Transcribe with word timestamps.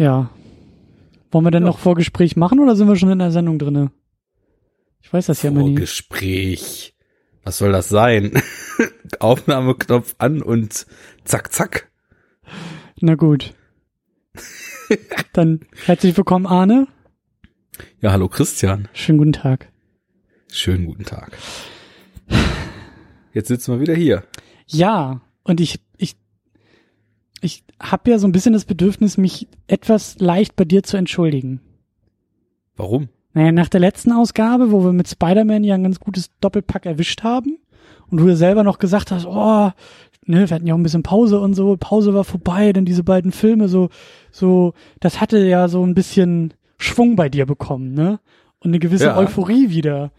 Ja. 0.00 0.30
Wollen 1.30 1.44
wir 1.44 1.50
denn 1.50 1.62
Ja. 1.64 1.68
noch 1.68 1.78
Vorgespräch 1.78 2.34
machen 2.34 2.58
oder 2.58 2.74
sind 2.74 2.88
wir 2.88 2.96
schon 2.96 3.10
in 3.10 3.18
der 3.18 3.30
Sendung 3.32 3.58
drinne? 3.58 3.92
Ich 5.02 5.12
weiß 5.12 5.26
das 5.26 5.42
ja 5.42 5.50
immer 5.50 5.62
nie. 5.62 5.74
Vorgespräch. 5.76 6.94
Was 7.44 7.58
soll 7.58 7.70
das 7.72 7.90
sein? 7.90 8.32
Aufnahmeknopf 9.20 10.14
an 10.16 10.40
und 10.40 10.86
zack, 11.24 11.52
zack. 11.52 11.90
Na 13.00 13.14
gut. 13.14 13.54
Dann 15.34 15.60
herzlich 15.84 16.16
willkommen, 16.16 16.46
Arne. 16.46 16.88
Ja, 18.00 18.12
hallo 18.12 18.28
Christian. 18.28 18.88
Schönen 18.94 19.18
guten 19.18 19.32
Tag. 19.34 19.70
Schönen 20.50 20.86
guten 20.86 21.04
Tag. 21.04 21.36
Jetzt 23.34 23.48
sitzen 23.48 23.72
wir 23.74 23.80
wieder 23.80 23.94
hier. 23.94 24.24
Ja, 24.66 25.20
und 25.44 25.60
ich, 25.60 25.78
ich, 27.40 27.64
habe 27.80 28.10
ja 28.10 28.18
so 28.18 28.26
ein 28.28 28.32
bisschen 28.32 28.52
das 28.52 28.64
Bedürfnis, 28.64 29.16
mich 29.16 29.48
etwas 29.66 30.18
leicht 30.18 30.56
bei 30.56 30.64
dir 30.64 30.82
zu 30.82 30.96
entschuldigen. 30.96 31.60
Warum? 32.76 33.08
Naja, 33.32 33.52
nach 33.52 33.68
der 33.68 33.80
letzten 33.80 34.12
Ausgabe, 34.12 34.72
wo 34.72 34.84
wir 34.84 34.92
mit 34.92 35.08
Spider-Man 35.08 35.64
ja 35.64 35.74
ein 35.74 35.82
ganz 35.82 36.00
gutes 36.00 36.30
Doppelpack 36.40 36.86
erwischt 36.86 37.22
haben 37.22 37.58
und 38.10 38.18
du 38.18 38.28
ja 38.28 38.34
selber 38.34 38.64
noch 38.64 38.78
gesagt 38.78 39.12
hast, 39.12 39.26
oh, 39.26 39.70
ne, 40.26 40.48
wir 40.48 40.54
hatten 40.54 40.66
ja 40.66 40.74
auch 40.74 40.78
ein 40.78 40.82
bisschen 40.82 41.02
Pause 41.02 41.40
und 41.40 41.54
so, 41.54 41.76
Pause 41.78 42.12
war 42.14 42.24
vorbei, 42.24 42.72
denn 42.72 42.84
diese 42.84 43.04
beiden 43.04 43.32
Filme 43.32 43.68
so, 43.68 43.88
so, 44.32 44.74
das 44.98 45.20
hatte 45.20 45.38
ja 45.46 45.68
so 45.68 45.84
ein 45.84 45.94
bisschen 45.94 46.54
Schwung 46.78 47.14
bei 47.16 47.28
dir 47.28 47.46
bekommen, 47.46 47.94
ne? 47.94 48.20
Und 48.58 48.70
eine 48.70 48.78
gewisse 48.78 49.04
Ja. 49.06 49.16
Euphorie 49.16 49.70
wieder. 49.70 50.12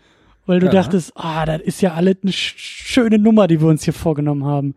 Weil 0.48 0.60
du 0.60 0.68
Ja. 0.68 0.72
dachtest, 0.72 1.14
ah, 1.16 1.46
das 1.46 1.62
ist 1.62 1.82
ja 1.82 1.94
alle 1.94 2.18
eine 2.22 2.32
sch 2.32 2.56
schöne 2.58 3.20
Nummer, 3.20 3.48
die 3.48 3.62
wir 3.62 3.68
uns 3.68 3.84
hier 3.84 3.94
vorgenommen 3.94 4.46
haben. 4.46 4.74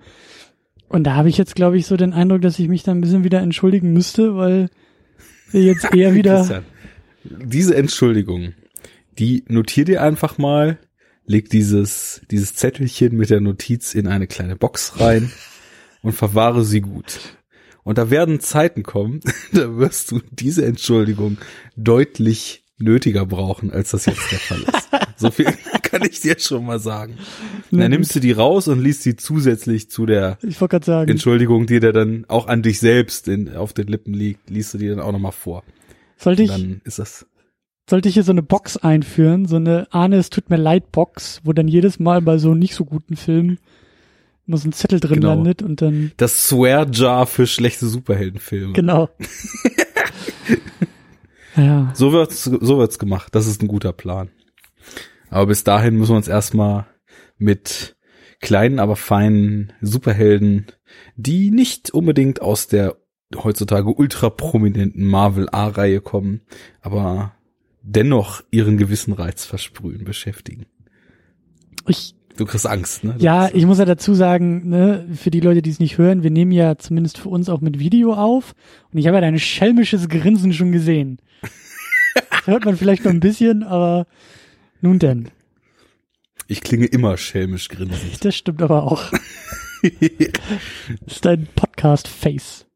Und 0.89 1.05
da 1.05 1.15
habe 1.15 1.29
ich 1.29 1.39
jetzt, 1.39 1.57
glaube 1.57 1.79
ich, 1.79 1.87
so 1.87 1.97
den 1.97 2.13
Eindruck, 2.13 2.43
dass 2.43 2.59
ich 2.59 2.69
mich 2.69 2.83
da 2.83 2.93
ein 2.93 3.01
bisschen 3.01 3.25
wieder 3.25 3.41
entschuldigen 3.41 3.93
müsste, 3.93 4.37
weil 4.37 4.69
wir 5.51 5.63
jetzt 5.63 5.85
eher 5.95 6.15
wieder. 6.15 6.63
Diese 7.25 7.75
Entschuldigung, 7.75 8.53
die 9.19 9.45
notier 9.49 9.85
dir 9.85 10.03
einfach 10.03 10.39
mal, 10.39 10.79
leg 11.27 11.49
dieses, 11.49 12.21
dieses 12.31 12.55
Zettelchen 12.55 13.17
mit 13.17 13.31
der 13.31 13.41
Notiz 13.41 13.95
in 13.95 14.07
eine 14.07 14.27
kleine 14.27 14.57
Box 14.57 15.01
rein 15.01 15.33
und 16.03 16.13
verwahre 16.13 16.65
sie 16.65 16.81
gut. 16.81 17.19
Und 17.83 17.99
da 17.99 18.11
werden 18.11 18.41
Zeiten 18.41 18.83
kommen, 18.83 19.21
da 19.53 19.77
wirst 19.77 20.11
du 20.11 20.21
diese 20.31 20.65
Entschuldigung 20.65 21.39
deutlich 21.77 22.65
nötiger 22.79 23.25
brauchen, 23.27 23.71
als 23.71 23.91
das 23.91 24.07
jetzt 24.07 24.33
der 24.33 24.39
Fall 24.39 24.63
ist. 24.63 24.89
So 25.17 25.31
viel 25.31 25.47
kann 25.83 26.03
ich 26.03 26.21
dir 26.21 26.39
schon 26.39 26.67
mal 26.67 26.79
sagen. 26.79 27.17
Dann 27.71 27.91
nimmst 27.91 28.15
du 28.15 28.21
die 28.21 28.33
raus 28.33 28.69
und 28.69 28.81
liest 28.81 29.03
sie 29.03 29.17
zusätzlich 29.17 29.91
zu 29.91 30.07
der 30.07 30.39
Ich 30.43 30.59
sagen. 30.59 31.11
Entschuldigung, 31.11 31.67
die 31.67 31.81
dir 31.81 31.93
dann 31.93 32.25
auch 32.29 32.47
an 32.49 32.63
dich 32.63 32.81
selbst 32.81 33.29
in, 33.29 33.55
auf 33.55 33.73
den 33.73 33.87
Lippen 33.87 34.15
liegt, 34.15 34.51
liest 34.51 34.75
du 34.75 34.79
die 34.79 34.89
dann 34.89 35.01
auch 35.01 35.13
nochmal 35.13 35.33
vor. 35.33 35.63
Sollte 36.17 36.43
ich, 36.43 36.51
Dann 36.51 36.81
ist 36.85 36.99
das, 36.99 37.27
sollte 37.89 38.09
ich 38.09 38.15
hier 38.15 38.25
so 38.25 38.33
eine 38.33 38.43
Box 38.43 38.77
einführen, 38.77 39.47
so 39.47 39.57
eine 39.57 39.93
Ahne, 39.93 40.17
es 40.17 40.31
tut 40.31 40.51
mir 40.51 40.57
leid 40.57 40.93
Box, 40.93 41.41
wo 41.45 41.53
dann 41.53 41.69
jedes 41.69 41.99
Mal 41.99 42.21
bei 42.23 42.39
so 42.39 42.55
nicht 42.55 42.75
so 42.75 42.85
guten 42.85 43.17
Filmen 43.17 43.59
immer 44.47 44.59
so 44.59 44.69
ein 44.69 44.73
Zettel 44.73 45.01
drin 45.01 45.21
Genau. 45.21 45.29
landet 45.29 45.63
und 45.63 45.81
dann, 45.81 46.13
das 46.17 46.49
Swear 46.49 46.87
Jar 46.91 47.27
für 47.27 47.47
schlechte 47.47 47.87
Superheldenfilme. 47.87 48.73
genau. 48.75 49.09
ja, 51.57 51.93
So 51.95 52.13
wird's, 52.13 52.45
so 52.45 52.79
wird's 52.79 52.99
gemacht. 52.99 53.35
Das 53.35 53.47
ist 53.47 53.63
ein 53.63 53.69
guter 53.69 53.93
Plan. 53.93 54.29
Aber 55.35 55.47
bis 55.47 55.65
dahin 55.65 55.97
müssen 55.97 56.13
wir 56.13 56.17
uns 56.17 56.29
erstmal 56.29 56.87
mit 57.39 57.97
kleinen, 58.41 58.79
aber 58.79 58.95
feinen 58.95 59.73
Superhelden, 59.81 60.67
die 61.17 61.51
nicht 61.51 61.91
unbedingt 61.91 62.41
aus 62.41 62.69
der 62.69 62.97
heutzutage 63.35 63.89
ultra 63.93 64.31
prominenten 64.31 65.05
Marvel 65.05 65.49
A-Reihe 65.51 66.01
kommen, 66.01 66.43
aber 66.83 67.33
dennoch 67.83 68.45
ihren 68.53 68.77
gewissen 68.77 69.13
Reiz 69.13 69.45
versprühen, 69.45 70.05
beschäftigen. 70.05 70.67
ich, 71.89 72.15
Du 72.37 72.45
kriegst 72.47 72.67
Angst, 72.69 73.03
ne? 73.03 73.17
ja, 73.19 73.47
Das- 73.47 73.55
ich 73.55 73.67
muss 73.67 73.79
ja 73.79 73.85
dazu 73.87 74.15
sagen, 74.15 74.69
ne, 74.69 75.05
für 75.17 75.31
die 75.33 75.41
Leute, 75.41 75.63
die 75.63 75.71
es 75.71 75.81
nicht 75.81 75.99
hören, 75.99 76.23
wir 76.23 76.31
nehmen 76.31 76.53
ja 76.53 76.77
zumindest 76.79 77.19
für 77.19 77.29
uns 77.29 77.49
auch 77.49 77.61
mit 77.61 77.81
Video 77.81 78.15
auf 78.15 78.55
und 78.93 78.99
ich 78.99 79.07
habe 79.09 79.17
ja 79.17 79.21
dein 79.21 79.39
schelmisches 79.41 80.09
Grinsen 80.09 80.53
schon 80.53 80.71
gesehen. 80.71 81.19
Das 82.31 82.47
hört 82.47 82.65
man 82.67 82.77
vielleicht 82.77 83.05
noch 83.05 83.11
ein 83.11 83.19
bisschen, 83.21 83.63
aber 83.65 84.07
nun 84.85 84.99
denn. 84.99 85.31
ich 86.47 86.61
klinge 86.61 86.87
immer 86.87 87.17
schelmisch 87.17 87.69
grinsend. 87.69 88.21
Das 88.25 88.37
stimmt 88.37 88.63
aber 88.63 88.85
auch. 88.85 89.11
Das 89.83 89.93
ist 91.07 91.25
dein 91.25 91.47
Podcast-Face. 91.55 92.67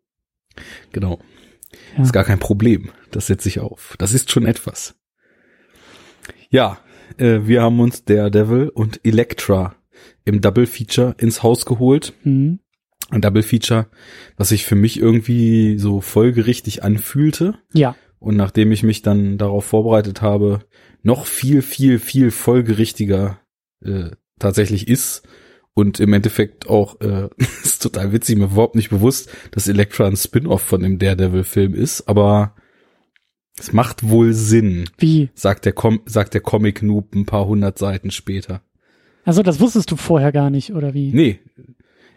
Genau. 0.92 1.20
Ja. 1.96 2.02
Ist 2.02 2.12
gar 2.12 2.24
kein 2.24 2.38
Problem. 2.38 2.90
Das 3.10 3.26
setze 3.28 3.48
ich 3.48 3.60
auf. 3.60 3.94
Das 3.98 4.12
ist 4.12 4.30
schon 4.32 4.46
etwas. 4.46 4.94
Ja, 6.50 6.78
äh, 7.18 7.40
wir 7.44 7.62
haben 7.62 7.80
uns 7.80 8.04
Daredevil 8.04 8.68
und 8.70 9.00
Elektra 9.04 9.76
im 10.24 10.40
Double 10.40 10.66
Feature 10.66 11.14
ins 11.18 11.42
Haus 11.42 11.64
geholt. 11.66 12.14
Mhm. 12.24 12.60
Ein 13.10 13.20
Double 13.22 13.42
Feature, 13.42 13.86
was 14.36 14.50
sich 14.50 14.66
für 14.66 14.74
mich 14.76 14.98
irgendwie 14.98 15.78
so 15.78 16.00
folgerichtig 16.00 16.82
anfühlte. 16.84 17.54
Ja. 17.72 17.96
Und 18.18 18.36
nachdem 18.36 18.72
ich 18.72 18.82
mich 18.82 19.02
dann 19.02 19.38
darauf 19.38 19.64
vorbereitet 19.64 20.22
habe, 20.22 20.60
noch 21.02 21.26
viel, 21.26 21.62
viel, 21.62 21.98
viel 21.98 22.30
folgerichtiger 22.30 23.38
äh, 23.84 24.10
tatsächlich 24.38 24.88
ist. 24.88 25.22
Und 25.74 26.00
im 26.00 26.12
Endeffekt 26.12 26.68
auch, 26.68 27.00
äh, 27.00 27.28
ist 27.62 27.82
total 27.82 28.12
witzig, 28.12 28.36
mir 28.36 28.46
überhaupt 28.46 28.74
nicht 28.74 28.90
bewusst, 28.90 29.30
dass 29.52 29.68
Elektra 29.68 30.06
ein 30.06 30.16
Spin-off 30.16 30.62
von 30.62 30.82
dem 30.82 30.98
Daredevil-Film 30.98 31.74
ist, 31.74 32.08
aber 32.08 32.54
es 33.56 33.72
macht 33.72 34.08
wohl 34.08 34.32
Sinn, 34.32 34.88
Wie? 34.98 35.30
sagt 35.34 35.64
der, 35.64 35.72
Com 35.72 36.00
sagt 36.06 36.34
der 36.34 36.40
Comic-Noob 36.40 37.14
ein 37.14 37.26
paar 37.26 37.46
hundert 37.46 37.78
Seiten 37.78 38.10
später. 38.10 38.62
Also 39.24 39.42
das 39.42 39.60
wusstest 39.60 39.90
du 39.90 39.96
vorher 39.96 40.32
gar 40.32 40.50
nicht, 40.50 40.72
oder 40.72 40.94
wie? 40.94 41.12
Nee, 41.12 41.40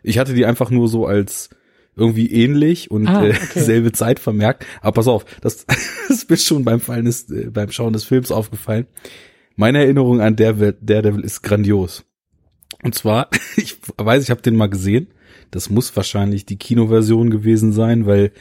ich 0.03 0.17
hatte 0.17 0.33
die 0.33 0.45
einfach 0.45 0.69
nur 0.71 0.87
so 0.87 1.05
als 1.05 1.49
irgendwie 1.95 2.31
ähnlich 2.31 2.89
und 2.89 3.07
Ah, 3.07 3.25
äh, 3.25 3.29
okay. 3.31 3.37
selbe 3.59 3.91
Zeit 3.91 4.19
vermerkt. 4.19 4.65
Aber 4.81 4.93
pass 4.93 5.07
auf, 5.07 5.25
das, 5.41 5.65
das 5.65 5.77
ist 6.09 6.29
mir 6.29 6.37
schon 6.37 6.63
beim 6.63 6.79
Fallen 6.79 7.05
des, 7.05 7.29
äh, 7.29 7.49
beim 7.51 7.71
Schauen 7.71 7.93
des 7.93 8.03
Films 8.03 8.31
aufgefallen. 8.31 8.87
Meine 9.55 9.79
Erinnerung 9.79 10.21
an 10.21 10.35
Daredevil, 10.35 10.77
Daredevil 10.81 11.23
ist 11.23 11.41
grandios. 11.41 12.05
Und 12.83 12.95
zwar, 12.95 13.29
ich 13.57 13.77
weiß, 13.97 14.23
ich 14.23 14.31
habe 14.31 14.41
den 14.41 14.55
mal 14.55 14.69
gesehen. 14.69 15.07
Das 15.51 15.69
muss 15.69 15.95
wahrscheinlich 15.95 16.45
die 16.45 16.57
Kinoversion 16.57 17.29
gewesen 17.29 17.73
sein, 17.73 18.05
weil 18.05 18.31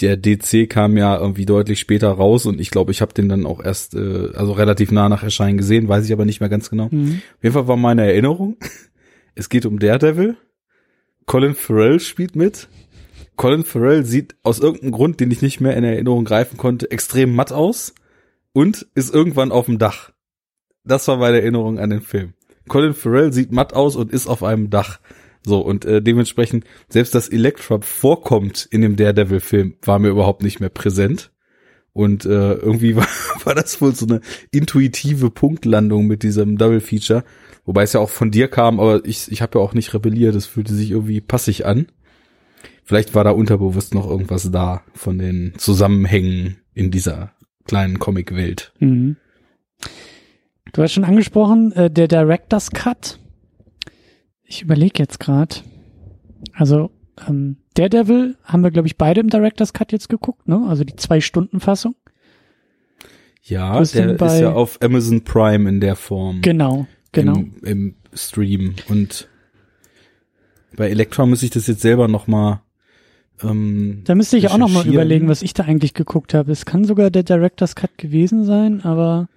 der 0.00 0.16
DC 0.16 0.68
kam 0.68 0.96
ja 0.96 1.18
irgendwie 1.18 1.46
deutlich 1.46 1.80
später 1.80 2.08
raus 2.08 2.46
und 2.46 2.60
ich 2.60 2.70
glaube, 2.70 2.92
ich 2.92 3.00
habe 3.00 3.14
den 3.14 3.28
dann 3.28 3.46
auch 3.46 3.62
erst, 3.62 3.94
äh, 3.94 4.30
also 4.34 4.52
relativ 4.52 4.90
nah 4.92 5.08
nach 5.08 5.22
Erscheinen 5.22 5.58
gesehen, 5.58 5.88
weiß 5.88 6.04
ich 6.04 6.12
aber 6.12 6.24
nicht 6.24 6.40
mehr 6.40 6.48
ganz 6.48 6.70
genau. 6.70 6.88
Mhm. 6.90 7.20
Auf 7.36 7.42
jeden 7.42 7.52
Fall 7.54 7.68
war 7.68 7.76
meine 7.76 8.06
Erinnerung, 8.06 8.56
es 9.34 9.48
geht 9.48 9.66
um 9.66 9.78
Daredevil. 9.78 10.36
Colin 11.26 11.54
Farrell 11.54 12.00
spielt 12.00 12.36
mit. 12.36 12.68
Colin 13.38 13.64
Farrell 13.64 14.04
sieht 14.04 14.34
aus 14.42 14.58
irgendeinem 14.58 14.90
Grund, 14.90 15.20
den 15.20 15.30
ich 15.30 15.42
nicht 15.42 15.60
mehr 15.60 15.76
in 15.76 15.84
Erinnerung 15.84 16.24
greifen 16.24 16.58
konnte, 16.58 16.90
extrem 16.90 17.34
matt 17.34 17.52
aus 17.52 17.94
und 18.52 18.86
ist 18.96 19.14
irgendwann 19.14 19.52
auf 19.52 19.66
dem 19.66 19.78
Dach. 19.78 20.10
Das 20.84 21.06
war 21.06 21.18
meine 21.18 21.40
Erinnerung 21.40 21.78
an 21.78 21.90
den 21.90 22.00
Film. 22.00 22.34
Colin 22.66 22.94
Farrell 22.94 23.32
sieht 23.32 23.52
matt 23.52 23.74
aus 23.74 23.94
und 23.94 24.12
ist 24.12 24.26
auf 24.26 24.42
einem 24.42 24.70
Dach. 24.70 24.98
So, 25.44 25.60
und 25.60 25.84
äh, 25.84 26.02
dementsprechend, 26.02 26.64
selbst 26.88 27.14
dass 27.14 27.28
Elektra 27.28 27.80
vorkommt 27.80 28.66
in 28.70 28.80
dem 28.80 28.96
Daredevil-Film, 28.96 29.76
war 29.82 30.00
mir 30.00 30.08
überhaupt 30.08 30.42
nicht 30.42 30.58
mehr 30.58 30.68
präsent. 30.68 31.30
Und 31.92 32.24
äh, 32.24 32.54
irgendwie 32.54 32.96
war, 32.96 33.06
war 33.44 33.54
das 33.54 33.80
wohl 33.80 33.94
so 33.94 34.06
eine 34.06 34.20
intuitive 34.50 35.30
Punktlandung 35.30 36.08
mit 36.08 36.24
diesem 36.24 36.58
Double 36.58 36.80
Feature. 36.80 37.22
Wobei 37.64 37.84
es 37.84 37.92
ja 37.92 38.00
auch 38.00 38.10
von 38.10 38.32
dir 38.32 38.48
kam, 38.48 38.80
aber 38.80 39.04
ich, 39.04 39.30
ich 39.30 39.42
habe 39.42 39.60
ja 39.60 39.64
auch 39.64 39.74
nicht 39.74 39.94
rebelliert. 39.94 40.34
Es 40.34 40.46
fühlte 40.46 40.74
sich 40.74 40.90
irgendwie 40.90 41.20
passig 41.20 41.66
an. 41.66 41.86
Vielleicht 42.88 43.14
war 43.14 43.22
da 43.22 43.32
unterbewusst 43.32 43.94
noch 43.94 44.08
irgendwas 44.08 44.50
da 44.50 44.80
von 44.94 45.18
den 45.18 45.52
Zusammenhängen 45.58 46.56
in 46.72 46.90
dieser 46.90 47.32
kleinen 47.66 47.98
Comic-Welt. 47.98 48.72
Mhm. 48.78 49.18
Du 50.72 50.82
hast 50.82 50.94
schon 50.94 51.04
angesprochen, 51.04 51.70
äh, 51.72 51.90
der 51.90 52.08
Director's 52.08 52.70
Cut. 52.70 53.18
Ich 54.42 54.62
überlege 54.62 55.00
jetzt 55.02 55.20
gerade. 55.20 55.56
Also 56.54 56.90
ähm, 57.28 57.58
Daredevil 57.74 58.38
haben 58.42 58.62
wir, 58.62 58.70
glaube 58.70 58.88
ich, 58.88 58.96
beide 58.96 59.20
im 59.20 59.28
Director's 59.28 59.74
Cut 59.74 59.92
jetzt 59.92 60.08
geguckt, 60.08 60.48
ne? 60.48 60.64
Also 60.66 60.82
die 60.82 60.96
Zwei-Stunden-Fassung. 60.96 61.94
Ja, 63.42 63.82
der 63.82 64.14
bei- 64.14 64.34
ist 64.34 64.40
ja 64.40 64.52
auf 64.52 64.80
Amazon 64.80 65.24
Prime 65.24 65.68
in 65.68 65.80
der 65.82 65.94
Form. 65.94 66.40
Genau, 66.40 66.86
genau. 67.12 67.34
Im, 67.36 67.54
Im 67.64 67.94
Stream. 68.14 68.76
Und 68.88 69.28
bei 70.74 70.88
Elektra 70.88 71.26
muss 71.26 71.42
ich 71.42 71.50
das 71.50 71.66
jetzt 71.66 71.82
selber 71.82 72.08
noch 72.08 72.26
mal 72.26 72.62
ähm, 73.42 74.02
Da 74.04 74.14
müsste 74.14 74.36
ich 74.36 74.48
auch 74.48 74.58
noch 74.58 74.68
mal 74.68 74.80
recherchieren. 74.80 74.94
überlegen, 74.94 75.28
was 75.28 75.42
ich 75.42 75.54
da 75.54 75.64
eigentlich 75.64 75.94
geguckt 75.94 76.34
habe. 76.34 76.52
Es 76.52 76.64
kann 76.64 76.84
sogar 76.84 77.10
der 77.10 77.22
Director's 77.22 77.74
Cut 77.74 77.96
gewesen 77.98 78.44
sein, 78.44 78.82
aber 78.84 79.28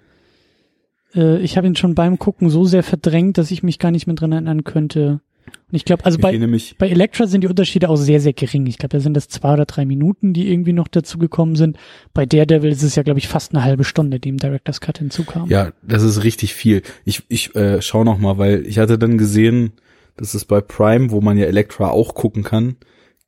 äh, 1.16 1.40
ich 1.40 1.58
habe 1.58 1.68
ihn 1.68 1.76
schon 1.76 1.96
beim 1.96 2.20
Gucken 2.20 2.50
so 2.50 2.66
sehr 2.66 2.84
verdrängt, 2.84 3.38
dass 3.38 3.52
ich 3.52 3.64
mich 3.64 3.80
gar 3.80 3.92
nicht 3.92 4.08
mehr 4.08 4.16
dran 4.16 4.32
erinnern 4.32 4.64
könnte, 4.64 5.22
Und 5.46 5.76
ich 5.76 5.86
glaube, 5.86 6.06
also 6.06 6.18
Ich 6.18 6.22
bei, 6.22 6.38
bei 6.78 6.90
Elektra 6.90 7.28
sind 7.28 7.42
die 7.44 7.48
Unterschiede 7.48 7.90
auch 7.90 7.96
sehr, 7.96 8.20
sehr 8.20 8.34
gering. 8.34 8.66
Ich 8.68 8.78
glaube, 8.78 8.96
da 8.98 9.00
sind 9.00 9.16
das 9.16 9.28
zwei 9.28 9.54
oder 9.54 9.66
drei 9.66 9.86
Minuten, 9.86 10.34
die 10.34 10.52
irgendwie 10.52 10.74
noch 10.74 10.88
dazu 10.88 11.18
gekommen 11.18 11.56
sind. 11.56 11.78
Bei 12.14 12.26
Daredevil 12.26 12.72
ist 12.72 12.84
es 12.84 12.96
ja, 12.96 13.04
glaube 13.04 13.20
ich, 13.20 13.28
fast 13.28 13.54
eine 13.54 13.64
halbe 13.64 13.84
Stunde, 13.84 14.20
die 14.20 14.30
im 14.30 14.38
Director's 14.38 14.82
Cut 14.82 15.00
hinzukam. 15.00 15.50
ja, 15.50 15.72
das 15.82 16.04
ist 16.04 16.24
richtig 16.24 16.54
viel. 16.54 16.82
Ich, 17.06 17.24
ich 17.28 17.56
äh, 17.56 17.82
schau 17.82 18.04
noch 18.04 18.18
mal, 18.18 18.38
weil 18.38 18.66
ich 18.66 18.80
hatte 18.80 18.98
dann 18.98 19.18
gesehen, 19.18 19.74
dass 20.18 20.34
es 20.34 20.46
bei 20.46 20.62
Prime, 20.62 21.12
wo 21.12 21.22
man 21.22 21.38
ja 21.38 21.46
Elektra 21.46 21.90
auch 21.90 22.14
gucken 22.16 22.44
kann, 22.44 22.76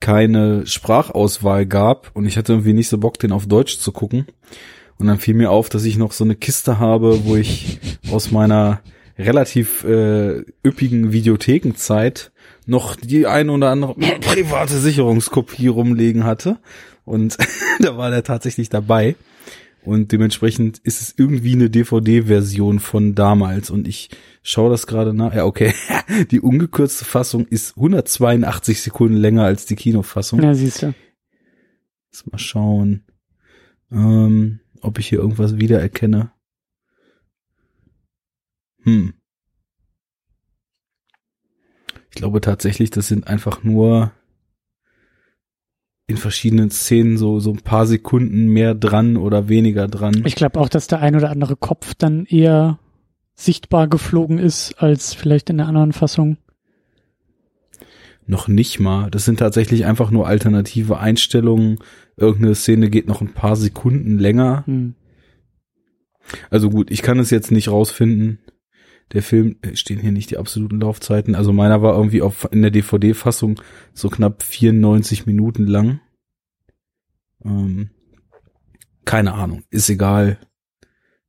keine 0.04 0.68
Sprachauswahl 0.68 1.66
gab 1.66 2.12
und 2.14 2.26
ich 2.26 2.36
hatte 2.36 2.52
irgendwie 2.52 2.74
nicht 2.74 2.90
so 2.90 2.98
Bock, 2.98 3.20
den 3.20 3.32
auf 3.32 3.48
Deutsch 3.48 3.78
zu 3.78 3.94
gucken. 3.94 4.28
Und 4.98 5.08
dann 5.08 5.18
fiel 5.18 5.34
mir 5.34 5.50
auf, 5.50 5.70
dass 5.70 5.86
ich 5.86 5.98
noch 5.98 6.12
so 6.12 6.26
eine 6.26 6.36
Kiste 6.36 6.78
habe, 6.78 7.24
wo 7.24 7.38
ich 7.38 7.80
aus 8.12 8.30
meiner 8.30 8.82
relativ 9.18 9.86
äh, 9.86 10.44
üppigen 10.66 11.14
Videothekenzeit 11.14 12.34
noch 12.66 12.98
die 12.98 13.28
ein 13.28 13.50
oder 13.50 13.70
andere 13.70 13.96
private 13.96 14.78
Sicherungskopie 14.78 15.68
rumlegen 15.68 16.26
hatte. 16.26 16.58
Und 17.06 17.38
da 17.80 17.96
war 17.96 18.12
der 18.12 18.26
tatsächlich 18.26 18.68
dabei. 18.68 19.16
Und 19.86 20.14
dementsprechend 20.14 20.80
ist 20.80 21.02
es 21.02 21.14
irgendwie 21.18 21.54
eine 21.54 21.70
DVD-Version 21.70 22.80
von 22.80 23.16
damals. 23.16 23.70
Und 23.70 23.88
ich 23.88 24.10
schaue 24.42 24.70
das 24.70 24.88
gerade 24.88 25.14
nach. 25.14 25.34
Ja, 25.34 25.46
okay. 25.46 25.74
Die 26.32 26.40
ungekürzte 26.40 27.06
Fassung 27.06 27.46
ist 27.48 27.76
182 27.76 28.82
Sekunden 28.82 29.18
länger 29.18 29.44
als 29.44 29.66
die 29.66 29.76
Kinofassung. 29.76 30.42
Ja, 30.42 30.54
siehst 30.54 30.84
du. 30.84 30.94
Jetzt 32.12 32.32
mal 32.32 32.38
schauen, 32.38 33.04
ähm, 33.92 34.60
ob 34.82 35.00
ich 35.00 35.08
hier 35.08 35.20
irgendwas 35.20 35.58
wiedererkenne. 35.58 36.32
Hm. 38.84 39.14
Ich 42.10 42.16
glaube 42.16 42.42
tatsächlich, 42.42 42.90
das 42.92 43.08
sind 43.08 43.28
einfach 43.28 43.64
nur 43.64 44.12
in 46.08 46.18
verschiedenen 46.18 46.70
Szenen 46.70 47.18
so, 47.18 47.40
so 47.40 47.52
ein 47.52 47.62
paar 47.62 47.86
Sekunden 47.86 48.48
mehr 48.48 48.76
dran 48.76 49.18
oder 49.18 49.48
weniger 49.48 49.88
dran. 49.88 50.24
Ich 50.26 50.36
glaube 50.36 50.60
auch, 50.60 50.70
dass 50.70 50.88
der 50.88 51.00
ein 51.00 51.16
oder 51.16 51.30
andere 51.30 51.56
Kopf 51.56 51.94
dann 51.96 52.26
eher 52.26 52.80
sichtbar 53.36 53.88
geflogen 53.88 54.38
ist 54.38 54.76
als 54.76 55.14
vielleicht 55.14 55.50
in 55.50 55.58
der 55.58 55.68
anderen 55.68 55.94
Fassung. 55.94 56.38
Noch 58.26 58.48
nicht 58.48 58.80
mal. 58.80 59.10
Das 59.12 59.26
sind 59.26 59.40
tatsächlich 59.40 59.86
einfach 59.86 60.12
nur 60.12 60.28
alternative 60.28 60.98
Einstellungen. 60.98 61.80
Irgendeine 62.16 62.56
Szene 62.56 62.90
geht 62.90 63.08
noch 63.08 63.22
ein 63.22 63.34
paar 63.34 63.56
Sekunden 63.56 64.18
länger. 64.18 64.64
Hm. 64.66 64.96
Also 66.50 66.70
gut, 66.70 66.90
ich 66.92 67.02
kann 67.02 67.20
es 67.20 67.32
jetzt 67.32 67.52
nicht 67.52 67.70
rausfinden. 67.70 68.40
Der 69.12 69.22
Film, 69.22 69.58
äh, 69.62 69.76
stehen 69.76 70.00
hier 70.00 70.12
nicht 70.12 70.32
die 70.32 70.38
absoluten 70.38 70.80
Laufzeiten. 70.80 71.36
Also 71.36 71.54
meiner 71.54 71.82
war 71.82 71.96
irgendwie 71.96 72.22
auf, 72.22 72.48
in 72.52 72.62
der 72.62 72.72
DVD-Fassung 72.72 73.62
so 73.94 74.10
knapp 74.10 74.44
94 74.44 75.26
Minuten 75.26 75.68
lang. 75.68 76.00
Ähm, 77.44 77.90
keine 79.06 79.34
Ahnung. 79.34 79.64
Ist 79.70 79.90
egal. 79.90 80.40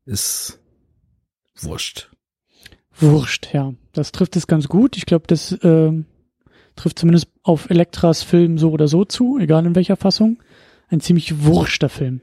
Ist 0.06 0.60
wurscht. 1.56 2.10
Wurscht, 2.96 3.52
ja. 3.52 3.74
Das 3.92 4.12
trifft 4.12 4.36
es 4.36 4.46
ganz 4.46 4.68
gut. 4.68 4.96
Ich 4.96 5.06
glaube, 5.06 5.26
das 5.26 5.56
ähm, 5.62 6.06
trifft 6.76 6.98
zumindest 6.98 7.28
auf 7.42 7.70
Elektras 7.70 8.22
Film 8.22 8.58
so 8.58 8.70
oder 8.70 8.88
so 8.88 9.04
zu, 9.04 9.38
egal 9.38 9.66
in 9.66 9.74
welcher 9.74 9.96
Fassung. 9.96 10.42
Ein 10.88 11.00
ziemlich 11.00 11.44
wurschter 11.44 11.88
Film. 11.88 12.20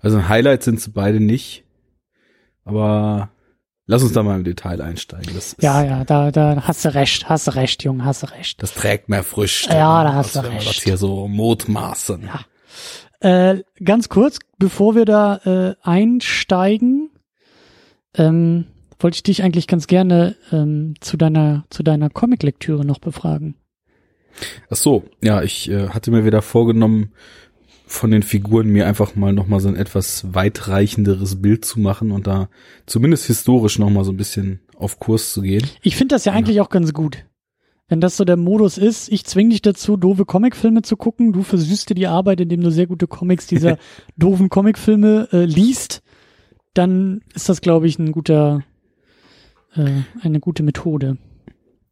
Also 0.00 0.18
ein 0.18 0.28
Highlight 0.28 0.62
sind 0.62 0.80
sie 0.80 0.90
beide 0.90 1.20
nicht. 1.20 1.64
Aber 2.70 3.30
lass 3.86 4.02
uns 4.02 4.12
da 4.12 4.22
mal 4.22 4.36
im 4.36 4.44
Detail 4.44 4.80
einsteigen. 4.80 5.34
Das 5.34 5.52
ist, 5.52 5.62
Ja, 5.62 5.82
ja, 5.82 6.04
da, 6.04 6.30
da 6.30 6.62
hast 6.62 6.84
du 6.84 6.94
recht, 6.94 7.28
hast 7.28 7.48
du 7.48 7.54
recht, 7.54 7.82
Junge, 7.82 8.04
hast 8.04 8.22
du 8.22 8.30
recht. 8.30 8.62
Das 8.62 8.74
trägt 8.74 9.08
mehr 9.08 9.24
Früchte. 9.24 9.72
Ja, 9.72 10.04
da 10.04 10.14
hast 10.14 10.36
du 10.36 10.40
recht. 10.40 10.68
Das 10.68 10.82
hier 10.82 10.96
so 10.96 11.26
mutmaßen. 11.28 12.22
Ja. 12.22 12.40
Äh, 13.20 13.62
ganz 13.84 14.08
kurz, 14.08 14.38
bevor 14.58 14.94
wir 14.94 15.04
da 15.04 15.36
äh, 15.44 15.74
einsteigen, 15.82 17.10
ähm, 18.14 18.66
wollte 18.98 19.16
ich 19.16 19.22
dich 19.22 19.42
eigentlich 19.42 19.66
ganz 19.66 19.86
gerne 19.86 20.36
ähm, 20.52 20.94
zu 21.00 21.16
deiner 21.16 21.64
zu 21.70 21.82
deiner 21.82 22.10
Comic-Lektüre 22.10 22.84
noch 22.84 22.98
befragen. 22.98 23.56
Ach 24.70 24.76
so, 24.76 25.04
ja, 25.22 25.42
ich 25.42 25.70
äh, 25.70 25.88
hatte 25.88 26.10
mir 26.10 26.24
wieder 26.24 26.42
vorgenommen, 26.42 27.12
von 27.90 28.12
den 28.12 28.22
Figuren 28.22 28.68
mir 28.68 28.86
einfach 28.86 29.16
mal 29.16 29.32
noch 29.32 29.48
mal 29.48 29.58
so 29.58 29.68
ein 29.68 29.74
etwas 29.74 30.32
weitreichenderes 30.32 31.42
Bild 31.42 31.64
zu 31.64 31.80
machen 31.80 32.12
und 32.12 32.28
da 32.28 32.48
zumindest 32.86 33.26
historisch 33.26 33.80
noch 33.80 33.90
mal 33.90 34.04
so 34.04 34.12
ein 34.12 34.16
bisschen 34.16 34.60
auf 34.76 35.00
Kurs 35.00 35.32
zu 35.32 35.42
gehen. 35.42 35.66
Ich 35.82 35.96
finde 35.96 36.14
das 36.14 36.24
ja 36.24 36.32
eigentlich 36.32 36.60
auch 36.60 36.68
ganz 36.68 36.92
gut. 36.92 37.24
Wenn 37.88 38.00
das 38.00 38.16
so 38.16 38.24
der 38.24 38.36
Modus 38.36 38.78
ist, 38.78 39.10
ich 39.10 39.24
zwing 39.24 39.50
dich 39.50 39.60
dazu, 39.60 39.96
doofe 39.96 40.24
Comicfilme 40.24 40.82
zu 40.82 40.96
gucken, 40.96 41.32
du 41.32 41.42
versüßt 41.42 41.90
dir 41.90 41.94
die 41.94 42.06
Arbeit, 42.06 42.40
indem 42.40 42.60
du 42.60 42.70
sehr 42.70 42.86
gute 42.86 43.08
Comics 43.08 43.48
dieser 43.48 43.76
doofen 44.16 44.50
Comicfilme 44.50 45.28
äh, 45.32 45.44
liest, 45.44 46.00
dann 46.74 47.22
ist 47.34 47.48
das, 47.48 47.60
glaube 47.60 47.88
ich, 47.88 47.98
ein 47.98 48.12
guter, 48.12 48.62
äh, 49.74 50.02
eine 50.22 50.38
gute 50.38 50.62
Methode. 50.62 51.18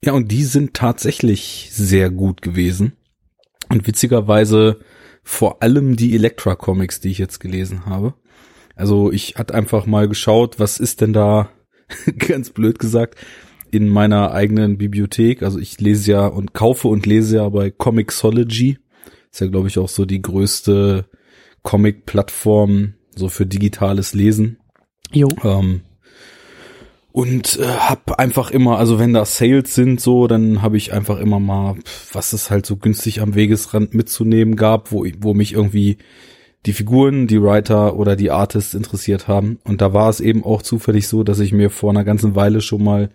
Ja, 0.04 0.12
und 0.12 0.30
die 0.30 0.44
sind 0.44 0.74
tatsächlich 0.74 1.70
sehr 1.72 2.10
gut 2.10 2.40
gewesen. 2.40 2.92
Und 3.68 3.88
witzigerweise 3.88 4.78
vor 5.28 5.62
allem 5.62 5.94
die 5.94 6.14
Elektra-Comics, 6.14 7.00
die 7.00 7.10
ich 7.10 7.18
jetzt 7.18 7.38
gelesen 7.38 7.84
habe. 7.84 8.14
Also 8.74 9.12
ich 9.12 9.36
hatte 9.36 9.54
einfach 9.54 9.84
mal 9.84 10.08
geschaut, 10.08 10.58
was 10.58 10.78
ist 10.78 11.02
denn 11.02 11.12
da, 11.12 11.50
ganz 12.18 12.48
blöd 12.48 12.78
gesagt, 12.78 13.18
in 13.70 13.90
meiner 13.90 14.32
eigenen 14.32 14.78
Bibliothek. 14.78 15.42
Also 15.42 15.58
ich 15.58 15.78
lese 15.82 16.12
ja 16.12 16.26
und 16.26 16.54
kaufe 16.54 16.88
und 16.88 17.04
lese 17.04 17.36
ja 17.36 17.48
bei 17.50 17.70
Comixology. 17.70 18.78
Ist 19.30 19.42
ja, 19.42 19.48
glaube 19.48 19.68
ich, 19.68 19.78
auch 19.78 19.90
so 19.90 20.06
die 20.06 20.22
größte 20.22 21.04
Comic-Plattform 21.62 22.94
so 23.14 23.28
für 23.28 23.44
digitales 23.44 24.14
Lesen. 24.14 24.56
Jo. 25.12 25.28
Ähm, 25.44 25.82
und 27.12 27.58
äh, 27.58 27.66
hab 27.66 28.18
einfach 28.18 28.50
immer, 28.50 28.78
also 28.78 28.98
wenn 28.98 29.14
da 29.14 29.24
Sales 29.24 29.74
sind 29.74 30.00
so, 30.00 30.26
dann 30.26 30.62
habe 30.62 30.76
ich 30.76 30.92
einfach 30.92 31.18
immer 31.18 31.40
mal, 31.40 31.76
was 32.12 32.32
es 32.32 32.50
halt 32.50 32.66
so 32.66 32.76
günstig 32.76 33.20
am 33.20 33.34
Wegesrand 33.34 33.94
mitzunehmen 33.94 34.56
gab, 34.56 34.92
wo, 34.92 35.06
wo 35.20 35.34
mich 35.34 35.54
irgendwie 35.54 35.98
die 36.66 36.72
Figuren, 36.72 37.26
die 37.26 37.42
Writer 37.42 37.96
oder 37.96 38.16
die 38.16 38.30
Artists 38.30 38.74
interessiert 38.74 39.26
haben. 39.28 39.58
Und 39.64 39.80
da 39.80 39.92
war 39.94 40.10
es 40.10 40.20
eben 40.20 40.44
auch 40.44 40.62
zufällig 40.62 41.08
so, 41.08 41.22
dass 41.22 41.38
ich 41.38 41.52
mir 41.52 41.70
vor 41.70 41.90
einer 41.90 42.04
ganzen 42.04 42.34
Weile 42.34 42.60
schon 42.60 42.84
mal 42.84 43.10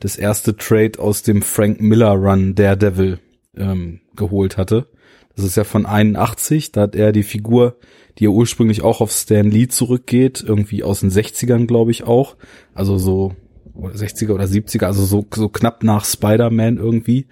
das 0.00 0.16
erste 0.16 0.56
Trade 0.56 0.98
aus 0.98 1.22
dem 1.22 1.42
Frank 1.42 1.80
Miller 1.80 2.12
Run 2.12 2.54
Daredevil 2.54 3.18
ähm, 3.56 4.00
geholt 4.14 4.56
hatte. 4.56 4.88
Das 5.38 5.46
ist 5.46 5.56
ja 5.56 5.62
von 5.62 5.86
81, 5.86 6.72
da 6.72 6.80
hat 6.80 6.96
er 6.96 7.12
die 7.12 7.22
Figur, 7.22 7.76
die 8.18 8.24
ja 8.24 8.30
ursprünglich 8.30 8.82
auch 8.82 9.00
auf 9.00 9.12
Stan 9.12 9.48
Lee 9.48 9.68
zurückgeht, 9.68 10.42
irgendwie 10.44 10.82
aus 10.82 10.98
den 10.98 11.12
60ern, 11.12 11.66
glaube 11.66 11.92
ich 11.92 12.02
auch. 12.02 12.36
Also 12.74 12.98
so 12.98 13.36
oder 13.72 13.94
60er 13.94 14.32
oder 14.32 14.46
70er, 14.46 14.86
also 14.86 15.04
so, 15.04 15.24
so 15.32 15.48
knapp 15.48 15.84
nach 15.84 16.04
Spider-Man 16.04 16.78
irgendwie, 16.78 17.28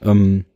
ähm, 0.00 0.46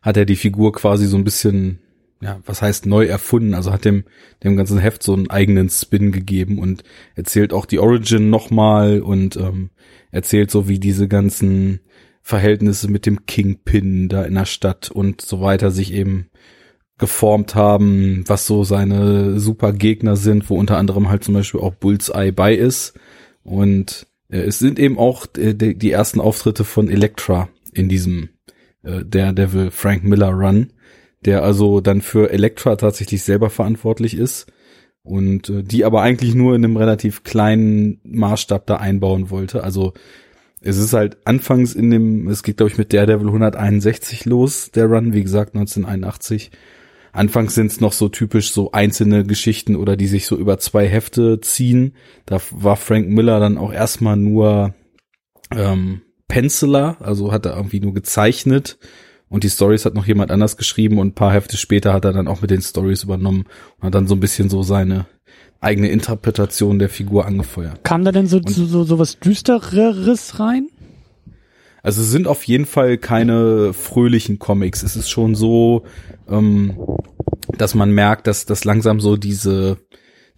hat 0.00 0.16
er 0.16 0.24
die 0.24 0.36
Figur 0.36 0.72
quasi 0.72 1.06
so 1.06 1.18
ein 1.18 1.24
bisschen, 1.24 1.80
ja, 2.22 2.40
was 2.46 2.62
heißt 2.62 2.86
neu 2.86 3.04
erfunden, 3.04 3.52
also 3.52 3.70
hat 3.70 3.84
dem, 3.84 4.04
dem 4.42 4.56
ganzen 4.56 4.78
Heft 4.78 5.02
so 5.02 5.12
einen 5.12 5.28
eigenen 5.28 5.68
Spin 5.68 6.12
gegeben 6.12 6.58
und 6.58 6.82
erzählt 7.14 7.52
auch 7.52 7.66
die 7.66 7.78
Origin 7.78 8.30
nochmal 8.30 9.02
und 9.02 9.36
ähm, 9.36 9.68
erzählt 10.12 10.50
so, 10.50 10.66
wie 10.66 10.78
diese 10.78 11.08
ganzen 11.08 11.80
Verhältnisse 12.26 12.90
mit 12.90 13.06
dem 13.06 13.24
Kingpin 13.24 14.08
da 14.08 14.24
in 14.24 14.34
der 14.34 14.46
Stadt 14.46 14.90
und 14.90 15.20
so 15.20 15.40
weiter 15.40 15.70
sich 15.70 15.92
eben 15.92 16.28
geformt 16.98 17.54
haben, 17.54 18.24
was 18.26 18.46
so 18.46 18.64
seine 18.64 19.38
super 19.38 19.72
Gegner 19.72 20.16
sind, 20.16 20.50
wo 20.50 20.58
unter 20.58 20.76
anderem 20.76 21.08
halt 21.08 21.22
zum 21.22 21.34
Beispiel 21.34 21.60
auch 21.60 21.74
Bullseye 21.74 22.32
bei 22.32 22.52
ist. 22.52 22.98
Und 23.44 24.08
äh, 24.28 24.38
es 24.38 24.58
sind 24.58 24.80
eben 24.80 24.98
auch 24.98 25.26
äh, 25.38 25.54
die, 25.54 25.78
die 25.78 25.92
ersten 25.92 26.20
Auftritte 26.20 26.64
von 26.64 26.88
Elektra 26.88 27.48
in 27.72 27.88
diesem 27.88 28.30
äh, 28.82 29.04
Daredevil 29.04 29.70
Frank 29.70 30.02
Miller 30.02 30.30
Run, 30.30 30.72
der 31.24 31.44
also 31.44 31.80
dann 31.80 32.00
für 32.00 32.32
Elektra 32.32 32.74
tatsächlich 32.74 33.22
selber 33.22 33.50
verantwortlich 33.50 34.16
ist 34.16 34.52
und 35.04 35.48
äh, 35.48 35.62
die 35.62 35.84
aber 35.84 36.02
eigentlich 36.02 36.34
nur 36.34 36.56
in 36.56 36.64
einem 36.64 36.76
relativ 36.76 37.22
kleinen 37.22 38.00
Maßstab 38.02 38.66
da 38.66 38.78
einbauen 38.78 39.30
wollte. 39.30 39.62
Also 39.62 39.92
es 40.66 40.78
ist 40.78 40.92
halt 40.92 41.18
anfangs 41.24 41.74
in 41.74 41.90
dem, 41.90 42.28
es 42.28 42.42
geht 42.42 42.58
glaube 42.58 42.72
ich 42.72 42.78
mit 42.78 42.92
Daredevil 42.92 43.28
161 43.28 44.24
los, 44.24 44.70
der 44.70 44.86
Run, 44.86 45.12
wie 45.12 45.22
gesagt 45.22 45.54
1981. 45.54 46.50
Anfangs 47.12 47.54
sind 47.54 47.68
es 47.68 47.80
noch 47.80 47.92
so 47.92 48.08
typisch 48.08 48.52
so 48.52 48.72
einzelne 48.72 49.24
Geschichten 49.24 49.74
oder 49.74 49.96
die 49.96 50.06
sich 50.06 50.26
so 50.26 50.36
über 50.36 50.58
zwei 50.58 50.86
Hefte 50.86 51.40
ziehen. 51.40 51.94
Da 52.26 52.40
war 52.50 52.76
Frank 52.76 53.08
Miller 53.08 53.40
dann 53.40 53.56
auch 53.56 53.72
erstmal 53.72 54.16
nur 54.16 54.74
ähm, 55.50 56.02
Penciler, 56.28 56.96
also 57.00 57.32
hat 57.32 57.46
er 57.46 57.56
irgendwie 57.56 57.80
nur 57.80 57.94
gezeichnet 57.94 58.78
und 59.28 59.44
die 59.44 59.50
Stories 59.50 59.84
hat 59.84 59.94
noch 59.94 60.06
jemand 60.06 60.30
anders 60.30 60.56
geschrieben 60.56 60.98
und 60.98 61.08
ein 61.08 61.14
paar 61.14 61.32
Hefte 61.32 61.56
später 61.56 61.92
hat 61.92 62.04
er 62.04 62.12
dann 62.12 62.28
auch 62.28 62.42
mit 62.42 62.50
den 62.50 62.62
Stories 62.62 63.04
übernommen 63.04 63.44
und 63.78 63.86
hat 63.86 63.94
dann 63.94 64.06
so 64.06 64.14
ein 64.14 64.20
bisschen 64.20 64.50
so 64.50 64.62
seine 64.62 65.06
eigene 65.66 65.88
Interpretation 65.88 66.78
der 66.78 66.88
Figur 66.88 67.26
angefeuert. 67.26 67.82
Kam 67.82 68.04
da 68.04 68.12
denn 68.12 68.28
so, 68.28 68.40
so, 68.46 68.64
so, 68.64 68.84
so 68.84 68.98
was 69.00 69.18
Düstereres 69.18 70.38
rein? 70.38 70.68
Also 71.82 72.02
es 72.02 72.10
sind 72.10 72.28
auf 72.28 72.44
jeden 72.44 72.66
Fall 72.66 72.98
keine 72.98 73.72
fröhlichen 73.72 74.38
Comics. 74.38 74.84
Es 74.84 74.94
ist 74.94 75.10
schon 75.10 75.34
so, 75.34 75.82
ähm, 76.28 76.78
dass 77.58 77.74
man 77.74 77.90
merkt, 77.90 78.28
dass 78.28 78.46
das 78.46 78.64
langsam 78.64 79.00
so 79.00 79.16
diese 79.16 79.78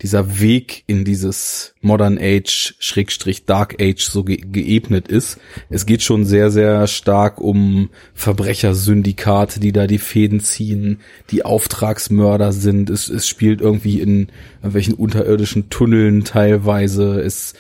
dieser 0.03 0.41
Weg 0.41 0.85
in 0.87 1.05
dieses 1.05 1.75
Modern 1.81 2.19
Age 2.21 2.75
Schrägstrich 2.79 3.45
Dark 3.47 3.81
Age 3.81 4.03
so 4.03 4.23
ge 4.25 4.37
geebnet 4.37 5.09
ist. 5.09 5.39
Es 5.71 5.87
geht 5.87 6.03
schon 6.03 6.25
sehr, 6.25 6.51
sehr 6.51 6.87
stark 6.87 7.41
um 7.41 7.91
Verbrechersyndikate, 8.15 9.59
die 9.61 9.73
da 9.73 9.87
die 9.87 9.99
Fäden 9.99 10.41
ziehen, 10.41 11.01
die 11.31 11.45
Auftragsmörder 11.45 12.53
sind. 12.53 12.91
Es, 12.91 13.09
es 13.09 13.27
spielt 13.27 13.61
irgendwie 13.61 14.01
in 14.01 14.29
irgendwelchen 14.59 14.95
unterirdischen 14.95 15.69
Tunneln 15.69 16.25
teilweise. 16.25 17.21
Es, 17.21 17.55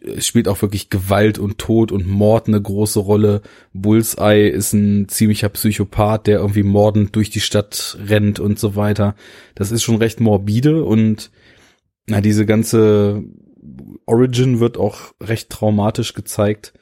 es 0.00 0.26
spielt 0.26 0.48
auch 0.48 0.62
wirklich 0.62 0.88
Gewalt 0.88 1.38
und 1.38 1.58
Tod 1.58 1.92
und 1.92 2.06
Mord 2.08 2.48
eine 2.48 2.60
große 2.60 3.00
Rolle. 3.00 3.42
Bullseye 3.74 4.48
ist 4.48 4.72
ein 4.72 5.08
ziemlicher 5.08 5.50
Psychopath, 5.50 6.26
der 6.26 6.38
irgendwie 6.38 6.62
mordend 6.62 7.14
durch 7.16 7.28
die 7.28 7.40
Stadt 7.40 7.98
rennt 8.06 8.40
und 8.40 8.58
so 8.58 8.76
weiter. 8.76 9.14
Das 9.54 9.70
ist 9.70 9.82
schon 9.82 9.96
recht 9.96 10.20
morbide 10.20 10.84
und 10.84 11.30
na, 12.06 12.20
diese 12.20 12.46
ganze 12.46 13.24
Origin 14.06 14.60
wird 14.60 14.76
auch 14.76 15.12
recht 15.20 15.50
traumatisch 15.50 16.14
gezeigt. 16.14 16.72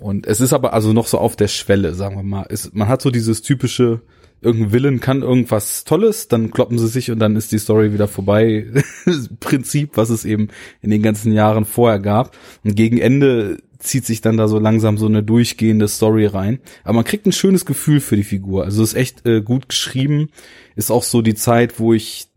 Und 0.00 0.26
es 0.26 0.40
ist 0.40 0.52
aber 0.52 0.72
also 0.72 0.92
noch 0.92 1.06
so 1.06 1.18
auf 1.18 1.36
der 1.36 1.48
Schwelle, 1.48 1.94
sagen 1.94 2.16
wir 2.16 2.22
mal. 2.22 2.46
Es, 2.48 2.72
man 2.72 2.88
hat 2.88 3.02
so 3.02 3.10
dieses 3.10 3.42
typische, 3.42 4.00
irgendein 4.40 4.72
Villain 4.72 5.00
kann 5.00 5.22
irgendwas 5.22 5.84
Tolles, 5.84 6.28
dann 6.28 6.50
kloppen 6.50 6.78
sie 6.78 6.88
sich 6.88 7.10
und 7.10 7.18
dann 7.18 7.36
ist 7.36 7.52
die 7.52 7.58
Story 7.58 7.92
wieder 7.92 8.08
vorbei. 8.08 8.66
Prinzip, 9.40 9.96
was 9.96 10.10
es 10.10 10.24
eben 10.24 10.48
in 10.80 10.90
den 10.90 11.02
ganzen 11.02 11.32
Jahren 11.32 11.64
vorher 11.64 12.00
gab. 12.00 12.36
Und 12.64 12.74
gegen 12.74 12.98
Ende 12.98 13.58
zieht 13.78 14.06
sich 14.06 14.20
dann 14.20 14.36
da 14.36 14.48
so 14.48 14.58
langsam 14.58 14.96
so 14.96 15.06
eine 15.06 15.22
durchgehende 15.22 15.88
Story 15.88 16.26
rein. 16.26 16.60
Aber 16.84 16.94
man 16.94 17.04
kriegt 17.04 17.26
ein 17.26 17.32
schönes 17.32 17.66
Gefühl 17.66 18.00
für 18.00 18.16
die 18.16 18.24
Figur. 18.24 18.64
Also 18.64 18.82
ist 18.82 18.94
echt 18.94 19.26
äh, 19.26 19.42
gut 19.42 19.68
geschrieben. 19.68 20.30
Ist 20.76 20.90
auch 20.90 21.02
so 21.02 21.20
die 21.20 21.34
Zeit, 21.34 21.78
wo 21.78 21.92
ich 21.92 22.28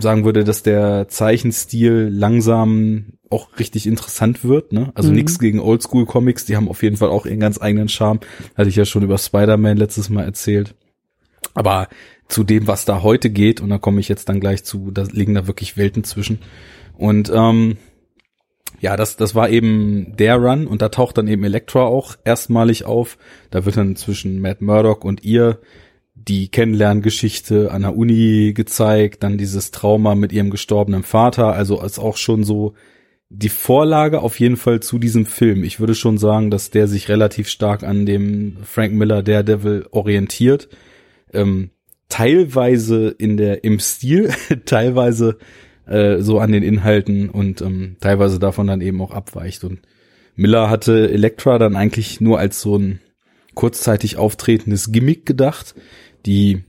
sagen 0.00 0.24
würde, 0.24 0.44
dass 0.44 0.62
der 0.62 1.08
Zeichenstil 1.08 2.08
langsam 2.12 3.14
auch 3.30 3.48
richtig 3.58 3.86
interessant 3.86 4.44
wird. 4.44 4.72
Ne? 4.72 4.92
Also 4.94 5.08
mhm. 5.08 5.16
nichts 5.16 5.38
gegen 5.38 5.60
Oldschool-Comics, 5.60 6.44
die 6.44 6.56
haben 6.56 6.68
auf 6.68 6.82
jeden 6.82 6.98
Fall 6.98 7.08
auch 7.08 7.24
ihren 7.24 7.40
ganz 7.40 7.60
eigenen 7.60 7.88
Charme. 7.88 8.20
Hatte 8.54 8.68
ich 8.68 8.76
ja 8.76 8.84
schon 8.84 9.02
über 9.02 9.18
Spider-Man 9.18 9.76
letztes 9.76 10.10
Mal 10.10 10.24
erzählt. 10.24 10.74
Aber 11.54 11.88
zu 12.28 12.44
dem, 12.44 12.66
was 12.66 12.84
da 12.84 13.02
heute 13.02 13.30
geht, 13.30 13.60
und 13.60 13.70
da 13.70 13.78
komme 13.78 14.00
ich 14.00 14.08
jetzt 14.08 14.28
dann 14.28 14.40
gleich 14.40 14.64
zu, 14.64 14.90
da 14.90 15.04
liegen 15.10 15.34
da 15.34 15.46
wirklich 15.46 15.76
Welten 15.76 16.04
zwischen. 16.04 16.38
Und 16.96 17.30
ähm, 17.34 17.78
ja, 18.80 18.96
das, 18.96 19.16
das 19.16 19.34
war 19.34 19.48
eben 19.48 20.16
der 20.16 20.36
Run 20.36 20.66
und 20.66 20.82
da 20.82 20.88
taucht 20.88 21.16
dann 21.18 21.28
eben 21.28 21.44
Elektra 21.44 21.82
auch 21.82 22.16
erstmalig 22.24 22.84
auf. 22.84 23.16
Da 23.50 23.64
wird 23.64 23.76
dann 23.76 23.96
zwischen 23.96 24.40
Matt 24.40 24.60
Murdock 24.60 25.04
und 25.04 25.24
ihr 25.24 25.60
die 26.28 26.48
Kennenlerngeschichte 26.48 27.70
an 27.70 27.82
der 27.82 27.96
Uni 27.96 28.52
gezeigt, 28.54 29.22
dann 29.22 29.38
dieses 29.38 29.70
Trauma 29.70 30.14
mit 30.14 30.32
ihrem 30.32 30.50
gestorbenen 30.50 31.02
Vater, 31.02 31.52
also 31.52 31.78
als 31.78 31.98
auch 31.98 32.16
schon 32.16 32.44
so 32.44 32.74
die 33.28 33.48
Vorlage 33.48 34.20
auf 34.20 34.38
jeden 34.38 34.56
Fall 34.56 34.80
zu 34.80 34.98
diesem 34.98 35.24
Film. 35.24 35.64
Ich 35.64 35.80
würde 35.80 35.94
schon 35.94 36.18
sagen, 36.18 36.50
dass 36.50 36.70
der 36.70 36.86
sich 36.86 37.08
relativ 37.08 37.48
stark 37.48 37.82
an 37.82 38.04
dem 38.04 38.58
Frank 38.62 38.92
Miller 38.92 39.22
Daredevil 39.22 39.86
orientiert. 39.90 40.68
Ähm, 41.32 41.70
teilweise 42.10 43.08
in 43.08 43.38
der 43.38 43.64
im 43.64 43.80
Stil, 43.80 44.30
teilweise 44.66 45.38
äh, 45.86 46.18
so 46.18 46.38
an 46.40 46.52
den 46.52 46.62
Inhalten 46.62 47.30
und 47.30 47.62
ähm, 47.62 47.96
teilweise 48.00 48.38
davon 48.38 48.66
dann 48.66 48.82
eben 48.82 49.00
auch 49.00 49.12
abweicht. 49.12 49.64
Und 49.64 49.80
Miller 50.36 50.68
hatte 50.68 51.10
Elektra 51.10 51.58
dann 51.58 51.74
eigentlich 51.74 52.20
nur 52.20 52.38
als 52.38 52.60
so 52.60 52.76
ein 52.76 53.00
kurzzeitig 53.54 54.18
auftretendes 54.18 54.92
Gimmick 54.92 55.24
gedacht. 55.26 55.74
Die 56.26 56.62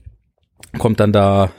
kommt 0.78 1.00
dann 1.00 1.12
da 1.12 1.52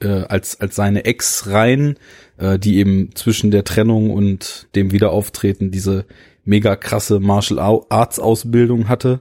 äh, 0.00 0.24
als 0.24 0.60
als 0.60 0.76
seine 0.76 1.04
Ex 1.04 1.48
rein, 1.48 1.96
äh, 2.36 2.58
die 2.58 2.76
eben 2.76 3.14
zwischen 3.14 3.50
der 3.50 3.64
Trennung 3.64 4.10
und 4.10 4.68
dem 4.74 4.92
Wiederauftreten 4.92 5.70
diese 5.70 6.04
mega 6.44 6.76
krasse 6.76 7.20
Martial 7.20 7.58
Arts 7.88 8.18
Ausbildung 8.18 8.88
hatte, 8.88 9.20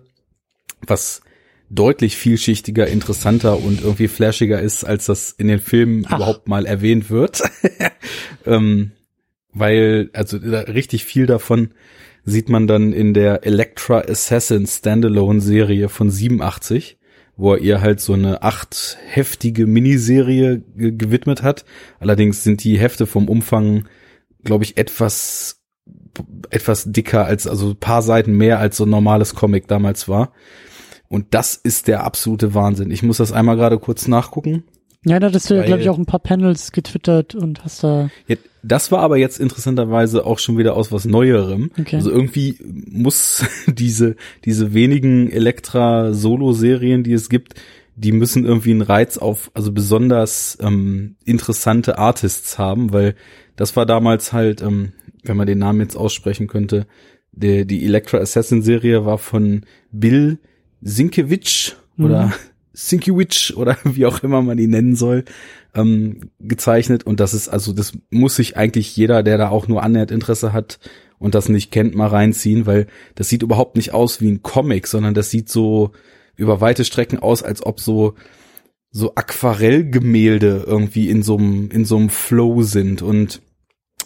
was 0.86 1.22
deutlich 1.70 2.16
vielschichtiger, 2.16 2.88
interessanter 2.88 3.60
und 3.62 3.82
irgendwie 3.82 4.08
flashiger 4.08 4.62
ist, 4.62 4.86
als 4.86 5.06
das 5.08 5.32
in 5.32 5.48
den 5.48 5.60
Filmen 5.60 6.06
Ach. 6.08 6.16
überhaupt 6.16 6.48
mal 6.48 6.66
erwähnt 6.66 7.10
wird. 7.10 7.44
ähm, 8.46 8.92
weil, 9.54 10.10
also 10.14 10.38
richtig 10.38 11.04
viel 11.04 11.26
davon 11.26 11.72
sieht 12.24 12.50
man 12.50 12.68
dann 12.68 12.94
in 12.94 13.14
der 13.14 13.46
Electra 13.46 14.00
Assassin 14.02 14.68
Standalone 14.68 15.42
Serie 15.42 15.90
von 15.90 16.10
87, 16.10 16.98
wo 17.38 17.54
er 17.54 17.62
ihr 17.62 17.82
halt 17.82 18.02
so 18.02 18.14
eine 18.14 18.42
acht 18.42 18.98
heftige 19.08 19.68
Miniserie 19.68 20.64
gewidmet 20.76 21.44
hat. 21.44 21.66
Allerdings 22.00 22.44
sind 22.44 22.64
die 22.64 22.78
Hefte 22.78 23.06
vom 23.06 23.30
Umfang, 23.30 23.88
glaube 24.44 24.64
ich, 24.64 24.78
etwas 24.78 25.62
etwas 26.50 26.92
dicker 26.92 27.26
als 27.26 27.48
also 27.48 27.76
paar 27.76 28.02
Seiten 28.02 28.36
mehr 28.36 28.60
als 28.60 28.78
so 28.78 28.86
ein 28.86 28.90
normales 28.90 29.36
Comic 29.36 29.68
damals 29.68 30.10
war. 30.10 30.32
Und 31.10 31.34
das 31.34 31.56
ist 31.56 31.88
der 31.88 32.04
absolute 32.04 32.54
Wahnsinn. 32.54 32.92
Ich 32.92 33.04
muss 33.04 33.18
das 33.18 33.32
einmal 33.32 33.56
gerade 33.56 33.80
kurz 33.80 34.08
nachgucken. 34.08 34.64
Ja, 35.06 35.20
da 35.20 35.32
hast 35.32 35.50
du 35.50 35.56
ja, 35.56 35.64
glaube 35.64 35.82
ich, 35.82 35.90
auch 35.90 35.98
ein 35.98 36.06
paar 36.06 36.20
Panels 36.20 36.72
getwittert 36.72 37.36
und 37.36 37.64
hast 37.64 37.84
da. 37.84 38.10
Ja, 38.28 38.36
das 38.64 38.92
war 38.92 39.00
aber 39.00 39.18
jetzt 39.18 39.40
interessanterweise 39.40 40.26
auch 40.26 40.40
schon 40.40 40.58
wieder 40.58 40.76
aus 40.76 40.92
was 40.92 41.06
Neuerem. 41.06 41.72
Okay. 41.80 41.96
Also 41.96 42.12
irgendwie 42.12 42.58
muss 42.62 43.46
diese, 43.68 44.16
diese 44.44 44.74
wenigen 44.74 45.32
Elektra-Solo-Serien, 45.32 47.04
die 47.04 47.14
es 47.14 47.30
gibt, 47.30 47.56
die 47.96 48.12
müssen 48.12 48.46
irgendwie 48.46 48.72
einen 48.72 48.82
Reiz 48.82 49.18
auf, 49.18 49.50
also 49.54 49.72
besonders 49.72 50.58
ähm, 50.62 51.16
interessante 51.26 51.98
Artists 51.98 52.60
haben, 52.60 52.94
weil 52.94 53.16
das 53.56 53.76
war 53.76 53.86
damals 53.86 54.34
halt, 54.34 54.62
ähm, 54.62 54.94
wenn 55.24 55.38
man 55.38 55.48
den 55.48 55.60
Namen 55.60 55.82
jetzt 55.82 55.96
aussprechen 55.96 56.48
könnte, 56.48 56.86
der, 57.32 57.66
die 57.66 57.86
Electra 57.86 58.18
Assassin 58.18 58.62
Serie 58.62 59.06
war 59.06 59.18
von 59.18 59.66
Bill 59.92 60.40
Sinkewitsch 60.82 61.74
mhm. 61.96 62.34
Oder 62.78 62.84
Sinkiewicz 62.84 63.52
oder 63.56 63.78
wie 63.84 64.06
auch 64.06 64.24
immer 64.24 64.42
man 64.42 64.58
ihn 64.58 64.70
nennen 64.70 64.96
soll, 64.96 65.26
ähm, 65.76 66.32
gezeichnet. 66.40 67.04
Und 67.06 67.20
das 67.20 67.34
ist, 67.34 67.50
also 67.50 67.74
das 67.74 67.94
muss 68.10 68.36
sich 68.36 68.58
eigentlich 68.58 68.96
jeder, 68.96 69.24
der 69.24 69.38
da 69.38 69.50
auch 69.50 69.68
nur 69.68 69.84
annähernd 69.84 70.12
Interesse 70.12 70.54
hat 70.54 70.80
und 71.20 71.36
das 71.36 71.50
nicht 71.50 71.72
kennt, 71.72 71.96
mal 71.96 72.08
reinziehen, 72.08 72.66
weil 72.66 72.88
das 73.16 73.30
sieht 73.30 73.44
überhaupt 73.44 73.76
nicht 73.76 73.94
aus 73.94 74.22
wie 74.22 74.30
ein 74.30 74.44
Comic, 74.44 74.88
sondern 74.88 75.14
das 75.14 75.30
sieht 75.30 75.50
so 75.50 75.92
über 76.36 76.62
weite 76.62 76.86
Strecken 76.86 77.20
aus, 77.20 77.44
als 77.44 77.66
ob 77.66 77.80
so 77.80 78.14
so 78.90 79.16
Aquarellgemälde 79.16 80.64
irgendwie 80.66 81.10
in 81.10 81.22
so 81.22 81.38
einem 81.38 81.70
in 81.72 81.86
so 81.86 81.98
einem 81.98 82.10
Flow 82.10 82.62
sind 82.62 83.02
und 83.02 83.42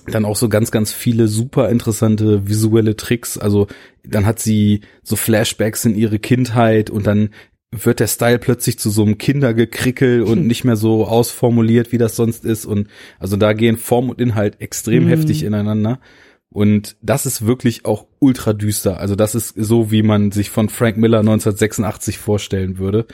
dann 0.07 0.25
auch 0.25 0.35
so 0.35 0.49
ganz, 0.49 0.71
ganz 0.71 0.91
viele 0.91 1.27
super 1.27 1.69
interessante 1.69 2.47
visuelle 2.47 2.95
Tricks. 2.95 3.37
Also 3.37 3.67
dann 4.03 4.25
hat 4.25 4.39
sie 4.39 4.81
so 5.03 5.15
Flashbacks 5.15 5.85
in 5.85 5.95
ihre 5.95 6.17
Kindheit 6.17 6.89
und 6.89 7.05
dann 7.05 7.29
wird 7.71 7.99
der 7.99 8.07
Style 8.07 8.39
plötzlich 8.39 8.77
zu 8.77 8.89
so 8.89 9.03
einem 9.03 9.17
Kindergekrickel 9.17 10.23
und 10.23 10.45
nicht 10.45 10.63
mehr 10.63 10.75
so 10.75 11.05
ausformuliert, 11.05 11.91
wie 11.91 11.97
das 11.97 12.15
sonst 12.15 12.43
ist. 12.43 12.65
Und 12.65 12.87
also 13.19 13.37
da 13.37 13.53
gehen 13.53 13.77
Form 13.77 14.09
und 14.09 14.19
Inhalt 14.19 14.59
extrem 14.59 15.05
mhm. 15.05 15.09
heftig 15.09 15.43
ineinander. 15.43 15.99
Und 16.49 16.97
das 17.01 17.25
ist 17.25 17.45
wirklich 17.45 17.85
auch 17.85 18.07
ultra 18.19 18.51
düster. 18.51 18.99
Also 18.99 19.15
das 19.15 19.35
ist 19.35 19.53
so, 19.55 19.89
wie 19.89 20.03
man 20.03 20.31
sich 20.31 20.49
von 20.49 20.67
Frank 20.67 20.97
Miller 20.97 21.19
1986 21.19 22.17
vorstellen 22.17 22.77
würde. 22.77 23.05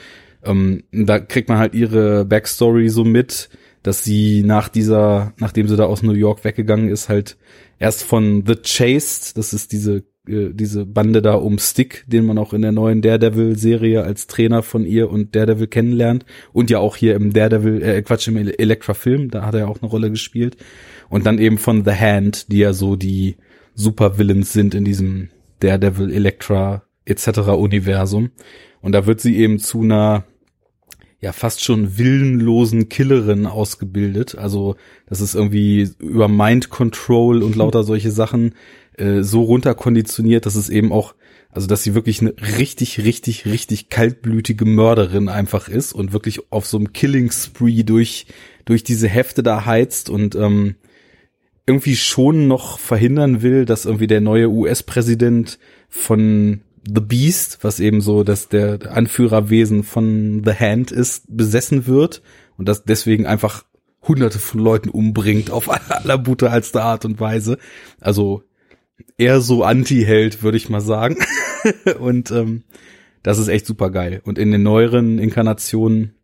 Ähm, 0.42 0.82
da 0.90 1.20
kriegt 1.20 1.48
man 1.48 1.58
halt 1.58 1.74
ihre 1.74 2.24
Backstory 2.24 2.88
so 2.88 3.04
mit 3.04 3.48
dass 3.82 4.04
sie 4.04 4.42
nach 4.42 4.68
dieser, 4.68 5.32
nachdem 5.38 5.68
sie 5.68 5.76
da 5.76 5.84
aus 5.84 6.02
New 6.02 6.12
York 6.12 6.44
weggegangen 6.44 6.88
ist, 6.88 7.08
halt 7.08 7.36
erst 7.78 8.02
von 8.02 8.44
The 8.46 8.56
Chased, 8.56 9.36
das 9.38 9.52
ist 9.52 9.72
diese 9.72 10.04
äh, 10.28 10.52
diese 10.52 10.86
Bande 10.86 11.22
da 11.22 11.34
um 11.34 11.58
Stick, 11.58 12.04
den 12.06 12.26
man 12.26 12.38
auch 12.38 12.52
in 12.52 12.62
der 12.62 12.72
neuen 12.72 13.02
Daredevil-Serie 13.02 14.02
als 14.02 14.26
Trainer 14.26 14.62
von 14.62 14.84
ihr 14.84 15.10
und 15.10 15.34
Daredevil 15.34 15.66
kennenlernt 15.66 16.24
und 16.52 16.70
ja 16.70 16.78
auch 16.78 16.96
hier 16.96 17.14
im 17.14 17.32
Daredevil, 17.32 17.82
äh, 17.82 18.02
Quatsch, 18.02 18.28
im 18.28 18.36
Elektra-Film, 18.36 19.30
da 19.30 19.44
hat 19.44 19.54
er 19.54 19.68
auch 19.68 19.80
eine 19.80 19.90
Rolle 19.90 20.10
gespielt 20.10 20.56
und 21.08 21.26
dann 21.26 21.38
eben 21.38 21.58
von 21.58 21.84
The 21.84 21.92
Hand, 21.92 22.52
die 22.52 22.58
ja 22.58 22.72
so 22.72 22.96
die 22.96 23.36
Supervillains 23.74 24.52
sind 24.52 24.74
in 24.74 24.84
diesem 24.84 25.28
Daredevil, 25.60 26.12
Elektra 26.12 26.82
etc. 27.04 27.38
Universum 27.56 28.30
und 28.80 28.92
da 28.92 29.06
wird 29.06 29.20
sie 29.20 29.36
eben 29.36 29.58
zu 29.58 29.82
einer 29.82 30.24
ja 31.20 31.32
fast 31.32 31.64
schon 31.64 31.98
willenlosen 31.98 32.88
Killerin 32.88 33.46
ausgebildet. 33.46 34.36
Also 34.36 34.76
das 35.06 35.20
ist 35.20 35.34
irgendwie 35.34 35.90
über 35.98 36.28
Mind 36.28 36.70
Control 36.70 37.42
und 37.42 37.56
lauter 37.56 37.82
solche 37.82 38.10
Sachen 38.10 38.54
äh, 38.98 39.22
so 39.22 39.42
runterkonditioniert, 39.42 40.46
dass 40.46 40.54
es 40.54 40.68
eben 40.68 40.92
auch, 40.92 41.14
also 41.50 41.66
dass 41.66 41.82
sie 41.82 41.94
wirklich 41.94 42.20
eine 42.20 42.34
richtig, 42.58 43.02
richtig, 43.04 43.46
richtig 43.46 43.88
kaltblütige 43.88 44.64
Mörderin 44.64 45.28
einfach 45.28 45.68
ist 45.68 45.92
und 45.92 46.12
wirklich 46.12 46.40
auf 46.50 46.66
so 46.66 46.76
einem 46.76 46.92
Killing 46.92 47.30
Spree 47.30 47.82
durch 47.82 48.26
durch 48.68 48.84
diese 48.84 49.08
Hefte 49.08 49.42
da 49.42 49.64
heizt 49.64 50.10
und 50.10 50.34
ähm, 50.34 50.74
irgendwie 51.66 51.96
schon 51.96 52.48
noch 52.48 52.78
verhindern 52.78 53.40
will, 53.40 53.64
dass 53.64 53.86
irgendwie 53.86 54.06
der 54.06 54.20
neue 54.20 54.50
US-Präsident 54.50 55.58
von 55.88 56.60
The 56.86 57.00
Beast, 57.00 57.58
was 57.62 57.80
eben 57.80 58.02
so, 58.02 58.24
dass 58.24 58.48
der 58.48 58.92
Anführerwesen 58.92 59.84
von 59.84 60.42
The 60.44 60.52
Hand 60.52 60.92
ist, 60.92 61.24
besessen 61.34 61.86
wird 61.86 62.20
und 62.58 62.68
das 62.68 62.84
deswegen 62.84 63.26
einfach 63.26 63.64
hunderte 64.02 64.38
von 64.38 64.60
Leuten 64.60 64.90
umbringt 64.90 65.50
auf 65.50 65.70
allerbruthalste 65.90 66.82
Art 66.82 67.06
und 67.06 67.20
Weise. 67.20 67.56
Also 68.00 68.42
eher 69.16 69.40
so 69.40 69.64
Anti-Held, 69.64 70.42
würde 70.42 70.56
ich 70.56 70.68
mal 70.68 70.80
sagen. 70.80 71.16
und 71.98 72.30
ähm, 72.30 72.64
das 73.22 73.38
ist 73.38 73.48
echt 73.48 73.66
super 73.66 73.90
geil. 73.90 74.22
Und 74.24 74.38
in 74.38 74.50
den 74.52 74.62
neueren 74.62 75.18
Inkarnationen, 75.18 76.14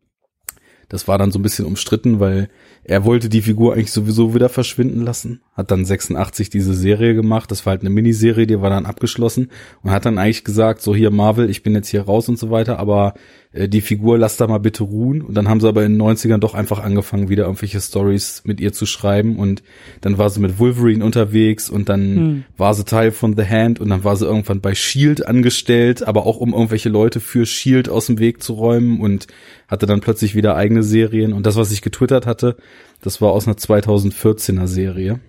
das 0.89 1.09
war 1.09 1.19
dann 1.19 1.33
so 1.33 1.39
ein 1.39 1.43
bisschen 1.43 1.67
umstritten, 1.67 2.21
weil 2.21 2.49
er 2.85 3.05
wollte 3.05 3.29
die 3.29 3.43
Figur 3.43 3.75
eigentlich 3.75 3.93
sowieso 3.93 4.35
wieder 4.35 4.49
verschwinden 4.49 5.03
lassen, 5.03 5.43
hat 5.55 5.71
dann 5.71 5.85
86 5.85 6.51
diese 6.51 6.75
Serie 6.75 7.15
gemacht, 7.15 7.51
das 7.51 7.65
war 7.65 7.73
halt 7.73 7.83
eine 7.83 7.91
Miniserie, 7.91 8.47
die 8.47 8.61
war 8.61 8.71
dann 8.71 8.87
abgeschlossen 8.87 9.51
und 9.83 9.91
hat 9.91 10.05
dann 10.05 10.19
eigentlich 10.19 10.45
gesagt, 10.45 10.83
so 10.83 10.95
hier 10.95 11.11
Marvel, 11.11 11.49
ich 11.49 11.63
bin 11.63 11.75
jetzt 11.75 11.89
hier 11.89 12.03
raus 12.03 12.29
und 12.29 12.39
so 12.39 12.51
weiter, 12.51 12.79
aber 12.79 13.15
äh, 13.55 13.69
die 13.69 13.81
Figur 13.81 14.19
lasst 14.19 14.41
da 14.41 14.47
mal 14.47 14.59
bitte 14.59 14.83
ruhen. 14.83 15.23
Und 15.23 15.35
dann 15.35 15.49
haben 15.49 15.61
sie 15.61 15.69
aber 15.69 15.85
in 15.85 15.93
den 15.93 16.03
90ern 16.03 16.39
doch 16.39 16.55
einfach 16.55 16.81
angefangen, 16.81 17.29
wieder 17.29 17.45
irgendwelche 17.45 17.81
Stories 17.81 18.43
mit 18.45 18.61
ihr 18.61 18.73
zu 18.73 18.85
schreiben. 18.85 19.39
Und 19.39 19.63
dann 20.01 20.19
war 20.19 20.29
sie 20.31 20.41
mit 20.41 20.59
Wolverine 20.59 21.05
unterwegs 21.05 21.71
und 21.71 21.89
dann 21.89 22.01
hm. 22.01 22.45
war 22.57 22.75
sie 22.75 22.85
Teil 22.85 23.13
von 23.13 23.37
The 23.37 23.45
Hand 23.45 23.81
und 23.81 23.89
dann 23.89 24.05
war 24.05 24.17
sie 24.17 24.27
irgendwann 24.27 24.61
bei 24.61 24.75
Shield 24.75 25.27
angestellt, 25.27 26.07
aber 26.07 26.27
auch 26.27 26.39
um 26.39 26.53
irgendwelche 26.53 26.89
Leute 26.89 27.21
für 27.21 27.47
Shield 27.47 27.89
aus 27.89 28.07
dem 28.07 28.19
Weg 28.19 28.43
zu 28.43 28.55
räumen 28.55 29.01
und 29.01 29.29
hatte 29.69 29.87
dann 29.87 30.01
plötzlich 30.01 30.35
wieder 30.35 30.57
eigene 30.57 30.83
Serien. 30.83 31.33
Und 31.33 31.47
das, 31.47 31.57
was 31.57 31.73
ich 31.73 31.81
getwittert 31.81 32.27
hatte, 32.27 32.57
das 33.01 33.21
war 33.21 33.33
aus 33.33 33.47
einer 33.47 33.57
2014er 33.57 34.67
Serie, 34.67 35.21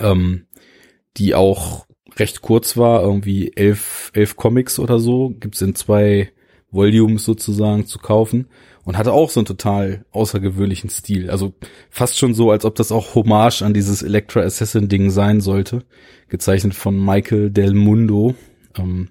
ähm, 0.00 0.46
die 1.16 1.34
auch 1.34 1.86
recht 2.16 2.42
kurz 2.42 2.76
war, 2.76 3.02
irgendwie 3.02 3.52
elf, 3.56 4.10
elf 4.14 4.36
Comics 4.36 4.78
oder 4.78 4.98
so, 4.98 5.34
gibt's 5.38 5.60
in 5.60 5.74
zwei 5.74 6.30
Volumes 6.70 7.24
sozusagen 7.24 7.86
zu 7.86 7.98
kaufen 7.98 8.48
und 8.84 8.96
hatte 8.96 9.12
auch 9.12 9.30
so 9.30 9.40
einen 9.40 9.46
total 9.46 10.04
außergewöhnlichen 10.12 10.90
Stil. 10.90 11.30
Also 11.30 11.54
fast 11.90 12.18
schon 12.18 12.34
so, 12.34 12.50
als 12.50 12.64
ob 12.64 12.74
das 12.76 12.92
auch 12.92 13.14
Hommage 13.14 13.62
an 13.62 13.74
dieses 13.74 14.02
Electra 14.02 14.40
Assassin 14.40 14.88
Ding 14.88 15.10
sein 15.10 15.40
sollte. 15.40 15.84
Gezeichnet 16.28 16.74
von 16.74 17.02
Michael 17.02 17.50
Del 17.50 17.74
Mundo. 17.74 18.34
Ähm, 18.76 19.08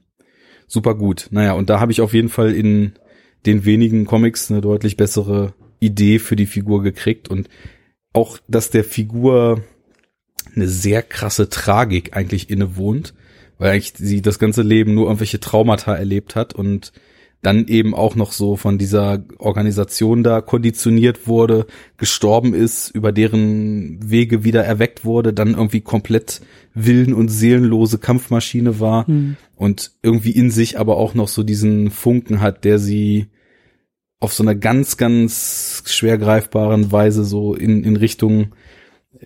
super 0.67 0.95
gut. 0.95 1.27
Naja, 1.31 1.53
und 1.53 1.69
da 1.69 1.79
habe 1.79 1.91
ich 1.91 2.01
auf 2.01 2.13
jeden 2.13 2.29
Fall 2.29 2.53
in 2.53 2.93
den 3.45 3.65
wenigen 3.65 4.05
Comics 4.05 4.49
eine 4.49 4.61
deutlich 4.61 4.97
bessere 4.97 5.53
Idee 5.79 6.19
für 6.19 6.35
die 6.35 6.45
Figur 6.47 6.81
gekriegt 6.81 7.29
und 7.29 7.49
auch, 8.13 8.39
dass 8.47 8.69
der 8.69 8.85
Figur 8.85 9.61
eine 10.55 10.67
sehr 10.67 11.01
krasse 11.01 11.49
Tragik 11.49 12.15
eigentlich 12.15 12.49
innewohnt, 12.49 13.13
weil 13.57 13.71
eigentlich 13.71 13.93
sie 13.95 14.21
das 14.21 14.39
ganze 14.39 14.61
Leben 14.61 14.93
nur 14.93 15.05
irgendwelche 15.05 15.39
Traumata 15.39 15.95
erlebt 15.95 16.35
hat 16.35 16.53
und 16.53 16.91
dann 17.45 17.67
eben 17.67 17.93
auch 17.93 18.15
noch 18.15 18.31
so 18.31 18.55
von 18.55 18.79
dieser 18.79 19.23
Organisation 19.37 20.23
da 20.23 20.41
konditioniert 20.41 21.27
wurde, 21.27 21.67
gestorben 21.97 22.55
ist, 22.55 22.89
über 22.89 23.11
deren 23.11 23.99
Wege 24.09 24.43
wieder 24.43 24.63
erweckt 24.63 25.05
wurde, 25.05 25.31
dann 25.31 25.51
irgendwie 25.53 25.81
komplett 25.81 26.41
willen- 26.73 27.13
und 27.13 27.27
seelenlose 27.27 27.99
Kampfmaschine 27.99 28.79
war 28.79 29.09
mhm. 29.09 29.37
und 29.55 29.91
irgendwie 30.01 30.31
in 30.31 30.49
sich 30.49 30.79
aber 30.79 30.97
auch 30.97 31.13
noch 31.13 31.27
so 31.27 31.43
diesen 31.43 31.91
Funken 31.91 32.41
hat, 32.41 32.65
der 32.65 32.79
sie 32.79 33.27
auf 34.19 34.33
so 34.33 34.41
einer 34.41 34.55
ganz, 34.55 34.97
ganz 34.97 35.83
schwer 35.85 36.17
greifbaren 36.17 36.91
Weise 36.91 37.23
so 37.23 37.53
in, 37.53 37.83
in 37.83 37.95
Richtung 37.95 38.53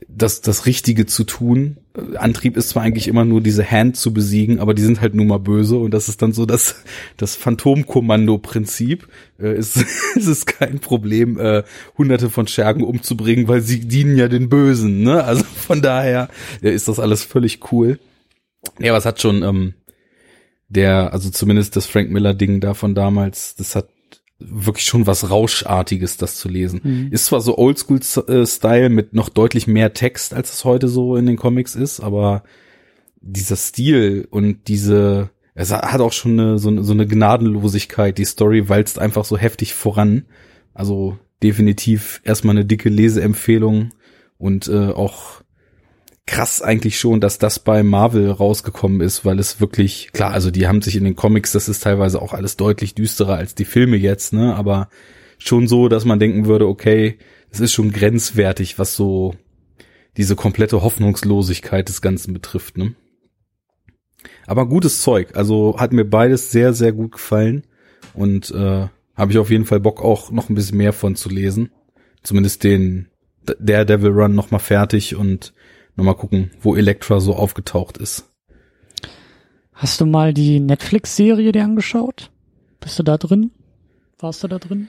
das, 0.08 0.42
das 0.42 0.66
Richtige 0.66 1.06
zu 1.06 1.24
tun. 1.24 1.78
Antrieb 2.16 2.56
ist 2.58 2.70
zwar 2.70 2.84
eigentlich 2.84 3.08
immer 3.08 3.26
nur 3.26 3.42
diese 3.42 3.70
Hand 3.70 3.98
zu 3.98 4.14
besiegen, 4.14 4.60
aber 4.60 4.74
die 4.74 4.82
sind 4.82 5.02
halt 5.02 5.14
nun 5.16 5.28
mal 5.28 5.40
böse 5.40 5.78
und 5.78 5.92
das 5.94 6.10
ist 6.10 6.22
dann 6.22 6.32
so 6.32 6.46
das, 6.46 6.84
das 7.18 7.36
Phantomkommando-Prinzip. 7.36 9.08
Äh, 9.40 9.48
es, 9.54 9.76
es 10.16 10.28
ist 10.28 10.46
kein 10.46 10.80
Problem, 10.80 11.40
äh, 11.40 11.64
hunderte 11.98 12.30
von 12.30 12.48
Schergen 12.48 12.84
umzubringen, 12.84 13.48
weil 13.48 13.62
sie 13.62 13.82
dienen 13.82 14.18
ja 14.18 14.28
den 14.28 14.50
Bösen, 14.50 15.04
ne? 15.04 15.24
Also 15.24 15.44
von 15.44 15.82
daher 15.82 16.30
ja, 16.62 16.70
ist 16.70 16.88
das 16.88 17.00
alles 17.00 17.24
völlig 17.24 17.72
cool. 17.72 18.00
Ja, 18.80 18.94
was 18.94 19.06
hat 19.06 19.22
schon, 19.22 19.44
ähm, 19.44 19.74
der, 20.70 21.14
also 21.14 21.30
zumindest 21.30 21.76
das 21.76 21.86
Frank 21.86 22.12
Miller 22.12 22.34
Ding 22.34 22.62
da 22.62 22.74
von 22.74 22.96
damals, 22.96 23.56
das 23.56 23.76
hat 23.76 23.90
wirklich 24.40 24.86
schon 24.86 25.06
was 25.06 25.30
Rauschartiges, 25.30 26.18
das 26.18 26.36
zu 26.36 26.48
lesen. 26.48 26.82
Mhm. 26.84 27.08
Ist 27.12 27.26
zwar 27.26 27.42
so 27.42 27.58
Oldschool-Style 27.58 28.90
mit 28.90 29.14
noch 29.14 29.30
deutlich 29.30 29.68
mehr 29.68 29.94
Text, 29.94 30.34
als 30.34 30.54
es 30.54 30.66
heute 30.66 30.88
so 30.88 31.16
in 31.16 31.26
den 31.26 31.36
Comics 31.36 31.76
ist, 31.76 32.00
aber 32.00 32.44
dieser 33.22 33.58
Stil 33.58 34.28
und 34.30 34.68
diese, 34.68 35.30
es 35.54 35.72
hat 35.72 36.00
auch 36.00 36.14
schon 36.14 36.40
eine, 36.40 36.58
so, 36.58 36.70
eine, 36.70 36.84
so 36.84 36.94
eine 36.94 37.06
Gnadenlosigkeit. 37.06 38.18
Die 38.18 38.26
Story 38.26 38.70
walzt 38.70 38.98
einfach 38.98 39.26
so 39.26 39.38
heftig 39.38 39.74
voran. 39.74 40.26
Also 40.74 41.18
definitiv 41.44 42.22
erstmal 42.24 42.56
eine 42.56 42.66
dicke 42.66 42.90
Leseempfehlung 42.90 43.92
und 44.38 44.70
äh, 44.70 44.92
auch 44.92 45.42
krass 46.30 46.62
eigentlich 46.62 47.00
schon, 47.00 47.22
dass 47.22 47.40
das 47.40 47.58
bei 47.58 47.82
Marvel 47.82 48.30
rausgekommen 48.30 49.02
ist, 49.02 49.26
weil 49.26 49.40
es 49.40 49.60
wirklich, 49.60 50.12
klar, 50.14 50.32
also 50.32 50.52
die 50.52 50.68
haben 50.68 50.84
sich 50.84 50.96
in 50.96 51.04
den 51.04 51.16
Comics, 51.16 51.54
das 51.54 51.68
ist 51.68 51.82
teilweise 51.82 52.22
auch 52.22 52.34
alles 52.34 52.56
deutlich 52.56 52.94
düsterer 52.94 53.36
als 53.36 53.56
die 53.56 53.66
Filme 53.66 53.98
jetzt, 53.98 54.32
ne, 54.32 54.56
aber 54.56 54.90
schon 55.40 55.68
so, 55.68 55.90
dass 55.90 56.06
man 56.06 56.20
denken 56.20 56.46
würde, 56.46 56.68
okay, 56.68 57.18
es 57.50 57.60
ist 57.60 57.74
schon 57.74 57.92
grenzwertig, 57.92 58.78
was 58.78 58.96
so 58.96 59.34
diese 60.18 60.36
komplette 60.36 60.84
Hoffnungslosigkeit 60.84 61.90
des 61.90 62.00
Ganzen 62.00 62.32
betrifft, 62.32 62.78
ne. 62.78 62.94
Aber 64.46 64.68
gutes 64.68 65.02
Zeug, 65.02 65.36
also 65.36 65.78
hat 65.80 65.94
mir 65.94 66.06
beides 66.06 66.52
sehr, 66.52 66.74
sehr 66.74 66.92
gut 66.92 67.14
gefallen 67.14 67.66
und 68.14 68.52
äh, 68.52 68.88
habe 69.16 69.32
ich 69.32 69.40
auf 69.40 69.50
jeden 69.50 69.66
Fall 69.66 69.80
Bock 69.80 70.04
auch 70.04 70.30
noch 70.30 70.50
ein 70.50 70.56
bisschen 70.56 70.78
mehr 70.78 70.94
von 70.94 71.16
zu 71.16 71.30
lesen. 71.30 71.72
Zumindest 72.22 72.64
den 72.64 73.08
Daredevil 73.60 74.12
Run 74.12 74.36
noch 74.36 74.52
mal 74.52 74.60
fertig 74.60 75.16
und 75.16 75.54
Nochmal 76.00 76.16
gucken, 76.16 76.52
wo 76.62 76.78
Elektra 76.78 77.20
so 77.20 77.36
aufgetaucht 77.36 77.98
ist. 77.98 78.24
Hast 79.74 80.00
du 80.00 80.06
mal 80.06 80.34
die 80.34 80.62
Netflix-Serie 80.62 81.52
dir 81.52 81.66
angeschaut? 81.66 82.32
Bist 82.80 82.98
du 82.98 83.04
da 83.04 83.18
drin? 83.18 83.52
Warst 84.18 84.42
du 84.42 84.48
da 84.48 84.60
drin? 84.60 84.88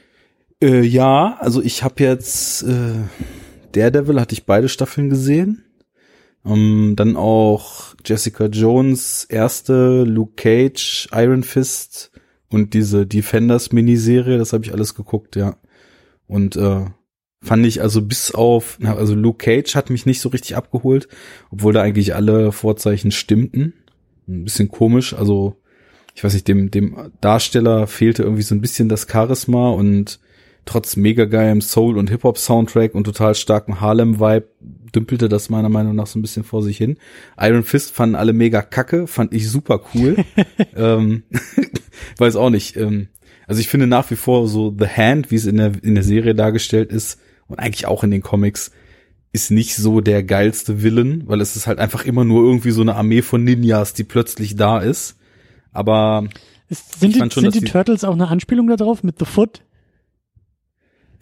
Äh, 0.62 0.83
ja, 0.83 1.37
also 1.40 1.62
ich 1.62 1.83
habe 1.83 2.05
jetzt 2.05 2.62
äh, 2.62 2.92
Daredevil 3.73 4.20
hatte 4.20 4.35
ich 4.35 4.46
beide 4.46 4.68
Staffeln 4.68 5.11
gesehen. 5.11 5.64
Um, 6.44 6.53
ähm, 6.53 6.94
dann 6.94 7.16
auch 7.16 7.96
Jessica 8.05 8.46
Jones 8.46 9.25
erste, 9.25 10.05
Luke 10.05 10.35
Cage, 10.37 11.09
Iron 11.12 11.42
Fist 11.42 12.12
und 12.51 12.73
diese 12.73 13.05
Defenders 13.05 13.73
Miniserie, 13.73 14.38
das 14.38 14.53
habe 14.53 14.64
ich 14.64 14.73
alles 14.73 14.94
geguckt, 14.94 15.35
ja. 15.35 15.57
Und 16.29 16.55
äh, 16.55 16.85
fand 17.42 17.64
ich 17.64 17.81
also 17.81 18.03
bis 18.03 18.33
auf, 18.33 18.79
also 18.83 19.14
Luke 19.14 19.44
Cage 19.44 19.74
hat 19.74 19.90
mich 19.90 20.07
nicht 20.07 20.20
so 20.20 20.29
richtig 20.29 20.57
abgeholt, 20.57 21.09
obwohl 21.50 21.72
da 21.72 21.83
eigentlich 21.83 22.14
alle 22.14 22.53
Vorzeichen 22.53 23.11
stimmten. 23.11 23.74
Ein 24.29 24.44
bisschen 24.44 24.68
komisch, 24.68 25.14
also 25.14 25.57
ich 26.14 26.22
weiß 26.22 26.35
nicht, 26.35 26.48
dem, 26.48 26.70
dem 26.70 27.12
Darsteller 27.20 27.87
fehlte 27.87 28.22
irgendwie 28.22 28.42
so 28.42 28.55
ein 28.55 28.61
bisschen 28.61 28.88
das 28.88 29.07
Charisma 29.11 29.70
und 29.70 30.20
trotz 30.66 30.96
mega 30.96 31.24
geilem 31.24 31.62
Soul- 31.62 31.96
und 31.96 32.11
Hip-Hop-Soundtrack 32.11 32.94
und 32.94 33.05
total 33.05 33.35
starkem 33.35 33.81
Harlem-Vibe 33.81 34.48
dümpelte 34.94 35.29
das 35.29 35.50
meiner 35.50 35.68
Meinung 35.68 35.94
nach 35.94 36.07
so 36.07 36.18
ein 36.18 36.22
bisschen 36.22 36.44
vor 36.44 36.62
sich 36.62 36.76
hin. 36.76 36.98
Iron 37.38 37.62
Fist 37.62 37.92
fanden 37.92 38.16
alle 38.16 38.33
mega 38.33 38.61
kacke, 38.61 39.07
fand 39.07 39.33
ich 39.33 39.48
super 39.48 39.81
cool. 39.94 40.16
ähm, 40.76 41.22
weiß 42.18 42.37
auch 42.37 42.50
nicht. 42.50 42.76
Ähm, 42.76 43.09
also 43.46 43.61
ich 43.61 43.68
finde 43.68 43.87
nach 43.87 44.11
wie 44.11 44.16
vor 44.16 44.46
so 44.46 44.74
The 44.76 44.87
Hand, 44.87 45.31
wie 45.31 45.37
es 45.37 45.46
in 45.46 45.57
der, 45.57 45.72
in 45.83 45.94
der 45.94 46.05
Serie 46.05 46.35
dargestellt 46.35 46.92
ist, 46.92 47.18
und 47.51 47.59
eigentlich 47.59 47.87
auch 47.87 48.05
in 48.05 48.11
den 48.11 48.23
Comics 48.23 48.71
ist 49.33 49.51
nicht 49.51 49.77
so 49.77 50.01
der 50.01 50.23
geilste 50.23 50.83
Villain, 50.83 51.25
weil 51.27 51.41
es 51.41 51.57
ist 51.57 51.67
halt 51.67 51.79
einfach 51.79 52.05
immer 52.05 52.25
nur 52.25 52.45
irgendwie 52.45 52.71
so 52.71 52.81
eine 52.81 52.97
Armee 52.97 53.23
von 53.23 53.45
Ninjas, 53.45 53.93
die 53.93 54.05
plötzlich 54.05 54.57
da 54.57 54.79
ist. 54.79 55.17
Aber 55.73 56.27
ist, 56.69 57.01
sind, 57.01 57.15
die, 57.15 57.19
schon, 57.19 57.31
sind 57.31 57.55
die, 57.55 57.61
die 57.61 57.67
Turtles 57.67 58.05
auch 58.05 58.15
eine 58.15 58.29
Anspielung 58.29 58.69
darauf 58.69 59.03
mit 59.03 59.19
The 59.19 59.25
Foot? 59.25 59.63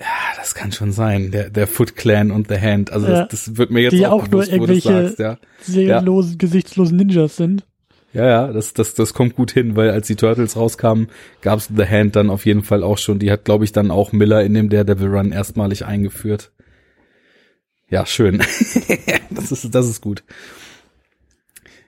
Ja, 0.00 0.06
das 0.36 0.54
kann 0.54 0.72
schon 0.72 0.92
sein. 0.92 1.32
Der, 1.32 1.50
der 1.50 1.66
Foot 1.66 1.96
Clan 1.96 2.30
und 2.30 2.48
The 2.48 2.58
Hand. 2.60 2.92
Also 2.92 3.08
ja, 3.08 3.24
das, 3.24 3.44
das 3.46 3.56
wird 3.56 3.70
mir 3.70 3.80
jetzt 3.80 3.92
die 3.92 4.06
auch, 4.06 4.22
auch 4.22 4.28
bewusst, 4.28 4.50
nur 4.50 4.68
irgendwelche 4.68 5.02
sagst, 5.02 5.18
ja. 5.18 5.38
seelenlosen, 5.60 6.32
ja. 6.32 6.36
gesichtslosen 6.38 6.96
Ninjas 6.96 7.36
sind. 7.36 7.66
Ja, 8.14 8.26
ja, 8.26 8.52
das, 8.52 8.72
das, 8.72 8.94
das 8.94 9.12
kommt 9.12 9.36
gut 9.36 9.52
hin, 9.52 9.76
weil 9.76 9.90
als 9.90 10.06
die 10.06 10.16
Turtles 10.16 10.56
rauskamen, 10.56 11.08
gab's 11.42 11.68
The 11.74 11.84
Hand 11.84 12.16
dann 12.16 12.30
auf 12.30 12.46
jeden 12.46 12.62
Fall 12.62 12.82
auch 12.82 12.96
schon. 12.96 13.18
Die 13.18 13.30
hat, 13.30 13.44
glaube 13.44 13.64
ich, 13.64 13.72
dann 13.72 13.90
auch 13.90 14.12
Miller 14.12 14.42
in 14.44 14.54
dem 14.54 14.70
Daredevil 14.70 15.08
Run 15.08 15.32
erstmalig 15.32 15.84
eingeführt. 15.84 16.50
Ja, 17.90 18.06
schön. 18.06 18.38
das 19.30 19.52
ist, 19.52 19.74
das 19.74 19.88
ist 19.88 20.00
gut. 20.00 20.24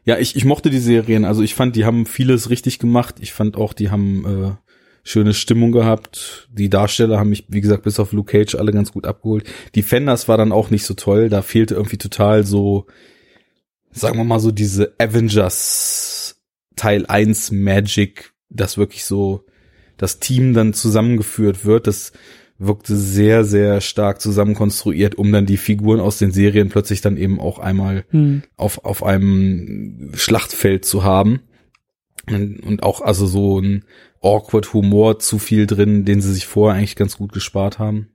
Ja, 0.05 0.19
ich, 0.19 0.37
ich 0.37 0.45
mochte 0.45 0.69
die 0.71 0.79
Serien. 0.79 1.25
Also 1.25 1.43
ich 1.43 1.55
fand, 1.55 1.75
die 1.77 1.85
haben 1.85 2.05
vieles 2.05 2.51
richtig 2.51 2.79
gemacht. 2.79 3.17
Ich 3.21 3.33
fand 3.33 3.57
auch, 3.57 3.73
die 3.73 3.91
haben 3.91 4.25
äh, 4.27 4.57
schöne 5.03 5.33
Stimmung 5.33 5.73
gehabt. 5.73 6.49
Die 6.53 6.69
Darsteller 6.69 7.19
haben 7.19 7.31
mich, 7.31 7.47
wie 7.49 7.61
gesagt, 7.61 7.83
bis 7.83 7.99
auf 7.99 8.13
Luke 8.13 8.33
Cage 8.33 8.57
alle 8.57 8.73
ganz 8.73 8.93
gut 8.93 9.07
abgeholt. 9.07 9.45
Die 9.75 9.83
Fenders 9.83 10.29
war 10.29 10.37
dann 10.37 10.53
auch 10.53 10.71
nicht 10.71 10.85
so 10.85 10.95
toll. 10.95 11.31
Da 11.31 11.41
fehlte 11.41 11.75
irgendwie 11.75 11.99
total 11.99 12.45
so 12.45 12.87
sagen 13.93 14.19
wir 14.19 14.25
mal 14.25 14.41
so 14.41 14.51
diese 14.51 14.95
Avengers 14.99 16.10
Teil 16.81 17.05
1 17.05 17.51
Magic, 17.51 18.33
das 18.49 18.79
wirklich 18.79 19.05
so 19.05 19.45
das 19.99 20.19
Team 20.19 20.55
dann 20.55 20.73
zusammengeführt 20.73 21.67
wird. 21.67 21.87
Das 21.87 22.13
wirkte 22.59 22.97
sehr, 22.97 23.45
sehr 23.45 23.83
stark 23.83 24.19
zusammenkonstruiert, 24.23 25.15
um 25.15 25.31
dann 25.31 25.45
die 25.45 25.59
Figuren 25.59 26.01
aus 26.01 26.17
den 26.17 26.33
Serien 26.33 26.71
plötzlich 26.71 27.03
dann 27.03 27.19
eben 27.19 27.39
auch 27.39 27.59
einmal 27.59 28.07
hm. 28.09 28.45
auf, 28.57 28.83
auf 28.87 29.05
einem 29.05 30.13
Schlachtfeld 30.15 30.87
zu 30.87 31.05
haben. 31.05 31.41
Und, 32.31 32.61
und 32.61 32.83
auch 32.83 33.03
also 33.03 33.27
so 33.27 33.61
ein 33.61 33.85
awkward 34.23 34.73
Humor 34.73 35.19
zu 35.19 35.39
viel 35.39 35.67
drin, 35.67 36.07
den 36.07 36.23
sie 36.23 36.33
sich 36.33 36.47
vorher 36.47 36.79
eigentlich 36.79 36.97
ganz 36.97 37.19
gut 37.19 37.33
gespart 37.33 37.79
haben. 37.79 38.09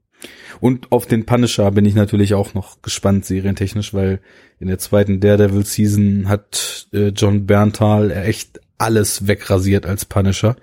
Und 0.59 0.91
auf 0.91 1.05
den 1.05 1.25
Punisher 1.25 1.71
bin 1.71 1.85
ich 1.85 1.95
natürlich 1.95 2.33
auch 2.33 2.53
noch 2.53 2.81
gespannt, 2.81 3.25
serientechnisch, 3.25 3.93
weil 3.93 4.19
in 4.59 4.67
der 4.67 4.79
zweiten 4.79 5.19
Daredevil 5.19 5.65
Season 5.65 6.27
hat 6.27 6.87
äh, 6.93 7.09
John 7.09 7.45
Berntal 7.45 8.11
echt 8.11 8.61
alles 8.77 9.27
wegrasiert 9.27 9.85
als 9.85 10.05
Punisher. 10.05 10.55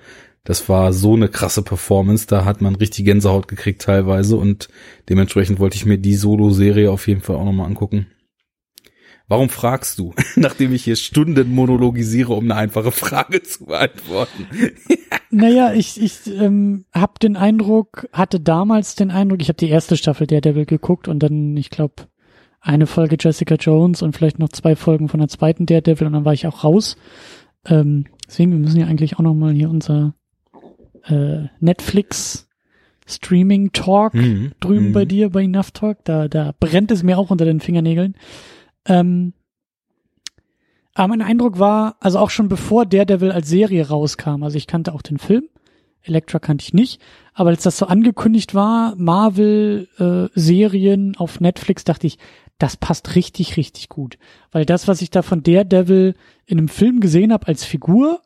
Das 0.45 0.69
war 0.69 0.93
so 0.93 1.15
eine 1.15 1.29
krasse 1.29 1.63
Performance, 1.63 2.27
da 2.27 2.45
hat 2.45 2.61
man 2.61 2.75
richtig 2.75 3.05
Gänsehaut 3.05 3.47
gekriegt 3.47 3.83
teilweise 3.83 4.37
und 4.37 4.69
dementsprechend 5.09 5.61
wollte 5.61 5.77
ich 5.77 5.87
mir 5.87 5.99
die 5.99 6.17
Solo-Serie 6.17 6.91
auf 6.91 7.07
jeden 7.07 7.21
Fall 7.21 7.37
auch 7.37 7.45
nochmal 7.45 7.67
angucken. 7.67 8.09
Warum 9.29 9.49
fragst 9.49 9.99
du, 9.99 10.15
nachdem 10.37 10.75
ich 10.75 10.85
hier 10.85 10.97
Stunden 10.97 11.55
monologisiere, 11.55 12.33
um 12.33 12.45
eine 12.45 12.57
einfache 12.57 12.91
Frage 12.91 13.43
zu 13.43 13.67
beantworten? 13.67 14.47
naja, 15.33 15.73
ich, 15.73 16.01
ich 16.01 16.27
ähm, 16.27 16.85
habe 16.95 17.15
den 17.21 17.37
Eindruck, 17.37 18.09
hatte 18.13 18.39
damals 18.39 18.95
den 18.95 19.11
Eindruck, 19.11 19.41
ich 19.41 19.49
habe 19.49 19.57
die 19.57 19.71
erste 19.71 19.97
Staffel 19.97 20.27
der 20.27 20.41
Devil 20.41 20.67
geguckt 20.67 21.09
und 21.09 21.23
dann, 21.23 21.57
ich 21.57 21.71
glaube, 21.71 22.05
eine 22.61 22.87
Folge 22.87 23.17
Jessica 23.19 23.57
Jones 23.57 24.03
und 24.03 24.15
vielleicht 24.15 24.39
noch 24.39 24.51
zwei 24.51 24.77
Folgen 24.77 25.09
von 25.09 25.19
der 25.19 25.29
zweiten 25.29 25.67
Daredevil 25.67 26.07
und 26.07 26.13
dann 26.13 26.25
war 26.25 26.33
ich 26.33 26.47
auch 26.47 26.65
raus. 26.65 26.97
Ähm, 27.67 28.07
deswegen, 28.27 28.53
wir 28.53 28.59
müssen 28.59 28.79
ja 28.79 28.87
eigentlich 28.87 29.17
auch 29.17 29.23
nochmal 29.23 29.53
hier 29.53 29.69
unser 29.69 30.15
äh, 31.07 31.47
Netflix 31.61 32.49
Streaming 33.07 33.73
Talk 33.73 34.15
mhm. 34.15 34.53
drüben 34.61 34.89
mhm. 34.89 34.93
bei 34.93 35.05
dir, 35.05 35.31
bei 35.31 35.43
Enough 35.43 35.73
Talk. 35.73 36.05
Da, 36.05 36.29
da 36.29 36.55
brennt 36.61 36.91
es 36.93 37.03
mir 37.03 37.19
auch 37.19 37.31
unter 37.31 37.45
den 37.45 37.61
Fingernägeln. 37.61 38.15
Ähm, 38.87 39.33
aber 40.95 41.09
mein 41.09 41.23
Eindruck 41.23 41.59
war, 41.59 41.97
also 42.01 42.19
auch 42.19 42.31
schon 42.31 42.49
bevor 42.49 42.87
Daredevil 42.87 43.33
als 43.33 43.49
Serie 43.49 43.89
rauskam, 43.89 44.43
also 44.43 44.57
ich 44.57 44.67
kannte 44.67 44.93
auch 44.93 45.03
den 45.03 45.19
Film, 45.19 45.45
Elektra 46.03 46.39
kannte 46.39 46.65
ich 46.65 46.73
nicht, 46.75 47.01
aber 47.33 47.49
als 47.51 47.63
das 47.63 47.79
so 47.79 47.87
angekündigt 47.87 48.55
war, 48.55 48.95
Marvel-Serien 48.97 51.15
äh, 51.15 51.17
auf 51.17 51.41
Netflix, 51.41 51.85
dachte 51.85 52.07
ich, 52.07 52.19
das 52.59 52.77
passt 52.77 53.15
richtig, 53.15 53.57
richtig 53.57 53.89
gut. 53.89 54.19
Weil 54.51 54.67
das, 54.67 54.89
was 54.89 55.03
ich 55.03 55.11
da 55.11 55.23
von 55.23 55.43
Daredevil 55.43 56.15
in 56.47 56.59
einem 56.59 56.69
Film 56.69 57.01
gesehen 57.01 57.33
habe 57.33 57.49
als 57.49 57.65
Figur, 57.65 58.23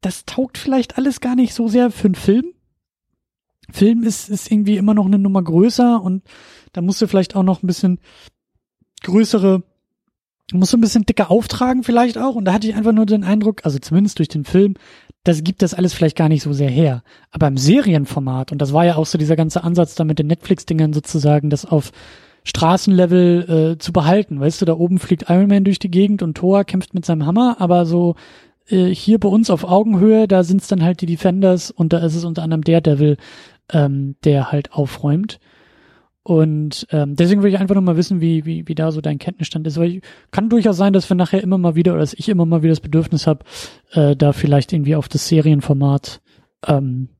das 0.00 0.24
taugt 0.26 0.58
vielleicht 0.58 0.98
alles 0.98 1.20
gar 1.20 1.34
nicht 1.34 1.54
so 1.54 1.66
sehr 1.68 1.90
für 1.90 2.08
einen 2.08 2.14
Film. 2.14 2.52
Film 3.70 4.02
ist, 4.02 4.28
ist 4.28 4.50
irgendwie 4.50 4.76
immer 4.76 4.94
noch 4.94 5.06
eine 5.06 5.18
Nummer 5.18 5.42
größer 5.42 6.02
und 6.02 6.22
da 6.72 6.82
musst 6.82 7.00
du 7.00 7.06
vielleicht 7.06 7.34
auch 7.34 7.42
noch 7.42 7.62
ein 7.62 7.66
bisschen 7.66 7.98
größere, 9.02 9.62
musst 10.52 10.72
du 10.72 10.76
ein 10.76 10.82
bisschen 10.82 11.06
dicker 11.06 11.30
auftragen 11.30 11.82
vielleicht 11.82 12.18
auch. 12.18 12.34
Und 12.34 12.44
da 12.44 12.52
hatte 12.52 12.68
ich 12.68 12.74
einfach 12.74 12.92
nur 12.92 13.06
den 13.06 13.24
Eindruck, 13.24 13.64
also 13.64 13.78
zumindest 13.78 14.18
durch 14.18 14.28
den 14.28 14.44
Film, 14.44 14.74
das 15.24 15.42
gibt 15.42 15.62
das 15.62 15.74
alles 15.74 15.94
vielleicht 15.94 16.16
gar 16.16 16.28
nicht 16.28 16.42
so 16.42 16.52
sehr 16.52 16.70
her. 16.70 17.02
Aber 17.30 17.48
im 17.48 17.56
Serienformat, 17.56 18.52
und 18.52 18.58
das 18.58 18.72
war 18.72 18.84
ja 18.84 18.96
auch 18.96 19.06
so 19.06 19.16
dieser 19.16 19.36
ganze 19.36 19.64
Ansatz 19.64 19.94
da 19.94 20.04
mit 20.04 20.18
den 20.18 20.26
Netflix-Dingern 20.26 20.92
sozusagen, 20.92 21.48
das 21.48 21.64
auf 21.64 21.92
Straßenlevel 22.44 23.72
äh, 23.72 23.78
zu 23.78 23.92
behalten. 23.92 24.38
Weißt 24.38 24.60
du, 24.60 24.66
da 24.66 24.74
oben 24.74 24.98
fliegt 24.98 25.30
Iron 25.30 25.48
Man 25.48 25.64
durch 25.64 25.78
die 25.78 25.90
Gegend 25.90 26.22
und 26.22 26.36
Thor 26.36 26.64
kämpft 26.64 26.92
mit 26.92 27.06
seinem 27.06 27.24
Hammer, 27.24 27.56
aber 27.58 27.86
so 27.86 28.16
äh, 28.68 28.86
hier 28.86 29.18
bei 29.18 29.28
uns 29.28 29.48
auf 29.48 29.64
Augenhöhe, 29.64 30.28
da 30.28 30.44
sind 30.44 30.60
es 30.60 30.68
dann 30.68 30.82
halt 30.82 31.00
die 31.00 31.06
Defenders 31.06 31.70
und 31.70 31.94
da 31.94 31.98
ist 31.98 32.14
es 32.14 32.24
unter 32.24 32.42
anderem 32.42 32.62
der 32.62 32.82
Devil, 32.82 33.16
ähm, 33.72 34.16
der 34.24 34.52
halt 34.52 34.72
aufräumt. 34.72 35.40
Und 36.26 36.86
ähm, 36.90 37.16
deswegen 37.16 37.42
will 37.42 37.52
ich 37.52 37.60
einfach 37.60 37.74
nur 37.74 37.84
mal 37.84 37.98
wissen, 37.98 38.22
wie, 38.22 38.46
wie, 38.46 38.66
wie 38.66 38.74
da 38.74 38.90
so 38.90 39.02
dein 39.02 39.18
Kenntnisstand 39.18 39.66
ist. 39.66 39.76
Weil 39.76 39.96
ich, 39.96 40.02
kann 40.30 40.48
durchaus 40.48 40.78
sein, 40.78 40.94
dass 40.94 41.08
wir 41.10 41.16
nachher 41.16 41.42
immer 41.42 41.58
mal 41.58 41.74
wieder, 41.74 41.92
oder 41.92 42.00
dass 42.00 42.14
ich 42.14 42.30
immer 42.30 42.46
mal 42.46 42.62
wieder 42.62 42.72
das 42.72 42.80
Bedürfnis 42.80 43.26
habe, 43.26 43.44
äh, 43.92 44.16
da 44.16 44.32
vielleicht 44.32 44.72
irgendwie 44.72 44.96
auf 44.96 45.06
das 45.06 45.28
Serienformat 45.28 46.22
ähm, 46.66 47.10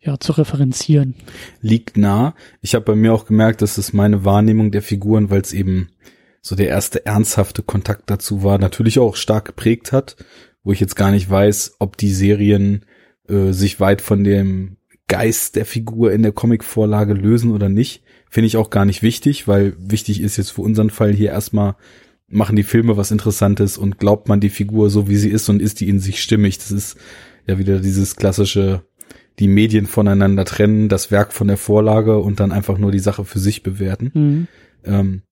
ja, 0.00 0.18
zu 0.18 0.32
referenzieren. 0.32 1.14
Liegt 1.60 1.96
nah. 1.96 2.34
Ich 2.60 2.74
habe 2.74 2.84
bei 2.84 2.96
mir 2.96 3.14
auch 3.14 3.24
gemerkt, 3.24 3.62
dass 3.62 3.78
es 3.78 3.92
meine 3.92 4.24
Wahrnehmung 4.24 4.72
der 4.72 4.82
Figuren, 4.82 5.30
weil 5.30 5.40
es 5.40 5.52
eben 5.52 5.90
so 6.42 6.56
der 6.56 6.68
erste 6.68 7.06
ernsthafte 7.06 7.62
Kontakt 7.62 8.10
dazu 8.10 8.42
war, 8.42 8.58
natürlich 8.58 8.98
auch 8.98 9.14
stark 9.14 9.44
geprägt 9.44 9.92
hat, 9.92 10.16
wo 10.64 10.72
ich 10.72 10.80
jetzt 10.80 10.96
gar 10.96 11.12
nicht 11.12 11.30
weiß, 11.30 11.76
ob 11.78 11.96
die 11.96 12.12
Serien 12.12 12.84
äh, 13.28 13.52
sich 13.52 13.78
weit 13.78 14.00
von 14.00 14.24
dem 14.24 14.75
Geist 15.08 15.56
der 15.56 15.66
Figur 15.66 16.12
in 16.12 16.22
der 16.22 16.32
Comicvorlage 16.32 17.14
lösen 17.14 17.52
oder 17.52 17.68
nicht. 17.68 18.02
Finde 18.28 18.48
ich 18.48 18.56
auch 18.56 18.70
gar 18.70 18.84
nicht 18.84 19.02
wichtig, 19.02 19.46
weil 19.46 19.74
wichtig 19.78 20.20
ist 20.20 20.36
jetzt 20.36 20.50
für 20.50 20.62
unseren 20.62 20.90
Fall 20.90 21.12
hier 21.12 21.30
erstmal, 21.30 21.76
machen 22.28 22.56
die 22.56 22.64
Filme 22.64 22.96
was 22.96 23.12
Interessantes 23.12 23.78
und 23.78 23.98
glaubt 23.98 24.28
man 24.28 24.40
die 24.40 24.50
Figur 24.50 24.90
so, 24.90 25.08
wie 25.08 25.16
sie 25.16 25.30
ist 25.30 25.48
und 25.48 25.62
ist 25.62 25.80
die 25.80 25.88
in 25.88 26.00
sich 26.00 26.20
stimmig. 26.20 26.58
Das 26.58 26.72
ist 26.72 26.96
ja 27.46 27.58
wieder 27.58 27.78
dieses 27.78 28.16
klassische, 28.16 28.82
die 29.38 29.48
Medien 29.48 29.86
voneinander 29.86 30.44
trennen, 30.44 30.88
das 30.88 31.10
Werk 31.10 31.32
von 31.32 31.46
der 31.46 31.56
Vorlage 31.56 32.18
und 32.18 32.40
dann 32.40 32.50
einfach 32.50 32.78
nur 32.78 32.90
die 32.90 32.98
Sache 32.98 33.24
für 33.24 33.38
sich 33.38 33.62
bewerten. 33.62 34.10
Mhm. 34.12 34.48
Ähm, 34.84 35.22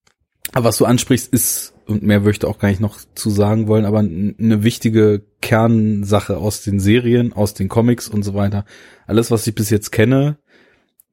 aber 0.52 0.66
was 0.66 0.78
du 0.78 0.84
ansprichst, 0.84 1.32
ist, 1.32 1.73
und 1.86 2.02
mehr 2.02 2.20
möchte 2.20 2.48
auch 2.48 2.58
gar 2.58 2.68
nicht 2.68 2.80
noch 2.80 2.98
zu 3.14 3.30
sagen 3.30 3.68
wollen, 3.68 3.84
aber 3.84 3.98
eine 3.98 4.62
wichtige 4.62 5.22
Kernsache 5.40 6.38
aus 6.38 6.62
den 6.62 6.80
Serien, 6.80 7.32
aus 7.32 7.54
den 7.54 7.68
Comics 7.68 8.08
und 8.08 8.22
so 8.22 8.34
weiter. 8.34 8.64
Alles, 9.06 9.30
was 9.30 9.46
ich 9.46 9.54
bis 9.54 9.70
jetzt 9.70 9.92
kenne, 9.92 10.38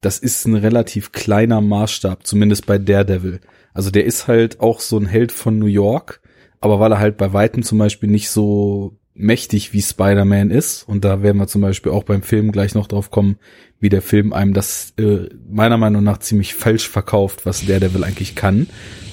das 0.01 0.17
ist 0.17 0.45
ein 0.45 0.55
relativ 0.55 1.11
kleiner 1.11 1.61
Maßstab, 1.61 2.25
zumindest 2.25 2.65
bei 2.65 2.77
Daredevil. 2.77 3.39
Also 3.73 3.91
der 3.91 4.05
ist 4.05 4.27
halt 4.27 4.59
auch 4.59 4.79
so 4.79 4.97
ein 4.97 5.05
Held 5.05 5.31
von 5.31 5.59
New 5.59 5.67
York, 5.67 6.21
aber 6.59 6.79
weil 6.79 6.91
er 6.91 6.99
halt 6.99 7.17
bei 7.17 7.33
Weitem 7.33 7.63
zum 7.63 7.77
Beispiel 7.77 8.09
nicht 8.09 8.29
so 8.29 8.97
mächtig 9.13 9.73
wie 9.73 9.81
Spider-Man 9.81 10.51
ist, 10.51 10.87
und 10.87 11.03
da 11.03 11.21
werden 11.21 11.37
wir 11.37 11.47
zum 11.47 11.61
Beispiel 11.61 11.91
auch 11.91 12.03
beim 12.03 12.23
Film 12.23 12.51
gleich 12.51 12.75
noch 12.75 12.87
drauf 12.87 13.11
kommen, 13.11 13.37
wie 13.79 13.89
der 13.89 14.01
Film 14.01 14.31
einem 14.33 14.53
das 14.53 14.93
äh, 14.97 15.29
meiner 15.49 15.77
Meinung 15.77 16.03
nach 16.03 16.19
ziemlich 16.19 16.53
falsch 16.55 16.87
verkauft, 16.87 17.45
was 17.45 17.65
Daredevil 17.65 18.03
eigentlich 18.03 18.35
kann. 18.35 18.67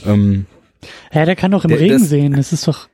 Ähm, 0.06 0.46
ja, 1.12 1.24
der 1.24 1.36
kann 1.36 1.50
doch 1.50 1.64
im 1.64 1.70
der, 1.70 1.80
Regen 1.80 1.98
das, 1.98 2.08
sehen, 2.08 2.34
das 2.34 2.52
ist 2.52 2.68
doch. 2.68 2.88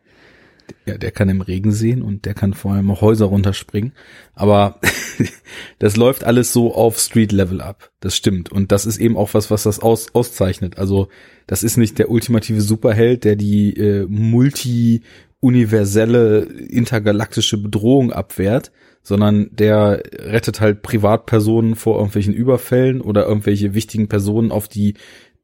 Ja, 0.86 0.96
der 0.98 1.10
kann 1.10 1.28
im 1.28 1.42
Regen 1.42 1.72
sehen 1.72 2.00
und 2.02 2.24
der 2.24 2.32
kann 2.34 2.54
vor 2.54 2.72
allem 2.72 2.88
auch 2.90 3.00
Häuser 3.00 3.26
runterspringen. 3.26 3.92
Aber 4.34 4.80
das 5.78 5.96
läuft 5.96 6.24
alles 6.24 6.52
so 6.52 6.74
auf 6.74 6.98
Street 6.98 7.30
Level 7.32 7.60
ab. 7.60 7.92
Das 8.00 8.16
stimmt. 8.16 8.50
Und 8.50 8.72
das 8.72 8.86
ist 8.86 8.98
eben 8.98 9.16
auch 9.16 9.34
was, 9.34 9.50
was 9.50 9.62
das 9.64 9.80
aus, 9.80 10.14
auszeichnet. 10.14 10.78
Also, 10.78 11.08
das 11.46 11.62
ist 11.62 11.76
nicht 11.76 11.98
der 11.98 12.10
ultimative 12.10 12.62
Superheld, 12.62 13.24
der 13.24 13.36
die 13.36 13.76
äh, 13.76 14.06
multi-universelle 14.08 16.40
intergalaktische 16.40 17.58
Bedrohung 17.58 18.12
abwehrt, 18.12 18.72
sondern 19.02 19.50
der 19.52 20.02
rettet 20.18 20.60
halt 20.60 20.82
Privatpersonen 20.82 21.76
vor 21.76 21.96
irgendwelchen 21.96 22.32
Überfällen 22.32 23.02
oder 23.02 23.26
irgendwelche 23.26 23.74
wichtigen 23.74 24.08
Personen, 24.08 24.50
auf 24.50 24.68
die 24.68 24.94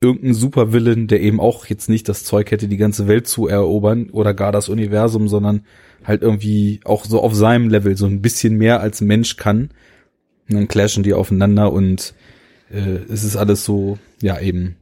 irgendein 0.03 0.35
Supervillain, 0.35 1.09
der 1.09 1.21
eben 1.21 1.41
auch 1.41 1.67
jetzt 1.67 1.89
nicht 1.89 2.09
das 2.09 2.25
Zeug 2.25 2.51
hätte, 2.51 2.69
die 2.69 2.79
ganze 2.79 3.07
Welt 3.07 3.27
zu 3.27 3.47
erobern 3.47 4.09
oder 4.11 4.33
gar 4.33 4.51
das 4.51 4.69
Universum, 4.69 5.29
sondern 5.29 5.65
halt 6.05 6.23
irgendwie 6.23 6.81
auch 6.85 7.05
so 7.05 7.21
auf 7.21 7.35
seinem 7.35 7.69
Level 7.69 7.97
so 7.97 8.07
ein 8.07 8.23
bisschen 8.23 8.57
mehr 8.57 8.81
als 8.81 9.03
Mensch 9.03 9.37
kann. 9.37 9.71
Und 10.49 10.57
dann 10.57 10.69
clashen 10.69 11.03
die 11.03 11.13
aufeinander 11.13 11.73
und 11.73 12.15
äh, 12.71 13.01
es 13.13 13.25
ist 13.25 13.37
alles 13.37 13.65
so, 13.65 13.99
ja 14.23 14.41
eben 14.41 14.77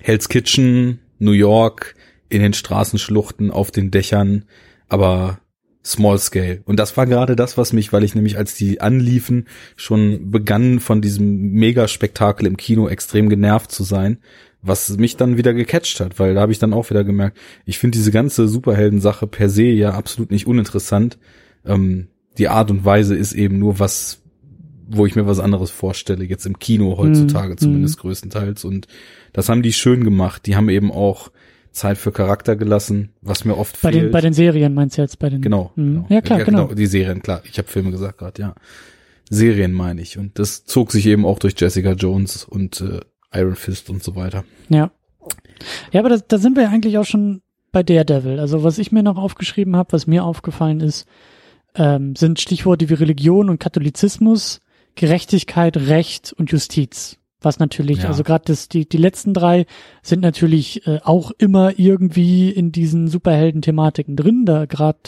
Hell's 0.00 0.28
Kitchen, 0.28 0.98
New 1.20 1.32
York, 1.32 1.94
in 2.28 2.42
den 2.42 2.54
Straßenschluchten, 2.54 3.50
auf 3.52 3.70
den 3.70 3.90
Dächern, 3.92 4.44
aber 4.88 5.38
Small 5.84 6.18
Scale. 6.18 6.62
Und 6.64 6.78
das 6.78 6.96
war 6.96 7.06
gerade 7.06 7.34
das, 7.34 7.58
was 7.58 7.72
mich, 7.72 7.92
weil 7.92 8.04
ich 8.04 8.14
nämlich 8.14 8.38
als 8.38 8.54
die 8.54 8.80
anliefen, 8.80 9.46
schon 9.76 10.30
begann 10.30 10.78
von 10.78 11.00
diesem 11.00 11.52
Megaspektakel 11.52 12.46
im 12.46 12.56
Kino 12.56 12.88
extrem 12.88 13.28
genervt 13.28 13.72
zu 13.72 13.82
sein, 13.82 14.18
was 14.62 14.96
mich 14.96 15.16
dann 15.16 15.36
wieder 15.36 15.54
gecatcht 15.54 15.98
hat, 15.98 16.20
weil 16.20 16.34
da 16.34 16.40
habe 16.40 16.52
ich 16.52 16.60
dann 16.60 16.72
auch 16.72 16.88
wieder 16.90 17.02
gemerkt, 17.02 17.36
ich 17.64 17.78
finde 17.78 17.98
diese 17.98 18.12
ganze 18.12 18.46
Superhelden-Sache 18.46 19.26
per 19.26 19.48
se 19.48 19.64
ja 19.64 19.90
absolut 19.90 20.30
nicht 20.30 20.46
uninteressant. 20.46 21.18
Ähm, 21.66 22.08
die 22.38 22.48
Art 22.48 22.70
und 22.70 22.84
Weise 22.84 23.16
ist 23.16 23.32
eben 23.32 23.58
nur 23.58 23.80
was, 23.80 24.22
wo 24.88 25.04
ich 25.04 25.16
mir 25.16 25.26
was 25.26 25.40
anderes 25.40 25.70
vorstelle, 25.70 26.24
jetzt 26.24 26.46
im 26.46 26.60
Kino 26.60 26.96
heutzutage 26.96 27.54
mm, 27.54 27.58
zumindest 27.58 27.98
mm. 27.98 28.00
größtenteils. 28.02 28.64
Und 28.64 28.86
das 29.32 29.48
haben 29.48 29.62
die 29.62 29.72
schön 29.72 30.04
gemacht. 30.04 30.46
Die 30.46 30.54
haben 30.54 30.68
eben 30.68 30.92
auch 30.92 31.30
Zeit 31.72 31.98
für 31.98 32.12
Charakter 32.12 32.56
gelassen, 32.56 33.10
was 33.20 33.44
mir 33.44 33.56
oft 33.56 33.80
bei 33.80 33.90
fehlt. 33.90 34.04
Den, 34.04 34.10
bei 34.12 34.20
den 34.20 34.32
Serien 34.32 34.74
meinst 34.74 34.98
du 34.98 35.02
jetzt? 35.02 35.18
Bei 35.18 35.30
den, 35.30 35.40
genau, 35.40 35.72
mhm. 35.74 35.94
genau. 35.94 36.06
Ja, 36.08 36.20
klar, 36.20 36.38
ja, 36.38 36.44
genau. 36.44 36.64
genau. 36.64 36.74
Die 36.74 36.86
Serien, 36.86 37.22
klar. 37.22 37.42
Ich 37.44 37.58
habe 37.58 37.68
Filme 37.68 37.90
gesagt 37.90 38.18
gerade, 38.18 38.40
ja. 38.40 38.54
Serien 39.30 39.72
meine 39.72 40.02
ich. 40.02 40.18
Und 40.18 40.38
das 40.38 40.64
zog 40.64 40.92
sich 40.92 41.06
eben 41.06 41.24
auch 41.24 41.38
durch 41.38 41.54
Jessica 41.56 41.92
Jones 41.92 42.44
und 42.44 42.80
äh, 42.82 43.00
Iron 43.34 43.56
Fist 43.56 43.88
und 43.88 44.02
so 44.02 44.14
weiter. 44.14 44.44
Ja. 44.68 44.90
Ja, 45.92 46.00
aber 46.00 46.10
da, 46.10 46.18
da 46.18 46.38
sind 46.38 46.56
wir 46.56 46.64
ja 46.64 46.70
eigentlich 46.70 46.98
auch 46.98 47.06
schon 47.06 47.40
bei 47.70 47.82
Daredevil. 47.82 48.38
Also 48.38 48.62
was 48.62 48.78
ich 48.78 48.92
mir 48.92 49.02
noch 49.02 49.16
aufgeschrieben 49.16 49.76
habe, 49.76 49.92
was 49.92 50.06
mir 50.06 50.24
aufgefallen 50.24 50.80
ist, 50.80 51.06
ähm, 51.74 52.14
sind 52.14 52.40
Stichworte 52.40 52.90
wie 52.90 52.94
Religion 52.94 53.48
und 53.48 53.58
Katholizismus, 53.58 54.60
Gerechtigkeit, 54.94 55.76
Recht 55.76 56.34
und 56.36 56.50
Justiz. 56.50 57.18
Was 57.44 57.58
natürlich, 57.58 57.98
Ja. 58.02 58.08
also 58.08 58.22
gerade 58.22 58.54
die, 58.72 58.88
die 58.88 58.96
letzten 58.96 59.34
drei 59.34 59.66
sind 60.02 60.20
natürlich 60.20 60.86
äh, 60.86 61.00
auch 61.02 61.30
immer 61.38 61.78
irgendwie 61.78 62.50
in 62.50 62.72
diesen 62.72 63.08
Superhelden-Thematiken 63.08 64.16
drin. 64.16 64.44
Da 64.46 64.66
gerade 64.66 64.98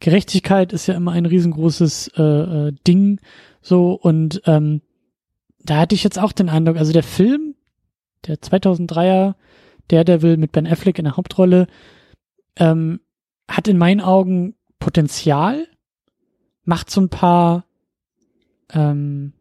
Gerechtigkeit 0.00 0.72
ist 0.72 0.86
ja 0.86 0.94
immer 0.94 1.12
ein 1.12 1.26
riesengroßes 1.26 2.12
äh, 2.16 2.22
äh, 2.22 2.72
Ding. 2.86 3.20
So, 3.62 3.92
und 3.92 4.42
ähm, 4.46 4.82
da 5.64 5.78
hatte 5.78 5.94
ich 5.94 6.04
jetzt 6.04 6.18
auch 6.18 6.32
den 6.32 6.48
Eindruck, 6.50 6.76
also 6.76 6.92
der 6.92 7.02
Film, 7.02 7.54
der 8.26 8.36
2003er 8.36 9.34
Daredevil 9.88 10.36
mit 10.36 10.52
Ben 10.52 10.66
Affleck 10.66 10.98
in 10.98 11.04
der 11.04 11.16
Hauptrolle, 11.16 11.66
ähm, 12.56 13.00
hat 13.48 13.68
in 13.68 13.78
meinen 13.78 14.00
Augen 14.00 14.54
Potenzial, 14.78 15.66
macht 16.64 16.90
so 16.90 17.00
ein 17.00 17.08
paar, 17.08 17.64
ähm, 18.72 19.32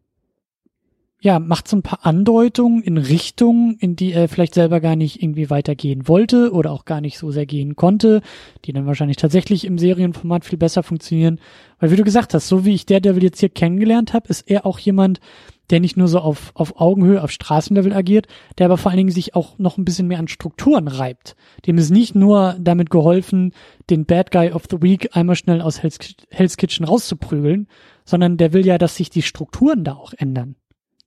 ja, 1.23 1.39
macht 1.39 1.69
so 1.69 1.77
ein 1.77 1.83
paar 1.83 2.05
Andeutungen 2.05 2.83
in 2.83 2.97
Richtungen, 2.97 3.77
in 3.79 3.95
die 3.95 4.11
er 4.11 4.27
vielleicht 4.27 4.53
selber 4.53 4.81
gar 4.81 4.97
nicht 4.97 5.23
irgendwie 5.23 5.49
weitergehen 5.49 6.09
wollte 6.09 6.51
oder 6.51 6.71
auch 6.71 6.83
gar 6.83 6.99
nicht 6.99 7.17
so 7.17 7.31
sehr 7.31 7.45
gehen 7.45 7.77
konnte, 7.77 8.21
die 8.65 8.73
dann 8.73 8.85
wahrscheinlich 8.85 9.15
tatsächlich 9.15 9.63
im 9.63 9.77
Serienformat 9.77 10.43
viel 10.43 10.57
besser 10.57 10.83
funktionieren. 10.83 11.39
Weil 11.79 11.91
wie 11.91 11.95
du 11.95 12.03
gesagt 12.03 12.33
hast, 12.33 12.49
so 12.49 12.65
wie 12.65 12.73
ich 12.73 12.85
Daredevil 12.85 13.23
jetzt 13.23 13.39
hier 13.39 13.47
kennengelernt 13.47 14.11
habe, 14.11 14.27
ist 14.27 14.41
er 14.49 14.65
auch 14.65 14.79
jemand, 14.79 15.21
der 15.69 15.79
nicht 15.79 15.95
nur 15.95 16.09
so 16.09 16.19
auf, 16.19 16.51
auf 16.55 16.81
Augenhöhe, 16.81 17.23
auf 17.23 17.31
Straßenlevel 17.31 17.93
agiert, 17.93 18.27
der 18.57 18.65
aber 18.65 18.77
vor 18.77 18.91
allen 18.91 18.97
Dingen 18.97 19.11
sich 19.11 19.33
auch 19.33 19.57
noch 19.57 19.77
ein 19.77 19.85
bisschen 19.85 20.09
mehr 20.09 20.19
an 20.19 20.27
Strukturen 20.27 20.89
reibt. 20.89 21.37
Dem 21.65 21.77
ist 21.77 21.89
nicht 21.89 22.15
nur 22.15 22.57
damit 22.59 22.89
geholfen, 22.89 23.53
den 23.89 24.05
Bad 24.05 24.29
Guy 24.31 24.51
of 24.51 24.63
the 24.69 24.81
Week 24.81 25.15
einmal 25.15 25.37
schnell 25.37 25.61
aus 25.61 25.81
Hell's, 25.81 25.99
Hell's 26.31 26.57
Kitchen 26.57 26.85
rauszuprügeln, 26.85 27.69
sondern 28.03 28.35
der 28.35 28.51
will 28.51 28.65
ja, 28.65 28.77
dass 28.77 28.97
sich 28.97 29.09
die 29.09 29.21
Strukturen 29.21 29.85
da 29.85 29.93
auch 29.93 30.11
ändern. 30.17 30.57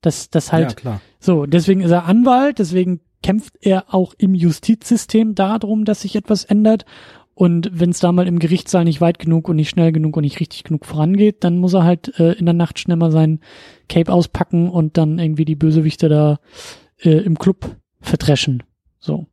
Dass, 0.07 0.29
dass 0.29 0.53
halt 0.53 0.69
ja, 0.69 0.75
klar. 0.75 1.01
so, 1.19 1.45
deswegen 1.45 1.81
ist 1.81 1.91
er 1.91 2.05
Anwalt, 2.05 2.59
deswegen 2.59 3.01
kämpft 3.21 3.55
er 3.59 3.93
auch 3.93 4.13
im 4.17 4.33
Justizsystem 4.33 5.35
darum, 5.35 5.83
dass 5.83 6.03
sich 6.03 6.15
etwas 6.15 6.45
ändert. 6.45 6.85
Und 7.33 7.69
wenn 7.73 7.89
es 7.89 7.99
da 7.99 8.13
mal 8.13 8.25
im 8.25 8.39
Gerichtssaal 8.39 8.85
nicht 8.85 9.01
weit 9.01 9.19
genug 9.19 9.49
und 9.49 9.57
nicht 9.57 9.69
schnell 9.69 9.91
genug 9.91 10.15
und 10.15 10.21
nicht 10.21 10.39
richtig 10.39 10.63
genug 10.63 10.85
vorangeht, 10.85 11.43
dann 11.43 11.57
muss 11.57 11.73
er 11.73 11.83
halt 11.83 12.17
äh, 12.19 12.31
in 12.31 12.45
der 12.45 12.53
Nacht 12.53 12.79
schnell 12.79 12.95
mal 12.95 13.11
sein 13.11 13.41
Cape 13.89 14.13
auspacken 14.13 14.69
und 14.69 14.97
dann 14.97 15.19
irgendwie 15.19 15.43
die 15.43 15.57
Bösewichte 15.57 16.07
da 16.07 16.39
äh, 16.99 17.17
im 17.17 17.37
Club 17.37 17.75
verdreschen. 17.99 18.63
So. 18.97 19.27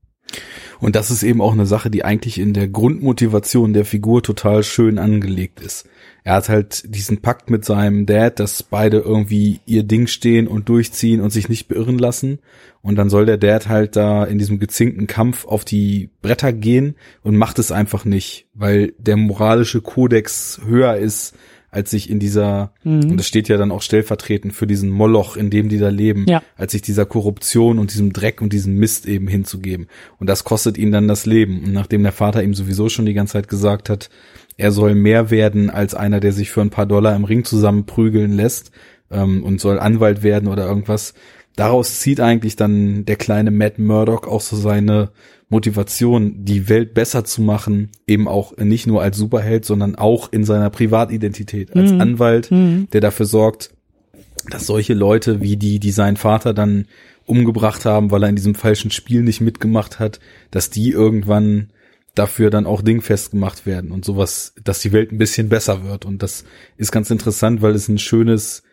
Und 0.81 0.97
das 0.97 1.11
ist 1.11 1.23
eben 1.23 1.41
auch 1.41 1.53
eine 1.53 1.67
Sache, 1.67 1.91
die 1.91 2.05
eigentlich 2.05 2.39
in 2.39 2.53
der 2.53 2.69
Grundmotivation 2.69 3.73
der 3.73 3.85
Figur 3.85 4.23
total 4.23 4.63
schön 4.63 4.99
angelegt 4.99 5.61
ist. 5.61 5.87
Er 6.25 6.37
hat 6.37 6.49
halt 6.49 6.95
diesen 6.95 7.21
Pakt 7.21 7.51
mit 7.51 7.65
seinem 7.65 8.07
Dad, 8.07 8.41
dass 8.41 8.63
beide 8.63 8.99
irgendwie 8.99 9.61
ihr 9.67 9.83
Ding 9.83 10.07
stehen 10.07 10.49
und 10.49 10.69
durchziehen 10.69 11.21
und 11.21 11.31
sich 11.31 11.49
nicht 11.49 11.69
beirren 11.69 11.99
lassen. 11.99 12.39
Und 12.81 12.97
dann 12.97 13.11
soll 13.11 13.27
der 13.27 13.37
Dad 13.37 13.69
halt 13.69 13.97
da 13.97 14.25
in 14.25 14.39
diesem 14.39 14.59
gezinkten 14.59 15.07
Kampf 15.07 15.47
auf 15.47 15.65
die 15.65 16.11
Bretter 16.23 16.53
gehen 16.53 16.97
und 17.23 17.37
macht 17.37 17.59
es 17.59 17.73
einfach 17.73 18.05
nicht, 18.05 18.47
weil 18.55 18.95
der 18.99 19.17
moralische 19.17 19.83
Kodex 19.83 20.61
höher 20.67 20.97
ist, 20.97 21.35
als 21.75 21.91
sich 21.91 22.09
in 22.09 22.21
dieser, 22.21 22.73
Mhm. 22.85 23.11
und 23.11 23.17
das 23.19 23.27
steht 23.27 23.49
ja 23.49 23.57
dann 23.57 23.73
auch 23.73 23.83
stellvertretend 23.83 24.55
für 24.55 24.67
diesen 24.67 24.91
Moloch, 24.91 25.37
in 25.37 25.51
dem 25.51 25.69
die 25.69 25.79
da 25.79 25.89
leben, 25.89 26.25
Ja. 26.29 26.43
als 26.57 26.73
sich 26.73 26.83
dieser 26.83 27.05
Korruption 27.05 27.79
und 27.79 27.93
diesem 27.93 28.13
Dreck 28.13 28.41
und 28.41 28.53
diesem 28.53 28.77
Mist 28.77 29.07
eben 29.07 29.27
hinzugeben. 29.27 29.89
Und 30.21 30.29
das 30.29 30.45
kostet 30.45 30.79
ihn 30.79 30.93
dann 30.93 31.09
das 31.09 31.27
Leben. 31.27 31.65
Und 31.65 31.73
nachdem 31.73 32.03
der 32.05 32.13
Vater 32.13 32.43
ihm 32.45 32.55
sowieso 32.55 32.89
schon 32.89 33.07
die 33.07 33.15
ganze 33.15 33.33
Zeit 33.35 33.49
gesagt 33.49 33.91
hat, 33.91 34.09
er 34.57 34.71
soll 34.71 34.95
mehr 34.95 35.31
werden 35.31 35.69
als 35.69 35.95
einer, 35.95 36.21
der 36.21 36.33
sich 36.33 36.51
für 36.51 36.61
ein 36.61 36.71
paar 36.71 36.87
Dollar 36.87 37.17
im 37.17 37.25
Ring 37.25 37.45
zusammenprügeln 37.45 38.33
lässt 38.33 38.71
ähm, 39.11 39.43
und 39.43 39.61
soll 39.61 39.81
Anwalt 39.81 40.23
werden 40.23 40.49
oder 40.49 40.67
irgendwas. 40.67 41.15
Daraus 41.57 41.99
zieht 42.01 42.21
eigentlich 42.21 42.55
dann 42.57 43.05
der 43.05 43.17
kleine 43.17 43.51
Matt 43.51 43.79
Murdock 43.79 44.29
auch 44.29 44.41
so 44.41 44.57
seine 44.57 45.11
Motivation, 45.55 46.45
die 46.45 46.69
Welt 46.69 46.95
besser 46.95 47.25
zu 47.25 47.41
machen, 47.41 47.91
eben 48.09 48.27
auch 48.27 48.57
nicht 48.57 48.89
nur 48.89 49.03
als 49.03 49.17
Superheld, 49.17 49.65
sondern 49.65 49.95
auch 49.95 50.33
in 50.33 50.45
seiner 50.45 50.69
Privatidentität 50.69 51.77
als 51.77 51.93
Mhm. 51.93 52.01
Anwalt, 52.01 52.51
Mhm. 52.51 52.89
der 52.93 53.01
dafür 53.01 53.27
sorgt, 53.27 53.71
dass 54.51 54.67
solche 54.67 54.95
Leute 54.95 55.41
wie 55.43 55.57
die, 55.57 55.79
die 55.79 55.93
seinen 55.93 56.17
Vater 56.17 56.55
dann 56.55 56.87
umgebracht 57.25 57.85
haben, 57.85 58.11
weil 58.11 58.25
er 58.25 58.31
in 58.31 58.37
diesem 58.37 58.57
falschen 58.57 58.91
Spiel 58.91 59.23
nicht 59.23 59.41
mitgemacht 59.41 60.01
hat, 60.01 60.19
dass 60.51 60.71
die 60.71 60.91
irgendwann 60.91 61.71
dafür 62.17 62.51
dann 62.51 62.67
auch 62.67 62.83
dingfest 62.83 63.31
gemacht 63.31 63.65
werden 63.65 63.93
und 63.93 64.05
sowas, 64.05 64.55
dass 64.65 64.81
die 64.81 64.91
Welt 64.93 65.13
ein 65.13 65.19
bisschen 65.19 65.49
besser 65.49 65.85
wird. 65.85 66.05
Und 66.05 66.23
das 66.25 66.45
ist 66.77 66.91
ganz 66.91 67.11
interessant, 67.11 67.63
weil 67.63 67.75
es 67.77 67.89
ein 67.89 67.99
schönes, 67.99 68.65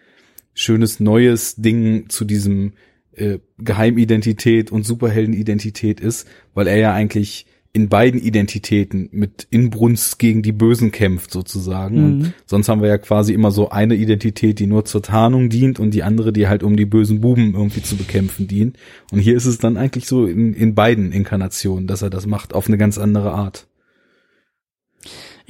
schönes 0.56 1.00
neues 1.00 1.56
Ding 1.58 2.10
zu 2.10 2.26
diesem 2.26 2.74
äh, 3.16 3.40
Geheimidentität 3.58 4.72
und 4.72 4.86
Superheldenidentität 4.86 6.00
ist, 6.00 6.28
weil 6.54 6.68
er 6.68 6.78
ja 6.78 6.94
eigentlich 6.94 7.46
in 7.74 7.88
beiden 7.88 8.20
Identitäten 8.20 9.08
mit 9.12 9.48
Inbrunst 9.50 10.20
gegen 10.20 10.42
die 10.42 10.52
Bösen 10.52 10.92
kämpft 10.92 11.32
sozusagen. 11.32 11.96
Mhm. 11.96 12.04
Und 12.04 12.34
sonst 12.46 12.68
haben 12.68 12.82
wir 12.82 12.90
ja 12.90 12.98
quasi 12.98 13.34
immer 13.34 13.52
so 13.52 13.70
eine 13.70 13.96
Identität, 13.96 14.60
die 14.60 14.68
nur 14.68 14.84
zur 14.84 15.02
Tarnung 15.02 15.50
dient 15.50 15.80
und 15.80 15.94
die 15.94 16.04
andere, 16.04 16.34
die 16.34 16.50
halt 16.50 16.64
um 16.64 16.76
die 16.76 16.86
bösen 16.86 17.22
Buben 17.22 17.54
irgendwie 17.54 17.82
zu 17.82 17.96
bekämpfen 17.96 18.48
dient. 18.48 18.78
Und 19.12 19.20
hier 19.20 19.38
ist 19.38 19.46
es 19.46 19.58
dann 19.58 19.78
eigentlich 19.78 20.06
so 20.06 20.26
in, 20.26 20.54
in 20.54 20.76
beiden 20.76 21.14
Inkarnationen, 21.14 21.88
dass 21.88 22.02
er 22.02 22.10
das 22.10 22.26
macht, 22.26 22.54
auf 22.54 22.68
eine 22.68 22.78
ganz 22.78 22.98
andere 22.98 23.32
Art. 23.32 23.68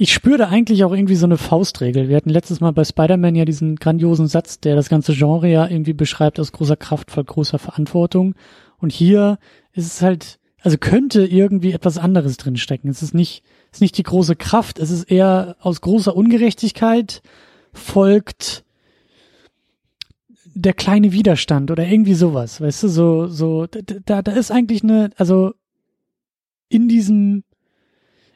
Ich 0.02 0.12
spüre 0.12 0.36
da 0.36 0.48
eigentlich 0.48 0.82
auch 0.82 0.92
irgendwie 0.92 1.14
so 1.14 1.26
eine 1.26 1.36
Faustregel. 1.36 2.08
Wir 2.08 2.16
hatten 2.16 2.28
letztes 2.28 2.58
Mal 2.58 2.72
bei 2.72 2.82
Spider-Man 2.82 3.36
ja 3.36 3.44
diesen 3.44 3.76
grandiosen 3.76 4.26
Satz, 4.26 4.58
der 4.58 4.74
das 4.74 4.88
ganze 4.88 5.14
Genre 5.14 5.46
ja 5.46 5.68
irgendwie 5.68 5.92
beschreibt, 5.92 6.40
aus 6.40 6.50
großer 6.50 6.74
Kraft 6.74 7.12
voll 7.12 7.22
großer 7.22 7.60
Verantwortung. 7.60 8.34
Und 8.78 8.90
hier 8.90 9.38
ist 9.72 9.86
es 9.86 10.02
halt, 10.02 10.40
also 10.60 10.76
könnte 10.76 11.24
irgendwie 11.24 11.70
etwas 11.70 11.98
anderes 11.98 12.36
drinstecken. 12.36 12.90
Es 12.90 13.00
ist 13.00 13.14
nicht, 13.14 13.44
es 13.70 13.76
ist 13.76 13.80
nicht 13.80 13.96
die 13.96 14.02
große 14.02 14.34
Kraft, 14.34 14.80
es 14.80 14.90
ist 14.90 15.04
eher 15.04 15.54
aus 15.60 15.80
großer 15.80 16.16
Ungerechtigkeit 16.16 17.22
folgt 17.72 18.64
der 20.52 20.72
kleine 20.72 21.12
Widerstand 21.12 21.70
oder 21.70 21.86
irgendwie 21.86 22.14
sowas, 22.14 22.60
weißt 22.60 22.82
du, 22.82 22.88
so, 22.88 23.28
so, 23.28 23.66
da, 23.68 24.20
da 24.20 24.32
ist 24.32 24.50
eigentlich 24.50 24.82
eine, 24.82 25.10
also 25.16 25.54
in 26.68 26.88
diesem, 26.88 27.44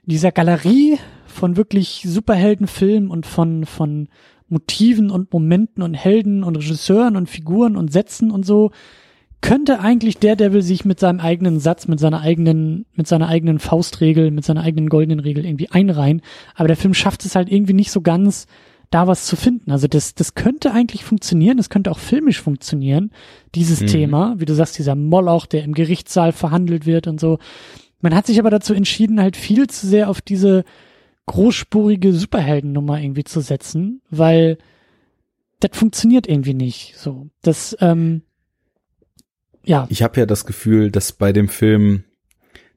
dieser 0.05 0.31
Galerie 0.31 1.01
von 1.37 1.57
wirklich 1.57 2.03
Superheldenfilmen 2.07 3.11
und 3.11 3.27
von, 3.27 3.65
von 3.65 4.09
Motiven 4.49 5.11
und 5.11 5.33
Momenten 5.33 5.83
und 5.83 5.95
Helden 5.95 6.43
und 6.43 6.57
Regisseuren 6.57 7.17
und 7.17 7.29
Figuren 7.29 7.77
und 7.77 7.93
Sätzen 7.93 8.31
und 8.31 8.45
so, 8.45 8.71
könnte 9.43 9.81
eigentlich 9.81 10.19
Daredevil 10.19 10.63
sich 10.63 10.85
mit 10.85 10.99
seinem 10.99 11.21
eigenen 11.21 11.61
Satz, 11.61 11.87
mit 11.89 12.01
seiner 12.01 12.21
eigenen, 12.21 12.87
mit 12.95 13.07
seiner 13.07 13.29
eigenen 13.29 13.59
Faustregel, 13.59 14.31
mit 14.31 14.45
seiner 14.45 14.63
eigenen 14.63 14.89
goldenen 14.89 15.21
Regel 15.21 15.45
irgendwie 15.45 15.71
einreihen. 15.71 16.23
Aber 16.55 16.69
der 16.69 16.77
Film 16.77 16.95
schafft 16.95 17.25
es 17.25 17.37
halt 17.37 17.53
irgendwie 17.53 17.75
nicht 17.75 17.91
so 17.91 18.01
ganz, 18.01 18.47
da 18.91 19.07
was 19.07 19.27
zu 19.27 19.37
finden. 19.37 19.71
Also 19.71 19.89
das, 19.89 20.15
das 20.15 20.35
könnte 20.35 20.73
eigentlich 20.73 21.05
funktionieren, 21.05 21.57
das 21.57 21.71
könnte 21.71 21.91
auch 21.91 21.99
filmisch 21.99 22.41
funktionieren, 22.41 23.11
dieses 23.55 23.81
Mhm. 23.83 23.87
Thema, 23.87 24.35
wie 24.39 24.45
du 24.45 24.55
sagst, 24.55 24.79
dieser 24.79 24.95
Moloch, 24.95 25.47
der 25.47 25.65
im 25.65 25.75
Gerichtssaal 25.75 26.33
verhandelt 26.33 26.87
wird 26.87 27.07
und 27.07 27.21
so. 27.21 27.39
Man 28.01 28.15
hat 28.15 28.27
sich 28.27 28.39
aber 28.39 28.51
dazu 28.51 28.75
entschieden, 28.75 29.21
halt 29.21 29.37
viel 29.37 29.67
zu 29.67 29.87
sehr 29.87 30.09
auf 30.09 30.21
diese 30.21 30.65
großspurige 31.27 32.13
Superheldennummer 32.13 33.01
irgendwie 33.01 33.25
zu 33.25 33.41
setzen, 33.41 34.01
weil 34.11 34.59
das 35.61 35.77
funktioniert 35.77 36.29
irgendwie 36.29 36.55
nicht. 36.55 36.95
So, 36.97 37.29
das, 37.43 37.77
ähm, 37.81 38.23
ja, 39.65 39.87
Ich 39.91 40.03
habe 40.03 40.21
ja 40.21 40.27
das 40.27 40.47
Gefühl, 40.47 40.91
dass 40.91 41.13
bei 41.13 41.33
dem 41.33 41.49
Film 41.49 42.05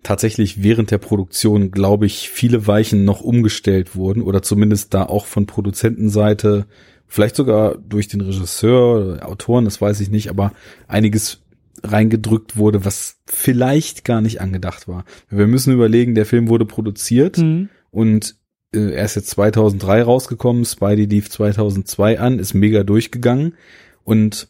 tatsächlich 0.01 0.63
während 0.63 0.91
der 0.91 0.97
Produktion, 0.97 1.71
glaube 1.71 2.05
ich, 2.05 2.29
viele 2.29 2.67
Weichen 2.67 3.05
noch 3.05 3.21
umgestellt 3.21 3.95
wurden 3.95 4.21
oder 4.21 4.41
zumindest 4.41 4.93
da 4.93 5.03
auch 5.03 5.25
von 5.25 5.45
Produzentenseite, 5.45 6.65
vielleicht 7.05 7.35
sogar 7.35 7.77
durch 7.77 8.07
den 8.07 8.21
Regisseur 8.21 9.13
oder 9.13 9.29
Autoren, 9.29 9.65
das 9.65 9.81
weiß 9.81 9.99
ich 9.99 10.09
nicht, 10.09 10.29
aber 10.29 10.53
einiges 10.88 11.41
reingedrückt 11.83 12.57
wurde, 12.57 12.85
was 12.85 13.17
vielleicht 13.25 14.03
gar 14.03 14.21
nicht 14.21 14.41
angedacht 14.41 14.88
war. 14.88 15.05
Wir 15.29 15.47
müssen 15.47 15.73
überlegen, 15.73 16.15
der 16.15 16.25
Film 16.25 16.49
wurde 16.49 16.65
produziert 16.65 17.38
mhm. 17.38 17.69
Und 17.91 18.36
äh, 18.73 18.91
er 18.91 19.06
ist 19.06 19.15
jetzt 19.15 19.30
2003 19.32 20.04
rausgekommen, 20.04 20.65
Spidey 20.65 21.06
lief 21.06 21.30
2002 21.30 22.19
an, 22.19 22.39
ist 22.39 22.54
mega 22.54 22.84
durchgegangen 22.84 23.56
und 24.04 24.49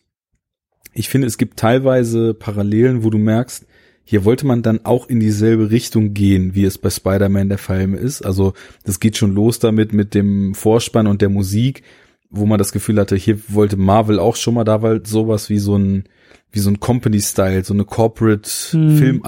ich 0.94 1.10
finde, 1.10 1.28
es 1.28 1.38
gibt 1.38 1.58
teilweise 1.58 2.34
Parallelen, 2.34 3.04
wo 3.04 3.10
du 3.10 3.18
merkst, 3.18 3.66
hier 4.04 4.26
wollte 4.26 4.48
man 4.48 4.64
dann 4.64 4.86
auch 4.86 5.08
in 5.08 5.20
dieselbe 5.20 5.70
Richtung 5.70 6.16
gehen, 6.16 6.56
wie 6.56 6.64
es 6.64 6.80
bei 6.80 6.90
Spider-Man 6.90 7.50
der 7.50 7.60
Fall 7.60 7.94
ist. 7.94 8.24
Also 8.24 8.54
das 8.84 9.00
geht 9.00 9.18
schon 9.18 9.36
los 9.36 9.60
damit 9.60 9.94
mit 9.94 10.16
dem 10.16 10.56
Vorspann 10.56 11.06
und 11.06 11.22
der 11.22 11.30
Musik, 11.30 11.84
wo 12.32 12.48
man 12.48 12.58
das 12.58 12.72
Gefühl 12.72 13.00
hatte, 13.00 13.16
hier 13.16 13.40
wollte 13.50 13.78
Marvel 13.78 14.18
auch 14.18 14.36
schon 14.36 14.56
mal 14.56 14.64
da 14.64 14.82
weil 14.82 15.06
sowas 15.06 15.52
wie 15.52 15.60
so 15.60 15.78
ein 15.78 16.06
wie 16.52 16.60
so 16.60 16.70
ein 16.70 16.80
Company-Style, 16.80 17.64
so 17.64 17.74
eine 17.74 17.86
Corporate 17.86 18.50
Hm. 18.72 19.22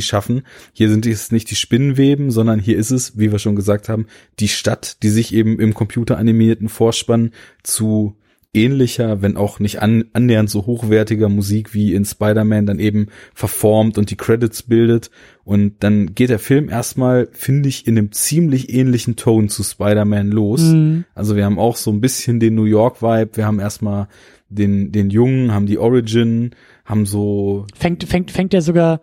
Schaffen. 0.00 0.42
Hier 0.72 0.88
sind 0.88 1.06
es 1.06 1.32
nicht 1.32 1.50
die 1.50 1.56
Spinnenweben, 1.56 2.30
sondern 2.30 2.60
hier 2.60 2.76
ist 2.76 2.90
es, 2.90 3.18
wie 3.18 3.32
wir 3.32 3.38
schon 3.38 3.56
gesagt 3.56 3.88
haben, 3.88 4.06
die 4.38 4.48
Stadt, 4.48 5.02
die 5.02 5.08
sich 5.08 5.34
eben 5.34 5.58
im 5.58 5.74
computeranimierten 5.74 6.68
Vorspann 6.68 7.32
zu 7.62 8.16
ähnlicher, 8.54 9.22
wenn 9.22 9.36
auch 9.36 9.60
nicht 9.60 9.80
an, 9.80 10.04
annähernd 10.12 10.50
so 10.50 10.66
hochwertiger 10.66 11.28
Musik 11.28 11.72
wie 11.72 11.94
in 11.94 12.04
Spider-Man 12.04 12.66
dann 12.66 12.78
eben 12.78 13.06
verformt 13.34 13.96
und 13.96 14.10
die 14.10 14.16
Credits 14.16 14.62
bildet. 14.64 15.10
Und 15.44 15.76
dann 15.80 16.14
geht 16.14 16.30
der 16.30 16.38
Film 16.38 16.68
erstmal, 16.68 17.28
finde 17.32 17.68
ich, 17.68 17.86
in 17.86 17.96
einem 17.96 18.12
ziemlich 18.12 18.72
ähnlichen 18.72 19.16
Ton 19.16 19.48
zu 19.48 19.62
Spider-Man 19.62 20.30
los. 20.30 20.60
Mhm. 20.60 21.04
Also 21.14 21.34
wir 21.34 21.44
haben 21.44 21.58
auch 21.58 21.76
so 21.76 21.90
ein 21.90 22.00
bisschen 22.00 22.40
den 22.40 22.54
New 22.54 22.64
York-Vibe. 22.64 23.36
Wir 23.36 23.46
haben 23.46 23.58
erstmal 23.58 24.08
den, 24.54 24.92
den 24.92 25.10
Jungen, 25.10 25.52
haben 25.52 25.66
die 25.66 25.78
Origin, 25.78 26.50
haben 26.84 27.06
so, 27.06 27.66
Fängt, 27.74 28.04
fängt, 28.04 28.30
fängt 28.30 28.54
er 28.54 28.62
sogar, 28.62 29.00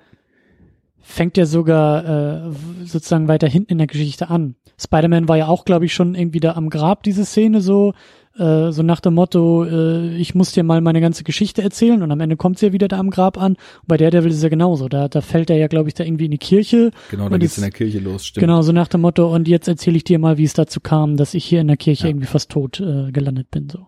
fängt 1.02 1.38
er 1.38 1.46
sogar 1.46 2.48
äh, 2.50 2.52
sozusagen 2.86 3.28
weiter 3.28 3.48
hinten 3.48 3.74
in 3.74 3.78
der 3.80 3.88
Geschichte 3.88 4.30
an. 4.30 4.56
Spider-Man 4.80 5.28
war 5.28 5.38
ja 5.38 5.48
auch, 5.48 5.66
glaube 5.66 5.86
ich, 5.86 5.94
schon 5.94 6.16
irgendwie 6.16 6.40
da 6.40 6.54
am 6.54 6.70
Grab, 6.70 7.04
diese 7.04 7.26
Szene 7.26 7.60
so, 7.62 7.94
äh, 8.38 8.72
so 8.72 8.82
nach 8.84 9.02
dem 9.02 9.16
Motto, 9.16 9.66
äh, 9.66 10.16
ich 10.16 10.36
muss 10.36 10.54
dir 10.54 10.64
mal 10.64 10.80
meine 10.80 11.02
ganze 11.02 11.26
Geschichte 11.26 11.62
erzählen 11.62 12.02
und 12.02 12.12
am 12.12 12.20
Ende 12.22 12.38
kommt 12.38 12.60
sie 12.60 12.68
ja 12.68 12.74
wieder 12.74 12.88
da 12.88 12.98
am 12.98 13.10
Grab 13.10 13.38
an. 13.38 13.54
Und 13.54 13.88
bei 13.88 13.98
Daredevil 13.98 14.30
ist 14.30 14.38
es 14.38 14.44
ja 14.44 14.48
genauso. 14.50 14.88
Da, 14.88 15.10
da 15.10 15.20
fällt 15.20 15.50
er 15.50 15.58
ja, 15.58 15.68
glaube 15.68 15.90
ich, 15.90 15.96
da 15.96 16.06
irgendwie 16.06 16.26
in 16.26 16.32
die 16.32 16.38
Kirche. 16.38 16.92
genau, 17.12 17.28
da 17.28 17.38
geht's 17.38 17.58
in 17.58 17.64
der 17.64 17.72
Kirche 17.72 18.00
los, 18.00 18.26
stimmt. 18.26 18.42
Genau, 18.42 18.62
so 18.62 18.72
nach 18.72 18.88
dem 18.88 19.02
Motto, 19.02 19.34
und 19.34 19.50
jetzt 19.50 19.68
erzähle 19.68 19.98
ich 19.98 20.06
dir 20.06 20.20
mal, 20.20 20.38
wie 20.38 20.46
es 20.46 20.54
dazu 20.54 20.80
kam, 20.80 21.18
dass 21.18 21.34
ich 21.34 21.44
hier 21.44 21.60
in 21.60 21.68
der 21.68 21.78
Kirche 21.78 22.04
Ja. 22.04 22.10
irgendwie 22.12 22.28
fast 22.28 22.52
tot 22.52 22.80
äh, 22.80 23.12
gelandet 23.12 23.52
bin. 23.52 23.68
So. 23.68 23.88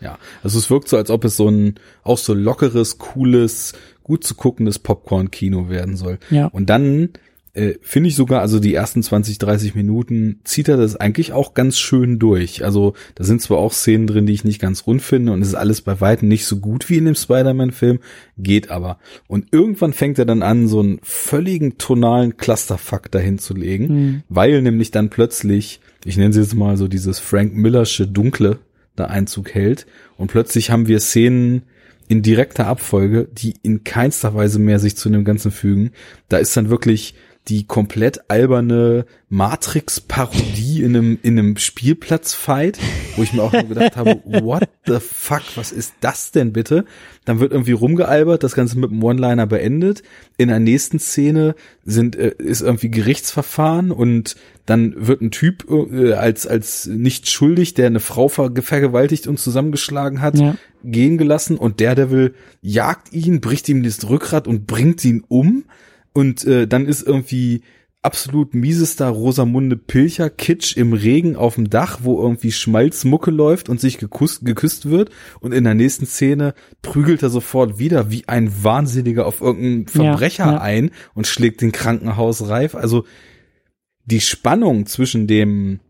Ja, 0.00 0.18
also 0.42 0.58
es 0.58 0.70
wirkt 0.70 0.88
so, 0.88 0.96
als 0.96 1.10
ob 1.10 1.24
es 1.24 1.36
so 1.36 1.48
ein 1.48 1.74
auch 2.02 2.18
so 2.18 2.34
lockeres, 2.34 2.98
cooles, 2.98 3.74
gut 4.02 4.24
zu 4.24 4.34
guckendes 4.34 4.78
Popcorn-Kino 4.78 5.68
werden 5.68 5.96
soll. 5.96 6.18
Ja. 6.30 6.46
Und 6.46 6.70
dann 6.70 7.10
äh, 7.52 7.74
finde 7.82 8.08
ich 8.08 8.14
sogar, 8.14 8.40
also 8.42 8.60
die 8.60 8.74
ersten 8.74 9.02
20, 9.02 9.38
30 9.38 9.74
Minuten 9.74 10.40
zieht 10.44 10.68
er 10.68 10.76
das 10.76 10.94
eigentlich 10.96 11.32
auch 11.32 11.52
ganz 11.52 11.78
schön 11.78 12.18
durch. 12.20 12.64
Also 12.64 12.94
da 13.16 13.24
sind 13.24 13.42
zwar 13.42 13.58
auch 13.58 13.72
Szenen 13.72 14.06
drin, 14.06 14.24
die 14.26 14.32
ich 14.32 14.44
nicht 14.44 14.60
ganz 14.60 14.86
rund 14.86 15.02
finde 15.02 15.32
und 15.32 15.42
es 15.42 15.48
ist 15.48 15.54
alles 15.54 15.80
bei 15.80 16.00
weitem 16.00 16.28
nicht 16.28 16.46
so 16.46 16.58
gut 16.58 16.88
wie 16.88 16.98
in 16.98 17.06
dem 17.06 17.16
Spider-Man-Film, 17.16 17.98
geht 18.38 18.70
aber. 18.70 18.98
Und 19.26 19.46
irgendwann 19.50 19.92
fängt 19.92 20.18
er 20.20 20.26
dann 20.26 20.42
an, 20.42 20.68
so 20.68 20.78
einen 20.78 21.00
völligen 21.02 21.76
tonalen 21.76 22.36
Clusterfuck 22.36 23.10
dahin 23.10 23.38
zu 23.38 23.54
legen, 23.54 23.86
Mhm. 23.88 24.22
weil 24.28 24.62
nämlich 24.62 24.92
dann 24.92 25.10
plötzlich, 25.10 25.80
ich 26.04 26.16
nenne 26.16 26.32
sie 26.32 26.40
jetzt 26.40 26.54
mal 26.54 26.76
so 26.76 26.86
dieses 26.86 27.18
Frank 27.18 27.52
Millersche 27.54 28.06
Dunkle 28.06 28.58
da 28.96 29.06
Einzug 29.06 29.54
hält 29.54 29.86
und 30.16 30.30
plötzlich 30.30 30.70
haben 30.70 30.88
wir 30.88 31.00
Szenen 31.00 31.62
in 32.08 32.22
direkter 32.22 32.66
Abfolge, 32.66 33.28
die 33.32 33.54
in 33.62 33.84
keinster 33.84 34.34
Weise 34.34 34.58
mehr 34.58 34.80
sich 34.80 34.96
zu 34.96 35.08
dem 35.10 35.24
Ganzen 35.24 35.52
fügen. 35.52 35.92
Da 36.28 36.38
ist 36.38 36.56
dann 36.56 36.68
wirklich 36.68 37.14
die 37.48 37.66
komplett 37.66 38.30
alberne 38.30 39.06
Matrix-Parodie 39.28 40.82
in 40.82 40.94
einem, 40.96 41.18
in 41.22 41.38
einem 41.38 41.56
Spielplatz-Fight, 41.56 42.78
wo 43.16 43.22
ich 43.22 43.32
mir 43.32 43.42
auch 43.42 43.52
nur 43.52 43.64
gedacht 43.64 43.96
habe, 43.96 44.20
what 44.24 44.68
the 44.86 44.98
fuck, 45.00 45.42
was 45.56 45.72
ist 45.72 45.94
das 46.00 46.32
denn 46.32 46.52
bitte? 46.52 46.84
Dann 47.24 47.40
wird 47.40 47.52
irgendwie 47.52 47.72
rumgealbert, 47.72 48.42
das 48.42 48.54
Ganze 48.54 48.78
mit 48.78 48.90
einem 48.90 49.02
One-Liner 49.02 49.46
beendet. 49.46 50.02
In 50.36 50.48
der 50.48 50.60
nächsten 50.60 50.98
Szene 50.98 51.54
sind, 51.84 52.14
äh, 52.16 52.34
ist 52.38 52.60
irgendwie 52.60 52.90
Gerichtsverfahren 52.90 53.90
und 53.90 54.36
dann 54.66 54.94
wird 54.96 55.20
ein 55.22 55.30
Typ 55.30 55.66
äh, 55.70 56.12
als, 56.12 56.46
als 56.46 56.86
nicht 56.86 57.30
schuldig, 57.30 57.74
der 57.74 57.86
eine 57.86 58.00
Frau 58.00 58.28
ver 58.28 58.52
vergewaltigt 58.60 59.26
und 59.26 59.38
zusammengeschlagen 59.40 60.20
hat, 60.20 60.38
Ja. 60.38 60.56
gehen 60.84 61.18
gelassen 61.18 61.56
und 61.56 61.80
Daredevil 61.80 62.34
jagt 62.62 63.12
ihn, 63.12 63.40
bricht 63.40 63.68
ihm 63.68 63.82
das 63.82 64.08
Rückgrat 64.08 64.46
und 64.46 64.66
bringt 64.66 65.04
ihn 65.04 65.24
um 65.26 65.64
und 66.12 66.44
äh, 66.44 66.66
dann 66.66 66.86
ist 66.86 67.06
irgendwie 67.06 67.62
absolut 68.02 68.54
miesester 68.54 69.08
Rosamunde 69.08 69.76
Pilcher 69.76 70.30
Kitsch 70.30 70.76
im 70.76 70.94
Regen 70.94 71.36
auf 71.36 71.56
dem 71.56 71.68
Dach, 71.68 72.00
wo 72.02 72.20
irgendwie 72.20 72.50
Schmalzmucke 72.50 73.30
läuft 73.30 73.68
und 73.68 73.80
sich 73.80 73.98
geküsst, 73.98 74.44
geküsst 74.44 74.88
wird 74.88 75.10
und 75.40 75.52
in 75.52 75.64
der 75.64 75.74
nächsten 75.74 76.06
Szene 76.06 76.54
prügelt 76.80 77.22
er 77.22 77.28
sofort 77.28 77.78
wieder 77.78 78.10
wie 78.10 78.26
ein 78.26 78.64
Wahnsinniger 78.64 79.26
auf 79.26 79.42
irgendeinen 79.42 79.86
Verbrecher 79.86 80.46
Ja, 80.46 80.52
ja. 80.52 80.60
ein 80.60 80.90
und 81.14 81.26
schlägt 81.26 81.60
den 81.60 81.72
Krankenhaus 81.72 82.48
reif. 82.48 82.74
Also 82.74 83.04
die 84.06 84.20
Spannung 84.20 84.86
zwischen 84.86 85.26
dem 85.26 85.80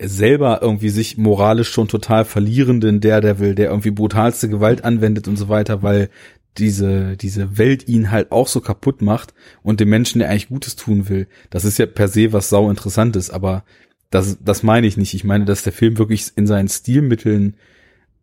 selber 0.00 0.60
irgendwie 0.62 0.90
sich 0.90 1.16
moralisch 1.16 1.70
schon 1.70 1.88
total 1.88 2.24
verlierenden 2.24 3.00
Daredevil, 3.00 3.54
der 3.54 3.70
irgendwie 3.70 3.90
brutalste 3.90 4.48
Gewalt 4.48 4.84
anwendet 4.84 5.28
und 5.28 5.36
so 5.36 5.48
weiter, 5.48 5.82
weil 5.82 6.10
diese, 6.58 7.16
diese 7.16 7.58
Welt 7.58 7.88
ihn 7.88 8.10
halt 8.10 8.30
auch 8.30 8.48
so 8.48 8.60
kaputt 8.60 9.02
macht 9.02 9.34
und 9.62 9.80
dem 9.80 9.88
Menschen, 9.88 10.18
der 10.18 10.28
eigentlich 10.28 10.48
Gutes 10.48 10.76
tun 10.76 11.08
will. 11.08 11.26
Das 11.50 11.64
ist 11.64 11.78
ja 11.78 11.86
per 11.86 12.08
se 12.08 12.32
was 12.32 12.48
sau 12.48 12.68
interessantes, 12.70 13.30
aber 13.30 13.64
das, 14.10 14.38
das 14.44 14.62
meine 14.62 14.86
ich 14.86 14.96
nicht. 14.96 15.14
Ich 15.14 15.24
meine, 15.24 15.44
dass 15.44 15.62
der 15.62 15.72
Film 15.72 15.98
wirklich 15.98 16.32
in 16.36 16.46
seinen 16.46 16.68
Stilmitteln 16.68 17.56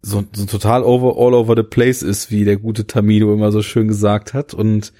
so, 0.02 0.24
so 0.34 0.46
total 0.46 0.84
over, 0.84 1.15
all 1.18 1.34
over 1.34 1.56
the 1.56 1.63
place 1.63 2.04
ist, 2.04 2.32
wie 2.32 2.46
der 2.46 2.58
gute 2.58 2.88
Tamino 2.88 3.34
immer 3.34 3.52
so 3.52 3.62
schön 3.62 3.88
gesagt 3.88 4.34
hat 4.34 4.54
und 4.54 4.94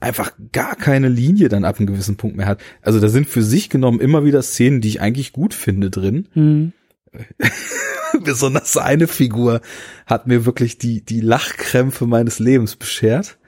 einfach 0.00 0.32
gar 0.50 0.74
keine 0.74 1.08
Linie 1.08 1.48
dann 1.48 1.64
ab 1.64 1.78
einem 1.78 1.86
gewissen 1.86 2.16
Punkt 2.16 2.36
mehr 2.36 2.46
hat. 2.46 2.60
Also 2.80 2.98
da 2.98 3.08
sind 3.08 3.28
für 3.28 3.42
sich 3.42 3.70
genommen 3.70 4.00
immer 4.00 4.24
wieder 4.24 4.42
Szenen, 4.42 4.80
die 4.80 4.88
ich 4.88 5.00
eigentlich 5.00 5.32
gut 5.32 5.54
finde 5.54 5.90
drin. 5.90 6.28
Mhm. 6.34 6.72
Besonders 8.24 8.76
eine 8.76 9.06
Figur 9.08 9.60
hat 10.06 10.26
mir 10.26 10.44
wirklich 10.44 10.78
die, 10.78 11.04
die 11.04 11.20
Lachkrämpfe 11.20 12.06
meines 12.06 12.38
Lebens 12.38 12.76
beschert. 12.76 13.38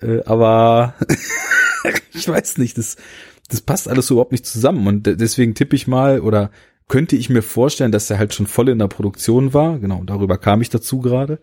Äh, 0.00 0.22
aber 0.24 0.94
ich 2.12 2.28
weiß 2.28 2.58
nicht, 2.58 2.78
das, 2.78 2.96
das 3.48 3.60
passt 3.60 3.88
alles 3.88 4.10
überhaupt 4.10 4.32
nicht 4.32 4.46
zusammen. 4.46 4.86
Und 4.86 5.06
de- 5.06 5.16
deswegen 5.16 5.54
tippe 5.54 5.76
ich 5.76 5.86
mal 5.86 6.20
oder 6.20 6.50
könnte 6.88 7.16
ich 7.16 7.28
mir 7.30 7.42
vorstellen, 7.42 7.92
dass 7.92 8.10
er 8.10 8.18
halt 8.18 8.32
schon 8.34 8.46
voll 8.46 8.68
in 8.68 8.78
der 8.78 8.88
Produktion 8.88 9.52
war. 9.54 9.78
Genau, 9.78 10.02
darüber 10.04 10.38
kam 10.38 10.62
ich 10.62 10.70
dazu 10.70 11.00
gerade. 11.00 11.38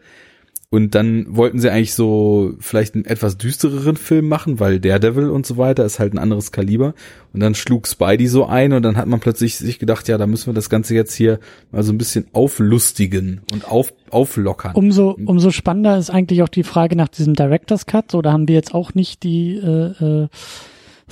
Und 0.74 0.96
dann 0.96 1.28
wollten 1.30 1.60
sie 1.60 1.72
eigentlich 1.72 1.94
so 1.94 2.56
vielleicht 2.60 2.96
einen 2.96 3.06
etwas 3.06 3.38
düstereren 3.38 3.96
Film 3.96 4.28
machen, 4.28 4.60
weil 4.60 4.80
Daredevil 4.80 5.30
und 5.30 5.46
so 5.46 5.58
weiter 5.58 5.86
ist 5.86 6.00
halt 6.00 6.16
ein 6.16 6.18
anderes 6.18 6.52
Kaliber. 6.52 6.96
Und 7.32 7.42
dann 7.42 7.54
schlug 7.54 7.88
Spidey 7.88 8.26
so 8.26 8.48
ein 8.48 8.74
und 8.74 8.82
dann 8.82 8.98
hat 8.98 9.06
man 9.06 9.20
plötzlich 9.20 9.56
sich 9.56 9.78
gedacht, 9.78 10.08
ja, 10.08 10.18
da 10.18 10.26
müssen 10.26 10.48
wir 10.48 10.56
das 10.56 10.72
Ganze 10.72 10.96
jetzt 10.96 11.14
hier 11.14 11.40
mal 11.72 11.84
so 11.84 11.94
ein 11.94 12.00
bisschen 12.00 12.26
auflustigen 12.34 13.42
und 13.54 13.70
auf, 13.70 13.94
auflockern. 14.10 14.74
Umso, 14.74 15.12
umso 15.12 15.52
spannender 15.52 15.96
ist 15.96 16.10
eigentlich 16.10 16.42
auch 16.42 16.50
die 16.50 16.64
Frage 16.64 16.96
nach 16.96 17.10
diesem 17.10 17.36
Director's 17.36 17.86
Cut. 17.86 18.10
So, 18.10 18.24
da 18.24 18.32
haben 18.32 18.48
wir 18.48 18.56
jetzt 18.56 18.74
auch 18.74 18.96
nicht 18.96 19.22
die 19.22 19.58
äh, 19.58 20.24
äh, 20.24 20.28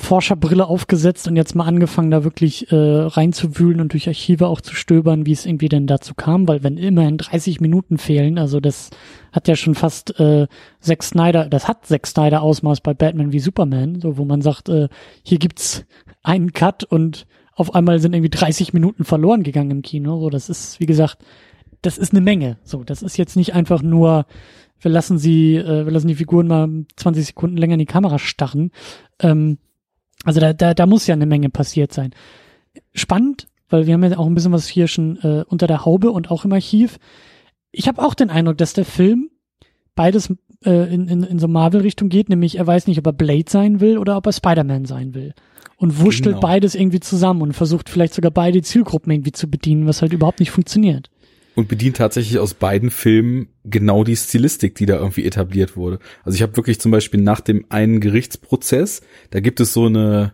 Forscherbrille 0.02 0.68
aufgesetzt 0.68 1.28
und 1.28 1.36
jetzt 1.36 1.56
mal 1.56 1.66
angefangen, 1.66 2.12
da 2.12 2.24
wirklich 2.24 2.72
äh, 2.72 2.76
reinzuwühlen 2.76 3.80
und 3.80 3.94
durch 3.94 4.08
Archive 4.08 4.48
auch 4.48 4.62
zu 4.62 4.76
stöbern, 4.76 5.26
wie 5.26 5.32
es 5.32 5.46
irgendwie 5.46 5.70
denn 5.70 5.88
dazu 5.88 6.14
kam, 6.16 6.48
weil 6.48 6.64
wenn 6.64 6.78
immerhin 6.78 7.18
30 7.18 7.62
Minuten 7.62 7.98
fehlen, 7.98 8.38
also 8.38 8.60
das 8.60 8.90
hat 9.32 9.48
ja 9.48 9.56
schon 9.56 9.76
fast 9.76 10.20
äh, 10.20 10.48
Zack 10.80 11.04
Snyder, 11.04 11.48
das 11.48 11.68
hat 11.68 11.86
Zack 11.86 12.08
Snyder 12.08 12.42
Ausmaß 12.42 12.82
bei 12.82 12.94
Batman 12.94 13.32
wie 13.32 13.40
Superman, 13.40 14.02
so 14.02 14.18
wo 14.18 14.26
man 14.26 14.42
sagt, 14.42 14.70
äh, 14.70 14.90
hier 15.24 15.38
gibt's 15.40 15.86
einen 16.24 16.54
Cut 16.54 16.84
und 16.84 17.26
auf 17.56 17.76
einmal 17.76 18.00
sind 18.00 18.14
irgendwie 18.14 18.30
30 18.30 18.74
Minuten 18.74 19.04
verloren 19.04 19.44
gegangen 19.44 19.72
im 19.72 19.82
Kino. 19.82 20.20
So, 20.20 20.30
das 20.30 20.50
ist, 20.50 20.80
wie 20.80 20.86
gesagt, 20.86 21.18
das 21.82 21.98
ist 21.98 22.14
eine 22.14 22.22
Menge. 22.22 22.58
So, 22.64 22.84
das 22.84 23.02
ist 23.04 23.18
jetzt 23.18 23.36
nicht 23.36 23.54
einfach 23.54 23.82
nur, 23.82 24.26
wir 24.80 24.92
lassen 24.92 25.18
sie, 25.18 25.56
äh, 25.58 25.86
wir 25.86 25.92
lassen 25.92 26.08
die 26.08 26.16
Figuren 26.16 26.48
mal 26.48 26.70
20 26.96 27.26
Sekunden 27.26 27.58
länger 27.58 27.74
in 27.74 27.80
die 27.80 27.86
Kamera 27.86 28.20
starren. 28.20 28.72
Ähm, 29.20 29.58
also 30.24 30.40
da, 30.40 30.54
da, 30.54 30.74
da 30.74 30.86
muss 30.86 31.08
ja 31.08 31.14
eine 31.14 31.26
Menge 31.26 31.50
passiert 31.50 31.94
sein. 31.94 32.12
Spannend, 32.94 33.48
weil 33.70 33.88
wir 33.88 33.94
haben 33.94 34.04
ja 34.04 34.18
auch 34.18 34.28
ein 34.28 34.36
bisschen 34.36 34.52
was 34.52 34.68
hier 34.68 34.88
schon 34.88 35.18
äh, 35.24 35.44
unter 35.48 35.68
der 35.68 35.86
Haube 35.86 36.12
und 36.12 36.30
auch 36.32 36.46
im 36.46 36.54
Archiv. 36.54 37.00
Ich 37.72 37.88
habe 37.88 38.04
auch 38.04 38.14
den 38.14 38.30
Eindruck, 38.30 38.58
dass 38.58 38.74
der 38.74 38.86
Film 38.86 39.30
beides 39.96 40.34
äh, 40.66 40.94
in, 40.94 41.08
in, 41.08 41.24
in 41.24 41.40
so 41.40 41.48
Marvel-Richtung 41.48 42.10
geht, 42.10 42.30
nämlich 42.30 42.58
er 42.58 42.68
weiß 42.68 42.88
nicht, 42.88 43.00
ob 43.00 43.08
er 43.08 43.14
Blade 43.14 43.46
sein 43.50 43.80
will 43.80 43.98
oder 43.98 44.18
ob 44.18 44.26
er 44.26 44.34
Spider-Man 44.34 44.86
sein 44.86 45.14
will. 45.14 45.34
Und 45.78 46.00
wurschtelt 46.00 46.36
Genau. 46.36 46.48
beides 46.48 46.76
irgendwie 46.76 47.00
zusammen 47.00 47.42
und 47.42 47.54
versucht 47.54 47.90
vielleicht 47.90 48.14
sogar 48.14 48.32
beide 48.32 48.62
Zielgruppen 48.62 49.12
irgendwie 49.12 49.32
zu 49.32 49.50
bedienen, 49.50 49.88
was 49.88 50.02
halt 50.02 50.14
überhaupt 50.14 50.40
nicht 50.40 50.52
funktioniert. 50.52 51.10
Und 51.56 51.68
bedient 51.68 51.98
tatsächlich 51.98 52.40
aus 52.40 52.54
beiden 52.54 52.90
Filmen 52.90 53.50
genau 53.64 54.04
die 54.04 54.16
Stilistik, 54.16 54.76
die 54.76 54.86
da 54.86 54.96
irgendwie 54.96 55.26
etabliert 55.26 55.76
wurde. 55.76 56.00
Also 56.24 56.36
ich 56.36 56.42
habe 56.42 56.56
wirklich 56.56 56.80
zum 56.80 56.92
Beispiel 56.92 57.22
nach 57.22 57.42
dem 57.42 57.66
einen 57.70 58.00
Gerichtsprozess, 58.00 59.02
da 59.32 59.40
gibt 59.40 59.60
es 59.60 59.74
so 59.74 59.86
eine 59.86 60.34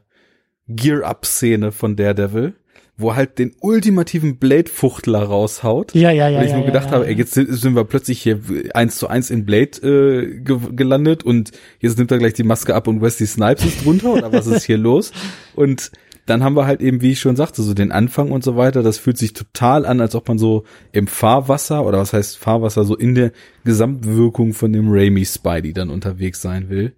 Gear-Up-Szene 0.68 1.72
von 1.72 1.96
Daredevil, 1.96 2.54
wo 2.98 3.10
er 3.10 3.16
halt 3.16 3.40
den 3.40 3.56
ultimativen 3.62 4.38
Blade-Fuchtler 4.38 5.24
raushaut. 5.24 5.94
Ja, 5.94 6.12
ja, 6.12 6.30
ja. 6.30 6.40
Weil 6.40 6.46
ich 6.46 6.52
ja, 6.52 6.58
nur 6.58 6.66
ja, 6.66 6.72
gedacht 6.72 6.88
ja, 6.88 6.92
habe, 6.94 7.06
ja. 7.06 7.12
ey, 7.12 7.18
jetzt 7.18 7.34
sind, 7.34 7.52
sind 7.54 7.76
wir 7.76 7.84
plötzlich 7.84 8.22
hier 8.22 8.40
eins 8.74 8.98
zu 8.98 9.08
eins 9.08 9.30
in 9.30 9.46
Blade 9.46 9.82
äh, 9.84 10.40
ge 10.40 10.58
gelandet 10.72 11.24
und 11.24 11.52
jetzt 11.80 11.98
nimmt 11.98 12.12
er 12.12 12.18
gleich 12.18 12.34
die 12.34 12.44
Maske 12.44 12.76
ab 12.76 12.88
und 12.88 13.02
Wesley 13.02 13.28
Snipes 13.28 13.66
ist 13.66 13.86
drunter 13.86 14.14
oder 14.14 14.34
was 14.34 14.48
ist 14.48 14.66
hier 14.66 14.78
los? 14.80 15.12
Und 15.56 15.92
dann 16.28 16.44
haben 16.44 16.56
wir 16.56 16.68
halt 16.68 16.82
eben, 16.82 17.02
wie 17.02 17.14
ich 17.14 17.20
schon 17.20 17.38
sagte, 17.38 17.64
so 17.64 17.74
den 17.74 17.92
Anfang 17.92 18.32
und 18.32 18.44
so 18.44 18.58
weiter. 18.58 18.84
Das 18.84 18.98
fühlt 18.98 19.18
sich 19.18 19.34
total 19.34 19.86
an, 19.86 20.02
als 20.02 20.14
ob 20.14 20.28
man 20.28 20.38
so 20.38 20.66
im 20.92 21.08
Fahrwasser 21.08 21.86
oder 21.86 22.00
was 22.00 22.14
heißt 22.14 22.38
Fahrwasser, 22.38 22.84
so 22.84 22.96
in 22.96 23.16
der 23.16 23.32
Gesamtwirkung 23.64 24.54
von 24.54 24.74
dem 24.74 24.90
Raimi 24.90 25.26
Spidey 25.26 25.74
dann 25.74 25.90
unterwegs 25.90 26.42
sein 26.42 26.70
will. 26.70 26.94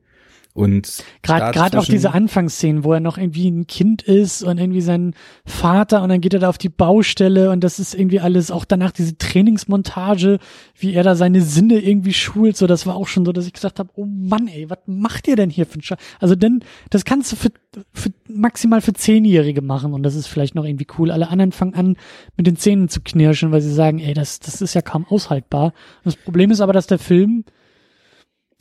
Und 0.54 1.04
gerade 1.22 1.80
auch 1.80 1.86
diese 1.86 2.12
Anfangsszenen, 2.12 2.84
wo 2.84 2.92
er 2.92 3.00
noch 3.00 3.18
irgendwie 3.20 3.50
ein 3.50 3.68
Kind 3.68 4.02
ist 4.02 4.42
und 4.44 4.58
irgendwie 4.58 4.82
sein 4.82 5.14
Vater 5.46 6.02
und 6.02 6.10
dann 6.10 6.22
geht 6.22 6.34
er 6.34 6.40
da 6.40 6.50
auf 6.50 6.58
die 6.58 6.70
Baustelle 6.70 7.52
und 7.52 7.64
das 7.64 7.78
ist 7.80 7.94
irgendwie 7.94 8.20
alles 8.20 8.50
auch 8.50 8.66
danach 8.66 8.92
diese 8.92 9.18
Trainingsmontage, 9.18 10.40
wie 10.76 10.94
er 10.94 11.04
da 11.04 11.16
seine 11.16 11.42
Sinne 11.42 11.80
irgendwie 11.80 12.14
schult, 12.14 12.58
so 12.58 12.66
das 12.66 12.88
war 12.88 12.96
auch 12.96 13.08
schon 13.08 13.26
so, 13.26 13.32
dass 13.32 13.46
ich 13.46 13.54
gesagt 13.54 13.78
habe, 13.78 13.92
oh 13.94 14.06
Mann, 14.06 14.48
ey, 14.48 14.70
was 14.70 14.80
macht 14.88 15.28
ihr 15.28 15.36
denn 15.36 15.52
hier 15.52 15.68
für 15.68 15.80
ein 15.80 15.84
Scheiß? 15.84 16.00
Also 16.20 16.36
denn 16.36 16.62
das 16.90 17.06
kannst 17.06 17.32
du 17.32 17.36
für, 17.36 17.52
für 17.94 18.10
maximal 18.28 18.82
für 18.82 18.94
Zehnjährige 18.94 19.62
machen 19.62 19.94
und 19.94 20.02
das 20.02 20.16
ist 20.16 20.28
vielleicht 20.28 20.56
noch 20.56 20.66
irgendwie 20.66 20.88
cool. 20.98 21.12
Alle 21.12 21.30
anderen 21.30 21.52
fangen 21.52 21.76
an 21.76 21.96
mit 22.38 22.48
den 22.48 22.58
Zähnen 22.58 22.90
zu 22.90 23.02
knirschen, 23.02 23.52
weil 23.52 23.62
sie 23.62 23.74
sagen, 23.74 24.00
ey, 24.00 24.16
das 24.16 24.40
das 24.40 24.64
ist 24.64 24.74
ja 24.74 24.82
kaum 24.82 25.06
aushaltbar. 25.06 25.66
Und 25.66 26.06
das 26.06 26.16
Problem 26.16 26.50
ist 26.50 26.60
aber, 26.60 26.74
dass 26.74 26.88
der 26.88 27.00
Film 27.00 27.46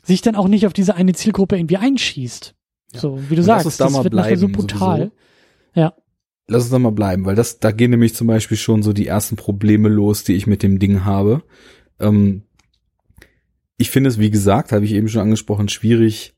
sich 0.08 0.22
dann 0.22 0.34
auch 0.34 0.48
nicht 0.48 0.66
auf 0.66 0.72
diese 0.72 0.96
eine 0.96 1.12
Zielgruppe 1.12 1.56
irgendwie 1.56 1.76
einschießt. 1.76 2.54
Ja. 2.94 3.00
So, 3.00 3.20
wie 3.28 3.36
du 3.36 3.42
Und 3.42 3.46
sagst, 3.46 3.80
da 3.80 3.84
das 3.84 4.04
wird 4.04 4.14
nachher 4.14 4.38
so 4.38 4.48
brutal. 4.48 4.98
Sowieso. 4.98 5.12
Ja. 5.74 5.94
Lass 6.48 6.62
uns 6.62 6.70
da 6.70 6.78
mal 6.78 6.92
bleiben, 6.92 7.26
weil 7.26 7.36
das, 7.36 7.60
da 7.60 7.70
gehen 7.70 7.90
nämlich 7.90 8.14
zum 8.14 8.26
Beispiel 8.26 8.56
schon 8.56 8.82
so 8.82 8.94
die 8.94 9.06
ersten 9.06 9.36
Probleme 9.36 9.88
los, 9.88 10.24
die 10.24 10.32
ich 10.32 10.46
mit 10.46 10.62
dem 10.62 10.78
Ding 10.78 11.04
habe. 11.04 11.42
Ähm, 12.00 12.44
ich 13.76 13.90
finde 13.90 14.08
es, 14.08 14.18
wie 14.18 14.30
gesagt, 14.30 14.72
habe 14.72 14.84
ich 14.84 14.92
eben 14.92 15.08
schon 15.08 15.20
angesprochen, 15.20 15.68
schwierig, 15.68 16.34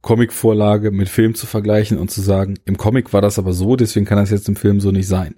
Comicvorlage 0.00 0.92
mit 0.92 1.08
Film 1.08 1.34
zu 1.34 1.46
vergleichen 1.46 1.98
und 1.98 2.10
zu 2.10 2.20
sagen, 2.20 2.54
im 2.64 2.78
Comic 2.78 3.12
war 3.12 3.20
das 3.20 3.38
aber 3.38 3.52
so, 3.52 3.74
deswegen 3.74 4.06
kann 4.06 4.16
das 4.16 4.30
jetzt 4.30 4.48
im 4.48 4.54
Film 4.54 4.80
so 4.80 4.92
nicht 4.92 5.08
sein. 5.08 5.34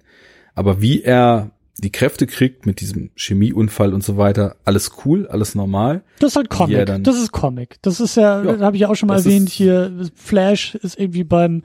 Aber 0.53 0.81
wie 0.81 1.01
er 1.01 1.51
die 1.77 1.91
Kräfte 1.91 2.27
kriegt 2.27 2.65
mit 2.65 2.81
diesem 2.81 3.11
Chemieunfall 3.15 3.93
und 3.93 4.03
so 4.03 4.17
weiter, 4.17 4.55
alles 4.65 4.91
cool, 5.05 5.27
alles 5.27 5.55
normal. 5.55 6.03
Das 6.19 6.31
ist 6.31 6.35
halt 6.35 6.49
Comic. 6.49 7.03
das 7.03 7.17
ist 7.17 7.31
Comic. 7.31 7.77
Das 7.81 7.99
ist 7.99 8.15
ja, 8.15 8.43
ja 8.43 8.59
habe 8.59 8.75
ich 8.75 8.81
ja 8.81 8.89
auch 8.89 8.95
schon 8.95 9.07
mal 9.07 9.17
erwähnt, 9.17 9.49
hier 9.49 10.09
Flash 10.15 10.75
ist 10.75 10.99
irgendwie 10.99 11.23
beim 11.23 11.63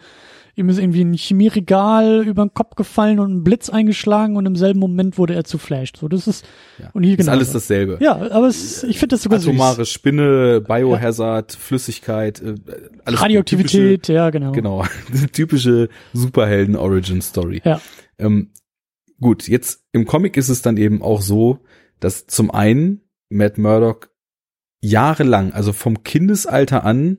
ihm 0.57 0.71
ist 0.71 0.79
irgendwie 0.79 1.05
ein 1.05 1.13
Chemieregal 1.13 2.27
über 2.27 2.43
den 2.43 2.55
Kopf 2.55 2.77
gefallen 2.77 3.21
und 3.21 3.31
ein 3.31 3.45
Blitz 3.45 3.69
eingeschlagen 3.69 4.37
und 4.37 4.47
im 4.47 4.57
selben 4.57 4.81
Moment 4.81 5.19
wurde 5.19 5.35
er 5.35 5.45
zu 5.45 5.59
Flash. 5.59 5.93
So, 5.99 6.09
das 6.09 6.27
ist 6.27 6.47
ja, 6.79 6.89
und 6.95 7.03
hier 7.03 7.17
genau. 7.17 7.33
Ist 7.33 7.37
alles 7.37 7.53
dasselbe. 7.53 7.99
Ja, 8.01 8.17
aber 8.31 8.47
es, 8.47 8.83
ich 8.83 8.99
finde 8.99 9.17
das 9.17 9.23
sogar 9.23 9.39
Atomare 9.39 9.85
süß. 9.85 9.91
Spinne, 9.91 10.63
Biohazard, 10.63 11.53
ja. 11.53 11.59
Flüssigkeit, 11.59 12.41
äh, 12.41 12.55
alles 13.05 13.21
Radioaktivität, 13.21 14.05
typische, 14.05 14.13
ja 14.15 14.31
genau. 14.31 14.53
Genau, 14.53 14.85
typische 15.33 15.91
Superhelden 16.15 16.75
Origin 16.75 17.21
Story. 17.21 17.61
Ja. 17.63 17.81
Ähm, 18.19 18.49
gut, 19.21 19.49
jetzt 19.49 19.85
im 19.93 20.07
Comic 20.07 20.37
ist 20.37 20.49
es 20.49 20.63
dann 20.63 20.77
eben 20.77 21.03
auch 21.03 21.23
so, 21.23 21.61
dass 22.01 22.27
zum 22.27 22.51
einen 22.51 23.03
Matt 23.29 23.59
Murdock 23.59 24.11
jahrelang, 24.81 25.53
also 25.53 25.73
vom 25.73 26.03
Kindesalter 26.03 26.85
an 26.85 27.19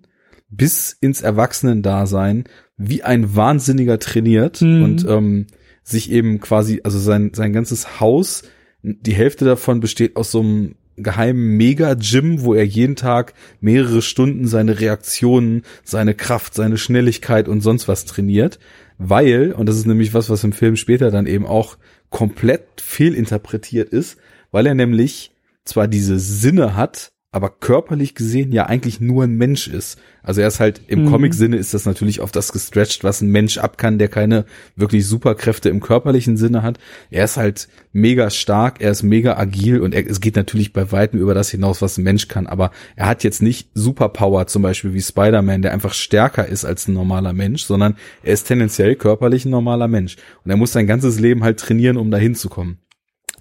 bis 0.49 0.95
ins 0.99 1.21
Erwachsenendasein, 1.21 2.45
wie 2.77 3.03
ein 3.03 3.35
Wahnsinniger 3.35 3.99
trainiert 3.99 4.61
mhm. 4.61 4.83
und 4.83 5.05
ähm, 5.07 5.47
sich 5.83 6.11
eben 6.11 6.39
quasi, 6.39 6.81
also 6.83 6.99
sein, 6.99 7.31
sein 7.33 7.53
ganzes 7.53 7.99
Haus, 7.99 8.43
die 8.81 9.13
Hälfte 9.13 9.45
davon 9.45 9.79
besteht 9.79 10.15
aus 10.15 10.31
so 10.31 10.39
einem 10.39 10.75
geheimen 10.95 11.57
Mega-Gym, 11.57 12.41
wo 12.41 12.53
er 12.53 12.65
jeden 12.65 12.95
Tag 12.95 13.33
mehrere 13.59 14.01
Stunden 14.01 14.47
seine 14.47 14.79
Reaktionen, 14.79 15.63
seine 15.83 16.15
Kraft, 16.15 16.53
seine 16.53 16.77
Schnelligkeit 16.77 17.47
und 17.47 17.61
sonst 17.61 17.87
was 17.87 18.05
trainiert 18.05 18.59
weil, 18.97 19.51
und 19.51 19.67
das 19.67 19.77
ist 19.77 19.85
nämlich 19.85 20.13
was, 20.13 20.29
was 20.29 20.43
im 20.43 20.53
Film 20.53 20.75
später 20.75 21.11
dann 21.11 21.27
eben 21.27 21.45
auch 21.45 21.77
komplett 22.09 22.81
fehlinterpretiert 22.81 23.89
ist, 23.89 24.17
weil 24.51 24.65
er 24.65 24.75
nämlich 24.75 25.31
zwar 25.65 25.87
diese 25.87 26.19
Sinne 26.19 26.75
hat, 26.75 27.11
aber 27.37 27.51
körperlich 27.51 28.15
gesehen 28.15 28.51
ja 28.51 28.65
eigentlich 28.65 28.99
nur 28.99 29.23
ein 29.23 29.35
Mensch 29.35 29.67
ist. 29.67 29.99
Also 30.23 30.41
er 30.41 30.47
ist 30.47 30.59
halt 30.59 30.81
im 30.87 31.03
mhm. 31.03 31.11
Comic-Sinne 31.11 31.55
ist 31.55 31.75
das 31.75 31.85
natürlich 31.85 32.19
auf 32.19 32.31
das 32.31 32.51
gestretched, 32.51 33.03
was 33.03 33.21
ein 33.21 33.29
Mensch 33.29 33.59
ab 33.59 33.77
kann, 33.77 33.99
der 33.99 34.07
keine 34.07 34.45
wirklich 34.75 35.05
Superkräfte 35.05 35.69
im 35.69 35.79
körperlichen 35.79 36.35
Sinne 36.35 36.63
hat. 36.63 36.79
Er 37.11 37.25
ist 37.25 37.37
halt 37.37 37.67
mega 37.93 38.31
stark, 38.31 38.81
er 38.81 38.89
ist 38.89 39.03
mega 39.03 39.37
agil 39.37 39.81
und 39.81 39.93
er, 39.93 40.09
es 40.09 40.19
geht 40.19 40.35
natürlich 40.35 40.73
bei 40.73 40.91
weitem 40.91 41.19
über 41.19 41.35
das 41.35 41.51
hinaus, 41.51 41.83
was 41.83 41.99
ein 41.99 42.03
Mensch 42.03 42.27
kann. 42.27 42.47
Aber 42.47 42.71
er 42.95 43.05
hat 43.05 43.23
jetzt 43.23 43.43
nicht 43.43 43.69
Superpower 43.75 44.47
zum 44.47 44.63
Beispiel 44.63 44.95
wie 44.95 45.01
Spider-Man, 45.01 45.61
der 45.61 45.73
einfach 45.73 45.93
stärker 45.93 46.47
ist 46.47 46.65
als 46.65 46.87
ein 46.87 46.95
normaler 46.95 47.33
Mensch, 47.33 47.65
sondern 47.65 47.97
er 48.23 48.33
ist 48.33 48.47
tendenziell 48.47 48.95
körperlich 48.95 49.45
ein 49.45 49.51
normaler 49.51 49.87
Mensch. 49.87 50.17
Und 50.43 50.49
er 50.49 50.57
muss 50.57 50.71
sein 50.71 50.87
ganzes 50.87 51.19
Leben 51.19 51.43
halt 51.43 51.59
trainieren, 51.59 51.97
um 51.97 52.09
dahin 52.09 52.33
zu 52.33 52.49
kommen. 52.49 52.79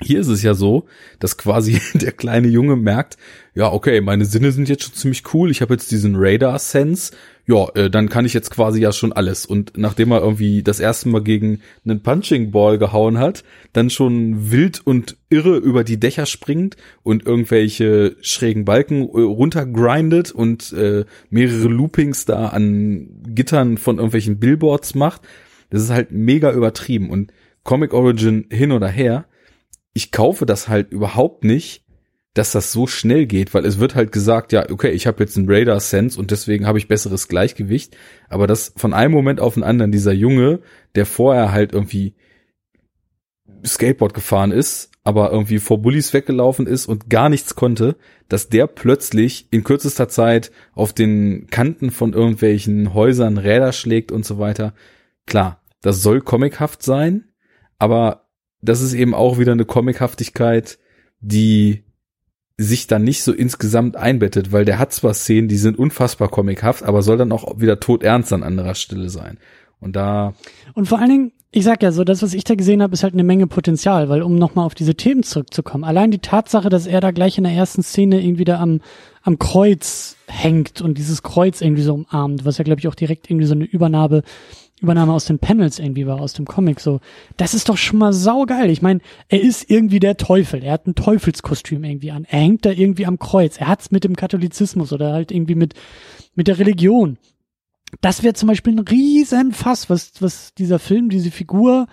Hier 0.02 0.20
ist 0.20 0.28
es 0.28 0.42
ja 0.42 0.52
so, 0.52 0.84
dass 1.20 1.38
quasi 1.38 1.80
der 1.94 2.12
kleine 2.12 2.48
Junge 2.48 2.76
merkt, 2.76 3.16
ja, 3.54 3.72
okay, 3.72 4.02
meine 4.02 4.26
Sinne 4.26 4.52
sind 4.52 4.68
jetzt 4.68 4.84
schon 4.84 4.94
ziemlich 4.94 5.22
cool, 5.32 5.50
ich 5.50 5.62
habe 5.62 5.72
jetzt 5.72 5.90
diesen 5.90 6.16
Radar-Sense, 6.16 7.12
ja, 7.46 7.68
äh, 7.74 7.88
dann 7.88 8.10
kann 8.10 8.26
ich 8.26 8.34
jetzt 8.34 8.50
quasi 8.50 8.80
ja 8.80 8.92
schon 8.92 9.14
alles. 9.14 9.46
Und 9.46 9.78
nachdem 9.78 10.10
er 10.10 10.20
irgendwie 10.20 10.62
das 10.62 10.80
erste 10.80 11.08
Mal 11.08 11.22
gegen 11.22 11.60
einen 11.86 12.02
Punching 12.02 12.50
Ball 12.50 12.76
gehauen 12.76 13.18
hat, 13.18 13.44
dann 13.72 13.88
schon 13.88 14.50
wild 14.50 14.86
und 14.86 15.16
irre 15.30 15.56
über 15.56 15.82
die 15.82 15.98
Dächer 15.98 16.26
springt 16.26 16.76
und 17.02 17.24
irgendwelche 17.24 18.16
schrägen 18.20 18.66
Balken 18.66 19.00
äh, 19.00 19.20
runtergrindet 19.20 20.30
und 20.30 20.74
äh, 20.74 21.06
mehrere 21.30 21.68
Loopings 21.68 22.26
da 22.26 22.48
an 22.48 23.08
Gittern 23.28 23.78
von 23.78 23.96
irgendwelchen 23.96 24.38
Billboards 24.38 24.94
macht, 24.94 25.22
das 25.70 25.82
ist 25.82 25.90
halt 25.90 26.10
mega 26.10 26.52
übertrieben. 26.52 27.08
Und 27.08 27.32
Comic 27.62 27.94
Origin 27.94 28.46
hin 28.50 28.72
oder 28.72 28.88
her, 28.88 29.24
ich 29.96 30.12
kaufe 30.12 30.44
das 30.44 30.68
halt 30.68 30.92
überhaupt 30.92 31.42
nicht, 31.42 31.82
dass 32.34 32.52
das 32.52 32.70
so 32.70 32.86
schnell 32.86 33.24
geht, 33.24 33.54
weil 33.54 33.64
es 33.64 33.78
wird 33.78 33.94
halt 33.94 34.12
gesagt, 34.12 34.52
ja, 34.52 34.68
okay, 34.70 34.90
ich 34.90 35.06
habe 35.06 35.22
jetzt 35.22 35.38
einen 35.38 35.50
Radar 35.50 35.80
Sense 35.80 36.20
und 36.20 36.30
deswegen 36.30 36.66
habe 36.66 36.76
ich 36.76 36.86
besseres 36.86 37.28
Gleichgewicht, 37.28 37.96
aber 38.28 38.46
das 38.46 38.74
von 38.76 38.92
einem 38.92 39.12
Moment 39.12 39.40
auf 39.40 39.54
den 39.54 39.62
anderen 39.62 39.92
dieser 39.92 40.12
Junge, 40.12 40.60
der 40.96 41.06
vorher 41.06 41.50
halt 41.50 41.72
irgendwie 41.72 42.14
Skateboard 43.64 44.12
gefahren 44.12 44.52
ist, 44.52 44.90
aber 45.02 45.32
irgendwie 45.32 45.60
vor 45.60 45.80
Bullies 45.80 46.12
weggelaufen 46.12 46.66
ist 46.66 46.84
und 46.84 47.08
gar 47.08 47.30
nichts 47.30 47.54
konnte, 47.54 47.96
dass 48.28 48.50
der 48.50 48.66
plötzlich 48.66 49.48
in 49.50 49.64
kürzester 49.64 50.10
Zeit 50.10 50.52
auf 50.74 50.92
den 50.92 51.46
Kanten 51.46 51.90
von 51.90 52.12
irgendwelchen 52.12 52.92
Häusern 52.92 53.38
Räder 53.38 53.72
schlägt 53.72 54.12
und 54.12 54.26
so 54.26 54.38
weiter. 54.38 54.74
Klar, 55.24 55.62
das 55.80 56.02
soll 56.02 56.20
comichaft 56.20 56.82
sein, 56.82 57.30
aber 57.78 58.25
das 58.68 58.80
ist 58.80 58.94
eben 58.94 59.14
auch 59.14 59.38
wieder 59.38 59.52
eine 59.52 59.64
Comichaftigkeit, 59.64 60.78
die 61.20 61.84
sich 62.58 62.86
dann 62.86 63.04
nicht 63.04 63.22
so 63.22 63.32
insgesamt 63.32 63.96
einbettet, 63.96 64.50
weil 64.52 64.64
der 64.64 64.78
hat 64.78 64.92
zwar 64.92 65.14
Szenen, 65.14 65.48
die 65.48 65.58
sind 65.58 65.78
unfassbar 65.78 66.28
comichaft, 66.28 66.84
aber 66.84 67.02
soll 67.02 67.18
dann 67.18 67.32
auch 67.32 67.60
wieder 67.60 67.80
todernst 67.80 68.32
an 68.32 68.42
anderer 68.42 68.74
Stelle 68.74 69.10
sein. 69.10 69.38
Und 69.78 69.94
da. 69.94 70.32
Und 70.72 70.88
vor 70.88 70.98
allen 70.98 71.10
Dingen, 71.10 71.32
ich 71.50 71.64
sag 71.64 71.82
ja 71.82 71.92
so, 71.92 72.02
das, 72.02 72.22
was 72.22 72.32
ich 72.32 72.44
da 72.44 72.54
gesehen 72.54 72.82
habe, 72.82 72.94
ist 72.94 73.02
halt 73.02 73.12
eine 73.12 73.24
Menge 73.24 73.46
Potenzial, 73.46 74.08
weil 74.08 74.22
um 74.22 74.36
nochmal 74.36 74.64
auf 74.64 74.74
diese 74.74 74.94
Themen 74.94 75.22
zurückzukommen, 75.22 75.84
allein 75.84 76.10
die 76.10 76.18
Tatsache, 76.18 76.70
dass 76.70 76.86
er 76.86 77.00
da 77.00 77.10
gleich 77.10 77.36
in 77.36 77.44
der 77.44 77.52
ersten 77.52 77.82
Szene 77.82 78.22
irgendwie 78.22 78.44
da 78.44 78.58
am, 78.58 78.80
am 79.22 79.38
Kreuz 79.38 80.16
hängt 80.26 80.80
und 80.80 80.96
dieses 80.96 81.22
Kreuz 81.22 81.60
irgendwie 81.60 81.82
so 81.82 81.94
umarmt, 81.94 82.46
was 82.46 82.56
ja, 82.56 82.64
glaube 82.64 82.80
ich, 82.80 82.88
auch 82.88 82.94
direkt 82.94 83.30
irgendwie 83.30 83.46
so 83.46 83.54
eine 83.54 83.64
Übernahme 83.64 84.22
Übernahme 84.80 85.12
aus 85.12 85.24
den 85.24 85.38
Panels 85.38 85.78
irgendwie 85.78 86.06
war, 86.06 86.20
aus 86.20 86.34
dem 86.34 86.44
Comic 86.44 86.80
so. 86.80 87.00
Das 87.36 87.54
ist 87.54 87.68
doch 87.68 87.78
schon 87.78 87.98
mal 87.98 88.12
saugeil. 88.12 88.70
Ich 88.70 88.82
meine, 88.82 89.00
er 89.28 89.40
ist 89.40 89.70
irgendwie 89.70 90.00
der 90.00 90.18
Teufel. 90.18 90.62
Er 90.62 90.72
hat 90.72 90.86
ein 90.86 90.94
Teufelskostüm 90.94 91.82
irgendwie 91.82 92.10
an. 92.10 92.26
Er 92.28 92.40
hängt 92.40 92.66
da 92.66 92.70
irgendwie 92.70 93.06
am 93.06 93.18
Kreuz. 93.18 93.56
Er 93.56 93.68
hat's 93.68 93.90
mit 93.90 94.04
dem 94.04 94.16
Katholizismus 94.16 94.92
oder 94.92 95.12
halt 95.12 95.32
irgendwie 95.32 95.54
mit, 95.54 95.74
mit 96.34 96.46
der 96.48 96.58
Religion. 96.58 97.16
Das 98.02 98.22
wäre 98.22 98.34
zum 98.34 98.48
Beispiel 98.48 98.74
ein 98.74 98.86
Riesenfass, 98.86 99.88
was, 99.88 100.12
was 100.20 100.52
dieser 100.54 100.78
Film, 100.78 101.08
diese 101.08 101.30
Figur 101.30 101.86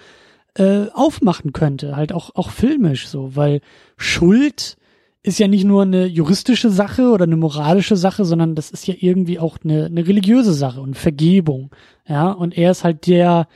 äh, 0.55 0.87
aufmachen 0.93 1.53
könnte. 1.53 1.95
Halt 1.95 2.11
auch, 2.11 2.35
auch 2.35 2.49
filmisch 2.49 3.07
so, 3.07 3.35
weil 3.35 3.61
Schuld 3.95 4.75
ist 5.23 5.39
ja 5.39 5.47
nicht 5.47 5.63
nur 5.63 5.83
eine 5.83 6.05
juristische 6.05 6.69
Sache 6.69 7.09
oder 7.09 7.23
eine 7.23 7.37
moralische 7.37 7.95
Sache, 7.95 8.25
sondern 8.25 8.55
das 8.55 8.71
ist 8.71 8.85
ja 8.87 8.93
irgendwie 8.99 9.39
auch 9.39 9.57
eine, 9.63 9.85
eine 9.85 10.05
religiöse 10.05 10.53
Sache 10.53 10.81
und 10.81 10.97
Vergebung. 10.97 11.71
Ja, 12.07 12.31
und 12.31 12.57
er 12.57 12.71
ist 12.71 12.83
halt 12.83 13.07
der, 13.07 13.47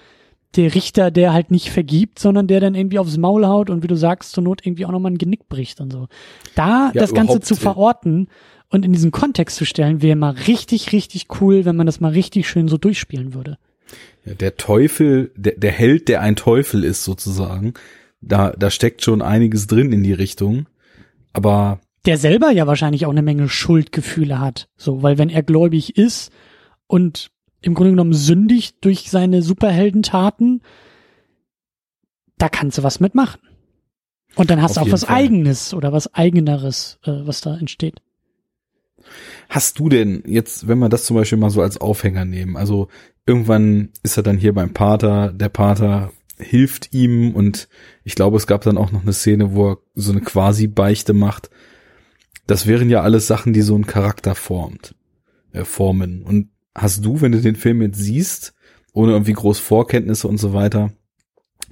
der 0.55 0.73
Richter, 0.73 1.11
der 1.11 1.33
halt 1.33 1.51
nicht 1.51 1.69
vergibt, 1.69 2.19
sondern 2.19 2.47
der 2.47 2.61
dann 2.61 2.73
irgendwie 2.73 2.99
aufs 2.99 3.17
Maul 3.17 3.45
haut 3.45 3.69
und 3.69 3.83
wie 3.83 3.87
du 3.87 3.97
sagst, 3.97 4.31
zur 4.31 4.43
Not 4.43 4.65
irgendwie 4.65 4.85
auch 4.85 4.91
nochmal 4.91 5.11
ein 5.11 5.17
Genick 5.17 5.49
bricht 5.49 5.81
und 5.81 5.91
so. 5.91 6.07
Da 6.55 6.91
ja, 6.93 7.01
das 7.01 7.13
Ganze 7.13 7.41
zu 7.41 7.55
verorten 7.55 8.29
und 8.69 8.85
in 8.85 8.93
diesen 8.93 9.11
Kontext 9.11 9.57
zu 9.57 9.65
stellen, 9.65 10.01
wäre 10.01 10.15
mal 10.15 10.35
richtig, 10.47 10.93
richtig 10.93 11.27
cool, 11.41 11.65
wenn 11.65 11.75
man 11.75 11.85
das 11.85 11.99
mal 11.99 12.13
richtig 12.13 12.47
schön 12.47 12.69
so 12.69 12.77
durchspielen 12.77 13.33
würde. 13.33 13.57
Ja, 14.25 14.33
der 14.33 14.55
Teufel, 14.55 15.31
der, 15.35 15.55
der 15.57 15.71
Held, 15.71 16.07
der 16.07 16.21
ein 16.21 16.37
Teufel 16.37 16.85
ist 16.85 17.03
sozusagen, 17.03 17.73
da, 18.21 18.51
da 18.51 18.69
steckt 18.71 19.03
schon 19.03 19.21
einiges 19.21 19.67
drin 19.67 19.91
in 19.91 20.03
die 20.03 20.13
Richtung. 20.13 20.65
Aber 21.37 21.79
der 22.07 22.17
selber 22.17 22.49
ja 22.49 22.65
wahrscheinlich 22.65 23.05
auch 23.05 23.11
eine 23.11 23.21
Menge 23.21 23.47
Schuldgefühle 23.47 24.39
hat. 24.39 24.69
So, 24.75 25.03
weil 25.03 25.19
wenn 25.19 25.29
er 25.29 25.43
gläubig 25.43 25.95
ist 25.97 26.31
und 26.87 27.29
im 27.61 27.75
Grunde 27.75 27.91
genommen 27.91 28.13
sündigt 28.13 28.77
durch 28.81 29.11
seine 29.11 29.43
Superheldentaten, 29.43 30.63
da 32.39 32.49
kannst 32.49 32.79
du 32.79 32.83
was 32.83 32.99
mitmachen. 32.99 33.39
Und 34.35 34.49
dann 34.49 34.63
hast 34.63 34.79
Auf 34.79 34.85
du 34.85 34.89
auch 34.89 34.93
was 34.93 35.03
Fall. 35.05 35.15
Eigenes 35.15 35.75
oder 35.75 35.93
was 35.93 36.11
Eigeneres, 36.15 36.97
äh, 37.03 37.11
was 37.11 37.41
da 37.41 37.55
entsteht. 37.55 38.01
Hast 39.47 39.77
du 39.77 39.89
denn 39.89 40.23
jetzt, 40.25 40.67
wenn 40.67 40.79
wir 40.79 40.89
das 40.89 41.05
zum 41.05 41.17
Beispiel 41.17 41.37
mal 41.37 41.51
so 41.51 41.61
als 41.61 41.79
Aufhänger 41.79 42.25
nehmen, 42.25 42.57
also 42.57 42.87
irgendwann 43.27 43.89
ist 44.01 44.17
er 44.17 44.23
dann 44.23 44.37
hier 44.37 44.53
beim 44.53 44.73
Pater, 44.73 45.31
der 45.33 45.49
Pater 45.49 46.11
hilft 46.39 46.93
ihm 46.93 47.33
und 47.33 47.67
ich 48.03 48.15
glaube, 48.15 48.37
es 48.37 48.47
gab 48.47 48.61
dann 48.61 48.77
auch 48.77 48.91
noch 48.91 49.01
eine 49.01 49.13
Szene, 49.13 49.53
wo 49.53 49.71
er 49.71 49.77
so 49.95 50.11
eine 50.11 50.21
Quasi-Beichte 50.21 51.13
macht. 51.13 51.49
Das 52.45 52.67
wären 52.67 52.89
ja 52.89 53.01
alles 53.01 53.27
Sachen, 53.27 53.53
die 53.53 53.61
so 53.61 53.75
einen 53.75 53.87
Charakter 53.87 54.35
formt, 54.35 54.95
äh, 55.51 55.65
formen. 55.65 56.21
Und 56.23 56.49
hast 56.75 57.03
du, 57.03 57.21
wenn 57.21 57.31
du 57.31 57.41
den 57.41 57.55
Film 57.55 57.81
jetzt 57.81 57.99
siehst, 57.99 58.53
ohne 58.93 59.11
irgendwie 59.13 59.33
groß 59.33 59.59
Vorkenntnisse 59.59 60.27
und 60.27 60.37
so 60.37 60.53
weiter, 60.53 60.91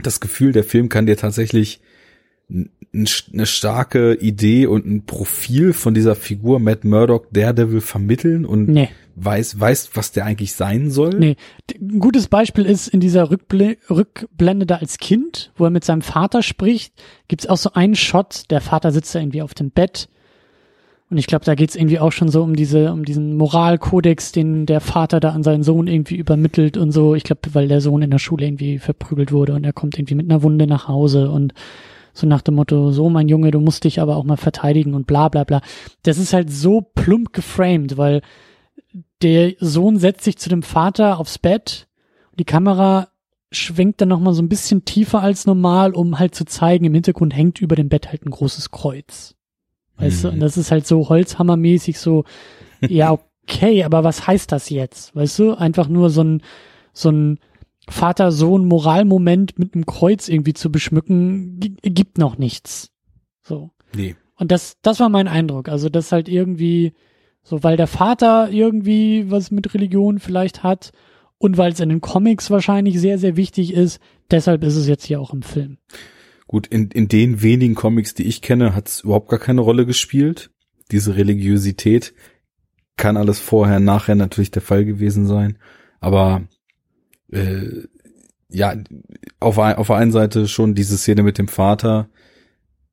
das 0.01 0.19
Gefühl, 0.19 0.51
der 0.51 0.63
Film 0.63 0.89
kann 0.89 1.05
dir 1.05 1.17
tatsächlich 1.17 1.81
eine 2.49 3.45
starke 3.45 4.15
Idee 4.15 4.67
und 4.67 4.85
ein 4.85 5.05
Profil 5.05 5.73
von 5.73 5.93
dieser 5.93 6.15
Figur 6.15 6.59
Matt 6.59 6.83
Murdock 6.83 7.27
Daredevil 7.31 7.81
vermitteln 7.81 8.45
und 8.45 8.69
Nee. 8.69 8.89
Weiß, 9.15 9.59
weiß, 9.59 9.91
was 9.93 10.11
der 10.11 10.25
eigentlich 10.25 10.53
sein 10.53 10.91
soll? 10.91 11.15
Nee. 11.17 11.35
Ein 11.79 11.99
gutes 11.99 12.27
Beispiel 12.27 12.65
ist 12.65 12.87
in 12.87 12.99
dieser 12.99 13.31
Rückble 13.31 13.77
Rückblende 13.89 14.65
da 14.65 14.75
als 14.75 14.97
Kind, 14.97 15.51
wo 15.55 15.63
er 15.65 15.69
mit 15.69 15.83
seinem 15.83 16.01
Vater 16.01 16.43
spricht, 16.43 16.93
gibt's 17.27 17.47
auch 17.47 17.57
so 17.57 17.73
einen 17.73 17.95
Shot, 17.95 18.43
der 18.49 18.61
Vater 18.61 18.91
sitzt 18.91 19.15
da 19.15 19.19
irgendwie 19.19 19.41
auf 19.41 19.53
dem 19.53 19.71
Bett. 19.71 20.09
Und 21.09 21.17
ich 21.19 21.27
glaube, 21.27 21.45
da 21.45 21.53
geht's 21.53 21.75
irgendwie 21.75 21.99
auch 21.99 22.11
schon 22.11 22.29
so 22.29 22.41
um 22.41 22.55
diese, 22.55 22.91
um 22.91 23.05
diesen 23.05 23.37
Moralkodex, 23.37 24.31
den 24.31 24.65
der 24.65 24.81
Vater 24.81 25.19
da 25.19 25.29
an 25.29 25.43
seinen 25.43 25.63
Sohn 25.63 25.87
irgendwie 25.87 26.15
übermittelt 26.15 26.77
und 26.77 26.91
so. 26.91 27.13
Ich 27.13 27.23
glaube, 27.23 27.41
weil 27.53 27.67
der 27.67 27.79
Sohn 27.79 28.01
in 28.01 28.09
der 28.09 28.19
Schule 28.19 28.45
irgendwie 28.45 28.79
verprügelt 28.79 29.31
wurde 29.31 29.53
und 29.53 29.63
er 29.63 29.73
kommt 29.73 29.97
irgendwie 29.97 30.15
mit 30.15 30.29
einer 30.29 30.41
Wunde 30.41 30.65
nach 30.65 30.87
Hause 30.87 31.29
und 31.29 31.53
so 32.11 32.25
nach 32.25 32.41
dem 32.41 32.55
Motto, 32.55 32.91
so 32.91 33.09
mein 33.09 33.27
Junge, 33.27 33.51
du 33.51 33.59
musst 33.59 33.83
dich 33.83 33.99
aber 33.99 34.15
auch 34.15 34.23
mal 34.23 34.37
verteidigen 34.37 34.93
und 34.93 35.05
bla 35.05 35.29
bla 35.29 35.43
bla. 35.43 35.61
Das 36.03 36.17
ist 36.17 36.33
halt 36.33 36.49
so 36.49 36.81
plump 36.81 37.33
geframed, 37.33 37.97
weil 37.97 38.21
der 39.21 39.53
Sohn 39.59 39.97
setzt 39.97 40.23
sich 40.23 40.37
zu 40.37 40.49
dem 40.49 40.63
Vater 40.63 41.19
aufs 41.19 41.37
Bett 41.39 41.87
und 42.31 42.39
die 42.39 42.45
Kamera 42.45 43.07
schwenkt 43.51 44.01
dann 44.01 44.09
nochmal 44.09 44.33
so 44.33 44.41
ein 44.41 44.49
bisschen 44.49 44.83
tiefer 44.85 45.21
als 45.21 45.45
normal, 45.45 45.93
um 45.93 46.19
halt 46.19 46.35
zu 46.35 46.45
zeigen, 46.45 46.85
im 46.85 46.93
Hintergrund 46.93 47.33
hängt 47.35 47.61
über 47.61 47.75
dem 47.75 47.87
Bett 47.89 48.09
halt 48.09 48.25
ein 48.25 48.31
großes 48.31 48.71
Kreuz. 48.71 49.35
Weißt 49.97 50.23
du, 50.25 50.27
Mhm. 50.27 50.33
und 50.35 50.39
das 50.41 50.57
ist 50.57 50.71
halt 50.71 50.85
so 50.85 51.07
holzhammermäßig 51.07 51.97
so, 51.99 52.25
ja, 52.81 53.11
okay, 53.47 53.83
aber 53.85 54.03
was 54.03 54.27
heißt 54.27 54.51
das 54.51 54.69
jetzt? 54.69 55.15
Weißt 55.15 55.39
du, 55.39 55.53
einfach 55.53 55.87
nur 55.87 56.09
so 56.09 56.21
ein, 56.23 56.41
so 56.91 57.09
ein 57.11 57.39
Vater-Sohn-Moralmoment 58.35 59.57
mit 59.59 59.73
einem 59.75 59.85
Kreuz 59.85 60.27
irgendwie 60.27 60.53
zu 60.53 60.71
beschmücken, 60.71 61.59
gi- 61.59 61.75
gibt 61.83 62.17
noch 62.17 62.37
nichts. 62.37 62.91
So. 63.43 63.71
Nee. 63.95 64.15
Und 64.37 64.51
das, 64.51 64.77
das 64.81 64.99
war 64.99 65.09
mein 65.09 65.27
Eindruck. 65.27 65.69
Also, 65.69 65.89
das 65.89 66.11
halt 66.11 66.27
irgendwie, 66.27 66.93
so, 67.45 67.63
weil 67.63 67.77
der 67.77 67.87
Vater 67.87 68.49
irgendwie 68.51 69.29
was 69.29 69.51
mit 69.51 69.73
Religion 69.75 70.17
vielleicht 70.17 70.63
hat 70.63 70.91
und 71.37 71.57
weil 71.57 71.71
es 71.71 71.79
in 71.79 71.89
den 71.89 72.01
Comics 72.01 72.49
wahrscheinlich 72.49 72.99
sehr, 72.99 73.19
sehr 73.19 73.37
wichtig 73.37 73.71
ist, 73.71 73.99
deshalb 74.31 74.63
ist 74.63 74.75
es 74.75 74.87
jetzt 74.87 75.05
hier 75.05 75.21
auch 75.21 75.31
im 75.31 75.43
Film. 75.43 75.77
Gut, 76.47 76.65
in, 76.65 76.89
in 76.89 77.07
den 77.07 77.43
wenigen 77.43 77.75
Comics, 77.75 78.15
die 78.15 78.23
ich 78.23 78.41
kenne, 78.41 78.75
hat 78.75 78.87
es 78.87 79.01
überhaupt 79.01 79.29
gar 79.29 79.39
keine 79.39 79.61
Rolle 79.61 79.85
gespielt. 79.85 80.49
Diese 80.91 81.15
Religiosität 81.15 82.15
kann 82.97 83.15
alles 83.15 83.39
vorher, 83.39 83.79
nachher 83.79 84.15
natürlich 84.15 84.51
der 84.51 84.61
Fall 84.63 84.83
gewesen 84.83 85.27
sein. 85.27 85.59
Aber 85.99 86.47
äh, 87.31 87.83
ja, 88.49 88.75
auf, 89.39 89.59
auf 89.59 89.87
der 89.87 89.95
einen 89.95 90.11
Seite 90.11 90.47
schon 90.47 90.73
diese 90.73 90.97
Szene 90.97 91.21
mit 91.21 91.37
dem 91.37 91.47
Vater. 91.47 92.09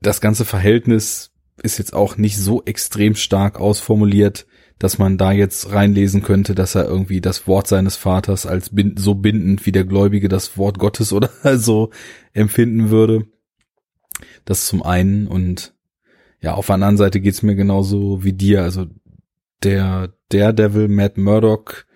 Das 0.00 0.20
ganze 0.20 0.44
Verhältnis 0.44 1.31
ist 1.62 1.78
jetzt 1.78 1.94
auch 1.94 2.16
nicht 2.16 2.38
so 2.38 2.62
extrem 2.64 3.14
stark 3.14 3.60
ausformuliert, 3.60 4.46
dass 4.78 4.98
man 4.98 5.16
da 5.16 5.32
jetzt 5.32 5.72
reinlesen 5.72 6.22
könnte, 6.22 6.54
dass 6.54 6.74
er 6.74 6.86
irgendwie 6.86 7.20
das 7.20 7.46
Wort 7.46 7.68
seines 7.68 7.96
Vaters 7.96 8.46
als 8.46 8.74
bind, 8.74 8.98
so 8.98 9.14
bindend 9.14 9.64
wie 9.64 9.72
der 9.72 9.84
Gläubige 9.84 10.28
das 10.28 10.56
Wort 10.58 10.78
Gottes 10.78 11.12
oder 11.12 11.30
so 11.58 11.90
empfinden 12.32 12.90
würde. 12.90 13.26
Das 14.44 14.66
zum 14.66 14.82
einen 14.82 15.26
und 15.26 15.74
ja, 16.40 16.54
auf 16.54 16.66
der 16.66 16.74
anderen 16.74 16.96
Seite 16.96 17.20
geht's 17.20 17.42
mir 17.42 17.54
genauso 17.54 18.24
wie 18.24 18.32
dir. 18.32 18.62
Also 18.62 18.86
der 19.62 20.12
Daredevil 20.30 20.88
Matt 20.88 21.16
Murdock, 21.16 21.86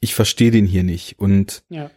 ich 0.00 0.14
verstehe 0.14 0.50
den 0.50 0.64
hier 0.64 0.84
nicht 0.84 1.18
und 1.18 1.64
Ja. 1.68 1.90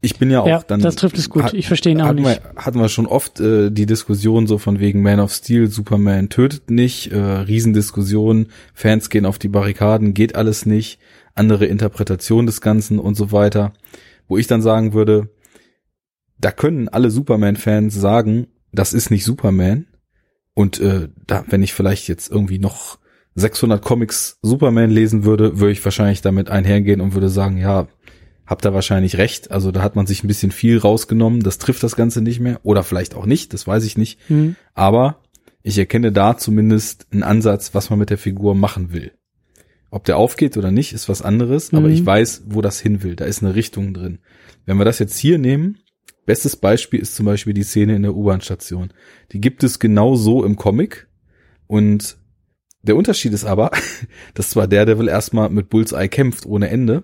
Ich 0.00 0.18
bin 0.18 0.30
ja 0.30 0.40
auch 0.42 0.46
Ja, 0.46 0.62
dann 0.66 0.80
das 0.80 0.96
trifft 0.96 1.18
es 1.18 1.28
gut. 1.28 1.42
hat- 1.42 1.54
Ich 1.54 1.66
verstehe 1.66 1.92
ihn 1.92 2.00
auch 2.00 2.06
hatten 2.06 2.22
nicht. 2.22 2.40
Wir, 2.42 2.54
hatten 2.62 2.78
wir 2.78 2.88
schon 2.88 3.06
oft 3.06 3.40
äh, 3.40 3.70
die 3.70 3.86
Diskussion 3.86 4.46
so 4.46 4.58
von 4.58 4.78
wegen 4.80 5.02
Man 5.02 5.18
of 5.20 5.32
Steel, 5.32 5.68
Superman 5.68 6.28
tötet 6.28 6.70
nicht, 6.70 7.10
äh, 7.12 7.18
Riesendiskussion, 7.18 8.46
Fans 8.74 9.10
gehen 9.10 9.26
auf 9.26 9.38
die 9.38 9.48
Barrikaden, 9.48 10.14
geht 10.14 10.36
alles 10.36 10.66
nicht, 10.66 10.98
andere 11.34 11.66
Interpretation 11.66 12.46
des 12.46 12.60
Ganzen 12.60 12.98
und 12.98 13.16
so 13.16 13.32
weiter. 13.32 13.72
Wo 14.28 14.36
ich 14.38 14.46
dann 14.46 14.62
sagen 14.62 14.92
würde, 14.92 15.30
da 16.38 16.50
können 16.52 16.88
alle 16.88 17.10
Superman-Fans 17.10 17.94
sagen, 17.94 18.46
das 18.72 18.92
ist 18.92 19.10
nicht 19.10 19.24
Superman. 19.24 19.86
Und 20.54 20.78
äh, 20.80 21.08
da, 21.26 21.44
wenn 21.48 21.62
ich 21.62 21.72
vielleicht 21.72 22.08
jetzt 22.08 22.30
irgendwie 22.30 22.58
noch 22.58 22.98
600 23.34 23.82
Comics 23.82 24.38
Superman 24.42 24.90
lesen 24.90 25.24
würde, 25.24 25.58
würde 25.58 25.72
ich 25.72 25.84
wahrscheinlich 25.84 26.20
damit 26.22 26.50
einhergehen 26.50 27.00
und 27.00 27.14
würde 27.14 27.28
sagen, 27.28 27.56
ja, 27.56 27.86
habt 28.48 28.64
ihr 28.64 28.72
wahrscheinlich 28.74 29.18
recht. 29.18 29.50
Also 29.50 29.70
da 29.70 29.82
hat 29.82 29.94
man 29.94 30.06
sich 30.06 30.24
ein 30.24 30.28
bisschen 30.28 30.50
viel 30.50 30.78
rausgenommen. 30.78 31.42
Das 31.42 31.58
trifft 31.58 31.82
das 31.82 31.96
Ganze 31.96 32.22
nicht 32.22 32.40
mehr. 32.40 32.58
Oder 32.62 32.82
vielleicht 32.82 33.14
auch 33.14 33.26
nicht. 33.26 33.52
Das 33.52 33.66
weiß 33.66 33.84
ich 33.84 33.98
nicht. 33.98 34.18
Hm. 34.28 34.56
Aber 34.74 35.22
ich 35.62 35.76
erkenne 35.78 36.12
da 36.12 36.36
zumindest 36.38 37.06
einen 37.12 37.22
Ansatz, 37.22 37.74
was 37.74 37.90
man 37.90 37.98
mit 37.98 38.10
der 38.10 38.18
Figur 38.18 38.54
machen 38.54 38.92
will. 38.92 39.12
Ob 39.90 40.04
der 40.04 40.16
aufgeht 40.16 40.56
oder 40.56 40.70
nicht, 40.70 40.92
ist 40.94 41.08
was 41.08 41.20
anderes. 41.22 41.72
Aber 41.74 41.88
Mhm. 41.88 41.92
ich 41.94 42.06
weiß, 42.06 42.44
wo 42.46 42.62
das 42.62 42.80
hin 42.80 43.02
will. 43.02 43.16
Da 43.16 43.26
ist 43.26 43.42
eine 43.42 43.54
Richtung 43.54 43.92
drin. 43.92 44.18
Wenn 44.64 44.78
wir 44.78 44.84
das 44.84 44.98
jetzt 44.98 45.18
hier 45.18 45.38
nehmen, 45.38 45.78
bestes 46.26 46.56
Beispiel 46.56 47.00
ist 47.00 47.16
zum 47.16 47.26
Beispiel 47.26 47.52
die 47.54 47.62
Szene 47.62 47.96
in 47.96 48.02
der 48.02 48.14
U-Bahn-Station. 48.16 48.92
Die 49.32 49.40
gibt 49.40 49.62
es 49.62 49.78
genau 49.78 50.14
so 50.14 50.44
im 50.44 50.56
Comic. 50.56 51.06
Und 51.66 52.16
der 52.82 52.96
Unterschied 52.96 53.32
ist 53.34 53.44
aber, 53.44 53.70
dass 54.34 54.50
zwar 54.50 54.68
Daredevil 54.68 55.08
erstmal 55.08 55.50
mit 55.50 55.68
Bullseye 55.68 56.08
kämpft 56.08 56.46
ohne 56.46 56.68
Ende, 56.70 57.02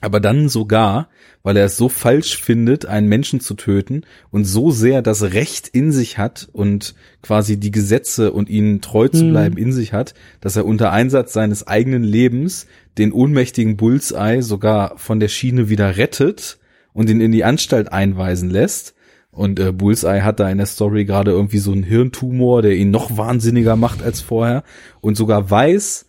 aber 0.00 0.20
dann 0.20 0.48
sogar, 0.48 1.08
weil 1.42 1.56
er 1.56 1.66
es 1.66 1.76
so 1.76 1.88
falsch 1.88 2.40
findet, 2.40 2.86
einen 2.86 3.08
Menschen 3.08 3.40
zu 3.40 3.54
töten 3.54 4.02
und 4.30 4.44
so 4.44 4.70
sehr 4.70 5.02
das 5.02 5.22
Recht 5.22 5.68
in 5.68 5.92
sich 5.92 6.18
hat 6.18 6.48
und 6.52 6.94
quasi 7.22 7.58
die 7.58 7.70
Gesetze 7.70 8.32
und 8.32 8.48
ihnen 8.48 8.80
treu 8.80 9.08
zu 9.08 9.24
Mhm. 9.24 9.30
bleiben 9.30 9.56
in 9.56 9.72
sich 9.72 9.92
hat, 9.92 10.14
dass 10.40 10.56
er 10.56 10.66
unter 10.66 10.92
Einsatz 10.92 11.32
seines 11.32 11.66
eigenen 11.66 12.04
Lebens 12.04 12.66
den 12.96 13.12
ohnmächtigen 13.12 13.76
Bullseye 13.76 14.42
sogar 14.42 14.98
von 14.98 15.20
der 15.20 15.28
Schiene 15.28 15.68
wieder 15.68 15.96
rettet 15.96 16.58
und 16.92 17.10
ihn 17.10 17.20
in 17.20 17.32
die 17.32 17.44
Anstalt 17.44 17.92
einweisen 17.92 18.50
lässt. 18.50 18.94
Und 19.30 19.60
äh, 19.60 19.72
Bullseye 19.72 20.22
hat 20.22 20.40
da 20.40 20.50
in 20.50 20.58
der 20.58 20.66
Story 20.66 21.04
gerade 21.04 21.30
irgendwie 21.30 21.58
so 21.58 21.70
einen 21.70 21.84
Hirntumor, 21.84 22.62
der 22.62 22.74
ihn 22.74 22.90
noch 22.90 23.16
wahnsinniger 23.16 23.76
macht 23.76 24.02
als 24.02 24.20
vorher 24.20 24.64
und 25.00 25.16
sogar 25.16 25.48
weiß, 25.50 26.06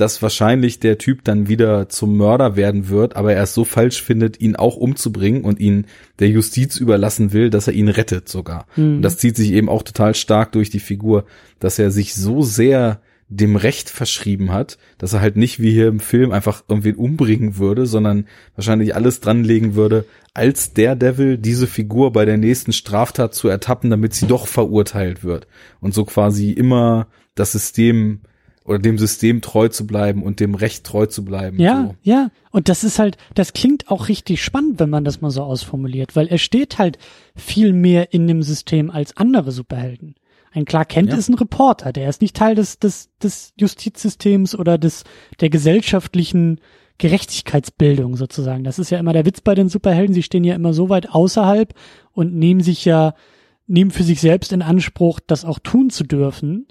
dass 0.00 0.22
wahrscheinlich 0.22 0.80
der 0.80 0.98
Typ 0.98 1.24
dann 1.24 1.48
wieder 1.48 1.88
zum 1.88 2.16
Mörder 2.16 2.56
werden 2.56 2.88
wird, 2.88 3.16
aber 3.16 3.34
er 3.34 3.42
es 3.42 3.52
so 3.52 3.64
falsch 3.64 4.02
findet, 4.02 4.40
ihn 4.40 4.56
auch 4.56 4.76
umzubringen 4.76 5.44
und 5.44 5.60
ihn 5.60 5.86
der 6.18 6.28
Justiz 6.28 6.78
überlassen 6.78 7.32
will, 7.32 7.50
dass 7.50 7.66
er 7.66 7.74
ihn 7.74 7.88
rettet 7.88 8.28
sogar. 8.28 8.66
Mhm. 8.76 8.96
Und 8.96 9.02
das 9.02 9.18
zieht 9.18 9.36
sich 9.36 9.52
eben 9.52 9.68
auch 9.68 9.82
total 9.82 10.14
stark 10.14 10.52
durch 10.52 10.70
die 10.70 10.80
Figur, 10.80 11.24
dass 11.58 11.78
er 11.78 11.90
sich 11.90 12.14
so 12.14 12.42
sehr 12.42 13.02
dem 13.28 13.54
Recht 13.54 13.90
verschrieben 13.90 14.52
hat, 14.52 14.76
dass 14.98 15.12
er 15.12 15.20
halt 15.20 15.36
nicht 15.36 15.60
wie 15.60 15.70
hier 15.70 15.86
im 15.86 16.00
Film 16.00 16.32
einfach 16.32 16.64
irgendwen 16.68 16.96
umbringen 16.96 17.58
würde, 17.58 17.86
sondern 17.86 18.26
wahrscheinlich 18.56 18.96
alles 18.96 19.20
dranlegen 19.20 19.76
würde, 19.76 20.04
als 20.34 20.72
der 20.72 20.96
Devil 20.96 21.38
diese 21.38 21.68
Figur 21.68 22.12
bei 22.12 22.24
der 22.24 22.38
nächsten 22.38 22.72
Straftat 22.72 23.34
zu 23.34 23.48
ertappen, 23.48 23.90
damit 23.90 24.14
sie 24.14 24.26
doch 24.26 24.48
verurteilt 24.48 25.22
wird. 25.22 25.46
Und 25.80 25.94
so 25.94 26.04
quasi 26.04 26.50
immer 26.50 27.06
das 27.36 27.52
System 27.52 28.22
oder 28.70 28.78
dem 28.78 28.98
System 28.98 29.40
treu 29.40 29.68
zu 29.68 29.84
bleiben 29.86 30.22
und 30.22 30.38
dem 30.40 30.54
Recht 30.54 30.84
treu 30.84 31.06
zu 31.06 31.24
bleiben. 31.24 31.58
Ja, 31.60 31.88
So. 31.88 31.94
ja. 32.02 32.30
Und 32.52 32.68
das 32.68 32.84
ist 32.84 32.98
halt, 33.00 33.16
das 33.34 33.52
klingt 33.52 33.90
auch 33.90 34.08
richtig 34.08 34.42
spannend, 34.42 34.78
wenn 34.78 34.90
man 34.90 35.04
das 35.04 35.20
mal 35.20 35.30
so 35.30 35.42
ausformuliert, 35.42 36.14
weil 36.14 36.28
er 36.28 36.38
steht 36.38 36.78
halt 36.78 36.96
viel 37.34 37.72
mehr 37.72 38.14
in 38.14 38.28
dem 38.28 38.42
System 38.44 38.90
als 38.90 39.16
andere 39.16 39.50
Superhelden. 39.50 40.14
Ein 40.52 40.64
Clark 40.64 40.88
Kent 40.90 41.10
Ja. 41.10 41.16
ist 41.16 41.28
ein 41.28 41.34
Reporter, 41.34 41.92
der 41.92 42.08
ist 42.08 42.22
nicht 42.22 42.36
Teil 42.36 42.54
des, 42.54 42.78
des, 42.78 43.10
des 43.22 43.52
Justizsystems 43.56 44.54
oder 44.56 44.78
des, 44.78 45.02
der 45.40 45.50
gesellschaftlichen 45.50 46.60
Gerechtigkeitsbildung 46.98 48.16
sozusagen. 48.16 48.62
Das 48.64 48.78
ist 48.78 48.90
ja 48.90 48.98
immer 48.98 49.12
der 49.12 49.26
Witz 49.26 49.40
bei 49.40 49.54
den 49.54 49.68
Superhelden. 49.68 50.14
Sie 50.14 50.22
stehen 50.22 50.44
ja 50.44 50.54
immer 50.54 50.72
so 50.72 50.88
weit 50.88 51.10
außerhalb 51.10 51.74
und 52.12 52.34
nehmen 52.34 52.60
sich 52.60 52.84
ja, 52.84 53.14
nehmen 53.66 53.90
für 53.90 54.02
sich 54.04 54.20
selbst 54.20 54.52
in 54.52 54.62
Anspruch, 54.62 55.18
das 55.26 55.44
auch 55.44 55.58
tun 55.58 55.90
zu 55.90 56.04
dürfen. 56.04 56.66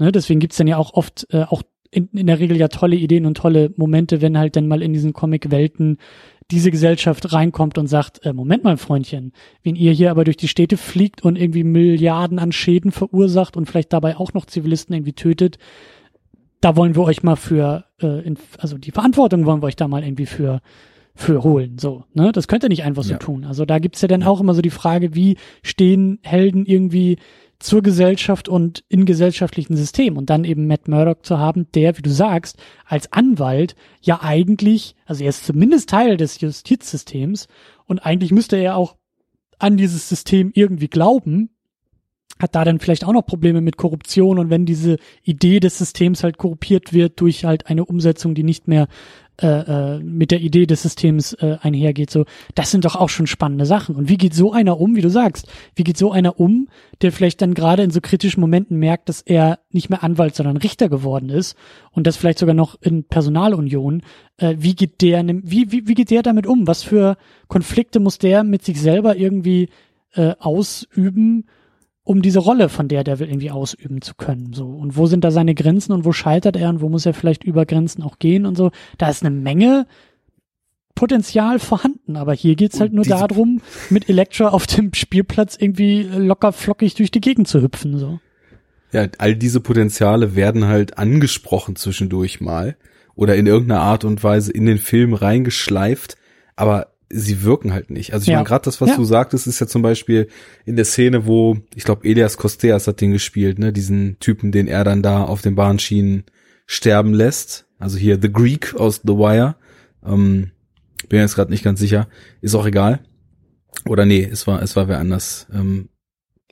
Ne, 0.00 0.10
deswegen 0.12 0.40
gibt's 0.40 0.56
dann 0.56 0.66
ja 0.66 0.78
auch 0.78 0.94
oft 0.94 1.26
äh, 1.30 1.42
auch 1.44 1.62
in, 1.90 2.08
in 2.12 2.26
der 2.26 2.38
Regel 2.38 2.56
ja 2.56 2.68
tolle 2.68 2.96
Ideen 2.96 3.26
und 3.26 3.36
tolle 3.36 3.72
Momente, 3.76 4.20
wenn 4.22 4.38
halt 4.38 4.56
dann 4.56 4.66
mal 4.66 4.82
in 4.82 4.92
diesen 4.92 5.12
Comic-Welten 5.12 5.98
diese 6.50 6.70
Gesellschaft 6.70 7.32
reinkommt 7.32 7.78
und 7.78 7.86
sagt, 7.86 8.24
äh, 8.24 8.32
Moment 8.32 8.64
mal, 8.64 8.76
Freundchen, 8.76 9.32
wenn 9.62 9.76
ihr 9.76 9.92
hier 9.92 10.10
aber 10.10 10.24
durch 10.24 10.36
die 10.36 10.48
Städte 10.48 10.76
fliegt 10.76 11.22
und 11.22 11.36
irgendwie 11.36 11.64
Milliarden 11.64 12.38
an 12.38 12.50
Schäden 12.52 12.92
verursacht 12.92 13.56
und 13.56 13.66
vielleicht 13.66 13.92
dabei 13.92 14.16
auch 14.16 14.32
noch 14.32 14.46
Zivilisten 14.46 14.94
irgendwie 14.94 15.12
tötet, 15.12 15.58
da 16.60 16.76
wollen 16.76 16.94
wir 16.94 17.02
euch 17.02 17.22
mal 17.22 17.36
für, 17.36 17.84
äh, 18.00 18.24
in, 18.24 18.36
also 18.58 18.78
die 18.78 18.90
Verantwortung 18.90 19.44
wollen 19.46 19.62
wir 19.62 19.66
euch 19.66 19.76
da 19.76 19.86
mal 19.88 20.02
irgendwie 20.02 20.26
für 20.26 20.60
für 21.14 21.42
holen. 21.42 21.76
So, 21.78 22.04
ne? 22.14 22.32
Das 22.32 22.48
könnt 22.48 22.62
ihr 22.62 22.68
nicht 22.70 22.84
einfach 22.84 23.02
so 23.02 23.12
Ja. 23.12 23.18
tun. 23.18 23.44
Also 23.44 23.66
da 23.66 23.78
gibt's 23.78 24.00
ja 24.00 24.08
dann 24.08 24.22
auch 24.22 24.40
immer 24.40 24.54
so 24.54 24.62
die 24.62 24.70
Frage, 24.70 25.14
wie 25.14 25.36
stehen 25.62 26.18
Helden 26.22 26.64
irgendwie 26.64 27.18
zur 27.60 27.82
Gesellschaft 27.82 28.48
und 28.48 28.84
in 28.88 29.04
gesellschaftlichen 29.04 29.76
Systemen 29.76 30.18
und 30.18 30.30
dann 30.30 30.44
eben 30.44 30.66
Matt 30.66 30.88
Murdock 30.88 31.24
zu 31.24 31.38
haben, 31.38 31.70
der, 31.74 31.96
wie 31.96 32.02
du 32.02 32.10
sagst, 32.10 32.56
als 32.86 33.12
Anwalt 33.12 33.76
ja 34.00 34.20
eigentlich, 34.22 34.96
also 35.04 35.22
er 35.22 35.28
ist 35.28 35.44
zumindest 35.44 35.90
Teil 35.90 36.16
des 36.16 36.40
Justizsystems 36.40 37.46
und 37.86 38.00
eigentlich 38.00 38.32
müsste 38.32 38.56
er 38.56 38.76
auch 38.76 38.96
an 39.58 39.76
dieses 39.76 40.08
System 40.08 40.50
irgendwie 40.54 40.88
glauben, 40.88 41.50
hat 42.40 42.54
da 42.54 42.64
dann 42.64 42.80
vielleicht 42.80 43.04
auch 43.04 43.12
noch 43.12 43.26
Probleme 43.26 43.60
mit 43.60 43.76
Korruption 43.76 44.38
und 44.38 44.48
wenn 44.48 44.64
diese 44.64 44.96
Idee 45.22 45.60
des 45.60 45.76
Systems 45.76 46.24
halt 46.24 46.38
korruptiert 46.38 46.94
wird 46.94 47.20
durch 47.20 47.44
halt 47.44 47.66
eine 47.66 47.84
Umsetzung, 47.84 48.34
die 48.34 48.42
nicht 48.42 48.66
mehr 48.68 48.88
äh, 49.42 49.46
äh, 49.46 49.98
mit 50.00 50.30
der 50.30 50.40
Idee 50.40 50.66
des 50.66 50.82
Systems 50.82 51.32
äh, 51.34 51.56
einhergeht, 51.62 52.10
so, 52.10 52.24
das 52.54 52.70
sind 52.70 52.84
doch 52.84 52.96
auch 52.96 53.08
schon 53.08 53.26
spannende 53.26 53.66
Sachen. 53.66 53.94
Und 53.94 54.08
wie 54.08 54.16
geht 54.16 54.34
so 54.34 54.52
einer 54.52 54.78
um, 54.80 54.96
wie 54.96 55.00
du 55.00 55.10
sagst, 55.10 55.48
wie 55.74 55.84
geht 55.84 55.96
so 55.96 56.12
einer 56.12 56.38
um, 56.38 56.68
der 57.00 57.12
vielleicht 57.12 57.40
dann 57.40 57.54
gerade 57.54 57.82
in 57.82 57.90
so 57.90 58.00
kritischen 58.00 58.40
Momenten 58.40 58.78
merkt, 58.78 59.08
dass 59.08 59.22
er 59.22 59.60
nicht 59.70 59.88
mehr 59.88 60.02
Anwalt, 60.04 60.34
sondern 60.34 60.56
Richter 60.58 60.88
geworden 60.88 61.30
ist 61.30 61.56
und 61.92 62.06
das 62.06 62.16
vielleicht 62.16 62.38
sogar 62.38 62.54
noch 62.54 62.76
in 62.82 63.04
Personalunion, 63.04 64.02
äh, 64.36 64.56
wie 64.58 64.74
geht 64.74 65.00
der, 65.00 65.24
wie, 65.26 65.72
wie, 65.72 65.88
wie 65.88 65.94
geht 65.94 66.10
der 66.10 66.22
damit 66.22 66.46
um? 66.46 66.66
Was 66.66 66.82
für 66.82 67.16
Konflikte 67.48 68.00
muss 68.00 68.18
der 68.18 68.44
mit 68.44 68.64
sich 68.64 68.80
selber 68.80 69.16
irgendwie 69.16 69.68
äh, 70.14 70.34
ausüben, 70.38 71.46
um 72.10 72.22
diese 72.22 72.40
Rolle, 72.40 72.68
von 72.68 72.88
der 72.88 73.04
der 73.04 73.20
will, 73.20 73.28
irgendwie 73.28 73.52
ausüben 73.52 74.02
zu 74.02 74.16
können. 74.16 74.52
So. 74.52 74.66
Und 74.66 74.96
wo 74.96 75.06
sind 75.06 75.22
da 75.22 75.30
seine 75.30 75.54
Grenzen 75.54 75.92
und 75.92 76.04
wo 76.04 76.10
scheitert 76.10 76.56
er 76.56 76.68
und 76.68 76.80
wo 76.80 76.88
muss 76.88 77.06
er 77.06 77.14
vielleicht 77.14 77.44
über 77.44 77.66
Grenzen 77.66 78.02
auch 78.02 78.18
gehen 78.18 78.46
und 78.46 78.56
so. 78.56 78.72
Da 78.98 79.08
ist 79.08 79.24
eine 79.24 79.30
Menge 79.30 79.86
Potenzial 80.96 81.60
vorhanden, 81.60 82.16
aber 82.16 82.34
hier 82.34 82.56
geht's 82.56 82.80
halt 82.80 82.90
Und 82.90 82.96
nur 82.96 83.04
darum, 83.04 83.62
mit 83.90 84.08
Elektra 84.08 84.48
auf 84.48 84.66
dem 84.66 84.92
Spielplatz 84.92 85.56
irgendwie 85.56 86.02
locker 86.02 86.50
flockig 86.50 86.96
durch 86.96 87.12
die 87.12 87.20
Gegend 87.20 87.46
zu 87.46 87.62
hüpfen. 87.62 87.96
So. 87.96 88.18
Ja, 88.90 89.06
all 89.18 89.36
diese 89.36 89.60
Potenziale 89.60 90.34
werden 90.34 90.66
halt 90.66 90.98
angesprochen 90.98 91.76
zwischendurch 91.76 92.40
mal 92.40 92.76
oder 93.14 93.36
in 93.36 93.46
irgendeiner 93.46 93.82
Art 93.82 94.04
und 94.04 94.24
Weise 94.24 94.50
in 94.50 94.66
den 94.66 94.78
Film 94.78 95.14
reingeschleift, 95.14 96.16
aber 96.56 96.88
sie 97.10 97.42
wirken 97.42 97.72
halt 97.72 97.90
nicht. 97.90 98.12
Also 98.12 98.22
ich 98.24 98.28
Ja. 98.28 98.36
meine, 98.36 98.46
gerade 98.46 98.64
das, 98.64 98.80
was 98.80 98.90
Ja. 98.90 98.96
du 98.96 99.04
sagtest, 99.04 99.46
ist 99.46 99.60
ja 99.60 99.66
zum 99.66 99.82
Beispiel 99.82 100.28
in 100.64 100.76
der 100.76 100.84
Szene, 100.84 101.26
wo, 101.26 101.58
ich 101.74 101.84
glaube, 101.84 102.08
Elias 102.08 102.36
Kosteas 102.36 102.86
hat 102.86 103.00
den 103.00 103.12
gespielt, 103.12 103.58
ne, 103.58 103.72
diesen 103.72 104.18
Typen, 104.20 104.52
den 104.52 104.68
er 104.68 104.84
dann 104.84 105.02
da 105.02 105.24
auf 105.24 105.42
den 105.42 105.54
Bahnschienen 105.56 106.24
sterben 106.66 107.12
lässt. 107.12 107.66
Also 107.78 107.98
hier 107.98 108.18
The 108.20 108.32
Greek 108.32 108.74
aus 108.74 109.00
The 109.04 109.14
Wire. 109.14 109.56
Ähm, 110.06 110.52
bin 111.08 111.18
jetzt 111.20 111.34
gerade 111.34 111.50
nicht 111.50 111.64
ganz 111.64 111.80
sicher. 111.80 112.08
Ist 112.40 112.54
auch 112.54 112.66
egal. 112.66 113.00
Oder 113.86 114.04
nee, 114.06 114.22
es 114.30 114.46
war, 114.46 114.62
es 114.62 114.76
war 114.76 114.86
wer 114.88 114.98
anders. 114.98 115.46
Ähm, 115.52 115.88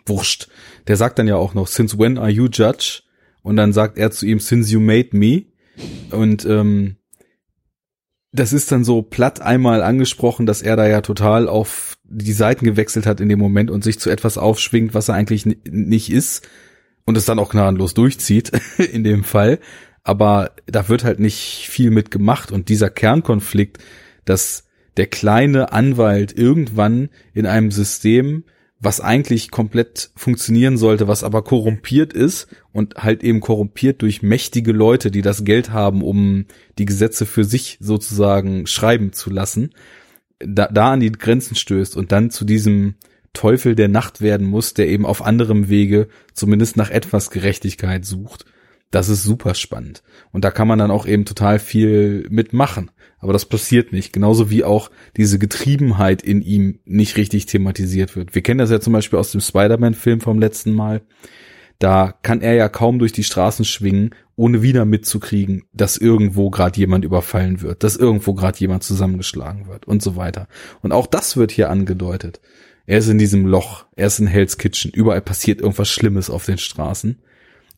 wurscht. 0.07 0.49
Der 0.87 0.97
sagt 0.97 1.19
dann 1.19 1.29
ja 1.29 1.37
auch 1.37 1.55
noch, 1.55 1.67
since 1.69 1.99
when 1.99 2.19
are 2.19 2.31
you 2.31 2.49
judge? 2.51 3.03
Und 3.43 3.57
dann 3.57 3.73
sagt 3.73 3.99
er 3.99 4.11
zu 4.11 4.27
ihm, 4.27 4.41
since 4.41 4.73
you 4.73 4.81
made 4.81 5.11
me. 5.13 5.45
Und 6.11 6.45
ähm, 6.47 6.97
das 8.33 8.53
ist 8.53 8.71
dann 8.71 8.85
so 8.85 9.03
platt 9.03 9.41
einmal 9.41 9.83
angesprochen, 9.83 10.47
dass 10.47 10.63
er 10.63 10.77
da 10.77 10.87
ja 10.87 11.01
total 11.01 11.49
auf 11.49 11.97
die 12.05 12.33
Seiten 12.33 12.65
gewechselt 12.65 13.07
hat 13.07 13.21
in 13.21 13.29
dem 13.29 13.39
Moment 13.39 13.71
und 13.71 13.85
sich 13.85 13.99
zu 13.99 14.11
etwas 14.11 14.39
aufschwingt, 14.39 14.95
was 14.95 15.09
er 15.09 15.15
eigentlich 15.15 15.47
ni- 15.47 15.59
nicht 15.69 16.11
ist 16.11 16.47
und 17.05 17.17
es 17.17 17.25
dann 17.25 17.39
auch 17.39 17.51
gnadenlos 17.51 17.95
durchzieht 17.95 18.53
in 18.93 19.05
dem 19.05 19.25
Fall. 19.25 19.59
Aber 20.05 20.53
da 20.67 20.89
wird 20.89 21.05
halt 21.05 21.21
nicht 21.21 21.67
viel 21.69 21.91
mit 21.91 22.11
gemacht 22.11 22.51
und 22.53 22.69
dieser 22.69 22.91
Kernkonflikt, 22.91 23.79
dass 24.25 24.65
der 24.97 25.07
kleine 25.07 25.73
Anwalt 25.73 26.37
irgendwann 26.37 27.09
in 27.35 27.47
einem 27.47 27.71
System, 27.71 28.45
was 28.81 29.01
eigentlich 29.01 29.51
komplett 29.51 30.11
funktionieren 30.15 30.77
sollte, 30.77 31.09
was 31.09 31.25
aber 31.25 31.43
korrumpiert 31.43 32.13
ist 32.13 32.47
und 32.73 32.95
halt 32.97 33.25
eben 33.25 33.41
korrumpiert 33.41 34.03
durch 34.03 34.23
mächtige 34.23 34.73
Leute, 34.73 35.11
die 35.11 35.23
das 35.23 35.45
Geld 35.45 35.71
haben, 35.71 36.03
um 36.03 36.47
die 36.79 36.85
Gesetze 36.85 37.27
für 37.27 37.45
sich 37.45 37.79
sozusagen 37.81 38.67
schreiben 38.67 39.13
zu 39.13 39.31
lassen, 39.31 39.71
da, 40.39 40.69
da 40.69 40.93
an 40.93 41.01
die 41.01 41.11
Grenzen 41.11 41.57
stößt 41.57 41.97
und 41.97 42.13
dann 42.13 42.31
zu 42.31 42.45
diesem 42.45 42.95
Teufel 43.33 43.75
der 43.75 43.89
Nacht 43.89 44.21
werden 44.21 44.47
muss, 44.47 44.75
der 44.75 44.89
eben 44.89 45.07
auf 45.07 45.23
anderem 45.23 45.69
Wege 45.69 46.09
zumindest 46.33 46.77
nach 46.77 46.91
etwas 46.91 47.31
Gerechtigkeit 47.31 48.05
sucht. 48.05 48.45
Das 48.91 49.09
ist 49.09 49.23
super 49.23 49.55
spannend. 49.55 50.03
Und 50.33 50.45
da 50.45 50.51
kann 50.51 50.69
man 50.69 50.79
dann 50.79 50.91
auch 50.91 51.07
eben 51.07 51.25
total 51.25 51.59
viel 51.59 52.27
mitmachen. 52.31 52.91
Aber 53.19 53.33
das 53.33 53.45
passiert 53.45 53.93
nicht. 53.93 54.13
Genauso 54.13 54.51
wie 54.51 54.65
auch 54.65 54.91
diese 55.17 55.39
Getriebenheit 55.39 56.23
in 56.23 56.41
ihm 56.41 56.79
nicht 56.85 57.17
richtig 57.17 57.47
thematisiert 57.47 58.17
wird. 58.17 58.35
Wir 58.35 58.43
kennen 58.43 58.59
das 58.59 58.71
ja 58.71 58.81
zum 58.81 58.93
Beispiel 58.93 59.19
aus 59.19 59.33
dem 59.33 59.41
Spider-Man-Film 59.41 60.21
vom 60.21 60.39
letzten 60.39 60.73
Mal. 60.73 61.03
Da 61.79 62.15
kann 62.23 62.41
er 62.41 62.55
ja 62.55 62.69
kaum 62.69 62.99
durch 62.99 63.13
die 63.13 63.25
Straßen 63.25 63.65
schwingen, 63.65 64.15
ohne 64.35 64.63
wieder 64.63 64.85
mitzukriegen, 64.85 65.65
dass 65.73 65.97
irgendwo 65.97 66.51
gerade 66.51 66.79
jemand 66.79 67.05
überfallen 67.05 67.61
wird, 67.61 67.85
dass 67.85 67.97
irgendwo 67.97 68.35
gerade 68.35 68.59
jemand 68.59 68.83
zusammengeschlagen 68.83 69.69
wird 69.69 69.87
und 69.87 70.03
so 70.03 70.17
weiter. 70.17 70.49
Und 70.81 70.93
auch 70.93 71.07
das 71.07 71.37
wird 71.37 71.53
hier 71.53 71.71
angedeutet. 71.71 72.41
Er 72.87 72.99
ist 72.99 73.09
in 73.09 73.19
diesem 73.19 73.47
Loch, 73.47 73.87
er 73.97 74.07
ist 74.07 74.19
in 74.19 74.27
Hell's 74.27 74.59
Kitchen, 74.59 74.91
überall 74.93 75.21
passiert 75.21 75.61
irgendwas 75.61 75.91
Schlimmes 75.91 76.31
auf 76.31 76.47
den 76.47 76.59
Straßen. 76.59 77.21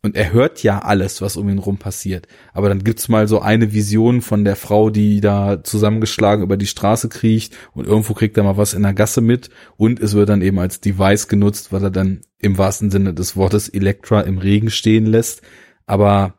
Und 0.03 0.17
er 0.17 0.33
hört 0.33 0.63
ja 0.63 0.79
alles, 0.79 1.21
was 1.21 1.37
um 1.37 1.49
ihn 1.51 1.59
rum 1.59 1.77
passiert. 1.77 2.27
Aber 2.55 2.69
dann 2.71 2.85
gibt's 2.85 3.09
mal 3.09 3.29
so 3.29 3.41
eine 3.41 3.73
Vision 3.75 4.23
von 4.23 4.45
der 4.45 4.57
Frau, 4.57 4.89
die 4.89 5.21
da 5.21 5.63
zusammengeschlagen 5.63 6.43
über 6.43 6.57
die 6.57 6.67
Straße 6.67 7.11
kriecht 7.11 7.55
und 7.75 7.87
irgendwo 7.87 8.15
kriegt 8.15 8.37
er 8.39 8.45
mal 8.45 8.57
was 8.57 8.73
in 8.73 8.83
der 8.83 8.95
Gasse 8.95 9.21
mit 9.21 9.51
und 9.77 10.01
es 10.01 10.15
wird 10.15 10.31
dann 10.31 10.41
eben 10.41 10.59
als 10.59 10.81
Device 10.81 11.29
genutzt, 11.29 11.71
weil 11.73 11.83
er 11.83 11.91
dann 11.91 12.23
im 12.39 12.57
wahrsten 12.57 12.91
Sinne 12.91 13.13
des 13.13 13.37
Wortes 13.37 13.69
Elektra 13.69 14.23
im 14.23 14.39
Regen 14.39 14.71
stehen 14.71 15.05
lässt. 15.05 15.43
Aber 15.85 16.35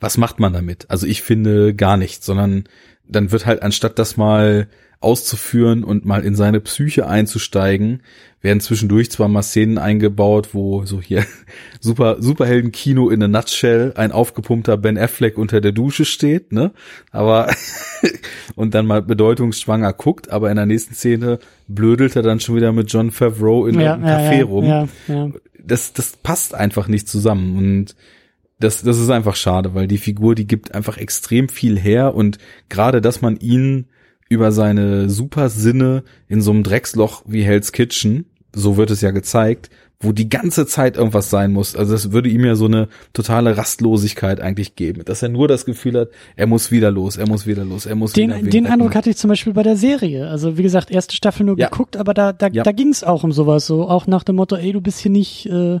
was 0.00 0.18
macht 0.18 0.40
man 0.40 0.52
damit? 0.52 0.90
Also 0.90 1.06
ich 1.06 1.22
finde 1.22 1.74
gar 1.74 1.96
nichts, 1.96 2.26
sondern 2.26 2.64
dann 3.08 3.30
wird 3.30 3.46
halt 3.46 3.62
anstatt 3.62 3.98
das 3.98 4.16
mal 4.16 4.68
auszuführen 5.00 5.84
und 5.84 6.04
mal 6.04 6.24
in 6.24 6.34
seine 6.34 6.60
Psyche 6.60 7.06
einzusteigen, 7.06 8.02
werden 8.46 8.60
zwischendurch 8.60 9.10
zwar 9.10 9.28
mal 9.28 9.42
Szenen 9.42 9.76
eingebaut, 9.76 10.50
wo 10.52 10.84
so 10.86 11.02
hier 11.02 11.26
super 11.80 12.16
Superhelden-Kino 12.20 13.10
in 13.10 13.22
a 13.22 13.28
nutshell 13.28 13.92
ein 13.96 14.12
aufgepumpter 14.12 14.76
Ben 14.76 14.96
Affleck 14.96 15.36
unter 15.36 15.60
der 15.60 15.72
Dusche 15.72 16.04
steht, 16.04 16.52
ne? 16.52 16.72
Aber 17.10 17.48
und 18.54 18.74
dann 18.74 18.86
mal 18.86 19.02
bedeutungsschwanger 19.02 19.92
guckt, 19.92 20.30
aber 20.30 20.48
in 20.50 20.56
der 20.56 20.66
nächsten 20.66 20.94
Szene 20.94 21.40
blödelt 21.66 22.14
er 22.14 22.22
dann 22.22 22.40
schon 22.40 22.54
wieder 22.54 22.72
mit 22.72 22.90
John 22.90 23.10
Favreau 23.10 23.66
in 23.66 23.80
Ja, 23.80 23.94
einem 23.94 24.06
ja, 24.06 24.18
Café 24.18 24.38
ja, 24.38 24.44
rum 24.44 24.64
ja, 24.64 24.88
ja. 25.08 25.30
das, 25.62 25.92
das 25.92 26.16
passt 26.16 26.54
einfach 26.54 26.86
nicht 26.86 27.08
zusammen 27.08 27.56
und 27.56 27.96
das, 28.58 28.82
das 28.82 28.98
ist 28.98 29.10
einfach 29.10 29.36
schade, 29.36 29.74
weil 29.74 29.86
die 29.86 29.98
Figur, 29.98 30.34
die 30.34 30.46
gibt 30.46 30.74
einfach 30.74 30.96
extrem 30.96 31.48
viel 31.48 31.78
her 31.78 32.14
und 32.14 32.38
gerade, 32.70 33.02
dass 33.02 33.20
man 33.20 33.36
ihn 33.36 33.88
über 34.28 34.52
seine 34.52 35.10
Supersinne 35.10 36.04
in 36.28 36.40
so 36.40 36.52
einem 36.52 36.62
Drecksloch 36.62 37.22
wie 37.26 37.42
Hell's 37.42 37.72
Kitchen, 37.72 38.26
so 38.58 38.76
wird 38.76 38.90
es 38.90 39.00
ja 39.02 39.10
gezeigt, 39.10 39.68
wo 40.00 40.12
die 40.12 40.28
ganze 40.28 40.66
Zeit 40.66 40.96
irgendwas 40.96 41.30
sein 41.30 41.52
muss. 41.52 41.74
Also 41.76 41.92
das 41.92 42.12
würde 42.12 42.28
ihm 42.28 42.44
ja 42.44 42.54
so 42.54 42.66
eine 42.66 42.88
totale 43.12 43.56
Rastlosigkeit 43.56 44.40
eigentlich 44.40 44.74
geben, 44.76 45.02
dass 45.04 45.22
er 45.22 45.28
nur 45.30 45.46
das 45.48 45.64
Gefühl 45.64 45.98
hat, 45.98 46.08
er 46.36 46.46
muss 46.46 46.70
wieder 46.70 46.90
los, 46.90 47.16
er 47.16 47.26
muss 47.28 47.46
wieder 47.46 47.64
los, 47.64 47.86
er 47.86 47.94
muss 47.96 48.14
wieder 48.16 48.34
Den, 48.36 48.44
wen 48.46 48.50
den. 48.50 48.66
Eindruck 48.66 48.94
hatte 48.94 49.10
ich 49.10 49.16
zum 49.16 49.28
Beispiel 49.28 49.52
bei 49.52 49.62
der 49.62 49.76
Serie. 49.76 50.28
Also 50.28 50.58
wie 50.58 50.62
gesagt, 50.62 50.90
erste 50.90 51.14
Staffel 51.14 51.44
nur 51.46 51.58
Ja. 51.58 51.68
geguckt, 51.68 51.96
aber 51.96 52.12
da, 52.14 52.32
da, 52.32 52.48
Ja. 52.48 52.62
da 52.62 52.72
ging 52.72 52.88
es 52.88 53.04
auch 53.04 53.24
um 53.24 53.32
sowas. 53.32 53.66
So 53.66 53.88
auch 53.88 54.06
nach 54.06 54.22
dem 54.24 54.36
Motto, 54.36 54.56
ey, 54.56 54.72
du 54.72 54.80
bist 54.80 54.98
hier 55.00 55.10
nicht 55.12 55.46
äh, 55.46 55.80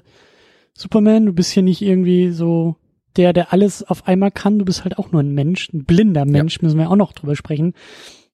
Superman, 0.74 1.26
du 1.26 1.32
bist 1.32 1.50
hier 1.52 1.62
nicht 1.62 1.82
irgendwie 1.82 2.30
so 2.30 2.76
der, 3.16 3.32
der 3.32 3.52
alles 3.52 3.82
auf 3.82 4.06
einmal 4.06 4.30
kann. 4.30 4.58
Du 4.58 4.64
bist 4.66 4.84
halt 4.84 4.98
auch 4.98 5.12
nur 5.12 5.22
ein 5.22 5.32
Mensch, 5.32 5.70
ein 5.72 5.84
blinder 5.84 6.24
Mensch, 6.26 6.60
müssen 6.60 6.78
wir 6.78 6.90
auch 6.90 6.96
noch 6.96 7.12
drüber 7.14 7.34
sprechen. 7.36 7.72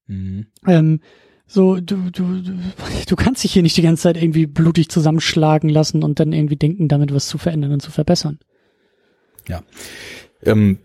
Mhm. 0.09 0.47
Ähm, 0.67 1.01
so, 1.53 1.77
du, 1.81 2.11
du, 2.11 2.43
du, 3.07 3.17
kannst 3.17 3.45
dich 3.45 3.53
hier 3.53 3.61
nicht 3.61 3.77
die 3.77 3.83
ganze 3.83 4.05
Zeit 4.05 4.17
irgendwie 4.17 4.47
blutig 4.47 4.89
zusammenschlagen 4.89 5.69
lassen 5.69 6.03
und 6.03 6.19
dann 6.19 6.33
irgendwie 6.33 6.57
denken, 6.57 6.89
damit 6.89 7.13
was 7.13 7.27
zu 7.27 7.37
verändern 7.37 7.73
und 7.73 7.81
zu 7.81 7.91
verbessern. 7.91 8.39
Ähm, 10.43 10.79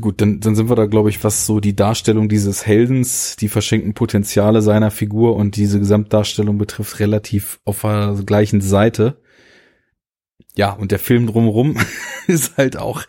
gut, 0.00 0.20
dann, 0.20 0.38
dann 0.38 0.54
sind 0.54 0.68
wir 0.68 0.76
da, 0.76 0.86
glaube 0.86 1.10
ich, 1.10 1.24
was 1.24 1.46
so 1.46 1.58
die 1.58 1.74
Darstellung 1.74 2.28
dieses 2.28 2.64
Heldens, 2.64 3.34
die 3.34 3.48
verschenkten 3.48 3.94
Potenziale 3.94 4.62
seiner 4.62 4.92
Figur 4.92 5.34
und 5.34 5.56
diese 5.56 5.80
Gesamtdarstellung 5.80 6.58
betrifft, 6.58 7.00
relativ 7.00 7.58
auf 7.64 7.80
der 7.80 8.16
gleichen 8.24 8.60
Seite. 8.60 9.20
Ja, 10.54 10.70
und 10.74 10.92
der 10.92 11.00
Film 11.00 11.26
drumherum 11.26 11.76
ist 12.28 12.56
halt 12.56 12.76
auch 12.76 13.02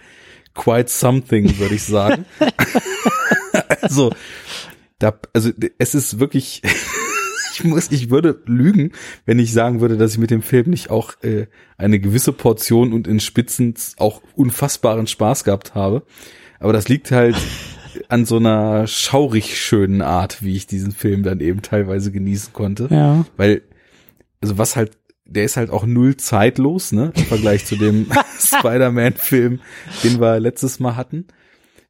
quite 0.55 0.89
something, 0.89 1.59
würde 1.59 1.75
ich 1.75 1.83
sagen. 1.83 2.25
also, 3.81 4.11
da, 4.99 5.17
also 5.33 5.51
es 5.77 5.95
ist 5.95 6.19
wirklich, 6.19 6.61
ich 7.53 7.63
muss, 7.63 7.91
ich 7.91 8.09
würde 8.09 8.41
lügen, 8.45 8.91
wenn 9.25 9.39
ich 9.39 9.53
sagen 9.53 9.81
würde, 9.81 9.97
dass 9.97 10.13
ich 10.13 10.17
mit 10.17 10.31
dem 10.31 10.41
Film 10.41 10.69
nicht 10.69 10.89
auch 10.89 11.13
äh, 11.23 11.47
eine 11.77 11.99
gewisse 11.99 12.33
Portion 12.33 12.93
und 12.93 13.07
in 13.07 13.19
Spitzen 13.19 13.75
auch 13.97 14.21
unfassbaren 14.35 15.07
Spaß 15.07 15.43
gehabt 15.43 15.75
habe. 15.75 16.03
Aber 16.59 16.73
das 16.73 16.87
liegt 16.87 17.11
halt 17.11 17.35
an 18.09 18.25
so 18.25 18.37
einer 18.37 18.87
schaurig 18.87 19.59
schönen 19.59 20.01
Art, 20.01 20.43
wie 20.43 20.55
ich 20.55 20.67
diesen 20.67 20.91
Film 20.91 21.23
dann 21.23 21.39
eben 21.39 21.61
teilweise 21.61 22.11
genießen 22.11 22.53
konnte. 22.53 22.87
Ja. 22.91 23.25
Weil, 23.37 23.61
also 24.41 24.57
was 24.57 24.75
halt, 24.75 24.97
der 25.25 25.43
ist 25.43 25.57
halt 25.57 25.69
auch 25.69 25.85
null 25.85 26.15
zeitlos, 26.17 26.91
ne, 26.91 27.11
im 27.15 27.25
Vergleich 27.25 27.65
zu 27.65 27.75
dem 27.75 28.07
Spider-Man-Film, 28.39 29.59
den 30.03 30.21
wir 30.21 30.39
letztes 30.39 30.79
Mal 30.79 30.95
hatten. 30.95 31.27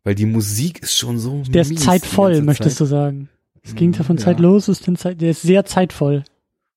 Weil 0.07 0.15
die 0.15 0.25
Musik 0.25 0.81
ist 0.83 0.97
schon 0.97 1.19
so. 1.19 1.43
Der 1.49 1.63
ist 1.63 1.79
zeitvoll, 1.79 2.41
möchtest 2.41 2.77
Zeit. 2.77 2.79
du 2.79 2.85
sagen. 2.89 3.27
Das 3.61 3.75
Gegenteil 3.75 4.05
von 4.05 4.15
Ja. 4.15 4.23
zeitlos 4.23 4.69
ist 4.69 4.87
den 4.87 4.95
Zeit, 4.95 5.19
der 5.19 5.31
ist 5.31 5.41
sehr 5.41 5.65
zeitvoll. 5.65 6.23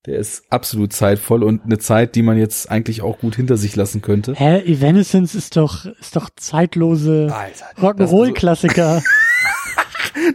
Der 0.06 0.18
ist 0.18 0.42
absolut 0.50 0.92
zeitvoll 0.92 1.44
und 1.44 1.62
eine 1.64 1.78
Zeit, 1.78 2.16
die 2.16 2.22
man 2.22 2.36
jetzt 2.38 2.68
eigentlich 2.72 3.02
auch 3.02 3.20
gut 3.20 3.36
hinter 3.36 3.56
sich 3.56 3.76
lassen 3.76 4.02
könnte. 4.02 4.34
Hä, 4.34 4.62
Evanescence 4.62 5.36
ist 5.36 5.56
doch, 5.56 5.84
ist 6.00 6.16
doch 6.16 6.28
zeitlose 6.34 7.32
Rock'n'Roll-Klassiker. 7.80 9.00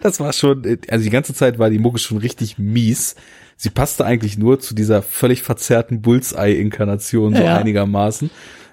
Das 0.02 0.22
war 0.22 0.32
schon, 0.32 0.64
also 0.90 1.04
die 1.04 1.10
ganze 1.10 1.34
Zeit 1.34 1.60
war 1.60 1.70
die 1.70 1.80
Mucke 1.80 2.00
schon 2.00 2.18
richtig 2.18 2.58
mies. 2.58 3.16
Sie 3.58 3.70
passte 3.70 4.06
eigentlich 4.06 4.38
nur 4.38 4.60
zu 4.62 4.74
dieser 4.74 5.02
völlig 5.02 5.44
verzerrten 5.44 6.02
Bullseye-Inkarnation 6.02 7.36
so 7.36 7.42
Ja. 7.44 7.58
einigermaßen. 7.58 8.30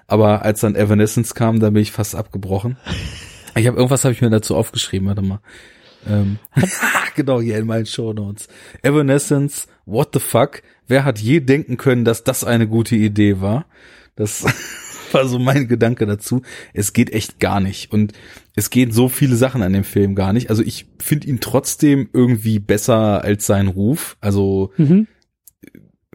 Aber 0.07 0.43
als 0.43 0.61
dann 0.61 0.75
Evanescence 0.75 1.35
kam, 1.35 1.59
da 1.59 1.71
bin 1.71 1.81
ich 1.81 1.91
fast 1.91 2.15
abgebrochen. 2.15 2.77
Ich 3.55 3.67
habe 3.67 3.77
irgendwas 3.77 4.03
habe 4.03 4.13
ich 4.13 4.21
mir 4.21 4.29
dazu 4.29 4.55
aufgeschrieben, 4.55 5.07
warte 5.07 5.21
mal. 5.21 5.39
Ähm, 6.07 6.39
genau, 7.15 7.39
hier 7.41 7.57
in 7.57 7.67
meinen 7.67 7.85
Shownotes. 7.85 8.47
Evanescence, 8.81 9.67
what 9.85 10.09
the 10.13 10.19
fuck? 10.19 10.61
Wer 10.87 11.05
hat 11.05 11.19
je 11.19 11.39
denken 11.39 11.77
können, 11.77 12.03
dass 12.05 12.23
das 12.23 12.43
eine 12.43 12.67
gute 12.67 12.95
Idee 12.95 13.39
war? 13.41 13.65
Das 14.15 14.43
war 15.11 15.27
so 15.27 15.39
mein 15.39 15.67
Gedanke 15.67 16.05
dazu. 16.05 16.41
Es 16.73 16.93
geht 16.93 17.13
echt 17.13 17.39
gar 17.39 17.59
nicht. 17.59 17.91
Und 17.91 18.13
es 18.55 18.69
gehen 18.69 18.91
so 18.91 19.07
viele 19.07 19.35
Sachen 19.35 19.61
an 19.61 19.73
dem 19.73 19.83
Film 19.83 20.15
gar 20.15 20.33
nicht. 20.33 20.49
Also 20.49 20.61
ich 20.63 20.87
finde 20.99 21.27
ihn 21.27 21.39
trotzdem 21.39 22.09
irgendwie 22.11 22.59
besser 22.59 23.23
als 23.23 23.45
sein 23.45 23.67
Ruf. 23.67 24.17
Also 24.19 24.71
Mhm. 24.77 25.07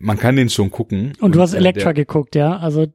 man 0.01 0.19
kann 0.19 0.37
den 0.37 0.51
schon 0.51 0.71
gucken. 0.71 1.13
Und 1.21 1.35
du 1.35 1.41
hast 1.41 1.55
äh, 1.55 1.59
Elektra 1.59 1.93
geguckt, 1.93 2.35
ja? 2.35 2.59
Also 2.59 2.87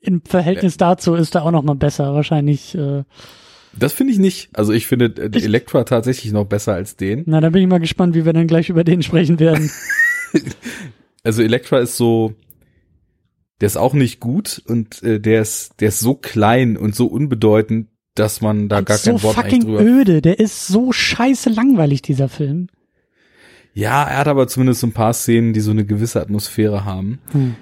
im 0.00 0.22
Verhältnis 0.24 0.76
dazu 0.78 1.14
ist 1.14 1.34
er 1.34 1.44
auch 1.44 1.50
noch 1.50 1.62
mal 1.62 1.76
besser. 1.76 2.14
Wahrscheinlich, 2.14 2.74
äh, 2.74 3.04
Das 3.78 3.92
finde 3.92 4.12
ich 4.12 4.18
nicht. 4.18 4.48
Also 4.52 4.72
ich 4.72 4.86
finde 4.86 5.06
äh, 5.16 5.30
Ich- 5.36 5.44
Elektra 5.44 5.84
tatsächlich 5.84 6.32
noch 6.32 6.44
besser 6.46 6.74
als 6.74 6.96
den. 6.96 7.22
na, 7.26 7.40
da 7.40 7.50
bin 7.50 7.62
ich 7.62 7.68
mal 7.68 7.78
gespannt, 7.80 8.14
wie 8.14 8.24
wir 8.24 8.32
dann 8.32 8.46
gleich 8.46 8.68
über 8.68 8.84
den 8.84 9.02
sprechen 9.02 9.38
werden. 9.40 9.70
Also 11.22 11.42
Elektra 11.42 11.80
ist 11.80 11.96
so, 11.98 12.32
der 13.60 13.66
ist 13.66 13.76
auch 13.76 13.92
nicht 13.92 14.20
gut 14.20 14.62
und 14.66 15.02
äh, 15.02 15.20
der 15.20 15.42
ist, 15.42 15.80
der 15.80 15.88
ist 15.88 16.00
so 16.00 16.14
klein 16.14 16.78
und 16.78 16.94
so 16.94 17.06
unbedeutend, 17.08 17.88
dass 18.14 18.40
man 18.40 18.68
da 18.70 18.80
gar 18.80 18.96
so 18.96 19.10
kein 19.12 19.22
Wort 19.22 19.36
eigentlich 19.38 19.52
fucking 19.64 19.76
drüber. 19.76 19.82
öde. 19.82 20.22
Der 20.22 20.40
ist 20.40 20.66
so 20.68 20.92
scheiße 20.92 21.50
langweilig, 21.50 22.00
dieser 22.00 22.28
Film. 22.30 22.68
Ja, 23.74 24.02
er 24.04 24.16
hat 24.18 24.28
aber 24.28 24.48
zumindest 24.48 24.80
so 24.80 24.86
ein 24.86 24.92
paar 24.92 25.12
Szenen, 25.12 25.52
die 25.52 25.60
so 25.60 25.72
eine 25.72 25.84
gewisse 25.84 26.20
Atmosphäre 26.20 26.84
haben. 26.86 27.18
Hm. 27.32 27.54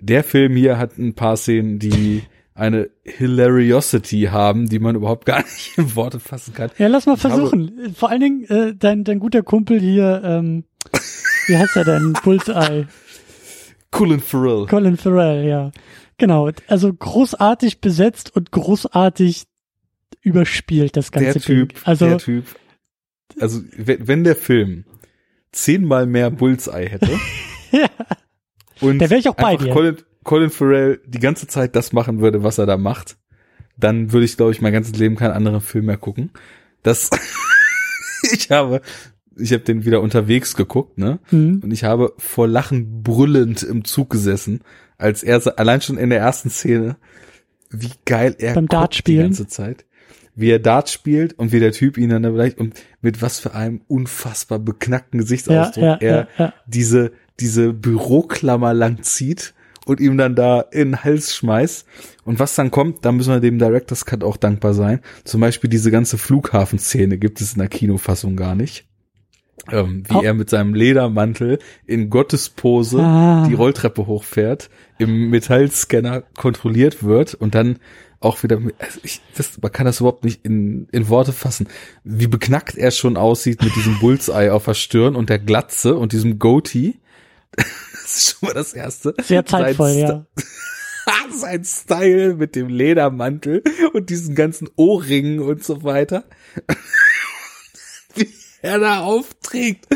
Der 0.00 0.24
Film 0.24 0.56
hier 0.56 0.78
hat 0.78 0.96
ein 0.98 1.12
paar 1.14 1.36
Szenen, 1.36 1.78
die 1.78 2.22
eine 2.54 2.90
Hilariosity 3.04 4.28
haben, 4.30 4.68
die 4.68 4.78
man 4.78 4.94
überhaupt 4.96 5.24
gar 5.26 5.42
nicht 5.42 5.76
in 5.78 5.94
Worte 5.96 6.20
fassen 6.20 6.54
kann. 6.54 6.70
Ja, 6.78 6.88
lass 6.88 7.06
mal 7.06 7.14
Ich 7.16 7.24
habe- 7.24 7.34
versuchen. 7.36 7.94
Vor 7.94 8.10
allen 8.10 8.20
Dingen, 8.20 8.44
äh, 8.44 8.74
dein, 8.76 9.04
dein 9.04 9.18
guter 9.18 9.42
Kumpel 9.42 9.80
hier, 9.80 10.22
ähm, 10.24 10.64
wie 11.46 11.56
heißt 11.56 11.76
er 11.76 11.84
denn? 11.84 12.12
Bullseye. 12.22 12.86
Colin 13.90 14.20
Farrell. 14.20 14.66
Colin 14.66 14.96
Farrell, 14.96 15.46
ja. 15.46 15.70
Genau. 16.18 16.50
Also 16.68 16.92
großartig 16.92 17.80
besetzt 17.80 18.34
und 18.34 18.50
großartig 18.52 19.44
überspielt, 20.20 20.96
das 20.96 21.10
ganze 21.10 21.32
Der 21.34 21.42
Typ, 21.42 21.68
Ding. 21.74 21.82
Also, 21.84 22.06
der 22.06 22.18
Typ. 22.18 22.44
Also, 23.40 23.60
wenn, 23.76 24.24
der 24.24 24.36
Film 24.36 24.84
zehnmal 25.52 26.06
mehr 26.06 26.30
Bullseye 26.30 26.88
hätte 26.88 27.10
ja. 27.72 27.86
und 28.80 28.98
Da 28.98 29.10
wär 29.10 29.18
ich 29.18 29.28
auch 29.28 29.34
bei 29.34 29.56
dir. 29.56 29.70
Colin, 29.72 29.96
Colin 30.24 30.50
Farrell 30.50 31.00
die 31.06 31.18
ganze 31.18 31.46
Zeit 31.46 31.74
das 31.76 31.92
machen 31.92 32.20
würde, 32.20 32.42
was 32.42 32.58
er 32.58 32.66
da 32.66 32.76
macht, 32.76 33.16
dann 33.76 34.12
würde 34.12 34.24
ich, 34.24 34.36
glaube 34.36 34.52
ich, 34.52 34.60
mein 34.60 34.72
ganzes 34.72 34.96
Leben 34.96 35.16
keinen 35.16 35.32
anderen 35.32 35.60
Film 35.60 35.86
mehr 35.86 35.96
gucken. 35.96 36.30
Das, 36.82 37.10
ich 38.32 38.50
habe, 38.50 38.80
ich 39.36 39.52
habe 39.52 39.64
den 39.64 39.84
wieder 39.84 40.00
unterwegs 40.00 40.54
geguckt, 40.54 40.98
ne? 40.98 41.18
Hm. 41.30 41.60
Und 41.62 41.70
ich 41.70 41.84
habe 41.84 42.12
vor 42.18 42.46
Lachen 42.46 43.02
brüllend 43.02 43.62
im 43.62 43.84
Zug 43.84 44.10
gesessen, 44.10 44.60
als 44.98 45.22
er 45.22 45.58
allein 45.58 45.80
schon 45.80 45.98
in 45.98 46.10
der 46.10 46.20
ersten 46.20 46.50
Szene, 46.50 46.96
wie 47.70 47.90
geil 48.04 48.36
er 48.38 48.54
Beim 48.54 48.64
guckt 48.64 48.72
die 48.72 48.76
Dartspielen? 48.76 49.22
ganze 49.24 49.46
Zeit. 49.46 49.84
Wie 50.34 50.50
er 50.50 50.58
Dart 50.58 50.88
spielt 50.88 51.38
und 51.38 51.52
wie 51.52 51.60
der 51.60 51.72
Typ 51.72 51.98
ihn 51.98 52.08
dann 52.08 52.22
da 52.22 52.30
vielleicht 52.30 52.58
und 52.58 52.74
mit 53.02 53.20
was 53.20 53.38
für 53.38 53.54
einem 53.54 53.82
unfassbar 53.86 54.58
beknackten 54.58 55.20
Gesichtsausdruck 55.20 55.84
ja, 55.84 55.96
er 55.96 56.16
ja, 56.16 56.28
ja. 56.38 56.54
diese, 56.66 57.12
diese 57.38 57.74
Büroklammer 57.74 58.72
lang 58.72 59.02
zieht 59.02 59.52
und 59.86 60.00
ihm 60.00 60.16
dann 60.16 60.34
da 60.34 60.60
in 60.60 60.90
den 60.92 61.04
Hals 61.04 61.34
schmeißt. 61.34 61.86
Und 62.24 62.38
was 62.38 62.54
dann 62.54 62.70
kommt, 62.70 63.04
da 63.04 63.12
müssen 63.12 63.32
wir 63.32 63.40
dem 63.40 63.58
Director's 63.58 64.04
Cut 64.06 64.22
auch 64.24 64.36
dankbar 64.36 64.74
sein. 64.74 65.00
Zum 65.24 65.40
Beispiel 65.40 65.68
diese 65.70 65.90
ganze 65.90 66.18
Flughafenszene 66.18 67.18
gibt 67.18 67.40
es 67.40 67.52
in 67.54 67.58
der 67.58 67.68
Kinofassung 67.68 68.36
gar 68.36 68.54
nicht. 68.54 68.86
Ähm, 69.70 70.02
wie 70.08 70.14
Oh. 70.16 70.22
er 70.22 70.34
mit 70.34 70.50
seinem 70.50 70.74
Ledermantel 70.74 71.58
in 71.86 72.10
Gottespose 72.10 73.00
Ah. 73.00 73.46
die 73.48 73.54
Rolltreppe 73.54 74.06
hochfährt, 74.06 74.70
im 74.98 75.30
Metallscanner 75.30 76.22
kontrolliert 76.36 77.04
wird 77.04 77.34
und 77.34 77.54
dann 77.54 77.78
auch 78.18 78.42
wieder, 78.42 78.56
also 78.78 79.00
ich, 79.02 79.20
das, 79.36 79.60
man 79.60 79.70
kann 79.72 79.84
das 79.86 80.00
überhaupt 80.00 80.24
nicht 80.24 80.44
in, 80.44 80.88
in 80.92 81.08
Worte 81.08 81.32
fassen, 81.32 81.66
wie 82.04 82.28
beknackt 82.28 82.76
er 82.76 82.90
schon 82.92 83.16
aussieht 83.16 83.62
mit 83.62 83.74
diesem 83.76 83.98
Bullseye 83.98 84.50
auf 84.52 84.64
der 84.64 84.74
Stirn 84.74 85.16
und 85.16 85.28
der 85.28 85.38
Glatze 85.40 85.96
und 85.96 86.12
diesem 86.12 86.38
Goatee. 86.38 86.94
Das 87.56 88.16
ist 88.16 88.30
schon 88.30 88.48
mal 88.48 88.54
das 88.54 88.72
Erste. 88.72 89.14
Sehr 89.22 89.44
zeitvoll, 89.44 89.92
Sein 89.92 89.98
ja. 89.98 90.26
Sein 91.34 91.64
Style 91.64 92.34
mit 92.34 92.54
dem 92.54 92.68
Ledermantel 92.68 93.62
und 93.92 94.10
diesen 94.10 94.34
ganzen 94.34 94.68
Ohrringen 94.76 95.40
und 95.40 95.64
so 95.64 95.82
weiter. 95.82 96.24
Wie 98.14 98.28
er 98.62 98.78
da 98.78 99.00
aufträgt. 99.00 99.88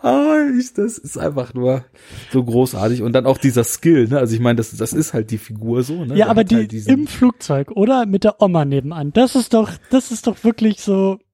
Ah, 0.00 0.46
ich, 0.58 0.72
das 0.74 0.98
ist 0.98 1.18
einfach 1.18 1.54
nur 1.54 1.84
so 2.30 2.44
großartig. 2.44 3.02
Und 3.02 3.12
dann 3.12 3.26
auch 3.26 3.38
dieser 3.38 3.64
Skill, 3.64 4.08
ne? 4.08 4.18
Also 4.18 4.34
ich 4.34 4.40
meine, 4.40 4.56
das, 4.56 4.70
das 4.76 4.92
ist 4.92 5.12
halt 5.12 5.30
die 5.30 5.38
Figur 5.38 5.82
so, 5.82 6.04
ne? 6.04 6.10
Ja, 6.10 6.26
Der 6.26 6.28
aber 6.30 6.44
die 6.44 6.56
halt 6.56 6.72
im 6.72 7.06
Flugzeug, 7.06 7.72
oder? 7.72 8.06
Mit 8.06 8.24
der 8.24 8.40
Oma 8.40 8.64
nebenan. 8.64 9.12
Das 9.12 9.34
ist 9.34 9.54
doch, 9.54 9.70
das 9.90 10.12
ist 10.12 10.26
doch 10.26 10.44
wirklich 10.44 10.80
so. 10.80 11.18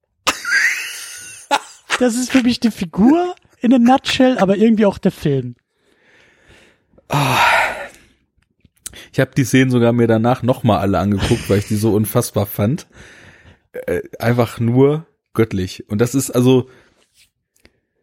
Das 1.99 2.15
ist 2.15 2.31
für 2.31 2.43
mich 2.43 2.61
die 2.61 2.71
Figur 2.71 3.35
in 3.59 3.73
a 3.73 3.77
nutshell, 3.77 4.37
aber 4.37 4.55
irgendwie 4.55 4.85
auch 4.85 4.99
der 4.99 5.11
Film. 5.11 5.55
Ich 9.11 9.19
habe 9.19 9.31
die 9.35 9.43
Szenen 9.43 9.71
sogar 9.71 9.93
mir 9.93 10.07
danach 10.07 10.43
nochmal 10.43 10.79
alle 10.79 10.99
angeguckt, 10.99 11.49
weil 11.49 11.59
ich 11.59 11.67
die 11.67 11.75
so 11.75 11.93
unfassbar 11.93 12.45
fand. 12.45 12.87
Äh, 13.71 14.01
einfach 14.19 14.59
nur 14.59 15.07
göttlich. 15.33 15.89
Und 15.89 15.99
das 15.99 16.15
ist 16.15 16.31
also, 16.31 16.69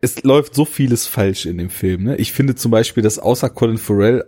es 0.01 0.23
läuft 0.23 0.55
so 0.55 0.65
vieles 0.65 1.07
falsch 1.07 1.47
in 1.47 1.59
dem 1.59 1.71
Film. 1.71 2.05
Ne? 2.05 2.17
Ich 2.17 2.33
finde 2.33 2.55
zum 2.55 2.71
Beispiel, 2.71 3.03
dass 3.03 3.19
außer 3.19 3.51
Colin 3.51 3.79
Farrell, 3.79 4.25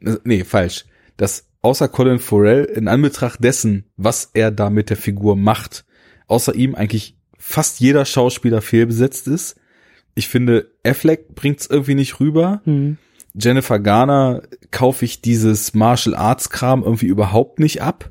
äh, 0.00 0.16
nee, 0.24 0.44
falsch, 0.44 0.86
dass 1.16 1.48
außer 1.62 1.88
Colin 1.88 2.18
Farrell 2.18 2.64
in 2.64 2.88
Anbetracht 2.88 3.42
dessen, 3.42 3.84
was 3.96 4.30
er 4.34 4.50
da 4.50 4.70
mit 4.70 4.90
der 4.90 4.96
Figur 4.96 5.36
macht, 5.36 5.84
außer 6.26 6.54
ihm 6.54 6.74
eigentlich 6.74 7.16
fast 7.38 7.80
jeder 7.80 8.04
Schauspieler 8.04 8.62
fehlbesetzt 8.62 9.28
ist. 9.28 9.56
Ich 10.14 10.28
finde, 10.28 10.72
Affleck 10.84 11.34
bringt's 11.34 11.66
irgendwie 11.66 11.94
nicht 11.94 12.20
rüber. 12.20 12.60
Hm. 12.64 12.98
Jennifer 13.34 13.78
Garner 13.78 14.42
kaufe 14.70 15.04
ich 15.04 15.22
dieses 15.22 15.74
Martial 15.74 16.14
Arts 16.14 16.50
Kram 16.50 16.82
irgendwie 16.82 17.06
überhaupt 17.06 17.58
nicht 17.58 17.82
ab. 17.82 18.10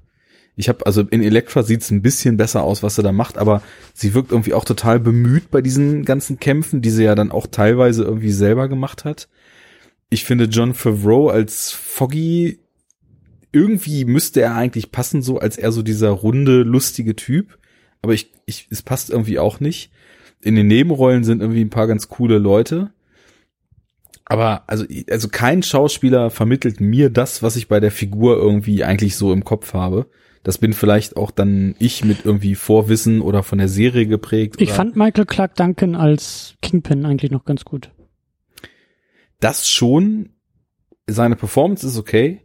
Ich 0.55 0.67
habe 0.69 0.85
also 0.85 1.01
in 1.01 1.23
Elektra 1.23 1.63
sieht's 1.63 1.91
ein 1.91 2.01
bisschen 2.01 2.37
besser 2.37 2.63
aus, 2.63 2.83
was 2.83 2.95
sie 2.95 3.03
da 3.03 3.11
macht, 3.11 3.37
aber 3.37 3.61
sie 3.93 4.13
wirkt 4.13 4.31
irgendwie 4.31 4.53
auch 4.53 4.65
total 4.65 4.99
bemüht 4.99 5.49
bei 5.49 5.61
diesen 5.61 6.03
ganzen 6.05 6.39
Kämpfen, 6.39 6.81
die 6.81 6.89
sie 6.89 7.03
ja 7.03 7.15
dann 7.15 7.31
auch 7.31 7.47
teilweise 7.47 8.03
irgendwie 8.03 8.31
selber 8.31 8.67
gemacht 8.67 9.05
hat. 9.05 9.29
Ich 10.09 10.25
finde 10.25 10.45
John 10.45 10.73
Favreau 10.73 11.29
als 11.29 11.71
Foggy 11.71 12.59
irgendwie 13.51 14.05
müsste 14.05 14.41
er 14.41 14.55
eigentlich 14.55 14.91
passen, 14.91 15.21
so 15.21 15.39
als 15.39 15.57
er 15.57 15.71
so 15.71 15.81
dieser 15.81 16.09
runde, 16.09 16.63
lustige 16.63 17.15
Typ. 17.15 17.57
Aber 18.01 18.13
ich, 18.13 18.31
ich, 18.45 18.67
es 18.71 18.81
passt 18.81 19.09
irgendwie 19.09 19.39
auch 19.39 19.59
nicht. 19.59 19.91
In 20.41 20.55
den 20.55 20.67
Nebenrollen 20.67 21.23
sind 21.23 21.41
irgendwie 21.41 21.61
ein 21.61 21.69
paar 21.69 21.87
ganz 21.87 22.07
coole 22.07 22.37
Leute. 22.37 22.91
Aber 24.31 24.63
also, 24.67 24.85
also 25.09 25.27
kein 25.27 25.61
Schauspieler 25.61 26.29
vermittelt 26.29 26.79
mir 26.79 27.09
das, 27.09 27.43
was 27.43 27.55
ich 27.57 27.67
bei 27.67 27.79
der 27.79 27.91
Figur 27.91 28.37
irgendwie 28.37 28.83
eigentlich 28.83 29.15
so 29.17 29.33
im 29.33 29.43
Kopf 29.43 29.73
habe. 29.73 30.07
Das 30.43 30.57
bin 30.57 30.73
vielleicht 30.73 31.17
auch 31.17 31.31
dann 31.31 31.75
ich 31.79 32.03
mit 32.05 32.25
irgendwie 32.25 32.55
Vorwissen 32.55 33.21
oder 33.21 33.43
von 33.43 33.57
der 33.59 33.67
Serie 33.67 34.07
geprägt. 34.07 34.61
Ich 34.61 34.71
fand 34.71 34.95
Michael 34.95 35.25
Clark 35.25 35.55
Duncan 35.55 35.95
als 35.95 36.55
Kingpin 36.61 37.05
eigentlich 37.05 37.29
noch 37.31 37.45
ganz 37.45 37.65
gut. 37.65 37.91
das 39.39 39.69
schon. 39.69 40.29
Seine 41.07 41.35
Performance 41.35 41.85
ist 41.85 41.97
okay. 41.97 42.39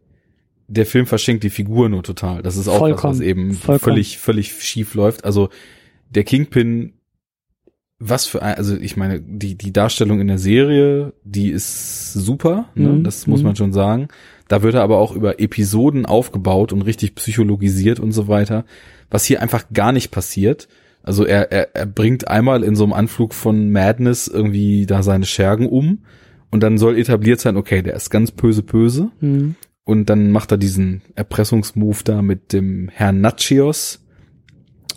Der 0.66 0.86
Film 0.86 1.06
verschenkt 1.06 1.44
die 1.44 1.50
Figur 1.50 1.88
nur 1.88 2.02
total. 2.02 2.42
Das 2.42 2.56
ist 2.56 2.66
auch 2.66 2.78
Vollkommen. 2.78 3.12
das, 3.12 3.20
was 3.20 3.26
eben 3.26 3.52
Vollkommen. 3.52 3.78
völlig, 3.78 4.18
völlig 4.18 4.52
schief 4.60 4.94
läuft. 4.94 5.24
Also 5.24 5.50
der 6.10 6.24
Kingpin, 6.24 6.94
was 7.98 8.26
für 8.26 8.42
ein, 8.42 8.56
also 8.56 8.76
ich 8.76 8.96
meine, 8.96 9.20
die, 9.20 9.56
die 9.56 9.72
Darstellung 9.72 10.20
in 10.20 10.28
der 10.28 10.38
Serie, 10.38 11.14
die 11.24 11.50
ist 11.50 12.12
super, 12.12 12.66
ne? 12.74 12.90
Mhm, 12.90 13.04
das 13.04 13.26
muss 13.26 13.40
mhm. 13.40 13.46
man 13.46 13.56
schon 13.56 13.72
sagen. 13.72 14.08
Da 14.48 14.62
wird 14.62 14.74
er 14.74 14.82
aber 14.82 14.98
auch 14.98 15.14
über 15.14 15.40
Episoden 15.40 16.06
aufgebaut 16.06 16.72
und 16.72 16.82
richtig 16.82 17.14
psychologisiert 17.14 17.98
und 17.98 18.12
so 18.12 18.28
weiter, 18.28 18.64
was 19.10 19.24
hier 19.24 19.40
einfach 19.40 19.64
gar 19.72 19.92
nicht 19.92 20.10
passiert. 20.10 20.68
Also 21.02 21.24
er, 21.24 21.50
er, 21.52 21.74
er 21.74 21.86
bringt 21.86 22.28
einmal 22.28 22.62
in 22.64 22.76
so 22.76 22.84
einem 22.84 22.92
Anflug 22.92 23.32
von 23.32 23.70
Madness 23.70 24.28
irgendwie 24.28 24.86
da 24.86 25.02
seine 25.02 25.24
Schergen 25.24 25.68
um 25.68 26.00
und 26.50 26.62
dann 26.62 26.78
soll 26.78 26.98
etabliert 26.98 27.40
sein, 27.40 27.56
okay, 27.56 27.82
der 27.82 27.94
ist 27.94 28.10
ganz 28.10 28.30
böse 28.30 28.62
böse 28.62 29.10
Hm. 29.20 29.54
und 29.84 30.10
dann 30.10 30.30
macht 30.32 30.52
er 30.52 30.58
diesen 30.58 31.02
Erpressungsmove 31.14 32.02
da 32.04 32.22
mit 32.22 32.52
dem 32.52 32.88
Herrn 32.88 33.20
Nachios 33.20 34.04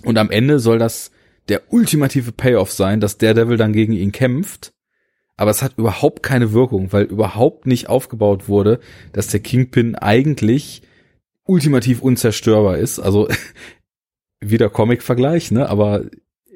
und 0.04 0.18
am 0.18 0.32
Ende 0.32 0.60
soll 0.60 0.80
das 0.80 1.12
der 1.50 1.74
ultimative 1.74 2.32
Payoff 2.32 2.72
sein, 2.72 3.00
dass 3.00 3.18
Daredevil 3.18 3.58
dann 3.58 3.74
gegen 3.74 3.93
ihn 3.93 4.12
kämpft. 4.12 4.74
Aber 5.36 5.52
es 5.52 5.62
hat 5.62 5.78
überhaupt 5.78 6.22
keine 6.22 6.52
Wirkung, 6.52 6.91
weil 6.91 7.06
überhaupt 7.06 7.66
nicht 7.66 7.88
aufgebaut 7.88 8.47
wurde, 8.47 8.80
dass 9.14 9.28
der 9.28 9.39
Kingpin 9.39 9.95
eigentlich 9.95 10.82
ultimativ 11.45 12.02
unzerstörbar 12.02 12.78
ist. 12.78 13.00
Also 13.00 13.30
wieder 14.41 14.70
Comic-Vergleich, 14.70 15.52
ne? 15.52 15.70
Aber 15.70 16.04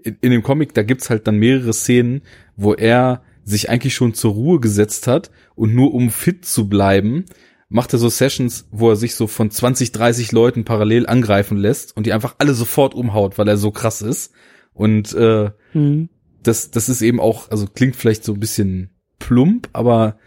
in, 0.03 0.17
in 0.21 0.31
dem 0.31 0.43
Comic, 0.43 0.73
da 0.73 0.83
gibt's 0.83 1.09
halt 1.09 1.27
dann 1.27 1.37
mehrere 1.37 1.73
Szenen, 1.73 2.21
wo 2.55 2.73
er 2.73 3.23
sich 3.45 3.69
eigentlich 3.69 3.95
schon 3.95 4.13
zur 4.13 4.33
Ruhe 4.33 4.59
gesetzt 4.59 5.07
hat 5.07 5.31
und 5.55 5.73
nur 5.73 5.93
um 5.93 6.09
fit 6.09 6.45
zu 6.45 6.69
bleiben, 6.69 7.25
macht 7.69 7.91
er 7.93 7.99
so 7.99 8.07
Sessions, 8.09 8.67
wo 8.71 8.89
er 8.91 8.95
sich 8.95 9.15
so 9.15 9.27
von 9.27 9.49
20, 9.49 9.91
30 9.91 10.31
Leuten 10.31 10.63
parallel 10.63 11.07
angreifen 11.07 11.57
lässt 11.57 11.97
und 11.97 12.05
die 12.05 12.13
einfach 12.13 12.35
alle 12.37 12.53
sofort 12.53 12.93
umhaut, 12.93 13.37
weil 13.37 13.47
er 13.47 13.57
so 13.57 13.71
krass 13.71 14.01
ist. 14.01 14.33
Und 14.73 15.13
äh, 15.13 15.51
Hm. 15.73 16.09
das, 16.41 16.71
das 16.71 16.89
ist 16.89 17.01
eben 17.01 17.19
auch, 17.19 17.49
also 17.51 17.67
klingt 17.67 17.95
vielleicht 17.95 18.23
so 18.23 18.33
ein 18.33 18.39
bisschen 18.39 18.89
plump, 19.19 19.69
aber 19.73 20.17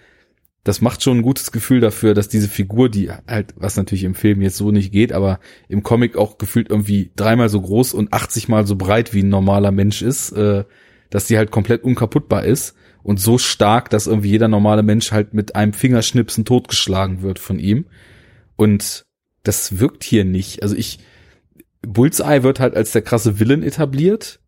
das 0.64 0.80
macht 0.80 1.02
schon 1.02 1.18
ein 1.18 1.22
gutes 1.22 1.52
Gefühl 1.52 1.80
dafür, 1.80 2.12
dass 2.14 2.28
diese 2.28 2.48
Figur, 2.48 2.88
die 2.88 3.10
halt, 3.28 3.54
was 3.56 3.76
natürlich 3.76 4.02
im 4.02 4.16
Film 4.16 4.42
jetzt 4.42 4.56
so 4.56 4.72
nicht 4.72 4.90
geht, 4.90 5.12
aber 5.12 5.38
im 5.68 5.84
Comic 5.84 6.16
auch 6.16 6.38
gefühlt 6.38 6.70
irgendwie 6.70 7.12
dreimal 7.14 7.48
so 7.48 7.60
groß 7.60 7.94
und 7.94 8.12
80 8.12 8.48
mal 8.48 8.66
so 8.66 8.74
breit 8.74 9.14
wie 9.14 9.22
ein 9.22 9.28
normaler 9.28 9.70
Mensch 9.70 10.02
ist, 10.02 10.32
äh, 10.32 10.64
dass 11.10 11.26
die 11.26 11.38
halt 11.38 11.52
komplett 11.52 11.84
unkaputtbar 11.84 12.44
ist 12.44 12.74
und 13.04 13.20
so 13.20 13.38
stark, 13.38 13.90
dass 13.90 14.08
irgendwie 14.08 14.30
jeder 14.30 14.48
normale 14.48 14.82
Mensch 14.82 15.12
halt 15.12 15.34
mit 15.34 15.54
einem 15.54 15.72
Fingerschnipsen 15.72 16.44
totgeschlagen 16.44 17.22
wird 17.22 17.38
von 17.38 17.60
ihm. 17.60 17.86
Und 18.56 19.04
das 19.44 19.78
wirkt 19.78 20.02
hier 20.02 20.24
nicht. 20.24 20.64
Also 20.64 20.74
ich, 20.74 20.98
Bullseye 21.82 22.42
wird 22.42 22.60
halt 22.60 22.74
als 22.74 22.92
der 22.92 23.02
krasse 23.02 23.38
Villain 23.40 23.62
etabliert 23.62 24.40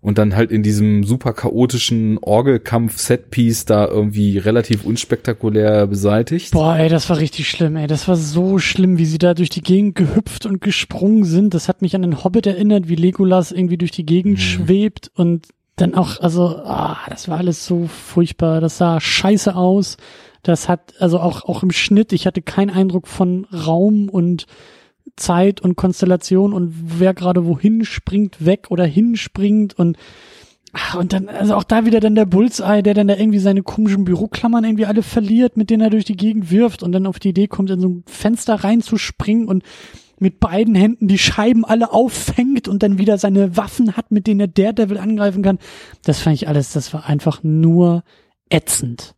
und 0.00 0.18
dann 0.18 0.36
halt 0.36 0.50
in 0.52 0.62
diesem 0.62 1.04
super 1.04 1.32
chaotischen 1.32 2.18
Orgelkampf-Setpiece 2.18 3.64
da 3.64 3.86
irgendwie 3.86 4.38
relativ 4.38 4.84
unspektakulär 4.84 5.86
beseitigt. 5.86 6.52
Boah, 6.52 6.76
ey, 6.76 6.88
das 6.88 7.08
war 7.10 7.18
richtig 7.18 7.48
schlimm, 7.48 7.76
ey. 7.76 7.86
Das 7.86 8.06
war 8.06 8.16
so 8.16 8.58
schlimm, 8.58 8.98
wie 8.98 9.06
sie 9.06 9.18
da 9.18 9.34
durch 9.34 9.50
die 9.50 9.62
Gegend 9.62 9.94
gehüpft 9.96 10.46
und 10.46 10.60
gesprungen 10.60 11.24
sind. 11.24 11.54
Das 11.54 11.68
hat 11.68 11.82
mich 11.82 11.94
an 11.94 12.02
den 12.02 12.22
Hobbit 12.22 12.46
erinnert, 12.46 12.88
wie 12.88 12.94
Legolas 12.94 13.52
irgendwie 13.52 13.78
durch 13.78 13.90
die 13.90 14.06
Gegend 14.06 14.34
Mhm. 14.38 14.42
schwebt 14.42 15.10
und 15.14 15.48
dann 15.76 15.94
auch, 15.94 16.20
also, 16.20 16.56
ah, 16.64 16.98
das 17.10 17.28
war 17.28 17.38
alles 17.38 17.66
so 17.66 17.86
furchtbar. 17.86 18.60
Das 18.60 18.78
sah 18.78 19.00
scheiße 19.00 19.54
aus. 19.54 19.96
Das 20.42 20.68
hat, 20.68 20.94
also 21.00 21.18
auch, 21.18 21.44
auch 21.44 21.62
im 21.62 21.70
Schnitt, 21.72 22.12
ich 22.12 22.26
hatte 22.26 22.40
keinen 22.40 22.70
Eindruck 22.70 23.08
von 23.08 23.46
Raum 23.52 24.08
und 24.08 24.46
Zeit 25.16 25.60
und 25.60 25.76
Konstellation 25.76 26.52
und 26.52 26.74
wer 27.00 27.14
gerade 27.14 27.46
wohin 27.46 27.84
springt, 27.84 28.44
weg 28.44 28.66
oder 28.70 28.84
hinspringt 28.84 29.78
und 29.78 29.96
Ach, 30.78 30.96
und 30.96 31.14
dann, 31.14 31.30
also 31.30 31.54
auch 31.54 31.64
da 31.64 31.86
wieder 31.86 32.00
dann 32.00 32.14
der 32.14 32.26
Bullseye, 32.26 32.82
der 32.82 32.92
dann 32.92 33.08
da 33.08 33.16
irgendwie 33.16 33.38
seine 33.38 33.62
komischen 33.62 34.04
Büroklammern 34.04 34.62
irgendwie 34.62 34.84
alle 34.84 35.02
verliert, 35.02 35.56
mit 35.56 35.70
denen 35.70 35.80
er 35.80 35.88
durch 35.88 36.04
die 36.04 36.18
Gegend 36.18 36.50
wirft 36.50 36.82
und 36.82 36.92
dann 36.92 37.06
auf 37.06 37.18
die 37.18 37.30
Idee 37.30 37.46
kommt, 37.46 37.70
in 37.70 37.80
so 37.80 37.88
ein 37.88 38.04
Fenster 38.06 38.56
reinzuspringen 38.56 39.48
und 39.48 39.62
mit 40.18 40.38
beiden 40.38 40.74
Händen 40.74 41.08
die 41.08 41.18
Scheiben 41.18 41.64
alle 41.64 41.92
auffängt 41.92 42.68
und 42.68 42.82
dann 42.82 42.98
wieder 42.98 43.16
seine 43.16 43.56
Waffen 43.56 43.96
hat, 43.96 44.10
mit 44.10 44.26
denen 44.26 44.40
er 44.40 44.48
Daredevil 44.48 44.98
angreifen 44.98 45.42
kann. 45.42 45.58
Das 46.04 46.20
fand 46.20 46.34
ich 46.34 46.48
alles, 46.48 46.72
das 46.72 46.92
war 46.92 47.06
einfach 47.06 47.42
nur 47.42 48.02
ätzend. 48.50 49.14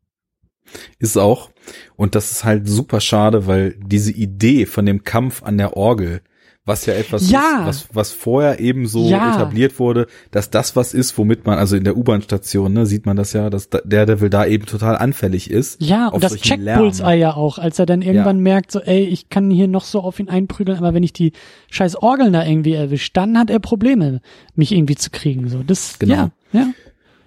Ist 0.98 1.16
auch. 1.16 1.50
Und 1.96 2.14
das 2.14 2.30
ist 2.32 2.44
halt 2.44 2.68
super 2.68 3.00
schade, 3.00 3.46
weil 3.46 3.74
diese 3.84 4.12
Idee 4.12 4.66
von 4.66 4.86
dem 4.86 5.04
Kampf 5.04 5.42
an 5.42 5.58
der 5.58 5.76
Orgel, 5.76 6.20
was 6.64 6.84
ja 6.84 6.92
etwas 6.92 7.30
Ja. 7.30 7.60
ist, 7.60 7.66
was, 7.66 7.88
was 7.94 8.12
vorher 8.12 8.60
eben 8.60 8.86
so 8.86 9.08
Ja. 9.08 9.34
etabliert 9.34 9.78
wurde, 9.78 10.06
dass 10.30 10.50
das 10.50 10.76
was 10.76 10.92
ist, 10.92 11.16
womit 11.16 11.46
man, 11.46 11.58
also 11.58 11.76
in 11.76 11.84
der 11.84 11.96
U-Bahn-Station, 11.96 12.70
ne, 12.74 12.84
sieht 12.84 13.06
man 13.06 13.16
das 13.16 13.32
ja, 13.32 13.48
dass 13.48 13.70
da- 13.70 13.80
Daredevil 13.86 14.28
da 14.28 14.44
eben 14.44 14.66
total 14.66 14.96
anfällig 14.98 15.50
ist. 15.50 15.80
Ja, 15.80 16.08
und 16.08 16.22
das 16.22 16.36
checkt. 16.36 16.62
Bullseye 16.66 17.16
ja 17.18 17.32
auch, 17.34 17.56
als 17.58 17.78
er 17.78 17.86
dann 17.86 18.02
irgendwann 18.02 18.40
merkt, 18.40 18.70
so, 18.70 18.80
ey, 18.80 19.04
ich 19.04 19.30
kann 19.30 19.50
hier 19.50 19.66
noch 19.66 19.84
so 19.84 20.00
auf 20.00 20.20
ihn 20.20 20.28
einprügeln, 20.28 20.76
aber 20.76 20.92
wenn 20.92 21.02
ich 21.02 21.14
die 21.14 21.32
scheiß 21.70 21.96
Orgeln 21.96 22.34
da 22.34 22.44
irgendwie 22.44 22.74
erwische, 22.74 23.12
dann 23.14 23.38
hat 23.38 23.48
er 23.48 23.60
Probleme, 23.60 24.20
mich 24.54 24.72
irgendwie 24.72 24.96
zu 24.96 25.08
kriegen, 25.10 25.48
so. 25.48 25.62
Das, 25.62 25.98
Genau. 25.98 26.14
ja, 26.14 26.30
ja. 26.52 26.66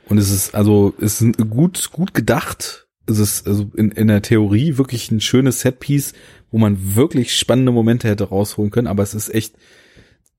Und 0.08 0.20
es 0.20 0.30
ist, 0.30 0.54
also, 0.54 0.94
es 1.02 1.20
ist 1.22 1.38
gut, 1.50 1.90
gut 1.92 2.14
gedacht. 2.14 2.86
Es 3.12 3.20
ist, 3.20 3.48
also 3.48 3.70
in, 3.76 3.92
in 3.92 4.08
der 4.08 4.22
Theorie 4.22 4.78
wirklich 4.78 5.12
ein 5.12 5.22
schönes 5.22 5.62
Setpiece, 5.62 6.14
wo 6.52 6.58
man 6.58 6.96
wirklich 6.96 7.36
spannende 7.36 7.72
Momente 7.72 8.08
hätte 8.08 8.26
rausholen 8.26 8.72
können, 8.72 8.88
aber 8.88 9.04
es 9.04 9.14
ist 9.14 9.34
echt 9.34 9.56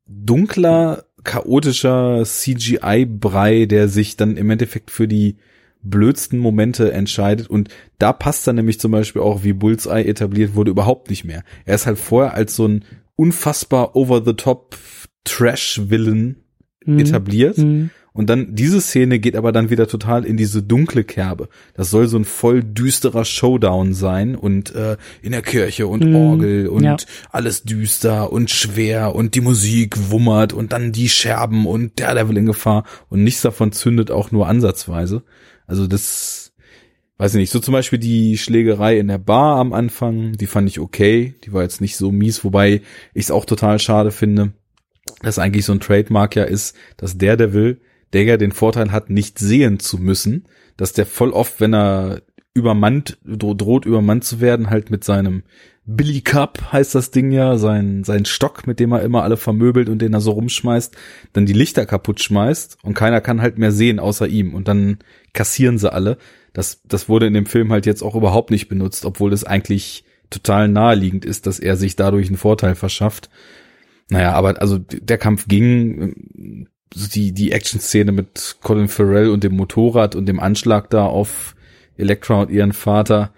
dunkler, 0.07 1.05
chaotischer 1.25 2.23
CGI-Brei, 2.25 3.66
der 3.66 3.89
sich 3.89 4.16
dann 4.16 4.37
im 4.37 4.51
Endeffekt 4.51 4.91
für 4.91 5.09
die 5.09 5.37
blödsten 5.83 6.39
Momente 6.39 6.93
entscheidet. 6.93 7.49
Und 7.49 7.68
da 7.99 8.12
passt 8.12 8.47
dann 8.47 8.57
nämlich 8.57 8.79
zum 8.79 8.93
Beispiel 8.93 9.23
auch, 9.23 9.43
wie 9.43 9.53
Bullseye 9.53 10.05
etabliert 10.07 10.55
wurde, 10.55 10.70
überhaupt 10.70 11.11
nicht 11.11 11.25
mehr. 11.25 11.43
Er 11.64 11.75
ist 11.75 11.87
halt 11.87 11.99
vorher 11.99 12.35
als 12.35 12.55
so 12.57 12.66
ein 12.66 12.85
unfassbar 13.16 13.97
over-the-top 13.97 14.77
Trash-Villain 15.25 16.37
Mhm. 16.85 16.99
etabliert. 16.99 17.59
Mhm. 17.59 17.91
Und 18.15 18.29
dann, 18.29 18.55
diese 18.55 18.81
Szene 18.83 19.19
geht 19.19 19.37
aber 19.37 19.53
dann 19.53 19.71
wieder 19.71 19.87
total 19.89 20.27
in 20.27 20.37
diese 20.37 20.63
dunkle 20.63 21.03
Kerbe. 21.03 21.49
Das 21.75 21.91
soll 21.91 22.09
so 22.09 22.19
ein 22.19 22.27
voll 22.27 22.63
düsterer 22.63 23.25
Showdown 23.25 23.95
sein 23.95 24.35
und 24.37 24.75
äh, 24.75 24.99
in 25.23 25.33
der 25.33 25.41
Kirche 25.41 25.87
und 25.87 26.05
Mhm. 26.05 26.15
Orgel 26.17 26.69
und 26.69 26.85
Ja. 26.85 26.97
alles 27.31 27.63
düster 27.63 28.31
und 28.31 28.51
schwer 28.51 29.15
und 29.15 29.35
die 29.35 29.41
Musik 29.41 30.11
wummert 30.11 30.53
und 30.53 30.73
dann 30.73 30.93
die 30.93 31.09
Scherben 31.09 31.67
und 31.67 31.99
der 31.99 32.13
Level 32.13 32.37
in 32.37 32.45
Gefahr 32.47 32.85
und 33.09 33.25
nichts 33.25 33.41
davon 33.41 33.73
zündet 33.73 34.11
auch 34.11 34.31
nur 34.31 34.47
ansatzweise. 34.47 35.23
Also 35.67 35.87
das, 35.87 36.53
weiß 37.17 37.33
ich 37.35 37.39
nicht, 37.41 37.51
so 37.51 37.61
zum 37.61 37.73
Beispiel 37.73 37.99
die 37.99 38.37
Schlägerei 38.37 38.99
in 38.99 39.09
der 39.09 39.19
Bar 39.19 39.57
am 39.57 39.73
Anfang, 39.73 40.33
die 40.33 40.47
fand 40.47 40.69
ich 40.69 40.81
okay, 40.81 41.35
die 41.47 41.53
war 41.55 41.63
jetzt 41.63 41.81
nicht 41.81 41.97
so 41.97 42.13
mies, 42.13 42.45
wobei 42.45 42.83
ich 43.15 43.25
es 43.25 43.31
auch 43.31 43.47
total 43.47 43.79
schade 43.79 44.11
finde, 44.11 44.53
dass 45.23 45.39
eigentlich 45.39 45.65
so 45.65 45.73
ein 45.73 45.81
Trademark 45.81 46.37
ja 46.37 46.45
ist, 46.45 46.77
dass 46.99 47.17
Daredevil, 47.17 47.75
der 47.75 47.81
ja 48.15 48.37
den 48.37 48.53
Vorteil 48.53 48.93
hat, 48.93 49.11
nicht 49.11 49.39
sehen 49.39 49.79
zu 49.79 49.99
müssen, 49.99 50.47
dass 50.77 50.93
der 50.93 51.07
voll 51.07 51.31
oft, 51.31 51.61
wenn 51.61 51.75
er 51.75 52.23
übermannt, 52.55 53.19
dro 53.25 53.55
droht 53.55 53.87
übermannt 53.87 54.25
zu 54.25 54.41
werden, 54.41 54.71
halt 54.71 54.91
mit 54.91 55.05
seinem 55.05 55.43
Billy 55.85 56.21
Cup 56.21 56.73
heißt 56.73 56.95
das 56.95 57.11
Ding 57.11 57.33
ja, 57.33 57.57
sein, 57.57 58.05
sein 58.05 58.25
Stock, 58.25 58.67
mit 58.67 58.79
dem 58.79 58.93
er 58.93 59.03
immer 59.03 59.25
alle 59.25 59.37
vermöbelt 59.37 59.89
und 59.89 60.01
den 60.01 60.15
er 60.15 60.21
so 60.21 60.31
rumschmeißt, 60.33 60.95
dann 61.33 61.47
die 61.47 61.53
Lichter 61.53 61.87
kaputt 61.87 62.23
schmeißt 62.23 62.79
und 62.83 62.95
keiner 62.95 63.21
kann 63.21 63.43
halt 63.43 63.59
mehr 63.59 63.73
sehen 63.73 63.99
außer 63.99 64.29
ihm 64.29 64.55
und 64.55 64.69
dann 64.69 64.99
kassieren 65.33 65.79
sie 65.79 65.93
alle. 65.93 66.19
Das, 66.53 66.83
das 66.85 67.09
wurde 67.09 67.27
in 67.27 67.35
dem 67.35 67.47
Film 67.47 67.73
halt 67.73 67.87
jetzt 67.87 68.03
auch 68.03 68.15
überhaupt 68.15 68.51
nicht 68.51 68.69
benutzt, 68.69 69.05
obwohl 69.05 69.33
es 69.33 69.43
eigentlich 69.43 70.05
total 70.31 70.69
naheliegend 70.69 71.25
ist, 71.25 71.47
dass 71.47 71.59
er 71.59 71.77
sich 71.77 71.97
dadurch 71.97 72.29
einen 72.29 72.37
Vorteil 72.37 72.75
verschafft. 72.77 73.29
Naja, 74.09 74.33
aber 74.33 74.61
also 74.61 74.79
der 74.79 75.19
Kampf 75.19 75.49
ging, 75.49 76.69
die, 76.95 77.32
die 77.32 77.53
Action-Szene 77.53 78.12
mit 78.12 78.57
Colin 78.62 78.88
Farrell 78.88 79.30
und 79.30 79.45
dem 79.45 79.57
Motorrad 79.57 80.14
und 80.14 80.26
dem 80.26 80.40
Anschlag 80.40 80.90
da 80.90 81.07
auf 81.07 81.55
Elektra 81.97 82.43
und 82.43 82.51
ihren 82.51 82.72
Vater, 82.72 83.32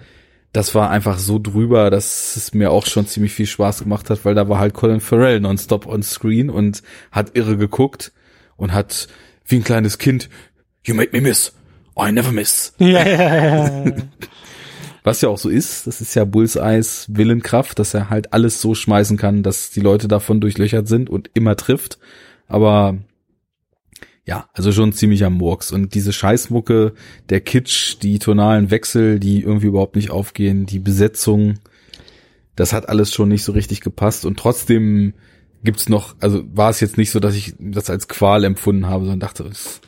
das 0.53 0.75
war 0.75 0.91
einfach 0.91 1.19
so 1.19 1.41
drüber, 1.41 1.91
dass 1.91 2.37
es 2.37 2.55
mir 2.55 2.71
auch 2.71 2.87
schon 2.87 3.07
ziemlich 3.07 3.33
viel 3.33 3.47
Spaß 3.47 3.81
gemacht 3.81 4.09
hat, 4.09 4.25
weil 4.25 4.35
da 4.35 4.49
war 4.49 4.59
halt 4.59 4.75
Colin 4.75 5.01
Farrell 5.01 5.41
nonstop 5.41 5.87
on 5.87 6.03
screen 6.03 6.49
und 6.49 6.83
hat 7.11 7.37
irre 7.37 7.57
geguckt 7.57 8.13
und 8.57 8.73
hat 8.73 9.09
wie 9.47 9.57
ein 9.57 9.65
kleines 9.65 9.99
Kind, 9.99 10.29
you 10.85 10.95
made 10.95 11.11
me 11.13 11.21
miss, 11.21 11.53
I 11.99 12.13
never 12.13 12.33
miss. 12.33 12.73
Ja, 12.79 13.07
ja, 13.07 13.37
ja, 13.37 13.85
ja. 13.85 13.93
Was 15.03 15.21
ja 15.21 15.29
auch 15.29 15.39
so 15.39 15.51
ist, 15.51 15.87
das 15.87 16.01
ist 16.01 16.15
ja 16.15 16.25
Bullseyes 16.25 17.07
Willenkraft, 17.11 17.79
dass 17.79 17.93
er 17.93 18.09
halt 18.09 18.33
alles 18.33 18.61
so 18.61 18.75
schmeißen 18.75 19.19
kann, 19.19 19.43
dass 19.43 19.71
die 19.71 19.81
Leute 19.81 20.09
davon 20.09 20.41
durchlöchert 20.41 20.89
sind 20.89 21.11
und 21.11 21.31
immer 21.35 21.57
trifft. 21.57 21.99
Aber 22.49 22.97
ja, 24.27 24.49
also 24.55 24.73
schon 24.73 24.93
ziemlich 24.93 25.25
am 25.25 25.35
Murks. 25.35 25.71
Und 25.71 25.95
diese 25.95 26.13
Scheißmucke, 26.13 26.95
der 27.29 27.41
Kitsch, 27.41 27.97
die 28.03 28.19
tonalen 28.19 28.71
Wechsel, 28.71 29.21
die 29.21 29.43
irgendwie 29.43 29.67
überhaupt 29.67 29.97
nicht 29.97 30.11
aufgehen, 30.11 30.67
die 30.67 30.79
Besetzung, 30.79 31.55
das 32.57 32.73
hat 32.73 32.89
alles 32.89 33.13
schon 33.13 33.29
nicht 33.29 33.45
so 33.45 33.53
richtig 33.53 33.81
gepasst. 33.81 34.25
Und 34.25 34.39
trotzdem 34.39 35.13
gibt's 35.63 35.89
noch, 35.89 36.17
also 36.21 36.43
war 36.55 36.71
es 36.71 36.81
jetzt 36.81 36.97
nicht 36.97 37.11
so, 37.11 37.21
dass 37.21 37.35
ich 37.35 37.55
das 37.59 37.91
als 37.91 38.09
Qual 38.09 38.45
empfunden 38.45 38.87
habe, 38.87 39.05
sondern 39.05 39.21
dachte, 39.21 39.45
es 39.45 39.81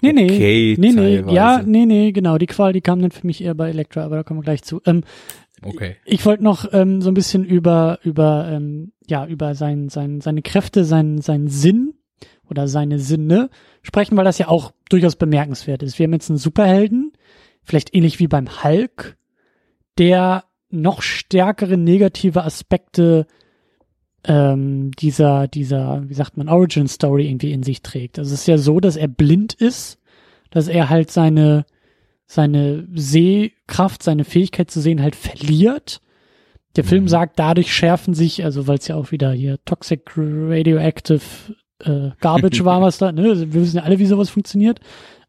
Nee, 0.00 0.12
nee, 0.12 0.24
okay 0.30 0.76
nee, 0.78 0.92
nee, 0.92 1.16
teilweise. 1.16 1.34
ja, 1.34 1.62
nee, 1.66 1.84
nee, 1.84 2.12
genau, 2.12 2.38
die 2.38 2.46
Qual, 2.46 2.72
die 2.72 2.80
kam 2.80 3.02
dann 3.02 3.10
für 3.10 3.26
mich 3.26 3.42
eher 3.42 3.56
bei 3.56 3.70
Elektra, 3.70 4.04
aber 4.04 4.16
da 4.16 4.22
kommen 4.22 4.38
wir 4.38 4.44
gleich 4.44 4.62
zu. 4.62 4.80
Ähm, 4.86 5.02
Okay. 5.62 5.96
Ich 6.04 6.26
wollte 6.26 6.44
noch 6.44 6.72
ähm, 6.72 7.00
so 7.00 7.10
ein 7.10 7.14
bisschen 7.14 7.42
über 7.44 7.98
über 8.02 8.50
ähm, 8.50 8.92
ja 9.06 9.26
über 9.26 9.54
sein, 9.54 9.88
sein 9.88 10.20
seine 10.20 10.42
Kräfte, 10.42 10.84
sein 10.84 11.22
sein 11.22 11.48
Sinn 11.48 11.93
oder 12.48 12.68
seine 12.68 12.98
Sinne 12.98 13.50
sprechen, 13.82 14.16
weil 14.16 14.24
das 14.24 14.38
ja 14.38 14.48
auch 14.48 14.72
durchaus 14.88 15.16
bemerkenswert 15.16 15.82
ist. 15.82 15.98
Wir 15.98 16.04
haben 16.04 16.12
jetzt 16.12 16.30
einen 16.30 16.38
Superhelden, 16.38 17.12
vielleicht 17.62 17.94
ähnlich 17.94 18.18
wie 18.18 18.28
beim 18.28 18.62
Hulk, 18.62 19.16
der 19.98 20.44
noch 20.70 21.02
stärkere 21.02 21.76
negative 21.76 22.44
Aspekte 22.44 23.26
ähm, 24.26 24.90
dieser 24.92 25.48
dieser 25.48 26.08
wie 26.08 26.14
sagt 26.14 26.36
man 26.36 26.48
Origin 26.48 26.88
Story 26.88 27.28
irgendwie 27.28 27.52
in 27.52 27.62
sich 27.62 27.82
trägt. 27.82 28.18
Also 28.18 28.32
es 28.34 28.40
ist 28.40 28.46
ja 28.46 28.58
so, 28.58 28.80
dass 28.80 28.96
er 28.96 29.08
blind 29.08 29.52
ist, 29.54 29.98
dass 30.50 30.66
er 30.68 30.90
halt 30.90 31.10
seine 31.10 31.64
seine 32.26 32.88
Sehkraft, 32.94 34.02
seine 34.02 34.24
Fähigkeit 34.24 34.70
zu 34.70 34.80
sehen 34.80 35.02
halt 35.02 35.14
verliert. 35.14 36.00
Der 36.76 36.84
Film 36.84 37.04
Mhm. 37.04 37.08
sagt, 37.08 37.38
dadurch 37.38 37.72
schärfen 37.72 38.14
sich, 38.14 38.44
also 38.44 38.66
weil 38.66 38.78
es 38.78 38.88
ja 38.88 38.96
auch 38.96 39.12
wieder 39.12 39.30
hier 39.32 39.62
Toxic 39.64 40.10
Radioactive 40.16 41.20
äh, 41.80 42.10
Garbage 42.20 42.64
war, 42.64 42.80
was 42.80 42.98
da, 42.98 43.12
ne? 43.12 43.30
Also 43.30 43.52
Wir 43.52 43.62
wissen 43.62 43.76
ja 43.76 43.82
alle, 43.82 43.98
wie 43.98 44.06
sowas 44.06 44.30
funktioniert. 44.30 44.80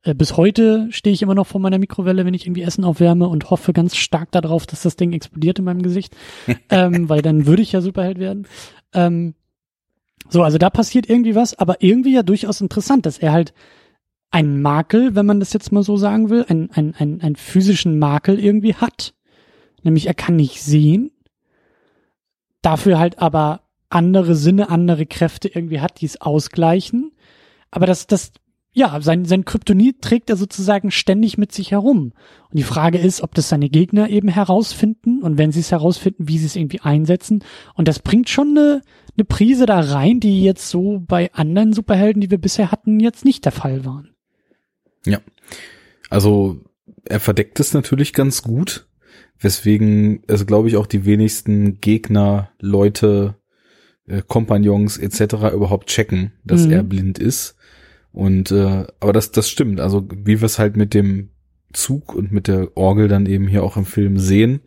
Äh, 0.03 0.13
bis 0.13 0.37
heute 0.37 0.87
stehe 0.91 1.13
ich 1.13 1.21
immer 1.21 1.35
noch 1.35 1.47
vor 1.47 1.59
meiner 1.59 1.79
Mikrowelle, 1.79 2.25
wenn 2.25 2.33
ich 2.33 2.45
irgendwie 2.45 2.61
Essen 2.61 2.83
aufwärme 2.83 3.27
und 3.27 3.49
hoffe 3.49 3.73
ganz 3.73 3.95
stark 3.95 4.31
darauf, 4.31 4.65
dass 4.65 4.83
das 4.83 4.95
Ding 4.95 5.13
explodiert 5.13 5.59
in 5.59 5.65
meinem 5.65 5.81
Gesicht. 5.81 6.15
ähm, 6.69 7.09
weil 7.09 7.21
dann 7.21 7.47
würde 7.47 7.61
ich 7.61 7.71
ja 7.71 7.81
Superheld 7.81 8.19
werden. 8.19 8.47
Ähm, 8.93 9.33
so, 10.29 10.43
also 10.43 10.57
da 10.57 10.69
passiert 10.69 11.09
irgendwie 11.09 11.35
was, 11.35 11.57
aber 11.57 11.81
irgendwie 11.81 12.13
ja 12.13 12.23
durchaus 12.23 12.61
interessant, 12.61 13.05
dass 13.05 13.17
er 13.17 13.31
halt 13.31 13.53
einen 14.31 14.61
Makel, 14.61 15.15
wenn 15.15 15.25
man 15.25 15.39
das 15.39 15.53
jetzt 15.53 15.71
mal 15.71 15.83
so 15.83 15.97
sagen 15.97 16.29
will, 16.29 16.45
einen, 16.47 16.69
einen, 16.71 16.93
einen, 16.95 17.21
einen 17.21 17.35
physischen 17.35 17.99
Makel 17.99 18.39
irgendwie 18.39 18.75
hat. 18.75 19.13
Nämlich 19.83 20.07
er 20.07 20.13
kann 20.13 20.35
nicht 20.35 20.61
sehen. 20.61 21.11
Dafür 22.61 22.97
halt 22.97 23.19
aber 23.19 23.61
andere 23.89 24.35
Sinne, 24.35 24.69
andere 24.69 25.05
Kräfte 25.05 25.47
irgendwie 25.47 25.79
hat, 25.79 26.01
die 26.01 26.05
es 26.05 26.21
ausgleichen. 26.21 27.11
Aber 27.71 27.85
das, 27.85 28.07
das, 28.07 28.31
ja, 28.73 28.99
sein, 29.01 29.25
sein 29.25 29.45
Kryptonit 29.45 30.01
trägt 30.01 30.29
er 30.29 30.35
sozusagen 30.35 30.91
ständig 30.91 31.37
mit 31.37 31.51
sich 31.51 31.71
herum. 31.71 32.11
Und 32.49 32.59
die 32.59 32.63
Frage 32.63 32.97
ist, 32.97 33.21
ob 33.21 33.33
das 33.33 33.49
seine 33.49 33.69
Gegner 33.69 34.09
eben 34.09 34.27
herausfinden 34.27 35.21
und 35.23 35.37
wenn 35.37 35.51
sie 35.51 35.61
es 35.61 35.71
herausfinden, 35.71 36.27
wie 36.27 36.37
sie 36.37 36.45
es 36.45 36.55
irgendwie 36.55 36.81
einsetzen. 36.81 37.43
Und 37.75 37.87
das 37.87 37.99
bringt 37.99 38.29
schon 38.29 38.49
eine, 38.49 38.81
eine 39.17 39.25
Prise 39.25 39.65
da 39.65 39.79
rein, 39.79 40.19
die 40.19 40.43
jetzt 40.43 40.69
so 40.69 41.01
bei 41.07 41.31
anderen 41.33 41.73
Superhelden, 41.73 42.21
die 42.21 42.31
wir 42.31 42.37
bisher 42.37 42.71
hatten, 42.71 42.99
jetzt 42.99 43.23
nicht 43.23 43.45
der 43.45 43.53
Fall 43.53 43.85
waren. 43.85 44.09
Ja. 45.05 45.19
Also 46.09 46.59
er 47.05 47.19
verdeckt 47.19 47.59
es 47.59 47.73
natürlich 47.73 48.13
ganz 48.13 48.41
gut, 48.41 48.87
weswegen 49.39 50.23
es, 50.27 50.45
glaube 50.45 50.67
ich, 50.67 50.75
auch 50.75 50.87
die 50.87 51.05
wenigsten 51.05 51.79
Gegner, 51.79 52.51
Leute, 52.59 53.35
äh, 54.07 54.21
Kompagnons 54.25 54.97
etc. 54.97 55.53
überhaupt 55.53 55.87
checken, 55.87 56.31
dass 56.43 56.65
Mhm. 56.65 56.71
er 56.71 56.83
blind 56.83 57.19
ist. 57.19 57.55
Und 58.11 58.51
äh, 58.51 58.85
aber 58.99 59.13
das, 59.13 59.31
das 59.31 59.49
stimmt. 59.49 59.79
Also 59.79 60.07
wie 60.09 60.39
wir 60.39 60.45
es 60.45 60.59
halt 60.59 60.77
mit 60.77 60.93
dem 60.93 61.29
Zug 61.73 62.15
und 62.15 62.31
mit 62.31 62.47
der 62.47 62.69
Orgel 62.75 63.07
dann 63.07 63.25
eben 63.25 63.47
hier 63.47 63.63
auch 63.63 63.75
im 63.77 63.85
Film 63.85 64.17
sehen, 64.17 64.61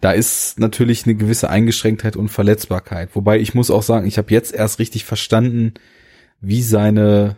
da 0.00 0.12
ist 0.12 0.60
natürlich 0.60 1.04
eine 1.04 1.14
gewisse 1.16 1.50
Eingeschränktheit 1.50 2.16
und 2.16 2.28
Verletzbarkeit. 2.28 3.10
Wobei 3.14 3.40
ich 3.40 3.54
muss 3.54 3.70
auch 3.70 3.82
sagen, 3.82 4.06
ich 4.06 4.18
habe 4.18 4.30
jetzt 4.30 4.54
erst 4.54 4.78
richtig 4.78 5.04
verstanden, 5.04 5.74
wie 6.40 6.62
seine 6.62 7.36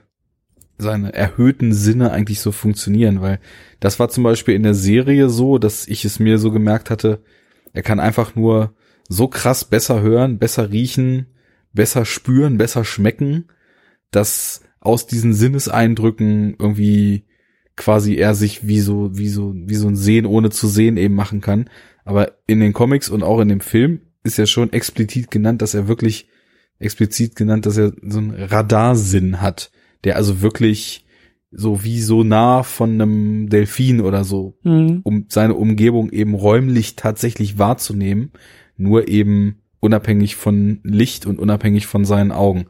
seine 0.80 1.12
erhöhten 1.12 1.72
Sinne 1.72 2.12
eigentlich 2.12 2.40
so 2.40 2.52
funktionieren, 2.52 3.20
weil 3.20 3.40
das 3.80 3.98
war 3.98 4.10
zum 4.10 4.22
Beispiel 4.22 4.54
in 4.54 4.62
der 4.62 4.74
Serie 4.74 5.28
so, 5.28 5.58
dass 5.58 5.88
ich 5.88 6.04
es 6.04 6.20
mir 6.20 6.38
so 6.38 6.52
gemerkt 6.52 6.88
hatte, 6.90 7.20
er 7.72 7.82
kann 7.82 7.98
einfach 7.98 8.36
nur 8.36 8.74
so 9.08 9.28
krass 9.28 9.64
besser 9.64 10.02
hören, 10.02 10.38
besser 10.38 10.70
riechen, 10.70 11.26
besser 11.72 12.04
spüren, 12.04 12.58
besser 12.58 12.84
schmecken, 12.84 13.46
dass 14.10 14.62
aus 14.80 15.06
diesen 15.06 15.34
Sinneseindrücken 15.34 16.56
irgendwie 16.58 17.24
quasi 17.76 18.16
er 18.16 18.34
sich 18.34 18.66
wie 18.66 18.80
so, 18.80 19.16
wie 19.16 19.28
so, 19.28 19.54
wie 19.54 19.74
so 19.74 19.88
ein 19.88 19.96
Sehen 19.96 20.26
ohne 20.26 20.50
zu 20.50 20.66
sehen 20.66 20.96
eben 20.96 21.14
machen 21.14 21.40
kann. 21.40 21.70
Aber 22.04 22.32
in 22.46 22.60
den 22.60 22.72
Comics 22.72 23.08
und 23.08 23.22
auch 23.22 23.40
in 23.40 23.48
dem 23.48 23.60
Film 23.60 24.00
ist 24.24 24.38
ja 24.38 24.46
schon 24.46 24.72
explizit 24.72 25.30
genannt, 25.30 25.62
dass 25.62 25.74
er 25.74 25.88
wirklich 25.88 26.28
explizit 26.78 27.36
genannt, 27.36 27.66
dass 27.66 27.76
er 27.76 27.92
so 28.02 28.18
einen 28.18 28.30
Radarsinn 28.32 29.40
hat, 29.40 29.70
der 30.04 30.16
also 30.16 30.40
wirklich 30.40 31.06
so 31.50 31.82
wie 31.82 32.00
so 32.00 32.24
nah 32.24 32.62
von 32.62 33.00
einem 33.00 33.48
Delfin 33.48 34.00
oder 34.00 34.24
so, 34.24 34.58
Mhm. 34.64 35.00
um 35.02 35.26
seine 35.28 35.54
Umgebung 35.54 36.10
eben 36.10 36.34
räumlich 36.34 36.94
tatsächlich 36.96 37.58
wahrzunehmen, 37.58 38.32
nur 38.78 39.08
eben 39.08 39.60
unabhängig 39.80 40.36
von 40.36 40.80
Licht 40.82 41.26
und 41.26 41.38
unabhängig 41.38 41.86
von 41.86 42.04
seinen 42.04 42.32
Augen. 42.32 42.66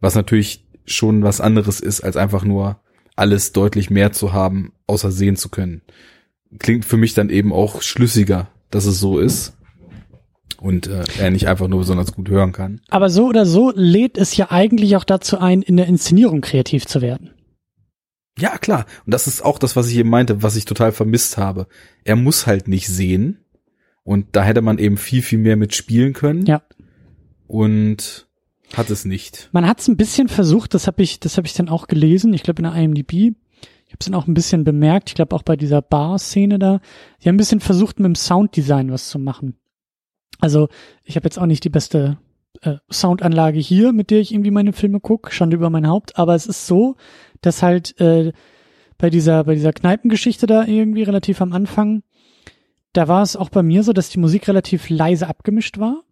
Was 0.00 0.14
natürlich 0.14 0.66
schon 0.86 1.22
was 1.22 1.40
anderes 1.40 1.80
ist, 1.80 2.00
als 2.00 2.16
einfach 2.16 2.44
nur 2.44 2.80
alles 3.16 3.52
deutlich 3.52 3.90
mehr 3.90 4.12
zu 4.12 4.32
haben, 4.32 4.72
außer 4.86 5.10
sehen 5.10 5.36
zu 5.36 5.48
können. 5.48 5.82
Klingt 6.58 6.84
für 6.84 6.96
mich 6.96 7.14
dann 7.14 7.30
eben 7.30 7.52
auch 7.52 7.82
schlüssiger, 7.82 8.48
dass 8.70 8.86
es 8.86 9.00
so 9.00 9.18
ist. 9.18 9.54
Und 10.60 10.88
äh, 10.88 11.04
er 11.18 11.30
nicht 11.30 11.46
einfach 11.46 11.68
nur 11.68 11.80
besonders 11.80 12.12
gut 12.12 12.28
hören 12.28 12.52
kann. 12.52 12.80
Aber 12.88 13.10
so 13.10 13.26
oder 13.26 13.46
so 13.46 13.72
lädt 13.74 14.18
es 14.18 14.36
ja 14.36 14.50
eigentlich 14.50 14.96
auch 14.96 15.04
dazu 15.04 15.38
ein, 15.38 15.62
in 15.62 15.76
der 15.76 15.86
Inszenierung 15.86 16.40
kreativ 16.40 16.86
zu 16.86 17.00
werden. 17.00 17.30
Ja, 18.38 18.56
klar. 18.58 18.86
Und 19.04 19.14
das 19.14 19.26
ist 19.26 19.44
auch 19.44 19.58
das, 19.58 19.76
was 19.76 19.88
ich 19.88 19.96
eben 19.96 20.10
meinte, 20.10 20.42
was 20.42 20.56
ich 20.56 20.64
total 20.64 20.92
vermisst 20.92 21.38
habe. 21.38 21.66
Er 22.04 22.16
muss 22.16 22.46
halt 22.46 22.66
nicht 22.66 22.88
sehen. 22.88 23.44
Und 24.08 24.28
da 24.32 24.42
hätte 24.42 24.62
man 24.62 24.78
eben 24.78 24.96
viel, 24.96 25.20
viel 25.20 25.38
mehr 25.38 25.58
mitspielen 25.58 26.14
können. 26.14 26.46
Ja. 26.46 26.62
Und 27.46 28.26
hat 28.72 28.88
es 28.88 29.04
nicht. 29.04 29.50
Man 29.52 29.66
hat 29.66 29.80
es 29.80 29.88
ein 29.88 29.98
bisschen 29.98 30.28
versucht, 30.28 30.72
das 30.72 30.86
habe 30.86 31.02
ich, 31.02 31.20
das 31.20 31.36
habe 31.36 31.46
ich 31.46 31.52
dann 31.52 31.68
auch 31.68 31.88
gelesen, 31.88 32.32
ich 32.32 32.42
glaube 32.42 32.62
in 32.62 32.70
der 32.70 32.74
IMDb. 32.74 33.12
Ich 33.12 33.92
habe 33.92 33.98
es 34.00 34.06
dann 34.06 34.14
auch 34.14 34.26
ein 34.26 34.32
bisschen 34.32 34.64
bemerkt, 34.64 35.10
ich 35.10 35.14
glaube 35.14 35.36
auch 35.36 35.42
bei 35.42 35.56
dieser 35.56 35.82
Bar-Szene 35.82 36.58
da. 36.58 36.80
Die 37.20 37.28
haben 37.28 37.34
ein 37.34 37.36
bisschen 37.36 37.60
versucht, 37.60 38.00
mit 38.00 38.06
dem 38.06 38.14
Sounddesign 38.14 38.90
was 38.90 39.10
zu 39.10 39.18
machen. 39.18 39.58
Also 40.40 40.70
ich 41.04 41.16
habe 41.16 41.26
jetzt 41.26 41.38
auch 41.38 41.44
nicht 41.44 41.64
die 41.64 41.68
beste 41.68 42.16
äh, 42.62 42.76
Soundanlage 42.90 43.58
hier, 43.58 43.92
mit 43.92 44.10
der 44.10 44.20
ich 44.20 44.32
irgendwie 44.32 44.52
meine 44.52 44.72
Filme 44.72 45.00
gucke, 45.00 45.32
Schande 45.32 45.56
über 45.56 45.68
mein 45.68 45.86
Haupt, 45.86 46.16
aber 46.16 46.34
es 46.34 46.46
ist 46.46 46.66
so, 46.66 46.96
dass 47.42 47.62
halt 47.62 48.00
äh, 48.00 48.32
bei 48.96 49.10
dieser, 49.10 49.44
bei 49.44 49.54
dieser 49.54 49.74
Kneipengeschichte 49.74 50.46
da 50.46 50.64
irgendwie 50.64 51.02
relativ 51.02 51.42
am 51.42 51.52
Anfang, 51.52 52.04
da 52.92 53.08
war 53.08 53.22
es 53.22 53.36
auch 53.36 53.50
bei 53.50 53.62
mir 53.62 53.82
so, 53.82 53.92
dass 53.92 54.10
die 54.10 54.18
Musik 54.18 54.48
relativ 54.48 54.88
leise 54.88 55.28
abgemischt 55.28 55.78
war 55.78 56.02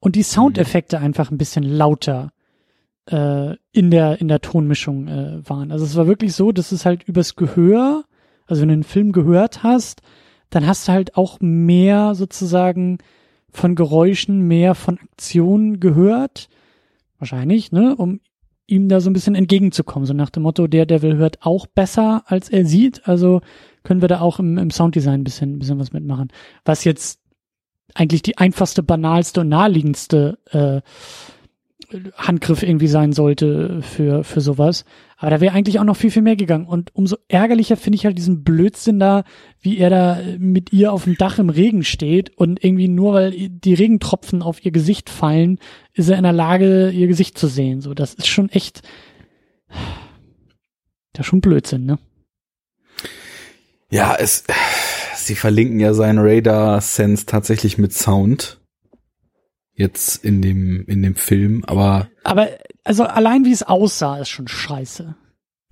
und 0.00 0.16
die 0.16 0.22
Soundeffekte 0.22 0.98
einfach 0.98 1.30
ein 1.30 1.38
bisschen 1.38 1.62
lauter 1.62 2.32
äh, 3.06 3.54
in 3.72 3.90
der 3.90 4.20
in 4.20 4.28
der 4.28 4.40
Tonmischung 4.40 5.08
äh, 5.08 5.48
waren. 5.48 5.72
Also 5.72 5.84
es 5.84 5.96
war 5.96 6.06
wirklich 6.06 6.34
so, 6.34 6.52
dass 6.52 6.72
es 6.72 6.84
halt 6.84 7.02
übers 7.04 7.36
Gehör, 7.36 8.04
also 8.46 8.62
wenn 8.62 8.68
du 8.68 8.74
einen 8.74 8.82
Film 8.84 9.12
gehört 9.12 9.62
hast, 9.62 10.02
dann 10.50 10.66
hast 10.66 10.88
du 10.88 10.92
halt 10.92 11.16
auch 11.16 11.38
mehr 11.40 12.14
sozusagen 12.14 12.98
von 13.50 13.74
Geräuschen, 13.74 14.46
mehr 14.46 14.74
von 14.74 14.98
Aktionen 14.98 15.80
gehört, 15.80 16.48
wahrscheinlich, 17.18 17.70
ne, 17.72 17.94
um 17.96 18.20
ihm 18.66 18.88
da 18.88 19.00
so 19.00 19.10
ein 19.10 19.12
bisschen 19.12 19.34
entgegenzukommen, 19.34 20.06
so 20.06 20.14
nach 20.14 20.30
dem 20.30 20.44
Motto, 20.44 20.66
der 20.66 20.86
Devil 20.86 21.16
hört 21.16 21.42
auch 21.42 21.66
besser, 21.66 22.22
als 22.26 22.48
er 22.48 22.64
sieht, 22.64 23.06
also 23.06 23.40
können 23.82 24.00
wir 24.00 24.08
da 24.08 24.20
auch 24.20 24.38
im, 24.38 24.58
im 24.58 24.70
Sounddesign 24.70 25.20
ein 25.20 25.24
bisschen, 25.24 25.54
ein 25.54 25.58
bisschen 25.58 25.78
was 25.78 25.92
mitmachen. 25.92 26.28
Was 26.64 26.84
jetzt 26.84 27.20
eigentlich 27.94 28.22
die 28.22 28.38
einfachste, 28.38 28.82
banalste 28.82 29.40
und 29.40 29.48
naheliegendste 29.48 30.38
äh, 30.50 30.80
Handgriff 32.16 32.62
irgendwie 32.62 32.86
sein 32.86 33.12
sollte 33.12 33.82
für, 33.82 34.24
für 34.24 34.40
sowas. 34.40 34.84
Aber 35.16 35.30
da 35.30 35.40
wäre 35.40 35.54
eigentlich 35.54 35.78
auch 35.78 35.84
noch 35.84 35.96
viel, 35.96 36.10
viel 36.10 36.22
mehr 36.22 36.36
gegangen. 36.36 36.66
Und 36.66 36.94
umso 36.94 37.16
ärgerlicher 37.28 37.76
finde 37.76 37.96
ich 37.96 38.06
halt 38.06 38.18
diesen 38.18 38.42
Blödsinn 38.44 38.98
da, 38.98 39.24
wie 39.60 39.78
er 39.78 39.90
da 39.90 40.18
mit 40.38 40.72
ihr 40.72 40.92
auf 40.92 41.04
dem 41.04 41.16
Dach 41.16 41.38
im 41.38 41.50
Regen 41.50 41.84
steht 41.84 42.36
und 42.36 42.64
irgendwie 42.64 42.88
nur 42.88 43.14
weil 43.14 43.48
die 43.48 43.74
Regentropfen 43.74 44.42
auf 44.42 44.64
ihr 44.64 44.72
Gesicht 44.72 45.10
fallen, 45.10 45.58
ist 45.92 46.08
er 46.08 46.16
in 46.16 46.24
der 46.24 46.32
Lage, 46.32 46.90
ihr 46.90 47.06
Gesicht 47.08 47.38
zu 47.38 47.46
sehen. 47.46 47.80
So, 47.80 47.94
das 47.94 48.14
ist 48.14 48.28
schon 48.28 48.48
echt, 48.48 48.82
das 51.12 51.26
ist 51.26 51.26
schon 51.26 51.40
Blödsinn, 51.40 51.84
ne? 51.84 51.98
Ja, 53.92 54.16
es, 54.18 54.44
sie 55.16 55.34
verlinken 55.34 55.78
ja 55.78 55.92
seinen 55.92 56.18
Radar-Sense 56.18 57.26
tatsächlich 57.26 57.76
mit 57.76 57.92
Sound. 57.92 58.58
Jetzt 59.74 60.24
in 60.24 60.40
dem, 60.40 60.84
in 60.86 61.02
dem 61.02 61.14
Film, 61.14 61.62
aber. 61.66 62.08
Aber, 62.24 62.48
also 62.84 63.04
allein 63.04 63.44
wie 63.44 63.52
es 63.52 63.62
aussah, 63.62 64.18
ist 64.18 64.30
schon 64.30 64.48
scheiße. 64.48 65.14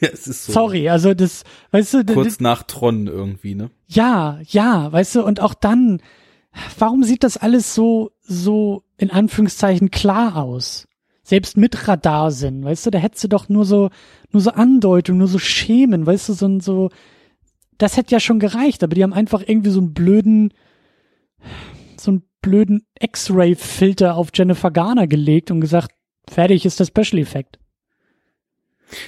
ja, 0.00 0.08
es 0.12 0.26
ist 0.26 0.46
so. 0.46 0.52
Sorry, 0.52 0.88
also 0.88 1.12
das, 1.12 1.44
weißt 1.70 1.94
du, 1.94 2.04
Kurz 2.06 2.26
das, 2.26 2.40
nach 2.40 2.62
Tron 2.62 3.06
irgendwie, 3.06 3.54
ne? 3.54 3.70
ja, 3.86 4.38
ja, 4.44 4.90
weißt 4.90 5.16
du, 5.16 5.22
und 5.24 5.40
auch 5.40 5.54
dann, 5.54 6.00
warum 6.78 7.04
sieht 7.04 7.22
das 7.22 7.36
alles 7.36 7.74
so, 7.74 8.12
so 8.22 8.82
in 8.96 9.10
Anführungszeichen 9.10 9.90
klar 9.90 10.36
aus? 10.36 10.86
Selbst 11.22 11.58
mit 11.58 11.86
Radarsinn, 11.86 12.64
weißt 12.64 12.86
du, 12.86 12.90
da 12.90 12.98
hättest 12.98 13.24
du 13.24 13.28
doch 13.28 13.50
nur 13.50 13.66
so, 13.66 13.90
nur 14.30 14.40
so 14.40 14.50
Andeutung, 14.52 15.18
nur 15.18 15.28
so 15.28 15.38
Schemen, 15.38 16.06
weißt 16.06 16.30
du, 16.30 16.32
so 16.32 16.46
ein, 16.46 16.60
so, 16.60 16.90
das 17.78 17.96
hätte 17.96 18.12
ja 18.12 18.20
schon 18.20 18.38
gereicht, 18.40 18.82
aber 18.82 18.94
die 18.94 19.02
haben 19.02 19.12
einfach 19.12 19.42
irgendwie 19.46 19.70
so 19.70 19.80
einen 19.80 19.94
blöden, 19.94 20.52
so 21.96 22.10
einen 22.10 22.22
blöden 22.42 22.86
X-Ray-Filter 23.00 24.16
auf 24.16 24.28
Jennifer 24.34 24.70
Garner 24.70 25.06
gelegt 25.06 25.50
und 25.50 25.60
gesagt, 25.60 25.92
fertig 26.28 26.66
ist 26.66 26.80
der 26.80 26.86
Special 26.86 27.20
Effekt. 27.20 27.58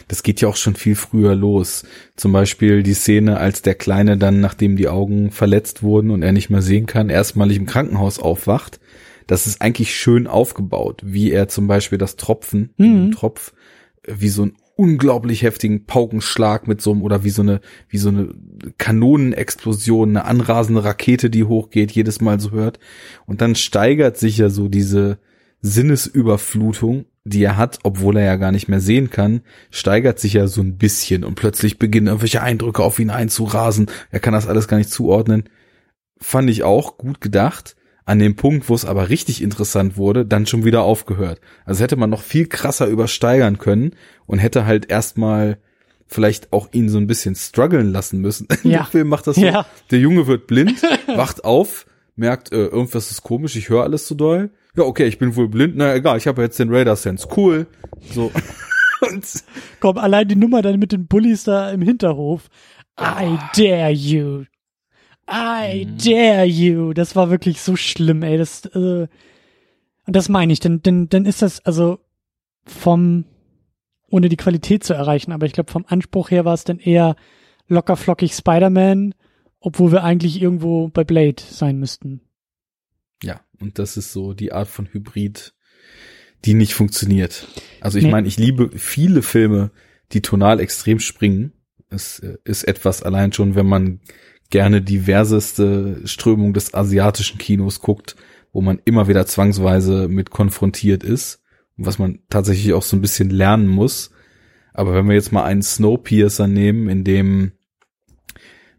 Das 0.09 0.23
geht 0.23 0.41
ja 0.41 0.49
auch 0.49 0.57
schon 0.57 0.77
viel 0.77 0.95
früher 0.95 1.35
los. 1.35 1.85
Zum 2.17 2.33
Beispiel 2.33 2.83
die 2.83 2.95
Szene, 2.95 3.39
als 3.39 3.63
der 3.63 3.75
Kleine 3.75 4.19
dann, 4.19 4.41
nachdem 4.41 4.77
die 4.77 4.89
Augen 4.89 5.31
verletzt 5.31 5.83
wurden 5.83 6.11
und 6.11 6.23
er 6.23 6.33
nicht 6.33 6.51
mehr 6.51 6.63
sehen 6.63 6.87
kann, 6.87 7.09
erstmalig 7.09 7.57
im 7.57 7.67
Krankenhaus 7.67 8.19
aufwacht. 8.19 8.79
Das 9.27 9.47
ist 9.47 9.63
eigentlich 9.63 9.95
schön 9.95 10.27
aufgebaut, 10.27 11.03
wie 11.05 11.31
er 11.31 11.49
zum 11.49 11.67
Beispiel 11.67 11.99
das 11.99 12.17
Tropfen, 12.17 12.75
Mhm. 12.77 13.13
Tropf, 13.13 13.55
wie 14.07 14.29
so 14.29 14.43
einen 14.43 14.57
unglaublich 14.81 15.43
heftigen 15.43 15.85
Paukenschlag 15.85 16.67
mit 16.67 16.81
so 16.81 16.93
einem, 16.93 17.03
oder 17.03 17.23
wie 17.23 17.29
so 17.29 17.43
eine, 17.43 17.61
wie 17.91 17.99
so 17.99 18.09
eine 18.09 18.33
Kanonenexplosion, 18.79 20.09
eine 20.09 20.25
anrasende 20.25 20.83
Rakete, 20.83 21.29
die 21.29 21.45
hochgeht, 21.45 21.93
jedes 21.93 22.23
Mal 22.23 22.41
so 22.41 22.51
hört. 22.51 22.79
Und 23.27 23.43
dann 23.43 23.57
steigert 23.57 24.17
sich 24.17 24.39
ja 24.39 24.49
so 24.49 24.69
diese 24.69 25.19
Sinnesüberflutung, 25.61 27.05
die 27.25 27.45
er 27.45 27.59
hat, 27.59 27.81
obwohl 27.83 28.17
er 28.17 28.25
ja 28.25 28.37
gar 28.37 28.53
nicht 28.53 28.69
mehr 28.69 28.81
sehen 28.81 29.11
kann, 29.11 29.43
steigert 29.71 30.19
sich 30.19 30.33
ja 30.33 30.47
so 30.47 30.63
ein 30.63 30.79
bisschen 30.79 31.25
und 31.25 31.35
plötzlich 31.35 31.79
beginnen 31.79 32.07
irgendwelche 32.07 32.43
Eindrücke 32.43 32.83
auf 32.83 32.99
ihn 32.99 33.11
einzurasen. 33.11 33.91
Er 34.11 34.21
kann 34.21 34.33
das 34.33 34.47
alles 34.47 34.67
gar 34.67 34.79
nicht 34.79 34.91
zuordnen. 34.91 35.45
Fand 36.17 36.49
ich 36.49 36.63
auch 36.63 36.97
gut 36.97 37.21
gedacht. 37.21 37.77
An 38.05 38.19
dem 38.19 38.35
Punkt, 38.35 38.69
wo 38.69 38.75
es 38.75 38.85
aber 38.85 39.09
richtig 39.09 39.43
interessant 39.43 39.97
wurde, 39.97 40.25
dann 40.27 40.47
schon 40.47 40.65
wieder 40.65 40.83
aufgehört. 40.83 41.41
Also 41.65 41.83
hätte 41.83 41.97
man 41.97 42.11
noch 42.11 42.23
viel 42.23 42.47
krasser 42.47 42.87
übersteigern 42.87 43.59
können 43.59 43.95
und 44.27 44.39
hätte 44.39 44.67
halt 44.67 44.91
erstmal 44.91 45.59
vielleicht 46.07 46.53
auch 46.53 46.69
ihn 46.73 46.89
so 46.89 46.99
ein 46.99 47.07
bisschen 47.07 47.35
strugglen 47.35 47.93
lassen 47.93 48.21
müssen. 48.21 48.49
Ja. 48.63 48.79
Der 48.79 48.85
Film 48.87 49.09
macht 49.09 49.27
das 49.27 49.37
so. 49.37 49.43
Ja. 49.43 49.67
Der 49.91 50.01
Junge 50.01 50.27
wird 50.27 50.47
blind, 50.47 50.83
wacht 51.07 51.45
auf, 51.45 51.87
merkt, 52.17 52.53
äh, 52.53 52.67
irgendwas 52.67 53.11
ist 53.11 53.23
komisch, 53.23 53.57
ich 53.57 53.69
höre 53.69 53.85
alles 53.85 54.07
so 54.07 54.15
doll. 54.15 54.51
Ja, 54.77 54.85
okay, 54.85 55.07
ich 55.07 55.19
bin 55.19 55.35
wohl 55.37 55.49
blind, 55.49 55.75
na 55.77 55.95
egal, 55.95 56.19
ich 56.19 56.27
habe 56.27 56.43
jetzt 56.43 56.59
den 56.59 56.73
Radar 56.73 56.97
Sense. 56.97 57.29
Cool. 57.37 57.67
So. 58.13 58.31
Und 59.01 59.25
Komm, 59.81 59.97
allein 59.97 60.29
die 60.29 60.37
Nummer 60.37 60.63
dann 60.63 60.79
mit 60.79 60.93
den 60.93 61.07
Bullies 61.07 61.45
da 61.45 61.71
im 61.71 61.81
Hinterhof. 61.81 62.49
I 63.01 63.39
dare 63.57 63.91
you. 63.91 64.45
I 65.29 65.87
dare 66.03 66.45
you. 66.45 66.93
Das 66.93 67.15
war 67.17 67.31
wirklich 67.31 67.61
so 67.61 67.77
schlimm, 67.77 68.23
ey. 68.23 68.37
Das, 68.39 68.65
äh, 68.67 69.07
und 70.07 70.17
das 70.17 70.29
meine 70.29 70.53
ich, 70.53 70.61
denn, 70.61 70.83
denn, 70.83 71.09
denn 71.09 71.25
ist 71.25 71.43
das, 71.43 71.61
also 71.65 71.99
vom, 72.65 73.25
ohne 74.09 74.29
die 74.29 74.37
Qualität 74.37 74.83
zu 74.85 74.93
erreichen, 74.95 75.33
aber 75.33 75.47
ich 75.47 75.53
glaube, 75.53 75.71
vom 75.71 75.85
Anspruch 75.87 76.31
her 76.31 76.45
war 76.45 76.55
es 76.55 76.65
dann 76.65 76.79
eher 76.79 77.17
locker 77.69 77.97
flockig 77.97 78.33
Spider-Man, 78.35 79.15
obwohl 79.61 79.93
wir 79.93 80.03
eigentlich 80.03 80.41
irgendwo 80.43 80.89
bei 80.89 81.05
Blade 81.05 81.41
sein 81.49 81.79
müssten. 81.79 82.23
ja, 83.23 83.41
und 83.61 83.79
das 83.79 83.97
ist 83.99 84.13
so 84.13 84.33
die 84.33 84.53
Art 84.53 84.69
von 84.69 84.87
Hybrid, 84.91 85.53
die 86.47 86.55
nicht 86.55 86.73
funktioniert. 86.73 87.47
Also 87.81 87.99
ich 87.99 88.05
Nee. 88.05 88.11
meine, 88.11 88.27
ich 88.27 88.39
liebe 88.39 88.71
viele 88.79 89.21
Filme, 89.23 89.71
die 90.13 90.23
tonal 90.23 90.59
extrem 90.59 90.99
springen. 90.99 91.53
Es 91.91 92.19
äh, 92.21 92.39
ist 92.45 92.65
etwas 92.65 93.03
allein 93.03 93.33
schon, 93.35 93.55
wenn 93.55 93.67
man 93.67 94.01
gerne 94.51 94.83
diverseste 94.83 96.01
Strömung 96.05 96.53
des 96.53 96.75
asiatischen 96.75 97.39
Kinos 97.39 97.81
guckt, 97.81 98.17
wo 98.53 98.61
man 98.61 98.81
immer 98.85 99.09
wieder 99.09 99.27
zwangsweise 99.27 100.09
mit 100.09 100.31
konfrontiert 100.31 101.05
ist 101.05 101.43
und 101.79 101.87
was 101.87 101.99
man 101.99 102.19
tatsächlich 102.29 102.73
auch 102.73 102.83
so 102.83 102.97
ein 102.97 103.01
bisschen 103.01 103.31
lernen 103.31 103.69
muss. 103.69 104.11
Aber 104.73 104.95
wenn 104.95 105.09
wir 105.09 105.15
jetzt 105.15 105.33
mal 105.33 105.45
einen 105.45 105.63
Snowpiercer 105.63 106.47
nehmen, 106.47 106.89
in 106.89 107.05
dem 107.05 107.53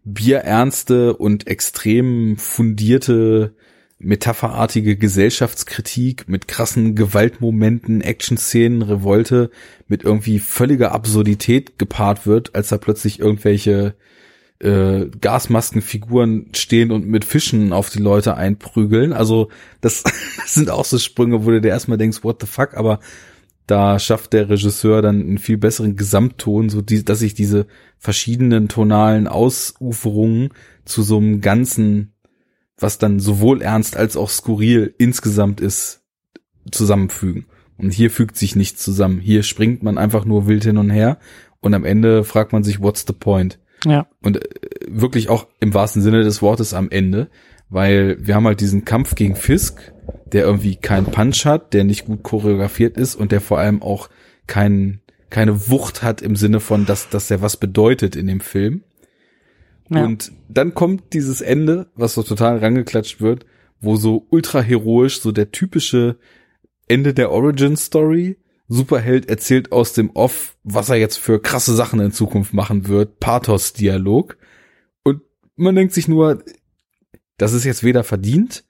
bierernste 0.04 1.16
und 1.16 1.46
extrem 1.46 2.36
fundierte 2.36 3.54
metapherartige 3.98 4.96
Gesellschaftskritik 4.96 6.28
mit 6.28 6.48
krassen 6.48 6.96
Gewaltmomenten, 6.96 8.00
Actionszenen, 8.00 8.82
Revolte 8.82 9.50
mit 9.86 10.02
irgendwie 10.02 10.40
völliger 10.40 10.92
Absurdität 10.92 11.78
gepaart 11.78 12.26
wird, 12.26 12.54
als 12.54 12.68
da 12.68 12.78
plötzlich 12.78 13.20
irgendwelche 13.20 13.94
äh, 14.62 15.10
Gasmaskenfiguren 15.20 16.50
stehen 16.54 16.92
und 16.92 17.06
mit 17.06 17.24
Fischen 17.24 17.72
auf 17.72 17.90
die 17.90 17.98
Leute 17.98 18.36
einprügeln. 18.36 19.12
Also 19.12 19.48
das, 19.80 20.04
sind 20.46 20.70
auch 20.70 20.84
so 20.84 20.98
Sprünge, 20.98 21.44
wo 21.44 21.50
du 21.50 21.60
dir 21.60 21.68
erstmal 21.68 21.98
denkst, 21.98 22.22
what 22.22 22.40
the 22.40 22.46
fuck, 22.46 22.74
aber 22.74 23.00
da 23.66 23.98
schafft 23.98 24.32
der 24.32 24.48
Regisseur 24.48 25.02
dann 25.02 25.20
einen 25.20 25.38
viel 25.38 25.56
besseren 25.56 25.96
Gesamtton, 25.96 26.68
so 26.68 26.82
die, 26.82 27.04
dass 27.04 27.20
sich 27.20 27.34
diese 27.34 27.66
verschiedenen 27.98 28.68
tonalen 28.68 29.28
Ausuferungen 29.28 30.50
zu 30.84 31.02
so 31.02 31.16
einem 31.16 31.40
ganzen, 31.40 32.14
was 32.76 32.98
dann 32.98 33.20
sowohl 33.20 33.62
ernst 33.62 33.96
als 33.96 34.16
auch 34.16 34.30
skurril 34.30 34.94
insgesamt 34.98 35.60
ist, 35.60 36.02
zusammenfügen. 36.70 37.46
Und 37.78 37.92
hier 37.92 38.10
fügt 38.10 38.36
sich 38.36 38.56
nichts 38.56 38.82
zusammen. 38.82 39.18
Hier 39.18 39.42
springt 39.42 39.82
man 39.82 39.98
einfach 39.98 40.24
nur 40.24 40.46
wild 40.46 40.64
hin 40.64 40.76
und 40.76 40.90
her 40.90 41.18
und 41.60 41.74
am 41.74 41.84
Ende 41.84 42.24
fragt 42.24 42.52
man 42.52 42.64
sich, 42.64 42.80
what's 42.80 43.04
the 43.06 43.12
point? 43.12 43.58
Ja. 43.84 44.06
Und 44.22 44.36
äh, 44.36 44.48
wirklich 44.88 45.28
auch 45.28 45.46
im 45.60 45.74
wahrsten 45.74 46.02
Sinne 46.02 46.22
des 46.22 46.42
Wortes 46.42 46.74
am 46.74 46.90
Ende, 46.90 47.28
weil 47.68 48.16
wir 48.20 48.34
haben 48.34 48.46
halt 48.46 48.60
diesen 48.60 48.84
Kampf 48.84 49.14
gegen 49.14 49.34
Fisk, 49.34 49.92
der 50.26 50.44
irgendwie 50.44 50.76
keinen 50.76 51.06
Punch 51.06 51.44
hat, 51.44 51.72
der 51.72 51.84
nicht 51.84 52.06
gut 52.06 52.22
choreografiert 52.22 52.96
ist 52.96 53.14
und 53.14 53.32
der 53.32 53.40
vor 53.40 53.58
allem 53.58 53.82
auch 53.82 54.08
kein, 54.46 55.00
keine 55.30 55.68
Wucht 55.68 56.02
hat 56.02 56.22
im 56.22 56.36
Sinne 56.36 56.60
von, 56.60 56.86
dass, 56.86 57.08
dass 57.08 57.30
er 57.30 57.42
was 57.42 57.56
bedeutet 57.56 58.16
in 58.16 58.26
dem 58.26 58.40
Film. 58.40 58.82
ja. 59.88 60.04
Und 60.04 60.32
dann 60.48 60.74
kommt 60.74 61.12
dieses 61.12 61.40
Ende, 61.40 61.90
was 61.94 62.14
so 62.14 62.22
total 62.22 62.58
rangeklatscht 62.58 63.20
wird, 63.20 63.46
wo 63.80 63.96
so 63.96 64.26
ultra 64.30 64.60
heroisch 64.60 65.20
so 65.20 65.32
der 65.32 65.50
typische 65.50 66.16
Ende 66.88 67.14
der 67.14 67.30
Origin 67.30 67.76
Story. 67.76 68.36
Superheld 68.72 69.28
erzählt 69.28 69.70
aus 69.70 69.92
dem 69.92 70.10
Off, 70.10 70.56
was 70.64 70.88
er 70.88 70.96
jetzt 70.96 71.18
für 71.18 71.40
krasse 71.40 71.74
Sachen 71.74 72.00
in 72.00 72.10
Zukunft 72.10 72.54
machen 72.54 72.88
wird. 72.88 73.20
Pathos-Dialog. 73.20 74.38
Und 75.02 75.20
man 75.56 75.74
denkt 75.74 75.92
sich 75.92 76.08
nur, 76.08 76.42
das 77.36 77.52
ist 77.52 77.64
jetzt 77.64 77.84
weder 77.84 78.02
verdient, 78.02 78.64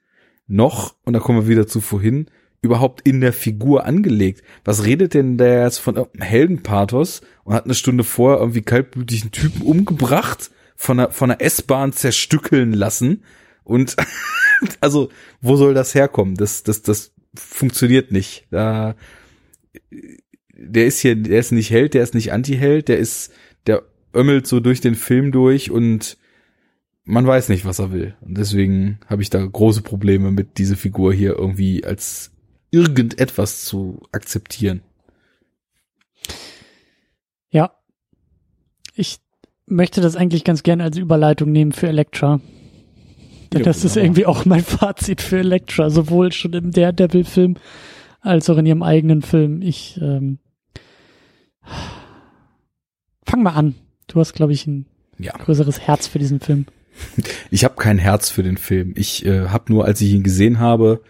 noch, 0.45 0.95
und 1.05 1.13
da 1.13 1.19
kommen 1.19 1.43
wir 1.43 1.47
wieder 1.47 1.67
zu 1.67 1.79
vorhin, 1.79 2.27
überhaupt 2.61 3.07
in 3.07 3.21
der 3.21 3.31
Figur 3.31 3.85
angelegt. 3.85 4.43
Was 4.65 4.83
redet 4.83 5.13
denn 5.13 5.37
der 5.37 5.63
jetzt 5.63 5.77
von 5.77 5.95
irgendeinem 5.95 6.27
Heldenpathos 6.27 7.21
und 7.45 7.53
hat 7.53 7.65
eine 7.65 7.73
Stunde 7.73 8.03
vorher 8.03 8.39
irgendwie 8.39 8.61
kaltblütig 8.61 9.21
einen 9.21 9.31
Typen 9.31 9.61
umgebracht, 9.61 10.51
von 10.75 10.99
einer, 10.99 11.11
von 11.11 11.31
einer 11.31 11.41
S-Bahn 11.41 11.93
zerstückeln 11.93 12.73
lassen 12.73 13.23
und 13.63 13.95
also, 14.81 15.09
wo 15.39 15.55
soll 15.55 15.73
das 15.73 15.95
herkommen? 15.95 16.35
Das, 16.35 16.63
das, 16.63 16.81
das 16.81 17.13
funktioniert 17.35 18.11
nicht. 18.11 18.47
Da, 18.51 18.95
der 20.55 20.85
ist 20.85 20.99
hier, 20.99 21.15
der 21.15 21.39
ist 21.39 21.51
nicht 21.51 21.71
Held, 21.71 21.93
der 21.93 22.03
ist 22.03 22.13
nicht 22.13 22.31
Anti-Held, 22.31 22.87
der 22.87 22.97
ist, 22.97 23.31
der 23.67 23.83
ömmelt 24.15 24.47
so 24.47 24.59
durch 24.59 24.81
den 24.81 24.95
Film 24.95 25.31
durch 25.31 25.71
und 25.71 26.17
man 27.05 27.27
weiß 27.27 27.49
nicht, 27.49 27.65
was 27.65 27.79
er 27.79 27.91
will. 27.91 28.15
Und 28.21 28.37
deswegen 28.37 28.99
habe 29.07 29.21
ich 29.21 29.29
da 29.29 29.43
große 29.43 29.81
Probleme 29.81 30.31
mit 30.31 30.57
diese 30.57 30.75
Figur 30.75 31.13
hier 31.13 31.37
irgendwie 31.37 31.83
als 31.83 32.31
irgendetwas 32.71 33.65
zu 33.65 34.01
akzeptieren. 34.11 34.81
Ja. 37.49 37.73
Ich 38.95 39.19
möchte 39.65 40.01
das 40.01 40.15
eigentlich 40.15 40.43
ganz 40.43 40.63
gerne 40.63 40.83
als 40.83 40.97
Überleitung 40.97 41.51
nehmen 41.51 41.71
für 41.71 41.87
Elektra. 41.87 42.39
Denn 43.51 43.59
Ja, 43.59 43.65
das 43.65 43.83
ist 43.83 43.97
irgendwie 43.97 44.25
auch 44.25 44.45
mein 44.45 44.63
Fazit 44.63 45.21
für 45.21 45.39
Elektra, 45.39 45.89
sowohl 45.89 46.31
schon 46.31 46.53
im 46.53 46.71
Daredevil-Film 46.71 47.57
als 48.23 48.49
auch 48.49 48.57
in 48.57 48.65
ihrem 48.65 48.83
eigenen 48.83 49.21
Film. 49.21 49.61
Ich 49.61 49.99
ähm, 50.01 50.39
fang 53.25 53.43
mal 53.43 53.51
an. 53.53 53.75
Du 54.07 54.19
hast, 54.19 54.33
glaube 54.33 54.53
ich, 54.53 54.65
ein 54.67 54.85
Ja. 55.17 55.33
größeres 55.33 55.79
Herz 55.81 56.07
für 56.07 56.19
diesen 56.19 56.39
Film. 56.39 56.65
Ich 57.51 57.63
habe 57.63 57.75
kein 57.75 57.97
Herz 57.97 58.29
für 58.29 58.43
den 58.43 58.57
Film. 58.57 58.93
Ich 58.95 59.25
äh, 59.25 59.47
habe 59.49 59.71
nur, 59.73 59.85
als 59.85 60.01
ich 60.01 60.11
ihn 60.11 60.23
gesehen 60.23 60.59
habe, 60.59 61.01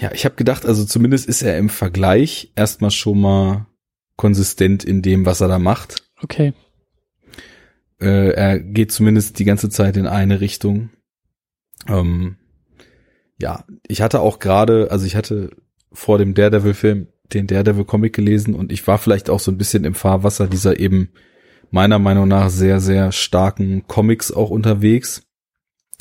ja, 0.00 0.10
ich 0.12 0.24
habe 0.24 0.34
gedacht, 0.34 0.66
also 0.66 0.84
zumindest 0.84 1.28
ist 1.28 1.42
er 1.42 1.56
im 1.58 1.68
Vergleich 1.68 2.52
erstmal 2.56 2.90
schon 2.90 3.20
mal 3.20 3.66
konsistent 4.16 4.84
in 4.84 5.00
dem, 5.02 5.24
was 5.24 5.40
er 5.40 5.48
da 5.48 5.58
macht. 5.58 6.02
Okay. 6.22 6.52
äh, 8.00 8.30
er 8.32 8.58
geht 8.58 8.92
zumindest 8.92 9.38
die 9.38 9.44
ganze 9.44 9.70
Zeit 9.70 9.96
in 9.96 10.06
eine 10.06 10.40
Richtung. 10.40 10.90
Ähm, 11.88 12.36
ja, 13.38 13.64
ich 13.86 14.02
hatte 14.02 14.20
auch 14.20 14.38
gerade, 14.38 14.90
also 14.90 15.06
ich 15.06 15.16
hatte 15.16 15.50
vor 15.92 16.18
dem 16.18 16.34
Daredevil-Film 16.34 17.08
den 17.32 17.46
Daredevil-Comic 17.46 18.12
gelesen 18.12 18.54
und 18.54 18.72
ich 18.72 18.86
war 18.86 18.98
vielleicht 18.98 19.30
auch 19.30 19.40
so 19.40 19.50
ein 19.50 19.58
bisschen 19.58 19.84
im 19.84 19.94
Fahrwasser 19.94 20.46
dieser 20.46 20.78
eben 20.78 21.10
meiner 21.70 21.98
Meinung 21.98 22.28
nach 22.28 22.50
sehr, 22.50 22.80
sehr 22.80 23.12
starken 23.12 23.86
Comics 23.86 24.30
auch 24.30 24.50
unterwegs 24.50 25.22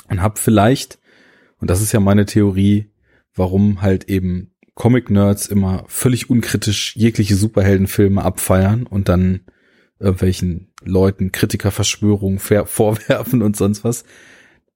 und 0.10 0.22
habe 0.22 0.40
vielleicht, 0.40 1.00
und 1.60 1.70
das 1.70 1.82
ist 1.82 1.94
ja 1.94 2.00
meine 2.00 2.26
Theorie, 2.26 2.92
warum 3.34 3.82
halt 3.82 4.10
eben 4.10 4.54
Comic-Nerds 4.76 5.48
immer 5.48 5.86
völlig 5.88 6.30
unkritisch 6.30 6.96
jegliche 6.96 7.36
Superheldenfilme 7.36 8.24
abfeiern 8.24 8.84
und 8.84 9.10
dann 9.10 9.42
irgendwelchen 10.00 10.74
Leuten 10.84 11.32
Kritikerverschwörungen 11.32 12.40
vorwerfen 12.66 13.42
und 13.42 13.56
sonst 13.56 13.84
was. 13.84 14.04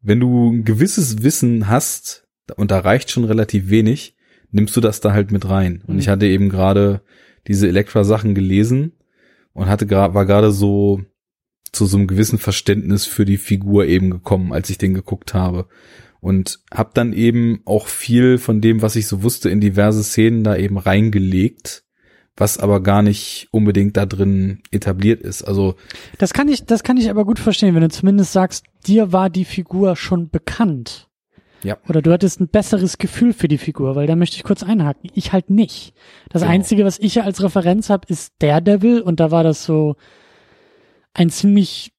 Wenn 0.02 0.20
du 0.20 0.52
ein 0.52 0.64
gewisses 0.64 1.24
Wissen 1.24 1.68
hast, 1.68 2.25
und 2.56 2.72
da 2.72 2.80
reicht 2.80 3.12
schon 3.12 3.24
relativ 3.24 3.70
wenig, 3.70 4.16
nimmst 4.52 4.76
du 4.76 4.82
das 4.82 5.02
da 5.02 5.14
halt 5.14 5.32
mit 5.32 5.50
rein. 5.50 5.84
Und 5.88 5.96
mhm. 5.96 6.00
ich 6.00 6.10
hatte 6.10 6.26
eben 6.28 6.50
gerade 6.50 7.02
diese 7.48 7.68
Elektra-Sachen 7.68 8.36
gelesen 8.36 8.94
und 9.54 9.68
hatte 9.68 9.90
war 9.90 10.26
gerade 10.26 10.52
so 10.52 11.02
zu 11.72 11.86
so 11.86 11.98
einem 11.98 12.08
gewissen 12.08 12.40
Verständnis 12.40 13.06
für 13.06 13.26
die 13.26 13.38
Figur 13.38 13.86
eben 13.86 14.10
gekommen, 14.10 14.54
als 14.54 14.70
ich 14.70 14.78
den 14.78 14.94
geguckt 14.94 15.34
habe. 15.34 15.68
Und 16.22 16.60
habe 16.74 16.92
dann 16.94 17.14
eben 17.14 17.62
auch 17.66 17.88
viel 17.88 18.40
von 18.40 18.60
dem, 18.60 18.82
was 18.82 18.96
ich 18.96 19.08
so 19.08 19.22
wusste, 19.22 19.50
in 19.50 19.62
diverse 19.62 20.04
Szenen 20.04 20.44
da 20.44 20.56
eben 20.56 20.78
reingelegt, 20.78 21.84
was 22.36 22.58
aber 22.58 22.82
gar 22.82 23.04
nicht 23.04 23.48
unbedingt 23.52 23.96
da 23.96 24.06
drin 24.06 24.64
etabliert 24.72 25.22
ist. 25.22 25.44
Also 25.44 25.76
das 26.18 26.34
kann 26.34 26.48
ich, 26.48 26.66
das 26.66 26.84
kann 26.84 26.98
ich 26.98 27.10
aber 27.10 27.26
gut 27.26 27.38
verstehen, 27.38 27.76
wenn 27.76 27.82
du 27.82 27.90
zumindest 27.90 28.32
sagst, 28.32 28.66
dir 28.88 29.12
war 29.12 29.30
die 29.30 29.46
Figur 29.46 29.96
schon 29.96 30.30
bekannt. 30.30 31.10
Ja. 31.66 31.78
Oder 31.90 32.04
du 32.04 32.12
hattest 32.12 32.40
ein 32.40 32.48
besseres 32.48 33.00
Gefühl 33.00 33.34
für 33.34 33.48
die 33.48 33.58
Figur, 33.58 33.96
weil 33.96 34.06
da 34.06 34.16
möchte 34.16 34.36
ich 34.36 34.44
kurz 34.44 34.62
einhaken. 34.62 35.10
Ich 35.16 35.34
halt 35.34 35.50
nicht. 35.50 35.96
Das 36.30 36.44
genau. 36.44 36.54
Einzige, 36.54 36.86
was 36.86 37.00
ich 37.00 37.24
als 37.24 37.42
Referenz 37.42 37.90
habe, 37.90 38.08
ist 38.08 38.34
Daredevil 38.38 39.02
und 39.02 39.20
da 39.20 39.32
war 39.32 39.44
das 39.44 39.66
so 39.66 39.96
ein 41.14 41.32
ziemlich 41.32 41.92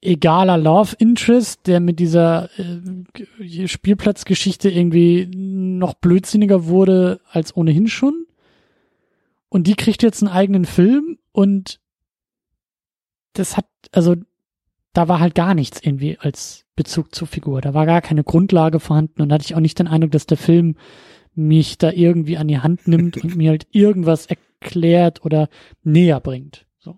egaler 0.00 0.56
Love 0.58 0.94
Interest, 1.00 1.66
der 1.66 1.80
mit 1.80 1.98
dieser 1.98 2.50
äh, 2.56 3.66
Spielplatzgeschichte 3.66 4.70
irgendwie 4.70 5.28
noch 5.34 5.94
blödsinniger 5.94 6.66
wurde 6.66 7.20
als 7.32 7.56
ohnehin 7.56 7.88
schon. 7.88 8.26
Und 9.48 9.66
die 9.66 9.74
kriegt 9.74 10.04
jetzt 10.04 10.22
einen 10.22 10.30
eigenen 10.30 10.66
Film 10.66 11.18
und 11.32 11.80
das 13.32 13.56
hat, 13.56 13.66
also 13.90 14.14
da 14.92 15.08
war 15.08 15.18
halt 15.18 15.34
gar 15.34 15.54
nichts 15.54 15.80
irgendwie 15.82 16.16
als 16.20 16.67
Bezug 16.78 17.12
zur 17.12 17.26
Figur. 17.26 17.60
Da 17.60 17.74
war 17.74 17.86
gar 17.86 18.00
keine 18.00 18.22
Grundlage 18.22 18.78
vorhanden 18.78 19.20
und 19.20 19.32
hatte 19.32 19.44
ich 19.44 19.56
auch 19.56 19.60
nicht 19.60 19.80
den 19.80 19.88
Eindruck, 19.88 20.12
dass 20.12 20.26
der 20.26 20.36
Film 20.36 20.76
mich 21.34 21.76
da 21.76 21.90
irgendwie 21.90 22.36
an 22.36 22.46
die 22.46 22.60
Hand 22.60 22.86
nimmt 22.86 23.16
und 23.16 23.34
mir 23.34 23.50
halt 23.50 23.66
irgendwas 23.72 24.26
erklärt 24.26 25.24
oder 25.24 25.48
näher 25.82 26.20
bringt. 26.20 26.66
So. 26.78 26.96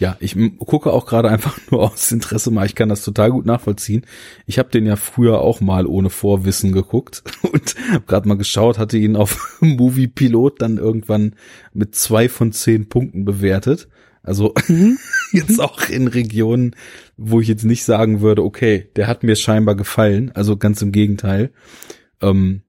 Ja, 0.00 0.16
ich 0.18 0.36
gucke 0.58 0.92
auch 0.92 1.06
gerade 1.06 1.30
einfach 1.30 1.56
nur 1.70 1.92
aus 1.92 2.10
Interesse 2.10 2.50
mal. 2.50 2.66
Ich 2.66 2.74
kann 2.74 2.88
das 2.88 3.04
total 3.04 3.30
gut 3.30 3.46
nachvollziehen. 3.46 4.04
Ich 4.46 4.58
habe 4.58 4.70
den 4.70 4.84
ja 4.84 4.96
früher 4.96 5.40
auch 5.40 5.60
mal 5.60 5.86
ohne 5.86 6.10
Vorwissen 6.10 6.72
geguckt 6.72 7.22
und 7.52 7.76
habe 7.92 8.04
gerade 8.06 8.28
mal 8.28 8.36
geschaut, 8.36 8.78
hatte 8.78 8.98
ihn 8.98 9.14
auf 9.14 9.58
Movie 9.60 10.08
Pilot 10.08 10.60
dann 10.60 10.78
irgendwann 10.78 11.36
mit 11.72 11.94
zwei 11.94 12.28
von 12.28 12.50
zehn 12.50 12.88
Punkten 12.88 13.24
bewertet. 13.24 13.88
Also 14.22 14.54
mhm. 14.68 14.98
jetzt 15.32 15.60
auch 15.60 15.88
in 15.88 16.08
Regionen, 16.08 16.76
wo 17.16 17.40
ich 17.40 17.48
jetzt 17.48 17.64
nicht 17.64 17.84
sagen 17.84 18.20
würde, 18.20 18.42
okay, 18.42 18.90
der 18.96 19.06
hat 19.06 19.22
mir 19.22 19.36
scheinbar 19.36 19.74
gefallen. 19.74 20.30
Also 20.34 20.56
ganz 20.56 20.82
im 20.82 20.92
Gegenteil. 20.92 21.50
Ähm, 22.20 22.62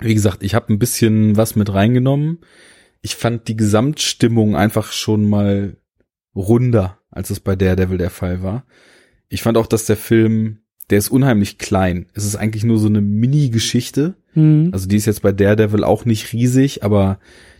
wie 0.00 0.14
gesagt, 0.14 0.42
ich 0.42 0.54
habe 0.54 0.72
ein 0.72 0.78
bisschen 0.78 1.36
was 1.36 1.56
mit 1.56 1.72
reingenommen. 1.72 2.38
Ich 3.00 3.16
fand 3.16 3.48
die 3.48 3.56
Gesamtstimmung 3.56 4.56
einfach 4.56 4.92
schon 4.92 5.28
mal 5.28 5.76
runder, 6.34 6.98
als 7.10 7.30
es 7.30 7.40
bei 7.40 7.56
Daredevil 7.56 7.98
der 7.98 8.10
Fall 8.10 8.42
war. 8.42 8.64
Ich 9.28 9.42
fand 9.42 9.56
auch, 9.56 9.66
dass 9.66 9.86
der 9.86 9.96
Film, 9.96 10.58
der 10.90 10.98
ist 10.98 11.10
unheimlich 11.10 11.58
klein. 11.58 12.06
Es 12.14 12.24
ist 12.24 12.36
eigentlich 12.36 12.64
nur 12.64 12.78
so 12.78 12.88
eine 12.88 13.00
Mini-Geschichte. 13.00 14.14
Mhm. 14.34 14.70
Also 14.72 14.88
die 14.88 14.96
ist 14.96 15.06
jetzt 15.06 15.22
bei 15.22 15.32
Daredevil 15.32 15.84
auch 15.84 16.04
nicht 16.04 16.32
riesig, 16.32 16.82
aber 16.84 17.18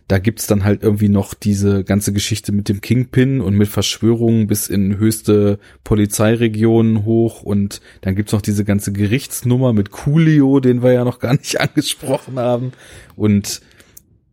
da 0.09 0.19
gibt's 0.19 0.47
dann 0.47 0.65
halt 0.65 0.83
irgendwie 0.83 1.09
noch 1.09 1.35
diese 1.35 1.85
ganze 1.85 2.13
Geschichte 2.13 2.53
mit 2.53 2.69
dem 2.69 2.81
Kingpin 2.81 3.41
und 3.41 3.57
mit 3.57 3.69
Verschwörungen 3.69 4.47
bis 4.47 4.69
in 4.69 4.99
höchste 4.99 5.59
Polizeiregionen 5.85 7.05
hoch 7.05 7.43
und 7.43 7.81
dann 8.01 8.15
gibt's 8.15 8.33
noch 8.33 8.43
diese 8.43 8.65
ganze 8.65 8.93
Gerichtsnummer 8.93 9.73
mit 9.73 9.91
Coolio, 9.91 10.61
den 10.61 10.83
wir 10.83 10.93
ja 10.93 11.05
noch 11.05 11.19
gar 11.19 11.33
nicht 11.33 11.61
angesprochen 11.61 12.39
haben 12.39 12.73
und 13.17 13.63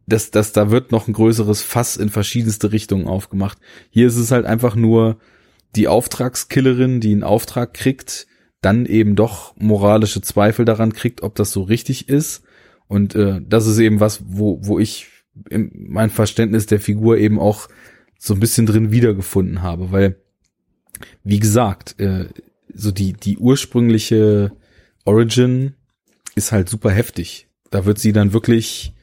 das, 0.09 0.31
das, 0.31 0.51
da 0.53 0.71
wird 0.71 0.91
noch 0.91 1.07
ein 1.07 1.13
größeres 1.13 1.61
Fass 1.61 1.95
in 1.95 2.09
verschiedenste 2.09 2.71
Richtungen 2.71 3.07
aufgemacht. 3.07 3.59
Hier 3.91 4.07
ist 4.07 4.15
es 4.15 4.31
halt 4.31 4.45
einfach 4.45 4.75
nur 4.75 5.19
die 5.75 5.87
Auftragskillerin, 5.87 6.99
die 6.99 7.11
einen 7.11 7.23
Auftrag 7.23 7.73
kriegt, 7.73 8.25
dann 8.61 8.85
eben 8.85 9.15
doch 9.15 9.55
moralische 9.57 10.21
Zweifel 10.21 10.65
daran 10.65 10.93
kriegt, 10.93 11.21
ob 11.21 11.35
das 11.35 11.51
so 11.51 11.61
richtig 11.61 12.09
ist. 12.09 12.43
Und 12.87 13.15
äh, 13.15 13.39
das 13.47 13.67
ist 13.67 13.77
eben 13.77 13.99
was, 13.99 14.23
wo, 14.25 14.59
wo 14.63 14.79
ich 14.79 15.07
mein 15.49 16.09
Verständnis 16.09 16.65
der 16.65 16.79
Figur 16.79 17.17
eben 17.17 17.39
auch 17.39 17.67
so 18.17 18.33
ein 18.33 18.39
bisschen 18.39 18.65
drin 18.65 18.91
wiedergefunden 18.91 19.61
habe, 19.61 19.91
weil, 19.91 20.17
wie 21.23 21.39
gesagt, 21.39 21.99
äh, 21.99 22.27
so 22.73 22.91
die, 22.91 23.13
die 23.13 23.37
ursprüngliche 23.37 24.51
Origin 25.05 25.75
ist 26.35 26.51
halt 26.51 26.69
super 26.69 26.91
heftig. 26.91 27.47
Da 27.71 27.85
wird 27.85 27.99
sie 27.99 28.13
dann 28.13 28.33
wirklich 28.33 28.93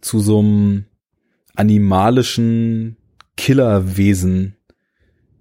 zu 0.00 0.20
so 0.20 0.40
einem 0.40 0.84
animalischen 1.54 2.96
Killerwesen. 3.36 4.56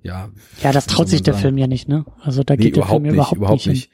Ja. 0.02 0.32
Ja, 0.62 0.72
das 0.72 0.86
traut 0.86 1.10
sich 1.10 1.24
der 1.24 1.34
Film 1.34 1.58
ja 1.58 1.68
nicht, 1.68 1.88
ne? 1.88 2.06
Also 2.20 2.44
da 2.44 2.56
geht 2.56 2.76
nee, 2.76 2.82
der 2.82 2.86
Film 2.86 3.04
nicht, 3.04 3.14
überhaupt, 3.14 3.38
überhaupt 3.38 3.68
nicht. 3.68 3.90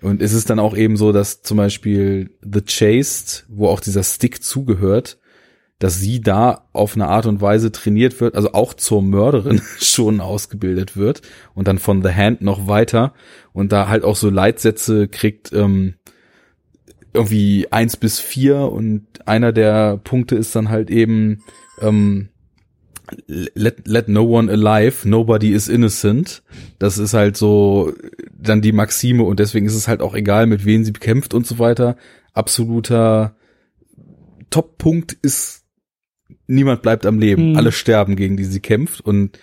Und 0.00 0.20
es 0.20 0.32
ist 0.32 0.50
dann 0.50 0.58
auch 0.58 0.76
eben 0.76 0.96
so, 0.96 1.12
dass 1.12 1.42
zum 1.42 1.56
Beispiel 1.56 2.36
The 2.42 2.62
Chased, 2.62 3.46
wo 3.48 3.68
auch 3.68 3.80
dieser 3.80 4.02
Stick 4.02 4.42
zugehört, 4.42 5.18
dass 5.82 5.98
sie 5.98 6.20
da 6.20 6.68
auf 6.72 6.94
eine 6.94 7.08
Art 7.08 7.26
und 7.26 7.40
Weise 7.40 7.72
trainiert 7.72 8.20
wird, 8.20 8.36
also 8.36 8.52
auch 8.52 8.72
zur 8.72 9.02
Mörderin 9.02 9.60
schon 9.80 10.20
ausgebildet 10.20 10.96
wird 10.96 11.22
und 11.56 11.66
dann 11.66 11.80
von 11.80 12.04
The 12.04 12.10
Hand 12.10 12.40
noch 12.40 12.68
weiter 12.68 13.14
und 13.52 13.72
da 13.72 13.88
halt 13.88 14.04
auch 14.04 14.14
so 14.14 14.30
Leitsätze 14.30 15.08
kriegt, 15.08 15.52
ähm, 15.52 15.94
irgendwie 17.12 17.66
eins 17.72 17.96
bis 17.96 18.20
vier 18.20 18.58
und 18.58 19.26
einer 19.26 19.52
der 19.52 19.96
Punkte 19.96 20.36
ist 20.36 20.54
dann 20.54 20.68
halt 20.68 20.88
eben 20.88 21.42
ähm, 21.80 22.28
let, 23.26 23.88
let 23.88 24.08
no 24.08 24.22
one 24.22 24.52
alive, 24.52 25.08
nobody 25.08 25.52
is 25.52 25.68
innocent. 25.68 26.44
Das 26.78 26.96
ist 26.96 27.12
halt 27.12 27.36
so 27.36 27.92
dann 28.30 28.62
die 28.62 28.70
Maxime 28.70 29.24
und 29.24 29.40
deswegen 29.40 29.66
ist 29.66 29.74
es 29.74 29.88
halt 29.88 30.00
auch 30.00 30.14
egal, 30.14 30.46
mit 30.46 30.64
wem 30.64 30.84
sie 30.84 30.92
kämpft 30.92 31.34
und 31.34 31.44
so 31.44 31.58
weiter. 31.58 31.96
Absoluter 32.34 33.34
Top-Punkt 34.48 35.14
ist 35.22 35.61
niemand 36.52 36.82
bleibt 36.82 37.06
am 37.06 37.18
Leben. 37.18 37.50
Mhm. 37.50 37.56
Alle 37.56 37.72
sterben, 37.72 38.16
gegen 38.16 38.36
die 38.36 38.44
sie 38.44 38.60
kämpft. 38.60 39.00
Und 39.00 39.38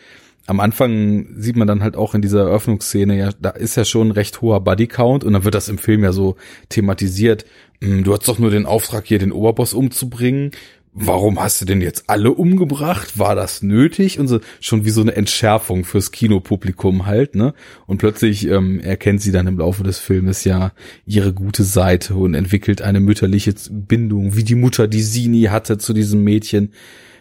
am 0.46 0.60
Anfang 0.60 1.28
sieht 1.36 1.56
man 1.56 1.68
dann 1.68 1.84
halt 1.84 1.96
auch 1.96 2.16
in 2.16 2.22
dieser 2.22 2.42
Eröffnungsszene, 2.42 3.18
ja, 3.18 3.30
da 3.40 3.52
ist 3.52 3.76
ja 3.76 3.86
schon 3.86 4.08
ein 4.08 4.12
recht 4.12 4.42
hoher 4.42 4.62
Bodycount 4.62 5.24
und 5.24 5.34
dann 5.34 5.44
wird 5.44 5.56
das 5.56 5.70
im 5.70 5.78
Film 5.78 6.04
ja 6.04 6.12
so 6.12 6.38
thematisiert. 6.70 7.46
Hm, 7.82 8.04
du 8.04 8.14
hast 8.14 8.28
doch 8.28 8.40
nur 8.40 8.50
den 8.50 8.66
Auftrag, 8.66 9.06
hier 9.06 9.20
den 9.20 9.32
Oberboss 9.32 9.74
umzubringen 9.74 10.52
warum 10.94 11.40
hast 11.40 11.62
du 11.62 11.66
denn 11.66 11.82
jetzt 11.82 12.06
alle 12.08 12.32
umgebracht? 12.32 13.18
War 13.18 13.36
das 13.36 13.62
nötig? 13.62 14.20
Und 14.20 14.28
so 14.28 14.40
schon 14.60 14.86
wie 14.86 14.90
so 14.90 15.02
eine 15.02 15.16
Entschärfung 15.16 15.84
fürs 15.84 16.12
Kinopublikum 16.12 17.06
halt, 17.06 17.36
ne? 17.36 17.54
Und 17.86 18.00
plötzlich 18.00 18.48
ähm, 18.48 18.80
erkennt 18.80 19.22
sie 19.22 19.32
dann 19.32 19.48
im 19.48 19.58
Laufe 19.58 19.84
des 19.84 20.00
Filmes 20.00 20.44
ja 20.44 20.72
ihre 21.06 21.34
gute 21.34 21.64
Seite 21.64 22.16
und 22.16 22.34
entwickelt 22.34 22.82
eine 22.82 23.00
mütterliche 23.00 23.54
Bindung, 23.70 24.36
wie 24.36 24.44
die 24.44 24.56
Mutter, 24.56 24.88
die 24.88 25.02
sie 25.02 25.28
nie 25.28 25.50
hatte 25.50 25.78
zu 25.78 25.94
diesem 25.94 26.24
Mädchen. 26.24 26.74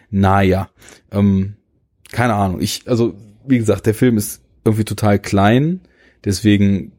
Naja, 0.09 0.69
ähm, 1.11 1.55
keine 2.11 2.33
Ahnung. 2.33 2.61
Ich, 2.61 2.83
also, 2.87 3.13
wie 3.47 3.59
gesagt, 3.59 3.85
der 3.85 3.93
Film 3.93 4.17
ist 4.17 4.41
irgendwie 4.65 4.85
total 4.85 5.19
klein, 5.19 5.81
deswegen 6.25 6.91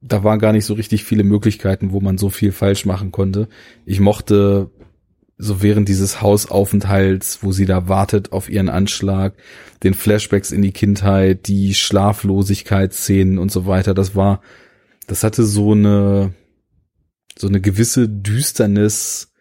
da 0.00 0.22
waren 0.22 0.38
gar 0.38 0.52
nicht 0.52 0.64
so 0.64 0.74
richtig 0.74 1.04
viele 1.04 1.24
Möglichkeiten, 1.24 1.92
wo 1.92 2.00
man 2.00 2.18
so 2.18 2.30
viel 2.30 2.52
falsch 2.52 2.84
machen 2.84 3.10
konnte. 3.10 3.48
Ich 3.84 3.98
mochte 3.98 4.70
so 5.38 5.62
während 5.62 5.88
dieses 5.88 6.20
Hausaufenthalts, 6.20 7.38
wo 7.42 7.52
sie 7.52 7.64
da 7.64 7.88
wartet 7.88 8.32
auf 8.32 8.50
ihren 8.50 8.68
Anschlag, 8.68 9.34
den 9.84 9.94
Flashbacks 9.94 10.50
in 10.50 10.62
die 10.62 10.72
Kindheit, 10.72 11.46
die 11.46 11.74
Schlaflosigkeitsszenen 11.74 13.38
und 13.38 13.52
so 13.52 13.64
weiter, 13.64 13.94
das 13.94 14.16
war, 14.16 14.40
das 15.06 15.22
hatte 15.22 15.44
so 15.44 15.72
eine, 15.72 16.34
so 17.38 17.46
eine 17.46 17.60
gewisse 17.60 18.08
Düsternis, 18.08 19.32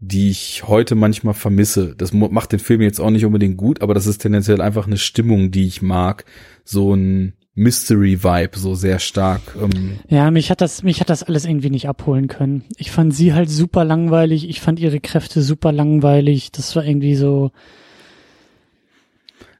die 0.00 0.30
ich 0.30 0.64
heute 0.66 0.96
manchmal 0.96 1.34
vermisse. 1.34 1.94
Das 1.96 2.12
macht 2.12 2.50
den 2.50 2.58
Film 2.58 2.82
jetzt 2.82 3.00
auch 3.00 3.10
nicht 3.10 3.24
unbedingt 3.24 3.56
gut, 3.56 3.82
aber 3.82 3.94
das 3.94 4.06
ist 4.06 4.18
tendenziell 4.18 4.60
einfach 4.60 4.86
eine 4.86 4.98
Stimmung, 4.98 5.52
die 5.52 5.66
ich 5.66 5.80
mag. 5.80 6.24
So 6.64 6.92
ein 6.94 7.34
Mystery-Vibe, 7.56 8.58
so 8.58 8.74
sehr 8.74 8.98
stark. 8.98 9.40
Ähm. 9.60 9.98
Ja, 10.08 10.30
mich 10.30 10.50
hat 10.50 10.60
das, 10.60 10.82
mich 10.82 11.00
hat 11.00 11.08
das 11.08 11.22
alles 11.22 11.46
irgendwie 11.46 11.70
nicht 11.70 11.88
abholen 11.88 12.28
können. 12.28 12.64
Ich 12.76 12.90
fand 12.90 13.14
sie 13.14 13.32
halt 13.32 13.50
super 13.50 13.84
langweilig. 13.84 14.48
Ich 14.48 14.60
fand 14.60 14.78
ihre 14.78 15.00
Kräfte 15.00 15.42
super 15.42 15.72
langweilig. 15.72 16.52
Das 16.52 16.76
war 16.76 16.84
irgendwie 16.84 17.16
so. 17.16 17.50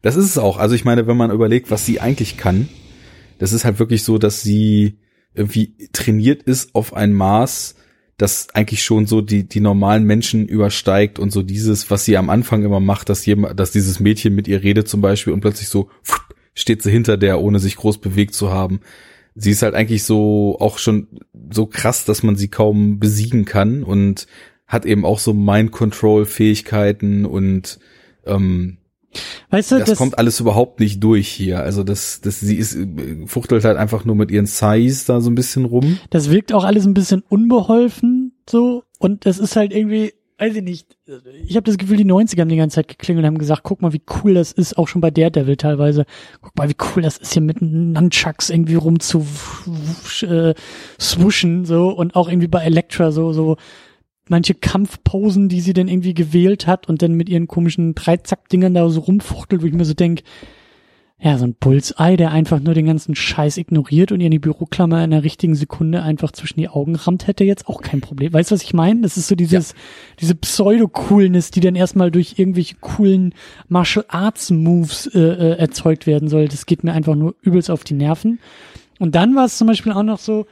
Das 0.03 0.15
ist 0.15 0.27
es 0.27 0.39
auch. 0.39 0.59
Also 0.59 0.75
ich 0.75 0.85
meine, 0.85 1.07
wenn 1.07 1.17
man 1.17 1.31
überlegt, 1.31 1.71
was 1.71 1.87
sie 1.87 1.99
eigentlich 2.01 2.37
kann, 2.37 2.69
das 3.39 3.53
ist 3.53 3.65
halt 3.65 3.79
wirklich 3.79 4.05
so, 4.05 4.19
dass 4.19 4.43
sie 4.43 4.99
irgendwie 5.35 5.75
trainiert 5.93 6.43
ist 6.43 6.75
auf 6.75 6.95
ein 6.95 7.15
Maß, 7.15 7.77
das 8.19 8.49
eigentlich 8.55 8.83
schon 8.83 9.07
so 9.07 9.21
die, 9.21 9.49
die 9.49 9.61
normalen 9.61 10.05
Menschen 10.05 10.49
übersteigt 10.49 11.19
und 11.19 11.31
so 11.31 11.43
dieses, 11.43 11.91
was 11.91 12.05
sie 12.05 12.17
am 12.17 12.31
Anfang 12.31 12.63
immer 12.63 12.81
macht, 12.81 13.09
dass 13.09 13.27
jemand, 13.27 13.59
dass 13.59 13.73
dieses 13.73 14.01
Mädchen 14.01 14.35
mit 14.35 14.49
ihr 14.49 14.63
redet 14.63 14.89
zum 14.89 15.01
Beispiel 15.01 15.33
und 15.33 15.41
plötzlich 15.41 15.69
so 15.69 15.91
steht 16.57 16.83
sie 16.83 16.91
hinter 16.91 17.17
der, 17.17 17.41
ohne 17.41 17.61
sich 17.61 17.77
groß 17.77 17.99
bewegt 17.99 18.35
zu 18.35 18.51
haben. 18.51 18.81
Sie 19.37 19.51
ist 19.51 19.63
halt 19.63 19.75
eigentlich 19.75 20.03
so 20.03 20.57
auch 20.59 20.79
schon 20.79 21.07
so 21.53 21.67
krass, 21.67 22.05
dass 22.05 22.25
man 22.25 22.35
sie 22.35 22.49
kaum 22.49 22.99
besiegen 22.99 23.45
kann 23.45 23.85
und 23.85 24.27
hat 24.67 24.85
eben 24.87 25.05
auch 25.05 25.21
so 25.21 25.33
Mind-Control-Fähigkeiten 25.33 27.25
und 27.25 27.79
ähm, 28.25 28.79
Weißt 29.51 29.73
du, 29.73 29.79
das, 29.79 29.91
das, 29.91 29.99
kommt 29.99 30.19
alles 30.19 30.41
überhaupt 30.41 30.81
nicht 30.81 31.03
durch 31.03 31.29
hier. 31.29 31.61
Also 31.61 31.85
das, 31.85 32.21
das, 32.21 32.41
sie 32.41 32.57
ist, 32.57 32.77
fuchtelt 33.27 33.65
halt 33.65 33.79
einfach 33.79 34.05
nur 34.05 34.17
mit 34.17 34.31
ihren 34.31 34.47
Size 34.47 35.07
da 35.07 35.21
so 35.21 35.31
ein 35.31 35.35
bisschen 35.35 35.65
rum. 35.65 35.99
Das 36.11 36.31
wirkt 36.31 36.53
auch 36.53 36.65
alles 36.65 36.87
ein 36.87 36.93
bisschen 36.93 37.23
unbeholfen, 37.29 38.33
so. 38.49 38.83
Und 38.99 39.25
es 39.25 39.39
ist 39.39 39.57
halt 39.57 39.73
irgendwie, 39.73 40.13
weiß 40.39 40.57
ich 40.57 40.63
nicht, 40.63 40.99
ich 41.47 41.57
habe 41.57 41.65
das 41.65 41.79
Gefühl, 41.79 41.97
die 41.97 42.05
90er 42.05 42.41
haben 42.41 42.49
die 42.49 42.57
ganze 42.57 42.77
Zeit 42.77 42.89
geklingelt 42.89 43.25
und 43.25 43.27
haben 43.29 43.39
gesagt, 43.39 43.63
guck 43.63 43.81
mal, 43.81 43.95
wie 43.95 44.03
cool 44.23 44.35
das 44.35 44.53
ist, 44.53 44.77
auch 44.77 44.87
schon 44.87 45.01
bei 45.01 45.11
Daredevil 45.11 45.57
teilweise. 45.57 46.05
Guck 46.43 46.57
mal, 46.57 46.69
wie 46.69 46.77
cool 46.95 47.03
das 47.03 47.17
ist, 47.17 47.33
hier 47.33 47.43
mit 47.43 47.63
Nunchucks 47.63 48.51
irgendwie 48.51 48.75
rum 48.75 49.01
zu 49.01 49.27
äh, 50.23 50.55
swooschen, 51.01 51.65
so. 51.65 51.89
Und 51.89 52.17
auch 52.17 52.29
irgendwie 52.29 52.49
bei 52.49 52.63
Elektra 52.63 53.13
so, 53.13 53.33
so 53.33 53.57
manche 54.29 54.55
Kampfposen, 54.55 55.49
die 55.49 55.61
sie 55.61 55.73
denn 55.73 55.89
irgendwie 55.89 56.15
gewählt 56.15 56.67
hat 56.67 56.89
und 56.89 57.01
dann 57.01 57.15
mit 57.15 57.29
ihren 57.31 57.49
komischen 57.49 57.95
Dreizack-Dingern 57.95 58.75
da 58.75 58.89
so 58.91 59.01
rumfuchtelt, 59.01 59.63
wo 59.63 59.67
ich 59.67 59.73
mir 59.73 59.85
so 59.85 59.95
denk, 59.95 60.23
ja, 61.19 61.39
so 61.39 61.47
ein 61.47 61.55
Bullseye, 61.55 62.19
der 62.19 62.31
einfach 62.31 62.61
nur 62.61 62.75
den 62.75 62.85
ganzen 62.85 63.15
Scheiß 63.15 63.57
ignoriert 63.57 64.13
und 64.13 64.21
ihr 64.21 64.27
in 64.27 64.33
die 64.33 64.39
Büroklammer 64.39 65.03
in 65.03 65.13
der 65.13 65.25
richtigen 65.25 65.55
Sekunde 65.55 66.03
einfach 66.03 66.31
zwischen 66.31 66.61
die 66.61 66.69
Augen 66.69 66.95
rammt, 66.95 67.27
hätte 67.27 67.43
jetzt 67.43 67.69
auch 67.69 67.81
kein 67.81 68.03
Problem. 68.03 68.35
Weißt 68.35 68.51
du, 68.51 68.55
was 68.55 68.63
ich 68.63 68.75
meine? 68.75 69.01
Das 69.01 69.17
ist 69.17 69.29
so 69.29 69.35
dieses, 69.35 69.71
ja. 69.71 69.77
diese 70.21 70.35
Pseudo-Coolness, 70.35 71.51
die 71.53 71.61
dann 71.61 71.75
erstmal 71.75 72.11
durch 72.11 72.39
irgendwelche 72.39 72.75
coolen 72.81 73.35
Martial 73.69 74.05
Arts 74.09 74.51
Moves 74.51 75.07
äh, 75.07 75.19
äh, 75.19 75.59
erzeugt 75.59 76.07
werden 76.07 76.29
soll. 76.29 76.49
Das 76.49 76.67
geht 76.67 76.85
mir 76.85 76.93
einfach 76.93 77.15
nur 77.15 77.35
übelst 77.41 77.71
auf 77.71 77.83
die 77.83 77.95
Nerven. 77.95 78.39
Und 78.99 79.15
dann 79.15 79.35
war 79.35 79.47
es 79.47 79.57
zum 79.57 79.69
Beispiel 79.69 79.93
auch 79.93 80.03
noch 80.03 80.19
so, 80.19 80.47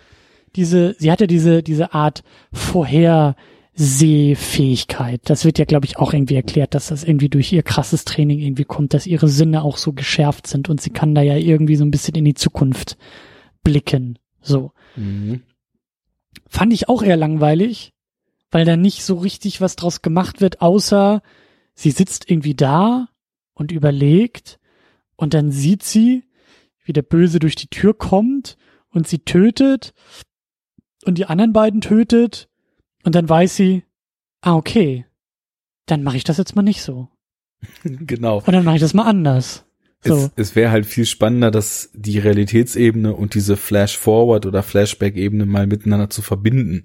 diese, 0.57 0.97
sie 0.99 1.12
hatte 1.12 1.27
diese, 1.27 1.62
diese 1.62 1.93
Art 1.93 2.23
vorher, 2.53 3.36
Sehfähigkeit. 3.76 5.20
Das 5.24 5.44
wird 5.44 5.59
ja, 5.59 5.64
glaube 5.64 5.86
ich, 5.86 5.98
auch 5.98 6.12
irgendwie 6.12 6.36
erklärt, 6.36 6.74
dass 6.74 6.88
das 6.88 7.02
irgendwie 7.02 7.28
durch 7.28 7.52
ihr 7.52 7.64
krasses 7.64 8.05
Training 8.05 8.38
irgendwie 8.38 8.64
kommt, 8.64 8.94
dass 8.94 9.06
ihre 9.06 9.28
Sinne 9.28 9.62
auch 9.62 9.78
so 9.78 9.92
geschärft 9.92 10.46
sind 10.46 10.68
und 10.68 10.80
sie 10.80 10.90
kann 10.90 11.14
da 11.14 11.22
ja 11.22 11.36
irgendwie 11.36 11.76
so 11.76 11.84
ein 11.84 11.90
bisschen 11.90 12.14
in 12.14 12.24
die 12.24 12.34
Zukunft 12.34 12.96
blicken. 13.64 14.18
So. 14.40 14.70
Mhm. 14.94 15.42
Fand 16.48 16.72
ich 16.72 16.88
auch 16.88 17.02
eher 17.02 17.16
langweilig, 17.16 17.92
weil 18.51 18.64
da 18.64 18.76
nicht 18.76 19.02
so 19.02 19.16
richtig 19.16 19.60
was 19.60 19.74
draus 19.74 20.02
gemacht 20.02 20.40
wird, 20.40 20.60
außer 20.60 21.20
sie 21.74 21.90
sitzt 21.90 22.30
irgendwie 22.30 22.55
da 22.55 23.09
und 23.55 23.72
überlegt 23.72 24.60
und 25.16 25.34
dann 25.34 25.51
sieht 25.51 25.82
sie, 25.82 26.22
wie 26.84 26.92
der 26.92 27.02
Böse 27.02 27.40
durch 27.40 27.56
die 27.56 27.68
Tür 27.68 27.94
kommt 27.94 28.56
und 28.90 29.09
sie 29.09 29.18
tötet 29.18 29.94
und 31.05 31.18
die 31.18 31.26
anderen 31.26 31.52
beiden 31.52 31.80
tötet 31.80 32.48
und 33.05 33.14
dann 33.14 33.28
weiß 33.28 33.56
sie, 33.56 33.85
ah, 34.40 34.55
okay, 34.55 35.06
dann 35.86 36.02
mache 36.02 36.16
ich 36.16 36.24
das 36.24 36.39
jetzt 36.39 36.56
mal 36.56 36.62
nicht 36.62 36.82
so. 36.82 37.09
genau. 37.85 38.39
Und 38.39 38.52
dann 38.52 38.64
mache 38.64 38.76
ich 38.76 38.82
das 38.82 38.94
mal 38.94 39.05
anders. 39.05 39.64
So. 40.02 40.16
Es, 40.36 40.48
es 40.51 40.56
wäre 40.56 40.70
halt 40.70 40.86
viel 40.86 41.06
spannender, 41.06 41.51
dass 41.51 41.90
die 41.94 42.18
Realitätsebene 42.18 43.14
und 43.14 43.35
diese 43.35 43.56
Flash-Forward- 43.56 44.47
oder 44.47 44.62
Flashback-Ebene 44.62 45.47
mal 45.47 45.66
miteinander 45.66 46.10
zu 46.10 46.20
verbinden. 46.20 46.85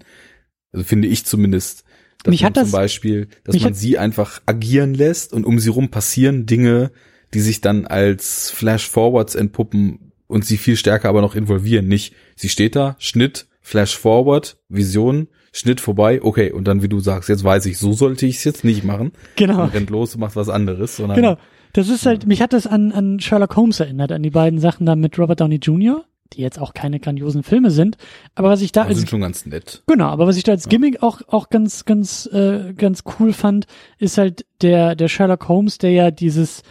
Also 0.71 0.85
finde 0.85 1.07
ich 1.07 1.25
zumindest. 1.25 1.83
Dass 2.23 2.31
mich 2.31 2.41
man 2.41 2.47
hat 2.47 2.57
das, 2.57 2.69
zum 2.69 2.79
Beispiel, 2.79 3.27
dass 3.43 3.59
man 3.59 3.73
sie 3.73 3.97
einfach 3.97 4.41
agieren 4.45 4.93
lässt 4.93 5.33
und 5.33 5.45
um 5.45 5.59
sie 5.59 5.69
rum 5.69 5.89
passieren 5.89 6.45
Dinge, 6.45 6.91
die 7.33 7.41
sich 7.41 7.61
dann 7.61 7.87
als 7.87 8.51
Flash-Forwards 8.51 9.35
entpuppen 9.35 10.11
und 10.27 10.45
sie 10.45 10.57
viel 10.57 10.75
stärker 10.75 11.09
aber 11.09 11.21
noch 11.21 11.35
involvieren. 11.35 11.87
Nicht, 11.87 12.13
sie 12.35 12.49
steht 12.49 12.75
da, 12.75 12.95
Schnitt, 12.99 13.47
Flash-Forward, 13.61 14.57
Vision, 14.69 15.27
Schnitt 15.51 15.81
vorbei, 15.81 16.21
okay, 16.21 16.51
und 16.51 16.67
dann, 16.67 16.83
wie 16.83 16.89
du 16.89 16.99
sagst, 16.99 17.29
jetzt 17.29 17.43
weiß 17.43 17.65
ich, 17.65 17.77
so 17.77 17.93
sollte 17.93 18.25
ich 18.25 18.37
es 18.37 18.43
jetzt 18.43 18.63
nicht 18.63 18.83
machen. 18.83 19.11
Genau. 19.35 19.63
Und 19.63 19.73
rennt 19.73 19.89
los 19.89 20.17
macht 20.17 20.35
was 20.35 20.49
anderes. 20.49 20.97
Sondern, 20.97 21.15
genau. 21.15 21.37
Das 21.73 21.89
ist 21.89 22.05
halt, 22.05 22.23
ja. 22.23 22.27
mich 22.27 22.41
hat 22.41 22.53
das 22.53 22.67
an, 22.67 22.91
an 22.91 23.19
Sherlock 23.19 23.55
Holmes 23.55 23.79
erinnert, 23.79 24.11
an 24.11 24.23
die 24.23 24.29
beiden 24.29 24.59
Sachen 24.59 24.85
da 24.85 24.95
mit 24.95 25.17
Robert 25.17 25.39
Downey 25.39 25.57
Jr., 25.57 26.03
die 26.33 26.41
jetzt 26.41 26.59
auch 26.59 26.73
keine 26.73 26.99
grandiosen 26.99 27.43
Filme 27.43 27.71
sind, 27.71 27.97
aber 28.35 28.49
was 28.49 28.61
ich 28.61 28.71
da 28.71 28.81
aber 28.81 28.89
als, 28.89 28.99
sind 28.99 29.09
schon 29.09 29.21
ganz 29.21 29.45
nett. 29.45 29.83
Genau, 29.87 30.05
aber 30.05 30.27
was 30.27 30.37
ich 30.37 30.43
da 30.43 30.51
als 30.51 30.65
ja. 30.65 30.69
Gimmick 30.69 31.01
auch 31.01 31.21
auch 31.27 31.49
ganz 31.49 31.85
ganz 31.85 32.27
äh, 32.27 32.73
ganz 32.73 33.03
cool 33.19 33.33
fand, 33.33 33.65
ist 33.97 34.17
halt 34.17 34.45
der 34.61 34.95
der 34.95 35.07
Sherlock 35.07 35.47
Holmes, 35.47 35.79
der 35.79 35.91
ja 35.91 36.11
dieses 36.11 36.61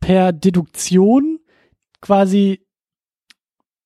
per 0.00 0.32
Deduktion 0.32 1.38
quasi 2.02 2.60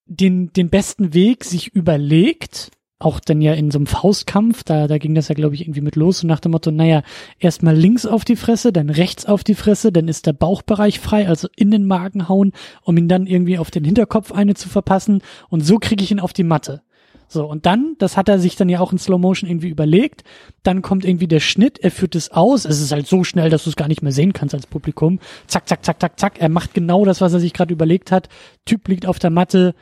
den 0.07 0.53
den 0.53 0.69
besten 0.69 1.15
Weg 1.15 1.45
sich 1.45 1.69
überlegt 1.69 2.73
auch 2.99 3.21
dann 3.21 3.41
ja 3.41 3.53
in 3.53 3.71
so 3.71 3.79
einem 3.79 3.87
Faustkampf, 3.87 4.65
da, 4.65 4.87
da 4.87 4.99
ging 4.99 5.15
das 5.15 5.29
ja, 5.29 5.35
glaube 5.35 5.55
ich, 5.55 5.63
irgendwie 5.63 5.81
mit 5.81 5.97
los 5.97 6.23
und 6.23 6.29
nach 6.29 6.41
dem 6.41 6.53
Motto, 6.53 6.71
naja, 6.71 7.03
erstmal 7.39 7.77
links 7.77 8.07
auf 8.07 8.25
die 8.25 8.37
Fresse, 8.37 8.73
dann 8.73 8.89
rechts 8.89 9.27
auf 9.27 9.45
die 9.45 9.55
Fresse, 9.55 9.93
dann 9.93 10.09
ist 10.09 10.27
der 10.27 10.33
Bauchbereich 10.33 11.01
frei, 11.01 11.29
also 11.29 11.49
in 11.57 11.71
den 11.71 11.87
Magen 11.87 12.29
hauen, 12.29 12.53
um 12.83 12.97
ihn 12.97 13.09
dann 13.09 13.27
irgendwie 13.27 13.59
auf 13.59 13.71
den 13.71 13.85
Hinterkopf 13.85 14.33
eine 14.33 14.55
zu 14.55 14.69
verpassen 14.69 15.23
und 15.49 15.63
so 15.63 15.79
kriege 15.79 16.05
ich 16.05 16.11
ihn 16.11 16.21
auf 16.21 16.33
die 16.33 16.45
Matte. 16.45 16.83
So, 17.27 17.47
und 17.47 17.67
dann, 17.67 17.97
das 17.99 18.17
hat 18.17 18.29
er 18.29 18.39
sich 18.39 18.55
dann 18.55 18.69
ja 18.69 18.81
auch 18.81 18.93
in 18.93 18.99
Slow 18.99 19.19
Motion 19.19 19.51
irgendwie 19.51 19.71
überlegt, 19.71 20.23
dann 20.63 20.83
kommt 20.83 21.05
irgendwie 21.05 21.27
der 21.27 21.41
Schnitt, 21.41 21.79
er 21.81 21.91
führt 21.91 22.15
es 22.15 22.31
aus, 22.31 22.65
es 22.65 22.81
ist 22.81 22.93
halt 22.93 23.09
so 23.09 23.25
schnell, 23.25 23.51
dass 23.51 23.65
du 23.65 23.71
es 23.71 23.77
gar 23.77 23.89
nicht 23.89 24.03
mehr 24.03 24.13
sehen 24.13 24.33
kannst 24.33 24.55
als 24.55 24.67
Publikum, 24.67 25.19
zack, 25.47 25.69
zack, 25.69 25.85
zack, 25.85 26.01
zack, 26.01 26.21
zack, 26.21 26.41
er 26.41 26.49
macht 26.49 26.75
genau 26.75 27.05
das, 27.05 27.21
was 27.21 27.33
er 27.33 27.41
sich 27.41 27.53
gerade 27.53 27.73
überlegt 27.73 28.13
hat, 28.13 28.29
Typ 28.65 28.87
liegt 28.89 29.07
auf 29.07 29.19
der 29.19 29.31
Matte, 29.31 29.75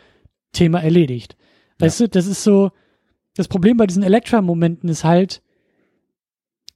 Thema 0.52 0.82
erledigt. 0.82 1.36
Weißt 1.78 2.00
ja. 2.00 2.06
du, 2.06 2.10
das 2.10 2.26
ist 2.26 2.42
so, 2.42 2.70
das 3.34 3.48
Problem 3.48 3.76
bei 3.76 3.86
diesen 3.86 4.02
Elektra-Momenten 4.02 4.88
ist 4.88 5.04
halt, 5.04 5.42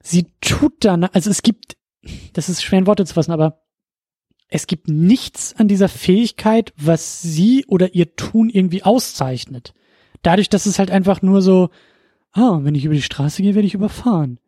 sie 0.02 0.26
tut 0.40 0.84
dann, 0.84 1.04
also 1.04 1.30
es 1.30 1.42
gibt, 1.42 1.76
das 2.32 2.48
ist 2.48 2.62
schwer 2.62 2.78
in 2.78 2.86
Worte 2.86 3.04
zu 3.04 3.14
fassen, 3.14 3.32
aber 3.32 3.62
es 4.48 4.66
gibt 4.66 4.88
nichts 4.88 5.54
an 5.56 5.68
dieser 5.68 5.88
Fähigkeit, 5.88 6.72
was 6.76 7.20
sie 7.20 7.64
oder 7.66 7.94
ihr 7.94 8.14
Tun 8.14 8.48
irgendwie 8.48 8.84
auszeichnet. 8.84 9.74
Dadurch, 10.22 10.48
dass 10.48 10.66
es 10.66 10.78
halt 10.78 10.90
einfach 10.90 11.20
nur 11.20 11.42
so, 11.42 11.70
ah, 12.32 12.60
wenn 12.62 12.74
ich 12.74 12.84
über 12.84 12.94
die 12.94 13.02
Straße 13.02 13.42
gehe, 13.42 13.54
werde 13.54 13.66
ich 13.66 13.74
überfahren. 13.74 14.38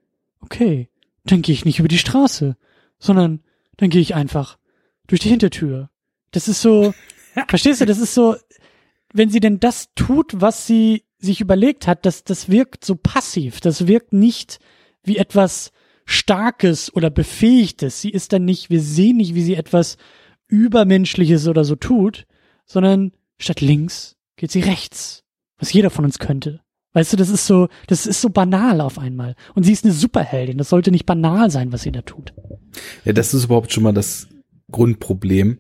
Okay, 0.40 0.88
dann 1.24 1.42
gehe 1.42 1.52
ich 1.52 1.64
nicht 1.64 1.80
über 1.80 1.88
die 1.88 1.98
Straße, 1.98 2.56
sondern 2.98 3.40
dann 3.76 3.90
gehe 3.90 4.00
ich 4.00 4.14
einfach 4.14 4.58
durch 5.08 5.20
die 5.20 5.28
Hintertür. 5.28 5.90
Das 6.30 6.48
ist 6.48 6.62
so, 6.62 6.94
verstehst 7.48 7.80
du, 7.80 7.86
das 7.86 7.98
ist 7.98 8.14
so, 8.14 8.36
wenn 9.12 9.30
sie 9.30 9.40
denn 9.40 9.58
das 9.58 9.92
tut, 9.94 10.40
was 10.40 10.66
sie 10.66 11.04
sich 11.18 11.40
überlegt 11.40 11.86
hat, 11.86 12.06
dass 12.06 12.24
das 12.24 12.48
wirkt 12.48 12.84
so 12.84 12.94
passiv, 12.94 13.60
das 13.60 13.86
wirkt 13.86 14.12
nicht 14.12 14.58
wie 15.02 15.16
etwas 15.16 15.72
Starkes 16.04 16.94
oder 16.94 17.10
Befähigtes. 17.10 18.00
Sie 18.00 18.10
ist 18.10 18.32
dann 18.32 18.44
nicht, 18.44 18.70
wir 18.70 18.80
sehen 18.80 19.18
nicht, 19.18 19.34
wie 19.34 19.42
sie 19.42 19.56
etwas 19.56 19.96
Übermenschliches 20.46 21.46
oder 21.48 21.64
so 21.64 21.76
tut, 21.76 22.26
sondern 22.64 23.12
statt 23.38 23.60
links 23.60 24.16
geht 24.36 24.50
sie 24.50 24.60
rechts, 24.60 25.24
was 25.58 25.72
jeder 25.72 25.90
von 25.90 26.04
uns 26.04 26.18
könnte. 26.18 26.60
Weißt 26.94 27.12
du, 27.12 27.16
das 27.18 27.28
ist 27.28 27.46
so, 27.46 27.68
das 27.86 28.06
ist 28.06 28.22
so 28.22 28.30
banal 28.30 28.80
auf 28.80 28.98
einmal. 28.98 29.34
Und 29.54 29.64
sie 29.64 29.72
ist 29.72 29.84
eine 29.84 29.92
Superheldin. 29.92 30.56
Das 30.56 30.70
sollte 30.70 30.90
nicht 30.90 31.04
banal 31.04 31.50
sein, 31.50 31.70
was 31.70 31.82
sie 31.82 31.92
da 31.92 32.00
tut. 32.00 32.32
Ja, 33.04 33.12
das 33.12 33.34
ist 33.34 33.44
überhaupt 33.44 33.72
schon 33.72 33.82
mal 33.82 33.92
das 33.92 34.28
Grundproblem. 34.70 35.58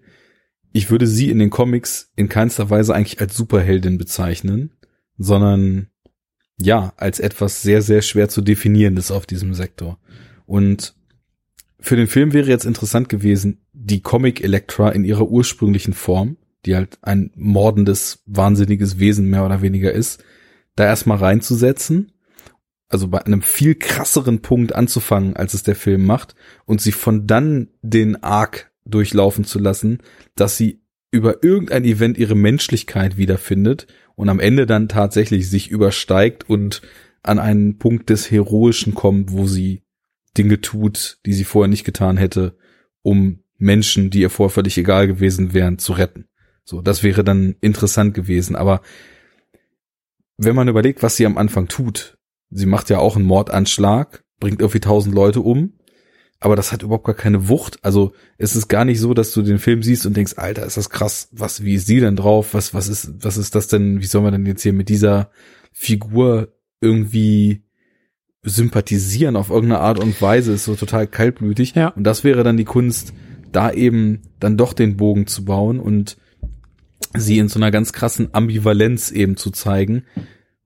Ich 0.72 0.90
würde 0.90 1.06
sie 1.06 1.28
in 1.28 1.38
den 1.38 1.50
Comics 1.50 2.10
in 2.16 2.28
keinster 2.30 2.70
Weise 2.70 2.94
eigentlich 2.94 3.20
als 3.20 3.36
Superheldin 3.36 3.98
bezeichnen 3.98 4.77
sondern 5.18 5.88
ja, 6.60 6.92
als 6.96 7.20
etwas 7.20 7.62
sehr, 7.62 7.82
sehr 7.82 8.02
schwer 8.02 8.28
zu 8.28 8.40
definierendes 8.40 9.10
auf 9.10 9.26
diesem 9.26 9.54
Sektor. 9.54 9.98
Und 10.46 10.94
für 11.78 11.96
den 11.96 12.08
Film 12.08 12.32
wäre 12.32 12.48
jetzt 12.48 12.64
interessant 12.64 13.08
gewesen, 13.08 13.60
die 13.72 14.00
Comic 14.00 14.42
Elektra 14.42 14.90
in 14.90 15.04
ihrer 15.04 15.28
ursprünglichen 15.28 15.92
Form, 15.92 16.36
die 16.66 16.74
halt 16.74 16.98
ein 17.02 17.30
mordendes, 17.36 18.22
wahnsinniges 18.26 18.98
Wesen 18.98 19.26
mehr 19.26 19.44
oder 19.44 19.62
weniger 19.62 19.92
ist, 19.92 20.24
da 20.74 20.84
erstmal 20.86 21.18
reinzusetzen 21.18 22.12
also 22.88 23.08
bei 23.08 23.24
einem 23.24 23.42
viel 23.42 23.74
krasseren 23.74 24.40
Punkt 24.40 24.74
anzufangen, 24.74 25.36
als 25.36 25.54
es 25.54 25.62
der 25.62 25.76
Film 25.76 26.06
macht, 26.06 26.34
und 26.64 26.80
sie 26.80 26.92
von 26.92 27.26
dann 27.26 27.68
den 27.82 28.22
Arc 28.22 28.70
durchlaufen 28.84 29.44
zu 29.44 29.58
lassen, 29.58 29.98
dass 30.34 30.56
sie 30.56 30.80
über 31.10 31.42
irgendein 31.42 31.84
Event 31.84 32.18
ihre 32.18 32.34
Menschlichkeit 32.34 33.16
wiederfindet 33.16 33.86
und 34.18 34.28
am 34.30 34.40
Ende 34.40 34.66
dann 34.66 34.88
tatsächlich 34.88 35.48
sich 35.48 35.70
übersteigt 35.70 36.50
und 36.50 36.82
an 37.22 37.38
einen 37.38 37.78
Punkt 37.78 38.10
des 38.10 38.32
Heroischen 38.32 38.92
kommt, 38.92 39.30
wo 39.30 39.46
sie 39.46 39.84
Dinge 40.36 40.60
tut, 40.60 41.20
die 41.24 41.32
sie 41.32 41.44
vorher 41.44 41.68
nicht 41.68 41.84
getan 41.84 42.16
hätte, 42.16 42.58
um 43.02 43.44
Menschen, 43.58 44.10
die 44.10 44.22
ihr 44.22 44.30
vorher 44.30 44.52
völlig 44.52 44.76
egal 44.76 45.06
gewesen 45.06 45.54
wären, 45.54 45.78
zu 45.78 45.92
retten. 45.92 46.26
So, 46.64 46.82
das 46.82 47.04
wäre 47.04 47.22
dann 47.22 47.54
interessant 47.60 48.12
gewesen. 48.12 48.56
Aber 48.56 48.80
wenn 50.36 50.56
man 50.56 50.66
überlegt, 50.66 51.04
was 51.04 51.16
sie 51.16 51.24
am 51.24 51.38
Anfang 51.38 51.68
tut, 51.68 52.18
sie 52.50 52.66
macht 52.66 52.90
ja 52.90 52.98
auch 52.98 53.14
einen 53.14 53.24
Mordanschlag, 53.24 54.24
bringt 54.40 54.60
irgendwie 54.60 54.80
tausend 54.80 55.14
Leute 55.14 55.42
um, 55.42 55.77
aber 56.40 56.54
das 56.54 56.72
hat 56.72 56.82
überhaupt 56.82 57.04
gar 57.04 57.14
keine 57.14 57.48
Wucht. 57.48 57.78
Also 57.82 58.12
es 58.36 58.54
ist 58.54 58.68
gar 58.68 58.84
nicht 58.84 59.00
so, 59.00 59.12
dass 59.12 59.32
du 59.32 59.42
den 59.42 59.58
Film 59.58 59.82
siehst 59.82 60.06
und 60.06 60.16
denkst, 60.16 60.34
Alter, 60.36 60.64
ist 60.64 60.76
das 60.76 60.90
krass, 60.90 61.28
was, 61.32 61.64
wie 61.64 61.74
ist 61.74 61.86
sie 61.86 62.00
denn 62.00 62.16
drauf? 62.16 62.54
Was, 62.54 62.74
was 62.74 62.88
ist, 62.88 63.24
was 63.24 63.36
ist 63.36 63.54
das 63.54 63.68
denn? 63.68 64.00
Wie 64.00 64.06
soll 64.06 64.22
man 64.22 64.32
denn 64.32 64.46
jetzt 64.46 64.62
hier 64.62 64.72
mit 64.72 64.88
dieser 64.88 65.30
Figur 65.72 66.54
irgendwie 66.80 67.64
sympathisieren 68.42 69.34
auf 69.34 69.50
irgendeine 69.50 69.80
Art 69.80 69.98
und 69.98 70.20
Weise? 70.22 70.52
Ist 70.52 70.64
so 70.64 70.76
total 70.76 71.08
kaltblütig. 71.08 71.74
Ja. 71.74 71.88
Und 71.88 72.04
das 72.04 72.22
wäre 72.22 72.44
dann 72.44 72.56
die 72.56 72.64
Kunst, 72.64 73.12
da 73.50 73.72
eben 73.72 74.22
dann 74.38 74.56
doch 74.56 74.74
den 74.74 74.96
Bogen 74.96 75.26
zu 75.26 75.44
bauen 75.44 75.80
und 75.80 76.18
sie 77.16 77.38
in 77.38 77.48
so 77.48 77.58
einer 77.58 77.70
ganz 77.70 77.92
krassen 77.92 78.32
Ambivalenz 78.32 79.10
eben 79.10 79.36
zu 79.36 79.50
zeigen, 79.50 80.04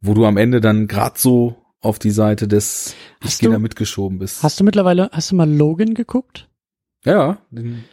wo 0.01 0.13
du 0.13 0.27
am 0.27 0.37
Ende 0.37 0.61
dann 0.61 0.87
grad 0.87 1.17
so 1.17 1.62
auf 1.83 1.99
die 1.99 2.11
Seite 2.11 2.49
des 2.49 2.95
ich 3.21 3.27
Hast 3.27 3.41
gehe 3.41 3.49
du- 3.49 3.53
da 3.55 3.59
mitgeschoben 3.59 4.19
bist. 4.19 4.43
Hast 4.43 4.59
du 4.59 4.65
mittlerweile, 4.65 5.11
hast 5.13 5.31
du 5.31 5.37
mal 5.37 5.51
Logan 5.51 5.95
geguckt? 5.95 6.49
ja, 7.05 7.39
den 7.51 7.85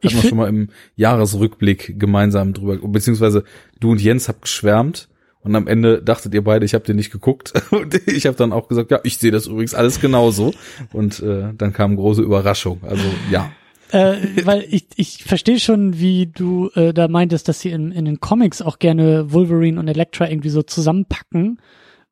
Ich 0.00 0.12
hatten 0.12 0.22
wir 0.22 0.28
schon 0.28 0.38
mal 0.38 0.48
im 0.48 0.68
Jahresrückblick 0.96 1.98
gemeinsam 1.98 2.52
drüber, 2.52 2.76
beziehungsweise 2.86 3.44
du 3.80 3.90
und 3.90 4.00
Jens 4.00 4.28
habt 4.28 4.42
geschwärmt 4.42 5.08
und 5.40 5.56
am 5.56 5.66
Ende 5.66 6.02
dachtet 6.02 6.34
ihr 6.34 6.44
beide, 6.44 6.64
ich 6.66 6.74
habe 6.74 6.84
den 6.84 6.96
nicht 6.96 7.10
geguckt 7.10 7.52
und 7.72 7.94
ich 8.08 8.26
habe 8.26 8.36
dann 8.36 8.52
auch 8.52 8.68
gesagt, 8.68 8.90
ja, 8.90 9.00
ich 9.04 9.16
sehe 9.18 9.30
das 9.30 9.46
übrigens 9.46 9.74
alles 9.74 10.00
genauso 10.00 10.52
und 10.92 11.20
äh, 11.20 11.52
dann 11.56 11.72
kam 11.72 11.96
große 11.96 12.22
Überraschung. 12.22 12.80
Also 12.82 13.02
ja, 13.30 13.50
äh, 13.90 14.16
weil 14.44 14.66
ich, 14.68 14.86
ich 14.96 15.24
verstehe 15.24 15.58
schon, 15.58 15.98
wie 15.98 16.26
du 16.26 16.68
äh, 16.74 16.92
da 16.92 17.08
meintest, 17.08 17.48
dass 17.48 17.60
sie 17.60 17.70
in, 17.70 17.90
in 17.90 18.04
den 18.04 18.20
Comics 18.20 18.60
auch 18.60 18.78
gerne 18.78 19.32
Wolverine 19.32 19.80
und 19.80 19.88
Elektra 19.88 20.28
irgendwie 20.28 20.50
so 20.50 20.62
zusammenpacken, 20.62 21.58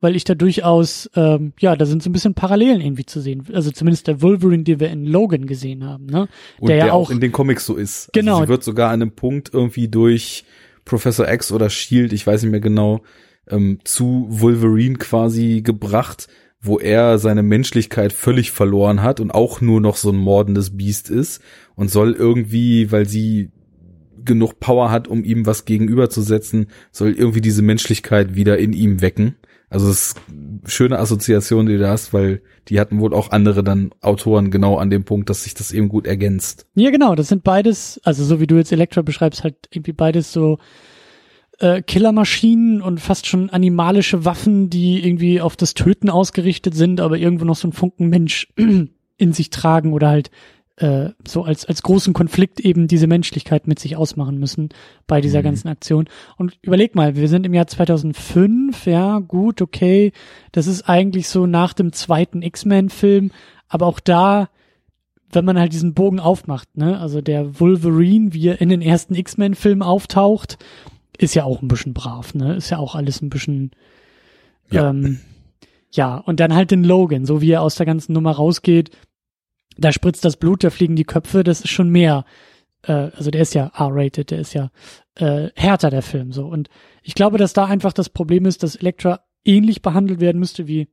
weil 0.07 0.15
ich 0.15 0.23
da 0.23 0.37
durchaus, 0.37 1.11
ähm, 1.17 1.53
ja, 1.59 1.75
da 1.75 1.85
sind 1.85 2.01
so 2.01 2.11
ein 2.11 2.13
bisschen 2.13 2.35
Parallelen 2.35 2.81
irgendwie 2.81 3.07
zu 3.07 3.21
sehen. 3.21 3.45
Also 3.53 3.73
zumindest 3.73 4.07
der 4.07 4.23
Wolverine, 4.23 4.63
den 4.63 4.79
wir 4.79 4.89
in 4.89 5.05
Logan 5.05 5.47
gesehen 5.47 5.83
haben, 5.83 6.07
ne? 6.07 6.29
und 6.61 6.69
der 6.69 6.77
der, 6.77 6.87
ja 6.87 6.93
auch 6.93 7.07
auch, 7.07 7.11
in 7.11 7.19
den 7.19 7.33
Comics 7.33 7.67
so 7.67 7.75
ist. 7.75 8.11
Genau. 8.13 8.35
Also 8.35 8.45
sie 8.45 8.49
wird 8.49 8.63
sogar 8.63 8.91
an 8.91 9.03
einem 9.03 9.11
Punkt 9.11 9.51
irgendwie 9.53 9.89
durch 9.89 10.45
Professor 10.85 11.29
X 11.29 11.51
oder 11.51 11.71
Shield, 11.71 12.13
ich 12.13 12.25
weiß 12.25 12.43
nicht 12.43 12.53
mehr 12.53 12.61
genau, 12.61 13.03
ähm, 13.49 13.81
zu 13.83 14.27
Wolverine 14.29 14.97
quasi 14.97 15.63
gebracht, 15.63 16.29
wo 16.61 16.79
er 16.79 17.19
seine 17.19 17.43
Menschlichkeit 17.43 18.13
völlig 18.13 18.53
verloren 18.53 19.03
hat 19.03 19.19
und 19.19 19.33
auch 19.33 19.61
nur 19.61 19.81
noch 19.81 19.97
so 19.97 20.11
ein 20.11 20.17
mordendes 20.17 20.77
Biest 20.77 21.11
ist 21.11 21.41
und 21.75 21.91
soll 21.91 22.13
irgendwie, 22.13 22.93
weil 22.93 23.09
sie 23.09 23.51
genug 24.25 24.61
Power 24.61 24.93
hat, 24.93 25.09
um 25.09 25.25
ihm 25.25 25.47
was 25.47 25.65
gegenüberzusetzen, 25.65 26.67
soll 26.93 27.13
irgendwie 27.13 27.41
diese 27.41 27.63
Menschlichkeit 27.63 28.35
wieder 28.35 28.59
in 28.59 28.73
ihm 28.73 29.01
wecken. 29.01 29.37
Also 29.69 29.89
es 29.89 30.09
ist 30.09 30.21
eine 30.29 30.61
schöne 30.71 30.99
Assoziation, 30.99 31.67
die 31.67 31.77
du 31.77 31.89
hast, 31.89 32.13
weil 32.13 32.43
die 32.69 32.79
hatten 32.79 33.01
wohl 33.01 33.13
auch 33.13 33.33
andere 33.33 33.65
dann 33.65 33.91
Autoren 34.01 34.51
genau 34.51 34.77
an 34.77 34.91
dem 34.91 35.05
Punkt, 35.05 35.29
dass 35.29 35.45
sich 35.45 35.55
das 35.55 35.73
eben 35.73 35.89
gut 35.89 36.07
ergänzt. 36.07 36.67
ja 36.75 36.91
genau, 36.91 37.15
das 37.15 37.29
sind 37.29 37.43
beides, 37.43 38.01
also 38.05 38.25
so 38.25 38.41
wie 38.41 38.47
du 38.47 38.57
jetzt 38.57 38.73
Elektra 38.73 39.03
beschreibst, 39.03 39.43
halt 39.43 39.57
irgendwie 39.71 39.93
beides 39.93 40.33
so 40.33 40.59
äh, 41.59 41.83
Killermaschinen 41.83 42.81
und 42.81 43.01
fast 43.01 43.27
schon 43.27 43.51
animalische 43.51 44.25
Waffen, 44.25 44.71
die 44.71 45.05
irgendwie 45.05 45.41
auf 45.41 45.57
das 45.57 45.75
Töten 45.75 46.11
ausgerichtet 46.11 46.75
sind, 46.75 47.01
aber 47.01 47.19
irgendwo 47.19 47.45
noch 47.45 47.57
so 47.57 47.67
einen 47.67 47.73
Funken 47.73 48.09
Mensch 48.09 48.49
in 48.57 49.33
sich 49.33 49.51
tragen 49.51 49.93
oder 49.93 50.09
halt 50.09 50.31
äh, 50.77 51.11
so 51.27 51.43
als, 51.45 51.65
als 51.65 51.83
großen 51.83 52.13
Konflikt 52.13 52.61
eben 52.61 52.87
diese 52.87 53.07
Menschlichkeit 53.07 53.67
mit 53.67 53.79
sich 53.79 53.97
ausmachen 53.97 54.39
müssen 54.39 54.69
bei 55.07 55.21
dieser 55.21 55.39
Mhm. 55.41 55.45
ganzen 55.45 55.69
Aktion. 55.69 56.07
Und 56.37 56.59
überleg 56.63 56.95
mal, 56.95 57.17
wir 57.17 57.29
sind 57.29 57.47
im 57.47 57.55
Jahr 57.55 57.67
2005, 57.67 58.87
ja, 58.87 59.19
gut, 59.21 59.63
okay, 59.63 60.13
das 60.53 60.67
ist 60.67 60.89
eigentlich 60.89 61.29
so 61.29 61.47
nach 61.47 61.73
dem 61.73 61.93
zweiten 61.93 62.43
X-Men-Film, 62.43 63.31
aber 63.69 63.87
auch 63.87 64.01
da, 64.01 64.49
wenn 65.33 65.45
man 65.47 65.59
halt 65.59 65.73
diesen 65.73 65.95
Bogen 65.95 66.21
aufmacht, 66.21 66.77
ne, 66.77 67.01
also 67.01 67.21
der 67.21 67.59
Wolverine, 67.59 68.33
wie 68.35 68.49
er 68.49 68.61
in 68.61 68.69
den 68.69 68.83
ersten 68.83 69.15
X-Men-Filmen 69.15 69.83
auftaucht, 69.83 70.59
ist 71.19 71.35
ja 71.35 71.45
auch 71.45 71.63
ein 71.63 71.69
bisschen 71.69 71.95
brav, 71.95 72.35
ne, 72.35 72.55
ist 72.57 72.69
ja 72.71 72.79
auch 72.79 72.95
alles 72.95 73.23
ein 73.23 73.31
bisschen, 73.31 73.71
Ja. 74.71 74.91
ähm, 74.91 75.21
ja, 75.93 76.17
und 76.19 76.39
dann 76.41 76.55
halt 76.55 76.71
den 76.71 76.85
Logan, 76.85 77.25
so 77.25 77.41
wie 77.41 77.53
er 77.53 77.63
aus 77.63 77.77
der 77.77 77.87
ganzen 77.87 78.13
Nummer 78.13 78.33
rausgeht, 78.33 78.91
da 79.77 79.93
spritzt 79.93 80.25
das 80.25 80.37
Blut, 80.37 80.65
da 80.65 80.71
fliegen 80.71 80.97
die 80.97 81.05
Köpfe, 81.05 81.45
das 81.45 81.61
ist 81.61 81.71
schon 81.71 81.91
mehr. 81.91 82.25
Äh, 82.83 82.93
also 82.93 83.31
der 83.31 83.43
ist 83.43 83.55
ja 83.55 83.71
R-rated, 83.75 84.31
der 84.31 84.41
ist 84.41 84.55
ja 84.55 84.71
äh, 85.17 85.51
härter, 85.55 85.91
der 85.91 86.03
Film 86.03 86.33
so. 86.33 86.47
Und 86.47 86.69
ich 87.03 87.15
glaube, 87.15 87.39
dass 87.39 87.53
da 87.53 87.67
einfach 87.67 87.93
das 87.93 88.09
Problem 88.09 88.47
ist, 88.47 88.63
dass 88.63 88.77
Elektra 88.77 89.21
ähnlich 89.45 89.83
behandelt 89.83 90.21
werden 90.21 90.39
müsste 90.39 90.67
wie 90.67 90.89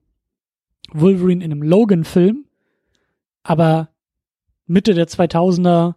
Wolverine 0.91 1.43
in 1.43 1.51
einem 1.51 1.64
Logan-Film, 1.64 2.45
aber 3.43 3.89
Mitte 4.65 4.93
der 4.93 5.07
2000er 5.07 5.95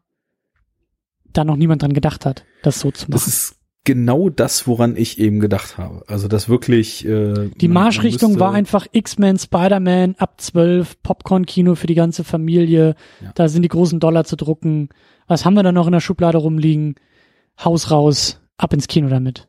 da 1.32 1.44
noch 1.44 1.56
niemand 1.56 1.82
dran 1.82 1.92
gedacht 1.92 2.24
hat, 2.24 2.44
das 2.62 2.80
so 2.80 2.90
zu 2.90 3.04
machen. 3.04 3.12
Das 3.12 3.26
ist 3.26 3.55
genau 3.86 4.28
das, 4.28 4.66
woran 4.66 4.96
ich 4.96 5.18
eben 5.18 5.40
gedacht 5.40 5.78
habe. 5.78 6.02
Also 6.08 6.28
das 6.28 6.50
wirklich. 6.50 7.06
Äh, 7.06 7.48
Die 7.56 7.68
Marschrichtung 7.68 8.38
war 8.38 8.52
einfach 8.52 8.86
X-Men, 8.92 9.38
Spider-Man, 9.38 10.16
ab 10.18 10.40
12, 10.40 11.02
Popcorn-Kino 11.02 11.74
für 11.76 11.86
die 11.86 11.94
ganze 11.94 12.24
Familie. 12.24 12.96
Ja. 13.22 13.32
Da 13.34 13.48
sind 13.48 13.62
die 13.62 13.68
großen 13.68 14.00
Dollar 14.00 14.24
zu 14.24 14.36
drucken. 14.36 14.90
Was 15.26 15.46
haben 15.46 15.54
wir 15.54 15.62
da 15.62 15.72
noch 15.72 15.86
in 15.86 15.92
der 15.92 16.00
Schublade 16.00 16.36
rumliegen? 16.36 16.96
Haus 17.64 17.90
raus, 17.90 18.40
ab 18.58 18.74
ins 18.74 18.88
Kino 18.88 19.08
damit. 19.08 19.48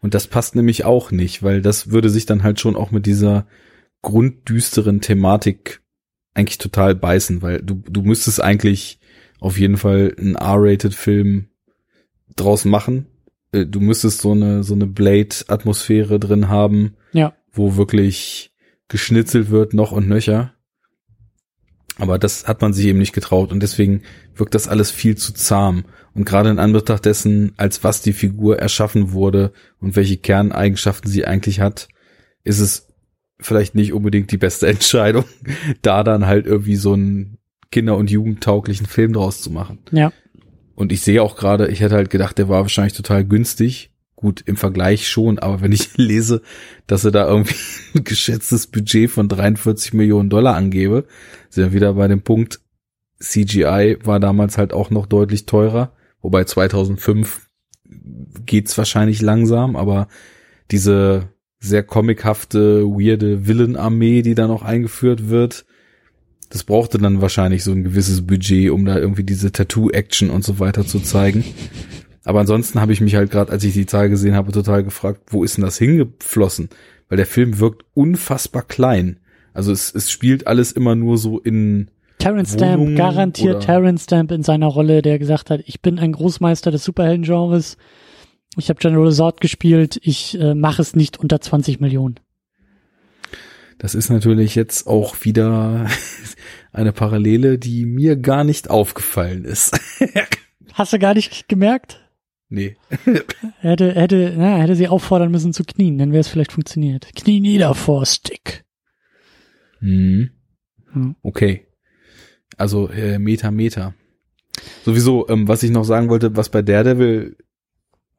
Und 0.00 0.12
das 0.12 0.26
passt 0.26 0.54
nämlich 0.54 0.84
auch 0.84 1.10
nicht, 1.10 1.42
weil 1.42 1.62
das 1.62 1.90
würde 1.90 2.10
sich 2.10 2.26
dann 2.26 2.42
halt 2.42 2.60
schon 2.60 2.76
auch 2.76 2.90
mit 2.90 3.06
dieser 3.06 3.46
grunddüsteren 4.02 5.00
Thematik 5.00 5.80
eigentlich 6.34 6.58
total 6.58 6.94
beißen, 6.94 7.42
weil 7.42 7.62
du, 7.62 7.82
du 7.88 8.02
müsstest 8.02 8.42
eigentlich 8.42 9.00
auf 9.40 9.58
jeden 9.58 9.76
Fall 9.76 10.14
einen 10.18 10.34
R-Rated-Film 10.34 11.48
draus 12.36 12.64
machen. 12.64 13.06
Äh, 13.52 13.66
Du 13.66 13.80
müsstest 13.80 14.20
so 14.20 14.32
eine, 14.32 14.62
so 14.62 14.74
eine 14.74 14.86
Blade-Atmosphäre 14.86 16.18
drin 16.18 16.48
haben, 16.48 16.94
Ja. 17.12 17.34
wo 17.52 17.76
wirklich 17.76 18.52
geschnitzelt 18.88 19.50
wird, 19.50 19.74
noch 19.74 19.92
und 19.92 20.08
nöcher. 20.08 20.54
Aber 22.00 22.18
das 22.18 22.46
hat 22.46 22.60
man 22.62 22.72
sich 22.72 22.86
eben 22.86 22.98
nicht 23.00 23.12
getraut 23.12 23.50
und 23.50 23.60
deswegen 23.60 24.02
wirkt 24.36 24.54
das 24.54 24.68
alles 24.68 24.90
viel 24.90 25.16
zu 25.16 25.32
zahm. 25.34 25.84
Und 26.14 26.24
gerade 26.24 26.48
in 26.50 26.58
Anbetracht 26.60 27.04
dessen, 27.04 27.52
als 27.56 27.82
was 27.82 28.02
die 28.02 28.12
Figur 28.12 28.58
erschaffen 28.58 29.12
wurde 29.12 29.52
und 29.80 29.96
welche 29.96 30.16
Kerneigenschaften 30.16 31.10
sie 31.10 31.24
eigentlich 31.26 31.60
hat, 31.60 31.88
ist 32.44 32.60
es 32.60 32.86
vielleicht 33.40 33.74
nicht 33.74 33.92
unbedingt 33.92 34.30
die 34.30 34.36
beste 34.38 34.66
Entscheidung, 34.68 35.24
da 35.82 36.04
dann 36.04 36.26
halt 36.26 36.46
irgendwie 36.46 36.76
so 36.76 36.92
einen 36.92 37.38
kinder- 37.70 37.96
und 37.96 38.10
jugendtauglichen 38.10 38.86
Film 38.86 39.12
draus 39.12 39.42
zu 39.42 39.50
machen. 39.50 39.80
Ja. 39.90 40.12
Und 40.78 40.92
ich 40.92 41.00
sehe 41.00 41.24
auch 41.24 41.34
gerade, 41.34 41.66
ich 41.66 41.80
hätte 41.80 41.96
halt 41.96 42.08
gedacht, 42.08 42.38
der 42.38 42.48
war 42.48 42.60
wahrscheinlich 42.60 42.92
total 42.92 43.24
günstig. 43.24 43.90
Gut, 44.14 44.44
im 44.46 44.56
Vergleich 44.56 45.08
schon, 45.08 45.40
aber 45.40 45.60
wenn 45.60 45.72
ich 45.72 45.96
lese, 45.96 46.40
dass 46.86 47.04
er 47.04 47.10
da 47.10 47.26
irgendwie 47.26 47.56
ein 47.96 48.04
geschätztes 48.04 48.68
Budget 48.68 49.10
von 49.10 49.28
43 49.28 49.92
Millionen 49.92 50.30
Dollar 50.30 50.54
angebe, 50.54 51.04
sind 51.50 51.64
wir 51.64 51.72
wieder 51.72 51.94
bei 51.94 52.06
dem 52.06 52.22
Punkt, 52.22 52.60
CGI 53.18 53.98
war 54.04 54.20
damals 54.20 54.56
halt 54.56 54.72
auch 54.72 54.90
noch 54.90 55.06
deutlich 55.06 55.46
teurer, 55.46 55.96
wobei 56.22 56.44
2005 56.44 57.48
geht's 58.46 58.78
wahrscheinlich 58.78 59.20
langsam, 59.20 59.74
aber 59.74 60.06
diese 60.70 61.26
sehr 61.58 61.82
comichafte, 61.82 62.84
weirde 62.84 63.48
Villain-Armee, 63.48 64.22
die 64.22 64.36
da 64.36 64.46
noch 64.46 64.62
eingeführt 64.62 65.28
wird, 65.28 65.66
das 66.50 66.64
brauchte 66.64 66.98
dann 66.98 67.20
wahrscheinlich 67.20 67.64
so 67.64 67.72
ein 67.72 67.84
gewisses 67.84 68.26
Budget, 68.26 68.70
um 68.70 68.84
da 68.84 68.96
irgendwie 68.98 69.24
diese 69.24 69.52
Tattoo-Action 69.52 70.30
und 70.30 70.44
so 70.44 70.58
weiter 70.58 70.86
zu 70.86 71.00
zeigen. 71.00 71.44
Aber 72.24 72.40
ansonsten 72.40 72.80
habe 72.80 72.92
ich 72.92 73.00
mich 73.00 73.14
halt 73.14 73.30
gerade, 73.30 73.52
als 73.52 73.64
ich 73.64 73.72
die 73.74 73.86
Zahl 73.86 74.08
gesehen 74.08 74.34
habe, 74.34 74.52
total 74.52 74.84
gefragt, 74.84 75.22
wo 75.28 75.44
ist 75.44 75.56
denn 75.56 75.64
das 75.64 75.78
hingeflossen? 75.78 76.68
Weil 77.08 77.16
der 77.16 77.26
Film 77.26 77.58
wirkt 77.58 77.84
unfassbar 77.94 78.62
klein. 78.62 79.18
Also 79.54 79.72
es, 79.72 79.94
es 79.94 80.10
spielt 80.10 80.46
alles 80.46 80.72
immer 80.72 80.94
nur 80.94 81.18
so 81.18 81.38
in 81.38 81.90
Terrence 82.18 82.54
Stamp, 82.54 82.96
garantiert 82.96 83.56
oder- 83.56 83.64
Terrence 83.64 84.04
Stamp 84.04 84.32
in 84.32 84.42
seiner 84.42 84.66
Rolle, 84.66 85.02
der 85.02 85.18
gesagt 85.18 85.50
hat, 85.50 85.60
ich 85.64 85.80
bin 85.80 85.98
ein 85.98 86.12
Großmeister 86.12 86.70
des 86.70 86.84
Superhelden-Genres. 86.84 87.76
Ich 88.56 88.68
habe 88.70 88.80
General 88.80 89.12
Zod 89.12 89.40
gespielt, 89.40 89.98
ich 90.02 90.38
äh, 90.40 90.54
mache 90.54 90.82
es 90.82 90.96
nicht 90.96 91.18
unter 91.18 91.40
20 91.40 91.80
Millionen. 91.80 92.18
Das 93.78 93.94
ist 93.94 94.10
natürlich 94.10 94.54
jetzt 94.54 94.86
auch 94.86 95.24
wieder 95.24 95.88
eine 96.72 96.92
Parallele, 96.92 97.58
die 97.58 97.86
mir 97.86 98.16
gar 98.16 98.44
nicht 98.44 98.70
aufgefallen 98.70 99.44
ist. 99.44 99.78
Hast 100.74 100.92
du 100.92 100.98
gar 100.98 101.14
nicht 101.14 101.48
gemerkt? 101.48 102.04
nee. 102.48 102.76
Er 103.60 103.72
hätte, 103.72 103.94
hätte, 103.94 104.34
na, 104.36 104.58
hätte 104.58 104.74
sie 104.74 104.88
auffordern 104.88 105.30
müssen 105.30 105.52
zu 105.52 105.64
knien, 105.64 105.98
dann 105.98 106.12
wäre 106.12 106.20
es 106.20 106.28
vielleicht 106.28 106.52
funktioniert. 106.52 107.08
Knie 107.14 107.40
nieder 107.40 107.74
vor 107.74 108.06
Stick. 108.06 108.64
Hm. 109.80 110.30
Hm. 110.92 111.16
Okay. 111.22 111.66
Also 112.56 112.88
äh, 112.88 113.18
Meta, 113.18 113.50
Meta. 113.50 113.94
Sowieso, 114.84 115.28
ähm, 115.28 115.46
was 115.46 115.62
ich 115.62 115.70
noch 115.70 115.84
sagen 115.84 116.08
wollte, 116.08 116.36
was 116.36 116.48
bei 116.48 116.62
Daredevil 116.62 117.36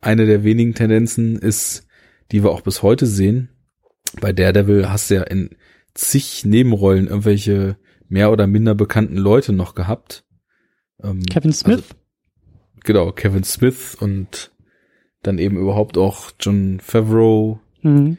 eine 0.01 0.25
der 0.25 0.43
wenigen 0.43 0.73
Tendenzen 0.73 1.37
ist, 1.37 1.87
die 2.31 2.43
wir 2.43 2.51
auch 2.51 2.61
bis 2.61 2.83
heute 2.83 3.05
sehen. 3.05 3.49
Bei 4.19 4.33
Daredevil 4.33 4.89
hast 4.89 5.09
du 5.09 5.15
ja 5.15 5.23
in 5.23 5.55
zig 5.93 6.45
Nebenrollen 6.45 7.07
irgendwelche 7.07 7.77
mehr 8.07 8.31
oder 8.31 8.47
minder 8.47 8.75
bekannten 8.75 9.17
Leute 9.17 9.53
noch 9.53 9.75
gehabt. 9.75 10.25
Ähm, 11.03 11.23
Kevin 11.25 11.53
Smith? 11.53 11.77
Also, 11.77 11.95
genau, 12.83 13.11
Kevin 13.11 13.43
Smith 13.43 13.95
und 13.99 14.51
dann 15.21 15.37
eben 15.37 15.57
überhaupt 15.57 15.97
auch 15.97 16.31
John 16.39 16.79
Favreau 16.79 17.59
mhm. 17.81 18.17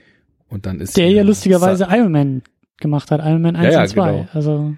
und 0.48 0.66
dann 0.66 0.80
ist 0.80 0.96
Der 0.96 1.10
ja 1.10 1.22
lustigerweise 1.22 1.84
Sa 1.84 1.96
Iron 1.96 2.12
Man 2.12 2.42
gemacht 2.76 3.10
hat. 3.10 3.20
Iron 3.20 3.42
Man 3.42 3.56
1 3.56 3.66
Ja, 3.66 3.70
ja, 3.72 3.82
und 3.82 3.88
2. 3.88 4.12
genau. 4.12 4.28
Also, 4.32 4.74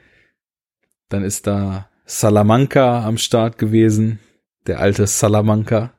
dann 1.09 1.25
ist 1.25 1.47
da 1.47 1.89
Salamanca 2.05 3.05
am 3.07 3.19
Start 3.19 3.59
gewesen, 3.59 4.19
der 4.67 4.81
alte 4.81 5.07
Salamanca. 5.07 5.93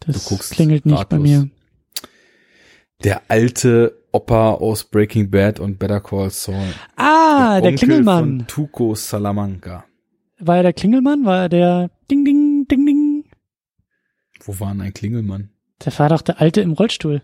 das 0.00 0.24
Du 0.24 0.28
guckst 0.30 0.52
klingelt 0.52 0.86
nicht 0.86 1.08
bei 1.08 1.18
mir. 1.18 1.50
Der 3.02 3.22
alte 3.28 3.96
Opa 4.12 4.52
aus 4.54 4.84
Breaking 4.84 5.30
Bad 5.30 5.58
und 5.58 5.78
Better 5.78 6.00
Call 6.00 6.30
Saul. 6.30 6.74
Ah, 6.96 7.60
der, 7.60 7.70
Onkel 7.70 7.86
Klingelmann. 7.86 8.24
Von 8.24 8.46
Tuco 8.46 8.94
Salamanca. 8.94 9.84
War 10.38 10.58
er 10.58 10.62
der 10.64 10.72
Klingelmann? 10.72 11.24
War 11.24 11.42
er 11.42 11.48
der 11.48 11.90
Ding, 12.10 12.24
Ding, 12.24 12.66
Ding, 12.68 12.86
Ding? 12.86 13.24
Wo 14.44 14.58
war 14.60 14.72
denn 14.72 14.82
ein 14.82 14.94
Klingelmann? 14.94 15.50
Der 15.84 15.98
war 15.98 16.08
doch 16.10 16.22
der 16.22 16.40
Alte 16.40 16.60
im 16.60 16.72
Rollstuhl. 16.72 17.22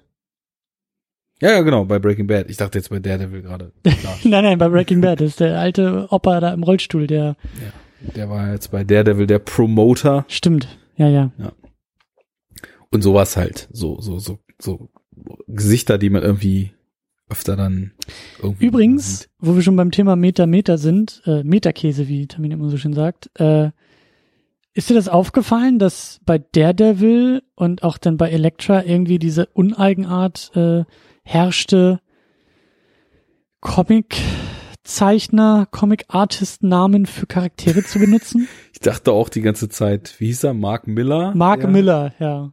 Ja, 1.41 1.53
ja, 1.53 1.61
genau, 1.61 1.85
bei 1.85 1.99
Breaking 1.99 2.27
Bad. 2.27 2.49
Ich 2.49 2.57
dachte 2.57 2.79
jetzt 2.79 2.89
bei 2.89 2.99
Daredevil 2.99 3.43
gerade. 3.43 3.73
Nein, 4.25 4.45
nein, 4.45 4.59
bei 4.59 4.71
Breaking 4.71 5.03
Bad. 5.03 5.21
Das 5.21 5.29
ist 5.29 5.41
der 5.41 5.59
alte 5.61 6.07
Opa 6.11 6.41
da 6.41 6.55
im 6.55 6.63
Rollstuhl, 6.63 7.07
der 7.07 7.37
Der 8.15 8.31
war 8.31 8.53
jetzt 8.53 8.71
bei 8.71 8.85
Daredevil 8.85 9.27
der 9.27 9.41
Promoter 9.41 10.25
stimmt. 10.29 10.79
Ja, 10.97 11.09
ja. 11.09 11.31
und 12.91 13.03
sowas 13.03 13.37
halt. 13.37 13.69
So, 13.71 14.01
so, 14.01 14.19
so, 14.19 14.39
so 14.59 14.89
Gesichter, 15.49 15.99
die 15.99 16.11
man 16.11 16.23
irgendwie 16.23 16.73
öfter 17.29 17.57
dann 17.57 17.93
irgendwie 18.41 18.67
Übrigens, 18.67 19.21
sieht. 19.21 19.29
wo 19.41 19.55
wir 19.57 19.63
schon 19.63 19.77
beim 19.77 19.91
Thema 19.91 20.15
Meter 20.17 20.47
Meter 20.47 20.79
sind, 20.79 21.23
äh, 21.27 21.43
Meterkäse, 21.43 22.07
wie 22.09 22.27
Tamina 22.27 22.55
immer 22.55 22.69
so 22.71 22.77
schön 22.77 22.93
sagt, 22.93 23.31
äh, 23.41 23.71
ist 24.75 24.91
dir 24.91 24.95
das 24.95 25.09
aufgefallen, 25.09 25.79
dass 25.79 26.21
bei 26.25 26.39
Daredevil 26.39 27.43
und 27.55 27.83
auch 27.83 27.97
dann 27.99 28.17
bei 28.19 28.31
Elektra 28.31 28.85
irgendwie 28.85 29.19
diese 29.19 29.47
Uneigenart 29.47 30.53
äh, 30.55 30.85
herrschte, 31.25 32.01
Comic-Zeichner, 33.61 35.67
Comic-Artist-Namen 35.71 37.07
für 37.07 37.27
Charaktere 37.27 37.83
zu 37.83 37.99
benutzen? 37.99 38.49
Ich 38.77 38.81
dachte 38.81 39.11
auch 39.13 39.31
die 39.31 39.41
ganze 39.41 39.71
Zeit, 39.71 40.17
wie 40.19 40.27
hieß 40.27 40.45
er? 40.45 40.53
Mark 40.53 40.87
Miller? 40.87 41.35
Mark 41.35 41.63
Ja. 41.63 41.67
Miller, 41.67 42.13
ja. 42.19 42.53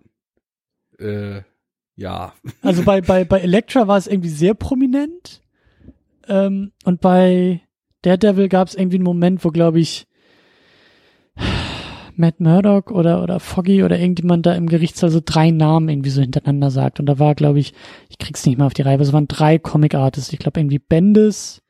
Äh, 0.97 1.41
ja. 1.95 2.33
Also 2.61 2.83
bei, 2.83 3.01
bei, 3.01 3.25
bei 3.25 3.39
Elektra 3.39 3.87
war 3.87 3.97
es 3.97 4.07
irgendwie 4.07 4.29
sehr 4.29 4.53
prominent. 4.53 5.41
Ähm, 6.27 6.71
und 6.85 7.01
bei 7.01 7.61
Daredevil 8.01 8.49
gab 8.49 8.67
es 8.67 8.75
irgendwie 8.75 8.97
einen 8.97 9.05
Moment, 9.05 9.43
wo, 9.43 9.49
glaube 9.49 9.79
ich, 9.79 10.07
Matt 12.15 12.39
Murdock 12.39 12.91
oder, 12.91 13.23
oder 13.23 13.39
Foggy 13.39 13.83
oder 13.83 13.99
irgendjemand 13.99 14.45
da 14.45 14.53
im 14.53 14.67
Gerichtssaal 14.67 15.09
so 15.09 15.19
drei 15.23 15.49
Namen 15.51 15.89
irgendwie 15.89 16.11
so 16.11 16.21
hintereinander 16.21 16.69
sagt. 16.69 16.99
Und 16.99 17.07
da 17.07 17.17
war, 17.19 17.35
glaube 17.35 17.59
ich, 17.59 17.73
ich 18.09 18.17
krieg's 18.17 18.45
nicht 18.45 18.57
mal 18.57 18.67
auf 18.67 18.73
die 18.73 18.83
Reihe, 18.83 18.95
aber 18.95 19.03
es 19.03 19.13
waren 19.13 19.27
drei 19.27 19.57
Comic-Artists. 19.57 20.31
Ich 20.31 20.39
glaube 20.39 20.59
irgendwie 20.59 20.79
Bendis, 20.79 21.61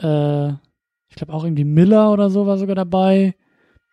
äh, 0.00 0.48
ich 1.08 1.16
glaube 1.16 1.32
auch 1.32 1.44
irgendwie 1.44 1.64
Miller 1.64 2.12
oder 2.12 2.30
so 2.30 2.46
war 2.46 2.58
sogar 2.58 2.76
dabei. 2.76 3.34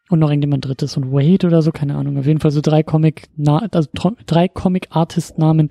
Und 0.09 0.19
noch 0.19 0.29
irgendjemand 0.29 0.65
drittes 0.65 0.95
und 0.95 1.11
Wade 1.11 1.47
oder 1.47 1.61
so, 1.61 1.71
keine 1.71 1.95
Ahnung. 1.95 2.17
Auf 2.17 2.25
jeden 2.25 2.39
Fall 2.39 2.51
so 2.51 2.61
drei 2.61 2.81
Comic, 2.81 3.27
also 3.45 3.89
drei 4.25 4.47
Comic-Artist-Namen, 4.47 5.69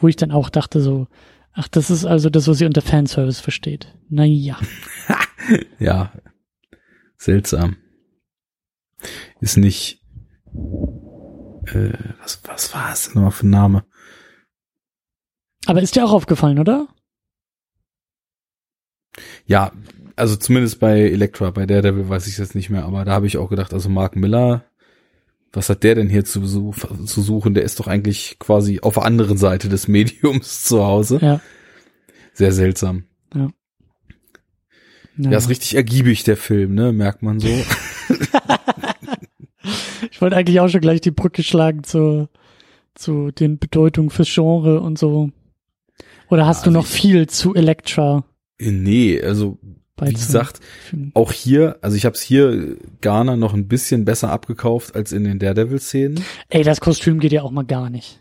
wo 0.00 0.08
ich 0.08 0.16
dann 0.16 0.30
auch 0.30 0.50
dachte 0.50 0.80
so, 0.80 1.08
ach, 1.52 1.68
das 1.68 1.90
ist 1.90 2.04
also 2.04 2.30
das, 2.30 2.46
was 2.46 2.60
ihr 2.60 2.68
unter 2.68 2.82
Fanservice 2.82 3.40
versteht. 3.40 3.94
Naja. 4.08 4.58
Ja. 5.80 6.12
Seltsam. 7.16 7.76
Ist 9.40 9.56
nicht. 9.56 10.00
Äh, 11.66 11.94
was, 12.20 12.40
was 12.44 12.72
war 12.74 12.92
es 12.92 13.04
denn 13.04 13.14
nochmal 13.14 13.32
für 13.32 13.46
ein 13.46 13.50
Name? 13.50 13.84
Aber 15.66 15.82
ist 15.82 15.96
dir 15.96 16.04
auch 16.04 16.12
aufgefallen, 16.12 16.60
oder? 16.60 16.86
Ja, 19.46 19.72
also 20.16 20.36
zumindest 20.36 20.80
bei 20.80 21.00
Elektra, 21.00 21.50
bei 21.50 21.66
Daredevil 21.66 22.08
weiß 22.08 22.26
ich 22.26 22.38
jetzt 22.38 22.54
nicht 22.54 22.70
mehr, 22.70 22.84
aber 22.84 23.04
da 23.04 23.12
habe 23.12 23.26
ich 23.26 23.38
auch 23.38 23.48
gedacht, 23.48 23.72
also 23.72 23.88
Mark 23.88 24.16
Miller, 24.16 24.64
was 25.52 25.68
hat 25.68 25.82
der 25.82 25.94
denn 25.94 26.08
hier 26.08 26.24
zu, 26.24 26.40
zu 26.42 27.22
suchen? 27.22 27.54
Der 27.54 27.62
ist 27.62 27.78
doch 27.78 27.86
eigentlich 27.86 28.36
quasi 28.38 28.80
auf 28.80 28.94
der 28.94 29.04
anderen 29.04 29.36
Seite 29.36 29.68
des 29.68 29.88
Mediums 29.88 30.64
zu 30.64 30.84
Hause. 30.84 31.18
Ja. 31.20 31.40
Sehr 32.32 32.52
seltsam. 32.52 33.04
Naja. 33.34 33.50
Ja, 35.18 35.36
ist 35.36 35.50
richtig 35.50 35.74
ergiebig, 35.74 36.24
der 36.24 36.38
Film, 36.38 36.74
ne? 36.74 36.92
Merkt 36.92 37.22
man 37.22 37.38
so. 37.40 37.48
Ich 40.10 40.20
wollte 40.20 40.36
eigentlich 40.36 40.60
auch 40.60 40.68
schon 40.68 40.80
gleich 40.80 41.00
die 41.00 41.10
Brücke 41.10 41.42
schlagen 41.42 41.84
zu, 41.84 42.28
zu 42.94 43.30
den 43.30 43.58
Bedeutungen 43.58 44.10
fürs 44.10 44.32
Genre 44.32 44.80
und 44.80 44.98
so. 44.98 45.30
Oder 46.28 46.46
hast 46.46 46.58
Also 46.58 46.70
du 46.70 46.76
noch 46.78 46.86
viel 46.86 47.28
zu 47.28 47.54
Elektra 47.54 48.24
nee, 48.70 49.20
also 49.20 49.58
wie 50.08 50.14
gesagt, 50.14 50.60
auch 51.14 51.32
hier, 51.32 51.78
also 51.80 51.96
ich 51.96 52.04
habe 52.04 52.14
es 52.14 52.22
hier 52.22 52.76
Garner 53.00 53.36
noch 53.36 53.54
ein 53.54 53.68
bisschen 53.68 54.04
besser 54.04 54.30
abgekauft 54.30 54.94
als 54.94 55.12
in 55.12 55.24
den 55.24 55.38
Daredevil-Szenen. 55.38 56.22
Ey, 56.48 56.62
das 56.62 56.80
Kostüm 56.80 57.18
geht 57.18 57.32
ja 57.32 57.42
auch 57.42 57.50
mal 57.50 57.64
gar 57.64 57.90
nicht. 57.90 58.20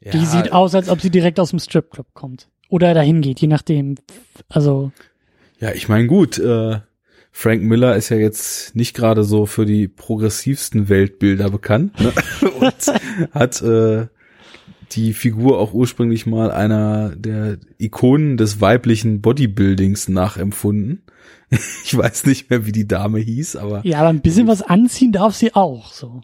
Die 0.00 0.18
Ja, 0.18 0.26
sieht 0.26 0.52
aus, 0.52 0.74
als 0.74 0.88
ob 0.88 1.00
sie 1.00 1.10
direkt 1.10 1.40
aus 1.40 1.50
dem 1.50 1.58
Stripclub 1.58 2.12
kommt. 2.12 2.48
Oder 2.68 2.92
dahin 2.92 3.20
geht, 3.22 3.40
je 3.40 3.48
nachdem. 3.48 3.96
Also, 4.48 4.92
Ja, 5.60 5.72
ich 5.72 5.88
meine, 5.88 6.06
gut, 6.06 6.38
äh, 6.38 6.80
Frank 7.30 7.62
Miller 7.62 7.96
ist 7.96 8.10
ja 8.10 8.16
jetzt 8.16 8.76
nicht 8.76 8.94
gerade 8.94 9.24
so 9.24 9.46
für 9.46 9.66
die 9.66 9.88
progressivsten 9.88 10.88
Weltbilder 10.88 11.50
bekannt 11.50 11.98
ne? 12.00 12.12
und 12.60 12.74
hat 13.32 13.60
äh, 13.62 14.06
die 14.92 15.12
Figur 15.12 15.58
auch 15.58 15.72
ursprünglich 15.72 16.26
mal 16.26 16.50
einer 16.50 17.14
der 17.16 17.58
Ikonen 17.78 18.36
des 18.36 18.60
weiblichen 18.60 19.20
Bodybuildings 19.20 20.08
nachempfunden. 20.08 21.02
Ich 21.84 21.96
weiß 21.96 22.26
nicht 22.26 22.50
mehr, 22.50 22.66
wie 22.66 22.72
die 22.72 22.88
Dame 22.88 23.20
hieß, 23.20 23.54
aber 23.56 23.82
ja, 23.84 24.00
aber 24.00 24.08
ein 24.08 24.22
bisschen 24.22 24.48
was 24.48 24.60
anziehen 24.60 25.12
darf 25.12 25.36
sie 25.36 25.54
auch, 25.54 25.92
so. 25.92 26.22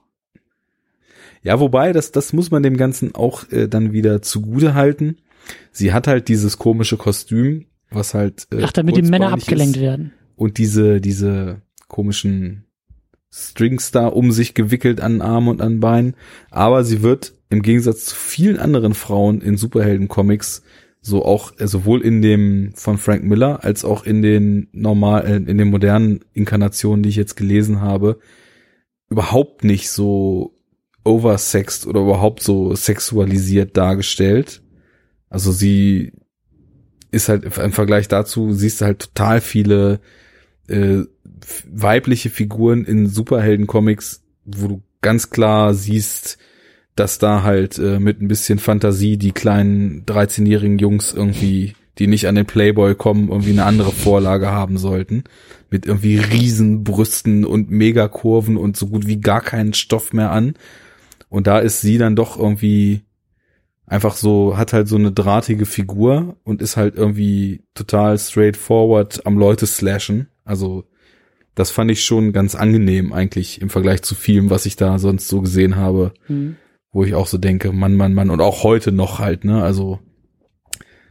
Ja, 1.43 1.61
wobei, 1.61 1.93
das, 1.93 2.11
das 2.11 2.33
muss 2.33 2.51
man 2.51 2.65
dem 2.65 2.77
Ganzen 2.77 3.15
auch 3.15 3.49
äh, 3.53 3.69
dann 3.69 3.93
wieder 3.93 4.23
zugute 4.23 4.75
halten. 4.75 5.19
Sie 5.71 5.93
hat 5.93 6.07
halt 6.07 6.29
dieses 6.29 6.59
komische 6.59 6.97
Kostüm, 6.97 7.67
was 7.91 8.15
halt. 8.15 8.47
Äh, 8.53 8.63
Ach, 8.65 8.73
damit 8.73 8.97
die 8.97 9.03
Männer 9.03 9.33
abgelenkt 9.33 9.81
werden. 9.81 10.13
Und 10.37 10.59
diese, 10.59 11.01
diese 11.01 11.63
komischen 11.89 12.65
Strings 13.33 13.91
da 13.91 14.09
um 14.09 14.33
sich 14.33 14.55
gewickelt 14.55 15.01
an 15.01 15.23
Armen 15.23 15.49
und 15.49 15.63
an 15.63 15.81
Beinen. 15.81 16.15
Aber 16.51 16.85
sie 16.85 17.03
wird 17.03 17.35
im 17.49 17.63
Gegensatz 17.63 18.07
zu 18.07 18.17
vielen 18.17 18.59
anderen 18.59 18.95
Frauen 18.95 19.41
in 19.41 19.57
Superhelden-Comics 19.57 20.63
so 21.03 21.25
auch 21.25 21.53
äh, 21.59 21.67
sowohl 21.67 22.03
in 22.03 22.23
dem 22.23 22.73
von 22.75 22.99
Frank 22.99 23.25
Miller 23.25 23.65
als 23.65 23.85
auch 23.85 24.05
in 24.05 24.23
den 24.23 24.69
normal 24.73 25.27
äh, 25.27 25.37
in 25.37 25.59
den 25.59 25.71
modernen 25.71 26.21
Inkarnationen, 26.35 27.03
die 27.03 27.09
ich 27.09 27.17
jetzt 27.17 27.37
gelesen 27.37 27.81
habe, 27.81 28.19
überhaupt 29.09 29.65
nicht 29.65 29.91
so 29.91 30.55
oversext 31.05 31.87
oder 31.87 32.03
überhaupt 32.03 32.43
so 32.43 32.75
sexualisiert 32.75 33.77
dargestellt. 33.77 34.63
Also 35.31 35.53
sie 35.53 36.13
ist 37.11 37.29
halt 37.29 37.45
im 37.45 37.73
Vergleich 37.73 38.09
dazu, 38.09 38.53
siehst 38.53 38.81
du 38.81 38.85
halt 38.85 39.01
total 39.01 39.41
viele 39.41 40.01
äh, 40.69 41.05
weibliche 41.71 42.31
Figuren 42.31 42.85
in 42.85 43.07
Superhelden-Comics, 43.07 44.23
wo 44.45 44.69
du 44.69 44.83
ganz 45.01 45.31
klar 45.31 45.75
siehst, 45.75 46.39
dass 46.97 47.19
da 47.19 47.43
halt 47.43 47.79
äh, 47.79 47.99
mit 47.99 48.21
ein 48.21 48.29
bisschen 48.29 48.59
Fantasie 48.59 49.17
die 49.17 49.33
kleinen 49.33 50.05
13-jährigen 50.05 50.79
Jungs 50.79 51.13
irgendwie, 51.15 51.75
die 51.99 52.07
nicht 52.07 52.27
an 52.27 52.35
den 52.35 52.47
Playboy 52.47 52.95
kommen, 52.95 53.29
irgendwie 53.29 53.53
eine 53.53 53.65
andere 53.65 53.93
Vorlage 53.93 54.49
haben 54.49 54.77
sollten. 54.77 55.25
Mit 55.71 55.87
irgendwie 55.87 56.19
riesen 56.19 56.85
Brüsten 56.85 57.45
und 57.45 57.71
Megakurven 57.71 58.57
und 58.57 58.77
so 58.77 58.89
gut 58.89 59.07
wie 59.07 59.21
gar 59.21 59.41
keinen 59.41 59.73
Stoff 59.73 60.13
mehr 60.13 60.31
an. 60.31 60.55
Und 61.29 61.47
da 61.47 61.61
ist 61.61 61.81
sie 61.81 61.97
dann 61.97 62.17
doch 62.17 62.39
irgendwie 62.39 63.03
einfach 63.87 64.17
so, 64.17 64.57
hat 64.57 64.73
halt 64.73 64.89
so 64.89 64.97
eine 64.97 65.13
drahtige 65.13 65.67
Figur 65.67 66.37
und 66.45 66.61
ist 66.61 66.77
halt 66.77 66.97
irgendwie 66.97 67.65
total 67.75 68.19
straightforward 68.19 69.27
am 69.27 69.39
Leute 69.39 69.67
slashen. 69.67 70.29
Also 70.45 70.85
das 71.55 71.71
fand 71.71 71.91
ich 71.91 72.05
schon 72.05 72.33
ganz 72.33 72.55
angenehm 72.55 73.13
eigentlich 73.13 73.61
im 73.61 73.71
Vergleich 73.71 74.03
zu 74.03 74.15
vielem, 74.15 74.51
was 74.51 74.67
ich 74.67 74.77
da 74.77 74.99
sonst 74.99 75.29
so 75.29 75.41
gesehen 75.41 75.77
habe, 75.77 76.13
mhm. 76.29 76.57
wo 76.93 77.05
ich 77.05 77.15
auch 77.15 77.27
so 77.27 77.39
denke, 77.39 77.73
Mann, 77.73 77.97
Mann, 77.97 78.15
Mann 78.15 78.31
und 78.31 78.41
auch 78.41 78.63
heute 78.63 78.93
noch 78.93 79.19
halt, 79.19 79.45
ne? 79.45 79.63
Also 79.63 79.99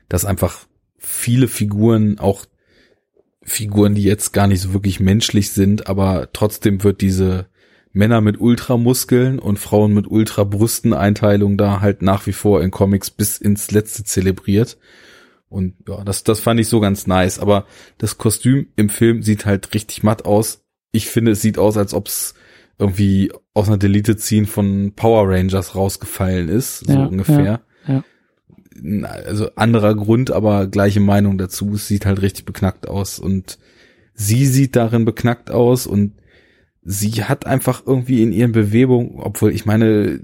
dass 0.07 0.26
einfach 0.26 0.66
viele 0.98 1.48
Figuren, 1.48 2.20
auch 2.20 2.45
Figuren, 3.44 3.95
die 3.95 4.03
jetzt 4.03 4.34
gar 4.34 4.48
nicht 4.48 4.61
so 4.61 4.74
wirklich 4.74 4.99
menschlich 4.99 5.52
sind, 5.52 5.88
aber 5.88 6.30
trotzdem 6.34 6.84
wird 6.84 7.02
diese 7.02 7.48
Männer 7.91 8.22
mit 8.22 8.40
Ultramuskeln 8.40 9.40
und 9.40 9.57
Frauen 9.57 9.94
mit 9.94 10.07
Ultrabrüsten-Einteilung 10.07 11.57
da 11.57 11.82
halt 11.82 12.02
nach 12.02 12.28
wie 12.28 12.34
vor 12.34 12.61
in 12.61 12.72
Comics 12.72 13.10
bis 13.10 13.38
ins 13.38 13.72
Letzte 13.72 14.03
zelebriert. 14.03 14.78
Und 15.50 15.76
ja, 15.88 16.04
das, 16.04 16.24
das 16.24 16.40
fand 16.40 16.60
ich 16.60 16.68
so 16.68 16.80
ganz 16.80 17.08
nice. 17.08 17.40
Aber 17.40 17.66
das 17.98 18.18
Kostüm 18.18 18.68
im 18.76 18.90
Film 18.90 19.24
sieht 19.24 19.46
halt 19.46 19.74
richtig 19.74 20.04
matt 20.04 20.26
aus. 20.26 20.64
Ich 20.92 21.08
finde, 21.08 21.32
es 21.32 21.42
sieht 21.42 21.58
aus, 21.58 21.76
als 21.76 21.94
ob 21.94 22.08
es 22.08 22.36
irgendwie 22.78 23.32
aus 23.54 23.68
einer 23.68 23.78
Delete-Scene 23.78 24.48
von 24.48 24.94
Power 24.96 25.28
Rangers 25.28 25.76
rausgefallen 25.76 26.48
ist, 26.48 26.80
so 26.80 26.94
ja, 26.94 27.06
ungefähr. 27.06 27.62
Ja, 27.86 28.04
ja. 28.82 29.10
Also 29.10 29.54
anderer 29.56 29.94
Grund, 29.96 30.32
aber 30.32 30.68
gleiche 30.68 31.02
Meinung 31.02 31.38
dazu. 31.38 31.74
Es 31.74 31.88
sieht 31.88 32.06
halt 32.06 32.22
richtig 32.22 32.46
beknackt 32.46 32.88
aus 32.88 33.20
und 33.20 33.60
sie 34.14 34.46
sieht 34.46 34.78
darin 34.78 35.04
beknackt 35.04 35.52
aus 35.52 35.86
und 35.86 36.14
sie 36.82 37.26
hat 37.26 37.46
einfach 37.46 37.86
irgendwie 37.86 38.24
in 38.24 38.32
ihren 38.32 38.54
Bewegungen, 38.54 39.20
obwohl 39.20 39.52
ich 39.52 39.66
meine, 39.66 40.22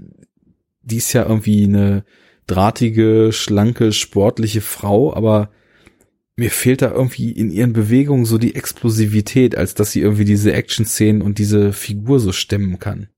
die 0.82 0.96
ist 0.96 1.12
ja 1.12 1.24
irgendwie 1.24 1.64
eine 1.64 2.04
drahtige, 2.46 3.30
schlanke, 3.32 3.92
sportliche 3.92 4.60
Frau, 4.60 5.14
aber 5.14 5.50
mir 6.36 6.50
fehlt 6.50 6.82
da 6.82 6.92
irgendwie 6.92 7.32
in 7.32 7.50
ihren 7.50 7.72
Bewegungen 7.72 8.26
so 8.26 8.38
die 8.38 8.54
Explosivität, 8.54 9.56
als 9.56 9.74
dass 9.74 9.92
sie 9.92 10.00
irgendwie 10.00 10.24
diese 10.24 10.52
Action-Szenen 10.52 11.22
und 11.22 11.38
diese 11.38 11.72
Figur 11.72 12.20
so 12.20 12.32
stemmen 12.32 12.78
kann. 12.78 13.08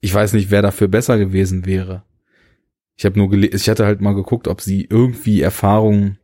Ich 0.00 0.12
weiß 0.12 0.34
nicht, 0.34 0.50
wer 0.50 0.62
dafür 0.62 0.88
besser 0.88 1.18
gewesen 1.18 1.64
wäre. 1.66 2.04
Ich 2.96 3.04
habe 3.04 3.18
nur 3.18 3.30
gelesen, 3.30 3.56
ich 3.56 3.68
hatte 3.68 3.86
halt 3.86 4.00
mal 4.00 4.14
geguckt, 4.14 4.46
ob 4.46 4.60
sie 4.60 4.86
irgendwie 4.88 5.40
Erfahrungen 5.40 6.18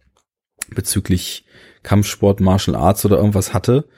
bezüglich 0.70 1.46
Kampfsport, 1.82 2.40
Martial 2.40 2.76
Arts 2.76 3.04
oder 3.04 3.16
irgendwas 3.16 3.54
hatte 3.54 3.88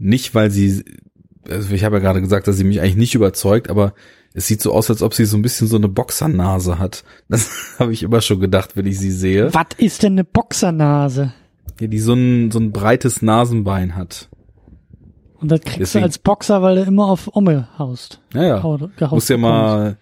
nicht, 0.00 0.34
weil 0.34 0.50
sie, 0.50 0.82
also 1.48 1.74
ich 1.74 1.84
habe 1.84 1.96
ja 1.96 2.00
gerade 2.00 2.20
gesagt, 2.20 2.48
dass 2.48 2.56
sie 2.56 2.64
mich 2.64 2.80
eigentlich 2.80 2.96
nicht 2.96 3.14
überzeugt, 3.14 3.68
aber 3.68 3.94
es 4.32 4.46
sieht 4.46 4.62
so 4.62 4.72
aus, 4.72 4.88
als 4.90 5.02
ob 5.02 5.14
sie 5.14 5.24
so 5.24 5.36
ein 5.36 5.42
bisschen 5.42 5.66
so 5.66 5.76
eine 5.76 5.88
Boxernase 5.88 6.78
hat. 6.78 7.04
Das 7.28 7.50
habe 7.78 7.92
ich 7.92 8.02
immer 8.02 8.20
schon 8.20 8.40
gedacht, 8.40 8.76
wenn 8.76 8.86
ich 8.86 8.98
sie 8.98 9.10
sehe. 9.10 9.52
Was 9.52 9.66
ist 9.78 10.02
denn 10.02 10.12
eine 10.12 10.24
Boxernase? 10.24 11.32
Ja, 11.80 11.86
die 11.86 11.98
so 11.98 12.14
ein, 12.14 12.50
so 12.50 12.58
ein 12.58 12.72
breites 12.72 13.22
Nasenbein 13.22 13.96
hat. 13.96 14.28
Und 15.40 15.50
das 15.50 15.60
kriegst 15.62 15.80
Deswegen, 15.80 16.02
du 16.02 16.06
als 16.06 16.18
Boxer, 16.18 16.62
weil 16.62 16.76
du 16.76 16.82
immer 16.82 17.06
auf 17.06 17.34
Omme 17.34 17.68
haust. 17.78 18.20
Ja, 18.34 18.42
ja. 18.60 19.08
Muss 19.10 19.28
ja 19.28 19.38
mal 19.38 19.96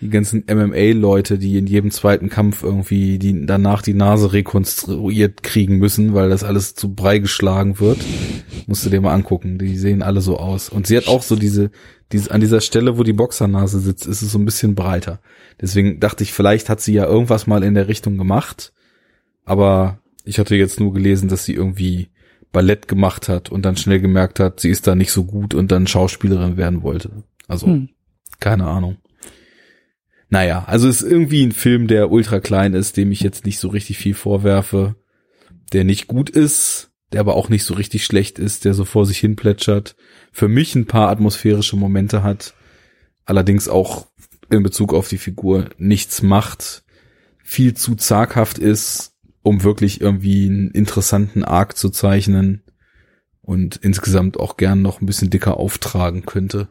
die 0.00 0.08
ganzen 0.08 0.44
MMA-Leute, 0.48 1.38
die 1.38 1.58
in 1.58 1.66
jedem 1.66 1.90
zweiten 1.90 2.28
Kampf 2.28 2.62
irgendwie 2.62 3.18
die 3.18 3.46
danach 3.46 3.82
die 3.82 3.94
Nase 3.94 4.32
rekonstruiert 4.32 5.42
kriegen 5.42 5.78
müssen, 5.78 6.14
weil 6.14 6.28
das 6.28 6.42
alles 6.42 6.74
zu 6.74 6.94
Brei 6.94 7.18
geschlagen 7.18 7.80
wird. 7.80 7.98
Musst 8.66 8.84
du 8.84 8.90
dir 8.90 9.00
mal 9.00 9.14
angucken. 9.14 9.58
Die 9.58 9.76
sehen 9.76 10.02
alle 10.02 10.20
so 10.20 10.38
aus. 10.38 10.68
Und 10.68 10.86
sie 10.86 10.96
hat 10.96 11.08
auch 11.08 11.22
so 11.22 11.36
diese, 11.36 11.70
diese, 12.12 12.30
an 12.30 12.40
dieser 12.40 12.60
Stelle, 12.60 12.98
wo 12.98 13.02
die 13.02 13.12
Boxernase 13.12 13.80
sitzt, 13.80 14.06
ist 14.06 14.22
es 14.22 14.32
so 14.32 14.38
ein 14.38 14.44
bisschen 14.44 14.74
breiter. 14.74 15.20
Deswegen 15.60 15.98
dachte 16.00 16.22
ich, 16.22 16.32
vielleicht 16.32 16.68
hat 16.68 16.80
sie 16.80 16.94
ja 16.94 17.06
irgendwas 17.06 17.46
mal 17.46 17.62
in 17.62 17.74
der 17.74 17.88
Richtung 17.88 18.18
gemacht. 18.18 18.72
Aber 19.44 19.98
ich 20.24 20.38
hatte 20.38 20.54
jetzt 20.54 20.78
nur 20.78 20.92
gelesen, 20.92 21.28
dass 21.28 21.44
sie 21.44 21.54
irgendwie 21.54 22.08
Ballett 22.52 22.86
gemacht 22.86 23.28
hat 23.28 23.50
und 23.50 23.64
dann 23.64 23.76
schnell 23.76 24.00
gemerkt 24.00 24.38
hat, 24.38 24.60
sie 24.60 24.68
ist 24.68 24.86
da 24.86 24.94
nicht 24.94 25.10
so 25.10 25.24
gut 25.24 25.54
und 25.54 25.72
dann 25.72 25.86
Schauspielerin 25.86 26.56
werden 26.56 26.82
wollte. 26.82 27.24
Also, 27.48 27.66
hm. 27.66 27.88
keine 28.38 28.66
Ahnung. 28.66 28.98
Naja, 30.28 30.64
also 30.66 30.88
es 30.88 31.02
ist 31.02 31.10
irgendwie 31.10 31.44
ein 31.44 31.52
Film, 31.52 31.88
der 31.88 32.10
ultra 32.10 32.40
klein 32.40 32.74
ist, 32.74 32.96
dem 32.96 33.12
ich 33.12 33.20
jetzt 33.20 33.44
nicht 33.44 33.58
so 33.58 33.68
richtig 33.68 33.98
viel 33.98 34.14
vorwerfe, 34.14 34.96
der 35.72 35.84
nicht 35.84 36.06
gut 36.06 36.30
ist, 36.30 36.91
der 37.12 37.20
aber 37.20 37.34
auch 37.34 37.48
nicht 37.48 37.64
so 37.64 37.74
richtig 37.74 38.04
schlecht 38.04 38.38
ist, 38.38 38.64
der 38.64 38.74
so 38.74 38.84
vor 38.84 39.06
sich 39.06 39.18
hin 39.18 39.36
plätschert, 39.36 39.96
für 40.32 40.48
mich 40.48 40.74
ein 40.74 40.86
paar 40.86 41.10
atmosphärische 41.10 41.76
Momente 41.76 42.22
hat, 42.22 42.54
allerdings 43.24 43.68
auch 43.68 44.06
in 44.50 44.62
Bezug 44.62 44.94
auf 44.94 45.08
die 45.08 45.18
Figur 45.18 45.70
nichts 45.78 46.22
macht, 46.22 46.84
viel 47.42 47.74
zu 47.74 47.94
zaghaft 47.94 48.58
ist, 48.58 49.12
um 49.42 49.62
wirklich 49.62 50.00
irgendwie 50.00 50.46
einen 50.46 50.70
interessanten 50.70 51.44
Arc 51.44 51.76
zu 51.76 51.90
zeichnen 51.90 52.62
und 53.40 53.76
insgesamt 53.76 54.38
auch 54.38 54.56
gern 54.56 54.82
noch 54.82 55.00
ein 55.00 55.06
bisschen 55.06 55.30
dicker 55.30 55.56
auftragen 55.56 56.24
könnte. 56.24 56.68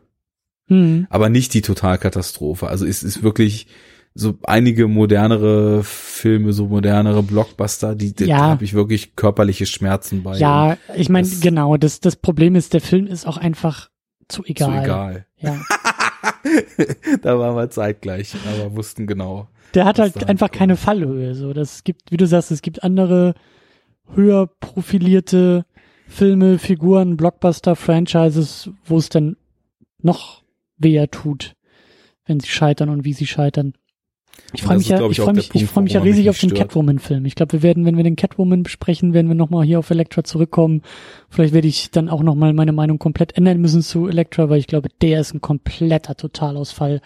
Mhm. 0.67 1.05
Aber 1.09 1.29
nicht 1.29 1.53
die 1.53 1.61
Totalkatastrophe. 1.61 2.67
Also 2.67 2.85
es 2.85 3.03
ist 3.03 3.23
wirklich 3.23 3.67
so 4.13 4.37
einige 4.43 4.87
modernere 4.87 5.83
Filme, 5.83 6.53
so 6.53 6.67
modernere 6.67 7.23
Blockbuster, 7.23 7.95
die, 7.95 8.13
die 8.13 8.25
ja. 8.25 8.39
habe 8.39 8.63
ich 8.63 8.73
wirklich 8.73 9.15
körperliche 9.15 9.65
Schmerzen 9.65 10.23
bei. 10.23 10.37
Ja, 10.37 10.77
ich 10.95 11.09
meine, 11.09 11.27
genau, 11.41 11.77
das, 11.77 11.99
das 12.01 12.17
Problem 12.17 12.55
ist, 12.55 12.73
der 12.73 12.81
Film 12.81 13.07
ist 13.07 13.25
auch 13.25 13.37
einfach 13.37 13.89
zu 14.27 14.43
egal. 14.45 14.77
Zu 14.77 14.83
egal. 14.83 15.25
Ja. 15.37 15.61
da 17.21 17.39
waren 17.39 17.55
wir 17.55 17.69
zeitgleich, 17.69 18.35
aber 18.53 18.75
wussten 18.75 19.07
genau. 19.07 19.47
Der 19.73 19.85
hat 19.85 19.99
halt 19.99 20.27
einfach 20.27 20.49
kommt. 20.49 20.59
keine 20.59 20.75
Fallhöhe. 20.75 21.33
So, 21.33 21.53
das 21.53 21.83
gibt, 21.83 22.11
wie 22.11 22.17
du 22.17 22.27
sagst, 22.27 22.51
es 22.51 22.61
gibt 22.61 22.83
andere 22.83 23.33
höher 24.13 24.47
profilierte 24.59 25.65
Filme, 26.07 26.59
Figuren, 26.59 27.15
Blockbuster, 27.15 27.77
Franchises, 27.77 28.69
wo 28.85 28.97
es 28.97 29.07
dann 29.07 29.37
noch 29.99 30.43
weh 30.77 31.05
tut, 31.07 31.55
wenn 32.25 32.41
sie 32.41 32.49
scheitern 32.49 32.89
und 32.89 33.05
wie 33.05 33.13
sie 33.13 33.27
scheitern. 33.27 33.73
Ich 34.53 34.63
freue 34.63 34.77
mich 34.77 34.89
ja, 34.89 35.05
ich, 35.07 35.19
freue 35.19 35.33
mich, 35.33 35.53
ich 35.53 35.65
freue 35.65 35.83
mich 35.83 35.93
ja 35.93 36.01
riesig 36.01 36.29
auf 36.29 36.37
den 36.37 36.53
Catwoman-Film. 36.53 37.25
Ich 37.25 37.35
glaube, 37.35 37.53
wir 37.53 37.63
werden, 37.63 37.85
wenn 37.85 37.95
wir 37.95 38.03
den 38.03 38.15
Catwoman 38.15 38.63
besprechen, 38.63 39.13
werden 39.13 39.27
wir 39.27 39.35
nochmal 39.35 39.65
hier 39.65 39.79
auf 39.79 39.89
Elektra 39.89 40.23
zurückkommen. 40.23 40.81
Vielleicht 41.29 41.53
werde 41.53 41.67
ich 41.67 41.91
dann 41.91 42.09
auch 42.09 42.21
nochmal 42.21 42.53
meine 42.53 42.73
Meinung 42.73 42.99
komplett 42.99 43.37
ändern 43.37 43.61
müssen 43.61 43.81
zu 43.81 44.07
Elektra, 44.07 44.49
weil 44.49 44.59
ich 44.59 44.67
glaube, 44.67 44.89
der 45.01 45.21
ist 45.21 45.33
ein 45.33 45.41
kompletter 45.41 46.15
Totalausfall. 46.15 47.01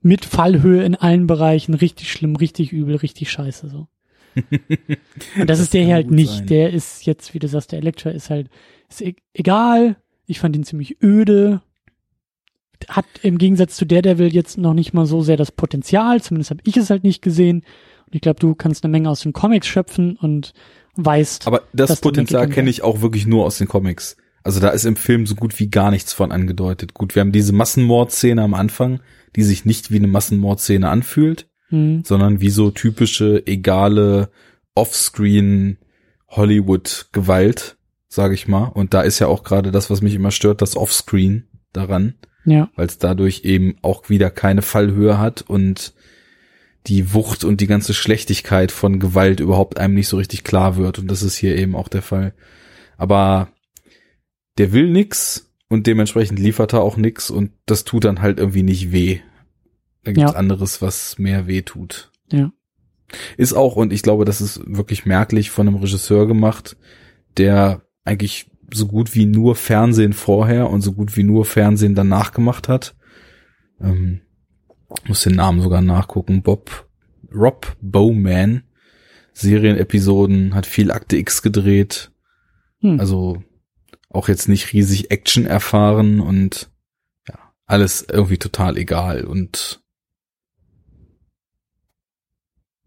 Mit 0.00 0.24
Fallhöhe 0.24 0.84
in 0.84 0.94
allen 0.94 1.26
Bereichen. 1.26 1.74
Richtig 1.74 2.12
schlimm, 2.12 2.36
richtig 2.36 2.72
übel, 2.72 2.96
richtig 2.96 3.30
scheiße, 3.30 3.68
so. 3.68 3.88
und 4.36 4.98
das, 5.36 5.46
das 5.46 5.60
ist 5.60 5.74
der 5.74 5.84
hier 5.84 5.94
halt 5.94 6.10
nicht. 6.10 6.30
Sein. 6.30 6.46
Der 6.46 6.72
ist 6.72 7.06
jetzt, 7.06 7.34
wie 7.34 7.38
du 7.38 7.48
sagst, 7.48 7.72
der 7.72 7.78
Elektra 7.78 8.10
ist 8.10 8.30
halt, 8.30 8.48
ist 8.88 9.02
e 9.02 9.16
egal. 9.34 9.96
Ich 10.26 10.40
fand 10.40 10.56
ihn 10.56 10.64
ziemlich 10.64 11.02
öde 11.02 11.62
hat 12.88 13.06
im 13.22 13.38
Gegensatz 13.38 13.76
zu 13.76 13.86
Daredevil 13.86 14.34
jetzt 14.34 14.58
noch 14.58 14.74
nicht 14.74 14.92
mal 14.92 15.06
so 15.06 15.22
sehr 15.22 15.36
das 15.36 15.52
Potenzial, 15.52 16.22
zumindest 16.22 16.50
habe 16.50 16.60
ich 16.64 16.76
es 16.76 16.90
halt 16.90 17.04
nicht 17.04 17.22
gesehen. 17.22 17.62
Und 18.06 18.14
ich 18.14 18.20
glaube, 18.20 18.40
du 18.40 18.54
kannst 18.54 18.84
eine 18.84 18.90
Menge 18.90 19.10
aus 19.10 19.20
den 19.20 19.32
Comics 19.32 19.66
schöpfen 19.66 20.16
und 20.16 20.52
weißt. 20.96 21.46
Aber 21.46 21.62
das 21.72 22.00
Potenzial 22.00 22.48
kenne 22.48 22.70
ich 22.70 22.82
auch 22.82 23.00
wirklich 23.02 23.26
nur 23.26 23.44
aus 23.44 23.58
den 23.58 23.68
Comics. 23.68 24.16
Also 24.42 24.60
da 24.60 24.68
ist 24.68 24.84
im 24.84 24.96
Film 24.96 25.26
so 25.26 25.34
gut 25.34 25.58
wie 25.58 25.68
gar 25.68 25.90
nichts 25.90 26.12
von 26.12 26.30
angedeutet. 26.30 26.94
Gut, 26.94 27.14
wir 27.14 27.20
haben 27.20 27.32
diese 27.32 27.52
Massenmordszene 27.52 28.40
am 28.42 28.54
Anfang, 28.54 29.00
die 29.34 29.42
sich 29.42 29.64
nicht 29.64 29.90
wie 29.90 29.96
eine 29.96 30.06
Massenmordszene 30.06 30.88
anfühlt, 30.88 31.48
hm. 31.68 32.04
sondern 32.04 32.40
wie 32.40 32.50
so 32.50 32.70
typische, 32.70 33.44
egale, 33.46 34.30
offscreen 34.76 35.78
Hollywood-Gewalt, 36.28 37.76
sage 38.08 38.34
ich 38.34 38.46
mal. 38.46 38.66
Und 38.66 38.94
da 38.94 39.02
ist 39.02 39.18
ja 39.18 39.26
auch 39.26 39.42
gerade 39.42 39.72
das, 39.72 39.90
was 39.90 40.00
mich 40.00 40.14
immer 40.14 40.30
stört, 40.30 40.62
das 40.62 40.76
Offscreen 40.76 41.48
daran. 41.72 42.14
Ja. 42.46 42.70
Weil 42.76 42.86
es 42.86 42.98
dadurch 42.98 43.44
eben 43.44 43.76
auch 43.82 44.08
wieder 44.08 44.30
keine 44.30 44.62
Fallhöhe 44.62 45.18
hat 45.18 45.42
und 45.42 45.92
die 46.86 47.12
Wucht 47.12 47.44
und 47.44 47.60
die 47.60 47.66
ganze 47.66 47.92
Schlechtigkeit 47.92 48.70
von 48.70 49.00
Gewalt 49.00 49.40
überhaupt 49.40 49.78
einem 49.78 49.94
nicht 49.94 50.08
so 50.08 50.16
richtig 50.16 50.44
klar 50.44 50.76
wird. 50.76 50.98
Und 50.98 51.10
das 51.10 51.22
ist 51.22 51.36
hier 51.36 51.56
eben 51.56 51.74
auch 51.74 51.88
der 51.88 52.02
Fall. 52.02 52.32
Aber 52.96 53.48
der 54.56 54.72
will 54.72 54.88
nix 54.88 55.52
und 55.68 55.86
dementsprechend 55.86 56.38
liefert 56.38 56.72
er 56.72 56.82
auch 56.82 56.96
nix 56.96 57.28
und 57.28 57.50
das 57.66 57.84
tut 57.84 58.04
dann 58.04 58.22
halt 58.22 58.38
irgendwie 58.38 58.62
nicht 58.62 58.92
weh. 58.92 59.20
Da 60.04 60.12
gibt's 60.12 60.32
ja. 60.32 60.38
anderes, 60.38 60.80
was 60.80 61.18
mehr 61.18 61.48
weh 61.48 61.62
tut. 61.62 62.12
Ja. 62.30 62.52
Ist 63.36 63.52
auch, 63.52 63.74
und 63.76 63.92
ich 63.92 64.02
glaube, 64.02 64.24
das 64.24 64.40
ist 64.40 64.60
wirklich 64.66 65.04
merklich 65.04 65.50
von 65.50 65.66
einem 65.66 65.76
Regisseur 65.76 66.26
gemacht, 66.26 66.76
der 67.36 67.82
eigentlich 68.04 68.46
so 68.72 68.86
gut 68.86 69.14
wie 69.14 69.26
nur 69.26 69.54
Fernsehen 69.54 70.12
vorher 70.12 70.70
und 70.70 70.82
so 70.82 70.92
gut 70.92 71.16
wie 71.16 71.22
nur 71.22 71.44
Fernsehen 71.44 71.94
danach 71.94 72.32
gemacht 72.32 72.68
hat. 72.68 72.94
Ähm, 73.80 74.20
muss 75.06 75.22
den 75.22 75.36
Namen 75.36 75.60
sogar 75.60 75.82
nachgucken. 75.82 76.42
Bob, 76.42 76.88
Rob 77.32 77.76
Bowman. 77.80 78.62
Serienepisoden, 79.32 80.54
hat 80.54 80.64
viel 80.64 80.90
Akte 80.90 81.18
X 81.18 81.42
gedreht. 81.42 82.10
Hm. 82.80 82.98
Also 82.98 83.42
auch 84.08 84.28
jetzt 84.28 84.48
nicht 84.48 84.72
riesig 84.72 85.10
Action 85.10 85.44
erfahren 85.44 86.20
und 86.20 86.70
ja, 87.28 87.34
alles 87.66 88.06
irgendwie 88.10 88.38
total 88.38 88.78
egal 88.78 89.24
und 89.24 89.82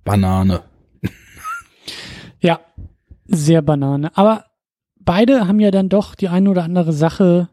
Banane. 0.04 0.64
Ja, 2.42 2.62
sehr 3.26 3.62
Banane. 3.62 4.16
Aber 4.16 4.46
beide 5.10 5.48
haben 5.48 5.60
ja 5.60 5.72
dann 5.72 5.90
doch 5.90 6.14
die 6.14 6.28
eine 6.28 6.52
oder 6.52 6.64
andere 6.64 6.94
Sache 6.94 7.50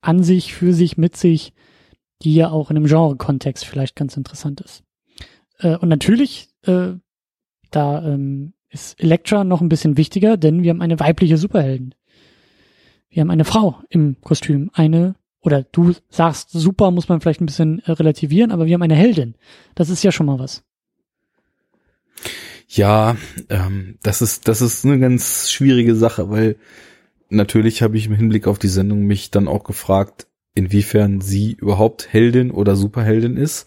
an 0.00 0.24
sich, 0.24 0.52
für 0.52 0.72
sich, 0.72 0.98
mit 0.98 1.16
sich, 1.16 1.52
die 2.22 2.34
ja 2.34 2.50
auch 2.50 2.72
in 2.72 2.76
einem 2.76 2.86
Genre-Kontext 2.86 3.64
vielleicht 3.64 3.94
ganz 3.94 4.16
interessant 4.16 4.60
ist. 4.60 4.82
Äh, 5.60 5.76
und 5.76 5.90
natürlich, 5.90 6.48
äh, 6.62 6.94
da 7.70 8.04
ähm, 8.04 8.52
ist 8.68 9.00
Elektra 9.00 9.44
noch 9.44 9.60
ein 9.60 9.68
bisschen 9.68 9.96
wichtiger, 9.96 10.36
denn 10.36 10.64
wir 10.64 10.70
haben 10.70 10.82
eine 10.82 10.98
weibliche 10.98 11.36
Superheldin. 11.36 11.94
Wir 13.10 13.20
haben 13.20 13.30
eine 13.30 13.44
Frau 13.44 13.78
im 13.90 14.20
Kostüm, 14.20 14.72
eine 14.72 15.14
oder 15.40 15.62
du 15.62 15.92
sagst 16.08 16.50
super, 16.50 16.90
muss 16.90 17.08
man 17.08 17.20
vielleicht 17.20 17.40
ein 17.40 17.46
bisschen 17.46 17.78
äh, 17.84 17.92
relativieren, 17.92 18.50
aber 18.50 18.66
wir 18.66 18.74
haben 18.74 18.82
eine 18.82 18.96
Heldin. 18.96 19.36
Das 19.76 19.88
ist 19.88 20.02
ja 20.02 20.10
schon 20.10 20.26
mal 20.26 20.40
was. 20.40 20.64
Ja, 22.68 23.16
ähm, 23.48 23.96
das 24.02 24.20
ist 24.20 24.46
das 24.46 24.60
ist 24.60 24.84
eine 24.84 24.98
ganz 24.98 25.50
schwierige 25.50 25.96
Sache, 25.96 26.30
weil 26.30 26.56
natürlich 27.30 27.82
habe 27.82 27.96
ich 27.96 28.06
im 28.06 28.14
Hinblick 28.14 28.46
auf 28.46 28.58
die 28.58 28.68
Sendung 28.68 29.04
mich 29.04 29.30
dann 29.30 29.48
auch 29.48 29.64
gefragt, 29.64 30.26
inwiefern 30.54 31.22
sie 31.22 31.54
überhaupt 31.54 32.12
Heldin 32.12 32.50
oder 32.50 32.76
Superheldin 32.76 33.38
ist. 33.38 33.66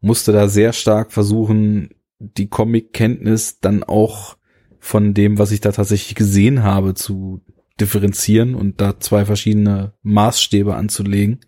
Musste 0.00 0.32
da 0.32 0.48
sehr 0.48 0.72
stark 0.72 1.12
versuchen, 1.12 1.90
die 2.18 2.48
Comic-Kenntnis 2.48 3.60
dann 3.60 3.84
auch 3.84 4.36
von 4.80 5.12
dem, 5.12 5.38
was 5.38 5.50
ich 5.52 5.60
da 5.60 5.72
tatsächlich 5.72 6.14
gesehen 6.14 6.62
habe, 6.62 6.94
zu 6.94 7.42
differenzieren 7.80 8.54
und 8.54 8.80
da 8.80 8.98
zwei 8.98 9.26
verschiedene 9.26 9.92
Maßstäbe 10.02 10.74
anzulegen. 10.74 11.40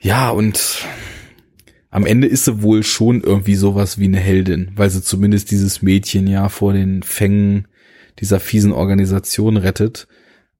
Ja, 0.00 0.30
und 0.30 0.84
am 1.92 2.06
Ende 2.06 2.26
ist 2.26 2.46
sie 2.46 2.62
wohl 2.62 2.82
schon 2.82 3.20
irgendwie 3.20 3.54
sowas 3.54 3.98
wie 3.98 4.06
eine 4.06 4.18
Heldin, 4.18 4.72
weil 4.76 4.88
sie 4.88 5.02
zumindest 5.02 5.50
dieses 5.50 5.82
Mädchen 5.82 6.26
ja 6.26 6.48
vor 6.48 6.72
den 6.72 7.02
Fängen 7.02 7.68
dieser 8.18 8.40
fiesen 8.40 8.72
Organisation 8.72 9.58
rettet. 9.58 10.08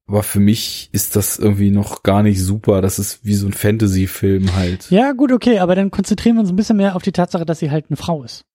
Aber 0.05 0.21
für 0.21 0.39
mich 0.39 0.89
ist 0.91 1.15
das 1.15 1.39
irgendwie 1.39 1.71
noch 1.71 2.03
gar 2.03 2.21
nicht 2.21 2.39
super. 2.39 2.81
Das 2.81 2.99
ist 2.99 3.25
wie 3.25 3.33
so 3.33 3.47
ein 3.47 3.53
Fantasy-Film 3.53 4.55
halt. 4.55 4.91
Ja, 4.91 5.13
gut, 5.13 5.31
okay, 5.31 5.57
aber 5.57 5.73
dann 5.73 5.89
konzentrieren 5.89 6.35
wir 6.35 6.41
uns 6.41 6.51
ein 6.51 6.55
bisschen 6.55 6.77
mehr 6.77 6.95
auf 6.95 7.01
die 7.01 7.11
Tatsache, 7.11 7.45
dass 7.45 7.59
sie 7.59 7.71
halt 7.71 7.85
eine 7.89 7.97
Frau 7.97 8.23
ist. 8.23 8.45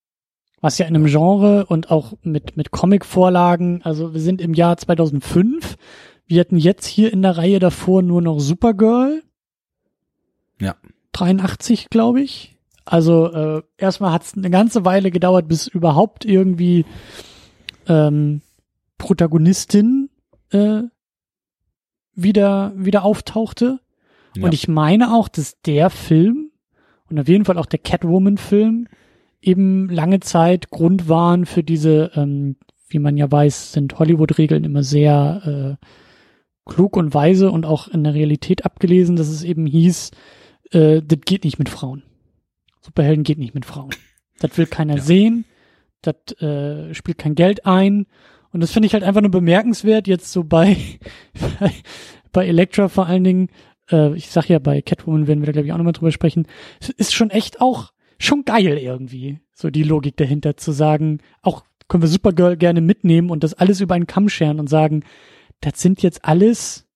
Was 0.61 0.79
ja 0.79 0.87
in 0.87 0.95
einem 0.95 1.07
Genre 1.07 1.67
und 1.67 1.91
auch 1.91 2.13
mit, 2.23 2.57
mit 2.57 2.71
Comic-Vorlagen, 2.71 3.83
also 3.83 4.15
wir 4.15 4.21
sind 4.21 4.41
im 4.41 4.55
Jahr 4.55 4.77
2005. 4.77 5.75
Wir 6.27 6.41
hatten 6.41 6.59
jetzt 6.59 6.87
hier 6.87 7.13
in 7.13 7.23
der 7.23 7.39
Reihe 7.39 7.59
davor 7.59 8.03
nur 8.03 8.23
noch 8.23 8.39
Supergirl. 8.39 9.25
Ja. 10.61 10.77
83, 11.13 11.91
glaube 11.91 12.21
ich. 12.21 12.58
Also 12.89 13.33
äh, 13.33 13.63
erstmal 13.77 14.13
hat 14.13 14.25
es 14.25 14.35
eine 14.35 14.49
ganze 14.49 14.85
Weile 14.85 15.11
gedauert, 15.11 15.47
bis 15.47 15.67
überhaupt 15.67 16.25
irgendwie 16.25 16.87
ähm, 17.87 18.41
Protagonistin 18.97 20.09
äh, 20.51 20.83
wieder 22.15 22.73
wieder 22.77 23.05
auftauchte. 23.05 23.81
Ja. 24.35 24.45
Und 24.45 24.55
ich 24.55 24.69
meine 24.69 25.15
auch, 25.15 25.29
dass 25.29 25.61
der 25.61 25.91
Film 25.91 26.51
und 27.11 27.21
auf 27.21 27.29
jeden 27.29 27.45
Fall 27.45 27.59
auch 27.59 27.67
der 27.67 27.79
Catwoman-Film 27.79 28.89
eben 29.43 29.89
lange 29.91 30.21
Zeit 30.21 30.71
Grund 30.71 31.09
waren 31.09 31.45
für 31.45 31.63
diese, 31.63 32.11
ähm, 32.15 32.57
wie 32.89 32.99
man 32.99 33.17
ja 33.19 33.31
weiß, 33.31 33.73
sind 33.73 33.99
Hollywood-Regeln 33.99 34.65
immer 34.65 34.83
sehr 34.83 35.79
äh, 35.79 35.87
klug 36.65 36.97
und 36.97 37.13
weise 37.13 37.51
und 37.51 37.67
auch 37.67 37.89
in 37.89 38.05
der 38.05 38.15
Realität 38.15 38.65
abgelesen, 38.65 39.17
dass 39.17 39.29
es 39.29 39.43
eben 39.43 39.67
hieß, 39.67 40.11
äh, 40.73 41.03
das 41.03 41.21
geht 41.25 41.45
nicht 41.45 41.59
mit 41.59 41.69
Frauen. 41.69 42.03
Superhelden 42.81 43.25
geht 43.25 43.39
nicht 43.39 43.55
mit 43.55 43.65
Frauen. 43.65 43.91
Das 44.41 44.57
will 44.57 44.67
keiner 44.67 44.97
Ja. 44.97 45.03
sehen, 45.03 45.45
das 46.03 46.15
äh, 46.41 46.95
spielt 46.95 47.19
kein 47.19 47.35
Geld 47.35 47.67
ein. 47.67 48.07
Und 48.51 48.61
das 48.61 48.71
finde 48.71 48.87
ich 48.87 48.95
halt 48.95 49.05
einfach 49.05 49.21
nur 49.21 49.31
bemerkenswert, 49.31 50.07
jetzt 50.07 50.33
so 50.33 50.45
bei, 50.45 50.77
bei, 51.61 51.73
bei 52.33 52.47
Elektra 52.47 52.89
vor 52.89 53.07
allen 53.07 53.25
Dingen, 53.25 53.49
äh, 53.91 54.15
ich 54.15 54.31
sag 54.31 54.49
ja, 54.49 54.59
bei 54.59 54.81
Catwoman 54.81 55.27
werden 55.27 55.41
wir 55.41 55.47
da 55.47 55.53
glaube 55.53 55.67
ich 55.67 55.73
auch 55.73 55.77
nochmal 55.79 55.93
drüber 55.93 56.13
sprechen, 56.13 56.47
es 56.81 56.89
ist 56.89 57.13
schon 57.15 57.31
echt 57.31 57.61
auch, 57.61 57.93
schon 58.19 58.45
geil 58.45 58.79
irgendwie, 58.79 59.41
so 59.53 59.71
die 59.71 59.83
Logik 59.83 60.17
dahinter 60.17 60.57
zu 60.57 60.73
sagen, 60.73 61.19
auch 61.43 61.65
können 61.89 62.03
wir 62.03 62.09
Supergirl 62.09 62.57
gerne 62.57 62.81
mitnehmen 62.81 63.31
und 63.31 63.43
das 63.45 63.55
alles 63.55 63.81
über 63.81 63.95
einen 63.95 64.07
Kamm 64.07 64.29
scheren 64.29 64.61
und 64.61 64.69
sagen, 64.69 65.05
das 65.61 65.81
sind 65.81 66.03
jetzt 66.03 66.25
alles 66.25 66.87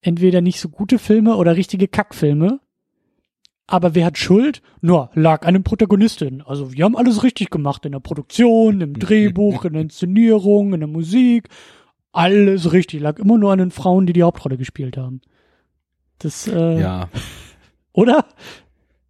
entweder 0.00 0.40
nicht 0.40 0.60
so 0.60 0.68
gute 0.68 0.98
Filme 0.98 1.36
oder 1.36 1.56
richtige 1.56 1.88
Kackfilme. 1.88 2.60
Aber 3.70 3.94
wer 3.94 4.04
hat 4.04 4.18
Schuld? 4.18 4.62
Nur, 4.80 5.10
lag 5.14 5.46
an 5.46 5.54
den 5.54 5.62
Protagonistin. 5.62 6.42
Also 6.42 6.72
wir 6.72 6.84
haben 6.84 6.96
alles 6.96 7.22
richtig 7.22 7.50
gemacht 7.50 7.86
in 7.86 7.92
der 7.92 8.00
Produktion, 8.00 8.80
im 8.80 8.98
Drehbuch, 8.98 9.64
in 9.64 9.74
der 9.74 9.82
Inszenierung, 9.82 10.74
in 10.74 10.80
der 10.80 10.88
Musik. 10.88 11.48
Alles 12.10 12.72
richtig. 12.72 13.00
Lag 13.00 13.20
immer 13.20 13.38
nur 13.38 13.52
an 13.52 13.60
den 13.60 13.70
Frauen, 13.70 14.06
die 14.06 14.12
die 14.12 14.24
Hauptrolle 14.24 14.56
gespielt 14.56 14.96
haben. 14.96 15.20
Das, 16.18 16.48
äh, 16.48 16.80
Ja, 16.80 17.08
oder? 17.92 18.26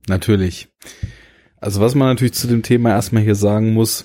natürlich. 0.08 0.68
Also 1.56 1.80
was 1.80 1.94
man 1.94 2.08
natürlich 2.08 2.34
zu 2.34 2.46
dem 2.46 2.62
Thema 2.62 2.90
erstmal 2.90 3.22
hier 3.22 3.36
sagen 3.36 3.72
muss, 3.72 4.04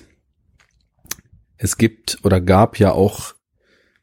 es 1.58 1.76
gibt 1.76 2.18
oder 2.22 2.40
gab 2.40 2.78
ja 2.78 2.92
auch 2.92 3.34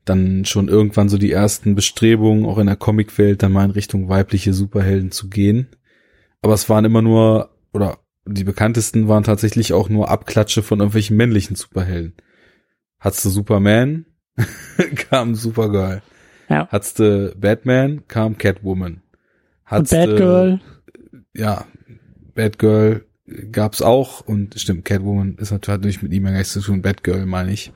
dann 0.06 0.46
schon 0.46 0.68
irgendwann 0.68 1.10
so 1.10 1.18
die 1.18 1.32
ersten 1.32 1.74
Bestrebungen, 1.74 2.46
auch 2.46 2.60
in 2.60 2.68
der 2.68 2.76
Comicwelt 2.76 3.42
dann 3.42 3.54
mal 3.54 3.66
in 3.66 3.72
Richtung 3.72 4.08
weibliche 4.08 4.54
Superhelden 4.54 5.10
zu 5.10 5.30
gehen. 5.30 5.70
Aber 6.44 6.54
es 6.54 6.70
waren 6.70 6.86
immer 6.86 7.02
nur, 7.02 7.50
oder 7.74 7.98
die 8.26 8.44
bekanntesten 8.44 9.08
waren 9.08 9.24
tatsächlich 9.24 9.74
auch 9.74 9.90
nur 9.90 10.10
Abklatsche 10.12 10.62
von 10.62 10.80
irgendwelchen 10.80 11.18
männlichen 11.18 11.56
Superhelden. 11.56 12.14
Hattest 13.00 13.26
du 13.26 13.30
Superman, 13.30 14.06
kam 15.10 15.36
Supergirl. 15.36 16.02
Ja. 16.50 16.68
Hattest 16.72 17.00
du 17.00 17.34
Batman, 17.38 18.04
kam 18.08 18.38
Catwoman. 18.38 19.02
Hattest 19.66 19.94
Bad 19.94 20.10
du- 20.10 20.16
Girl. 20.18 20.62
ja, 21.34 21.66
Batgirl 22.36 23.06
gab's 23.52 23.82
auch 23.82 24.22
und 24.22 24.60
stimmt, 24.60 24.86
Catwoman 24.86 25.36
ist 25.38 25.52
natürlich 25.52 26.02
mit 26.02 26.12
ihm 26.14 26.26
ja 26.26 26.32
gar 26.32 26.38
nichts 26.40 26.54
zu 26.54 26.62
tun, 26.62 26.82
Batgirl 26.82 27.26
meine 27.26 27.52
ich. 27.54 27.72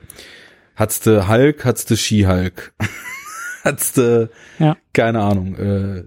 Hattest 0.76 1.06
du 1.06 1.26
Hulk, 1.28 1.64
hattest 1.64 1.90
du 1.90 1.96
She-Hulk. 1.96 2.74
hattest 3.64 3.96
du, 3.96 4.30
Ja. 4.58 4.76
keine 4.92 5.20
Ahnung, 5.22 5.54
äh, 5.56 6.04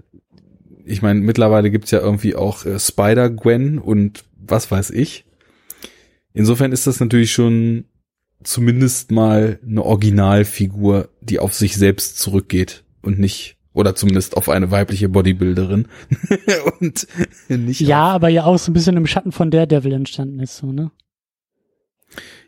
ich 0.92 1.02
meine, 1.02 1.22
mittlerweile 1.22 1.72
gibt's 1.72 1.92
ja 1.92 2.00
irgendwie 2.00 2.36
auch 2.36 2.66
äh, 2.66 2.80
Spider-Gwen 2.80 3.80
und 3.80 4.24
was 4.38 4.70
weiß 4.70 4.92
ich. 4.92 5.26
Insofern 6.34 6.72
ist 6.72 6.88
das 6.88 7.00
natürlich 7.00 7.32
schon 7.32 7.86
zumindest 8.44 9.12
mal 9.12 9.60
eine 9.66 9.84
Originalfigur, 9.84 11.10
die 11.22 11.40
auf 11.40 11.54
sich 11.54 11.76
selbst 11.76 12.20
zurückgeht 12.20 12.84
und 13.02 13.20
nicht, 13.20 13.58
oder 13.74 13.96
zumindest 13.96 14.36
auf 14.36 14.50
eine 14.50 14.72
weibliche 14.72 15.10
Bodybuilderin 15.10 15.88
und 16.80 17.08
nicht 17.50 17.82
Ja, 17.82 18.04
aber 18.04 18.30
ja 18.30 18.46
auch 18.46 18.58
so 18.58 18.72
ein 18.72 18.74
bisschen 18.74 18.98
im 18.98 19.08
Schatten 19.08 19.32
von 19.32 19.52
Daredevil 19.52 19.94
entstanden 19.94 20.40
ist, 20.40 20.58
so, 20.58 20.72
ne? 20.72 20.92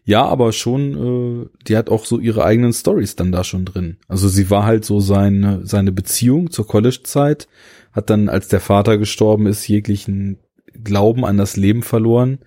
Ja, 0.05 0.25
aber 0.25 0.51
schon, 0.51 1.45
äh, 1.45 1.49
die 1.67 1.77
hat 1.77 1.89
auch 1.89 2.05
so 2.05 2.19
ihre 2.19 2.43
eigenen 2.43 2.73
Stories 2.73 3.15
dann 3.15 3.31
da 3.31 3.45
schon 3.45 3.63
drin. 3.63 3.97
Also 4.09 4.27
sie 4.27 4.49
war 4.49 4.65
halt 4.65 4.83
so 4.83 4.99
seine, 4.99 5.65
seine 5.65 5.93
Beziehung 5.93 6.51
zur 6.51 6.67
College-Zeit, 6.67 7.47
hat 7.93 8.09
dann, 8.09 8.29
als 8.29 8.47
der 8.47 8.59
Vater 8.59 8.97
gestorben 8.97 9.47
ist, 9.47 9.67
jeglichen 9.67 10.39
Glauben 10.83 11.25
an 11.25 11.37
das 11.37 11.55
Leben 11.55 11.83
verloren, 11.83 12.39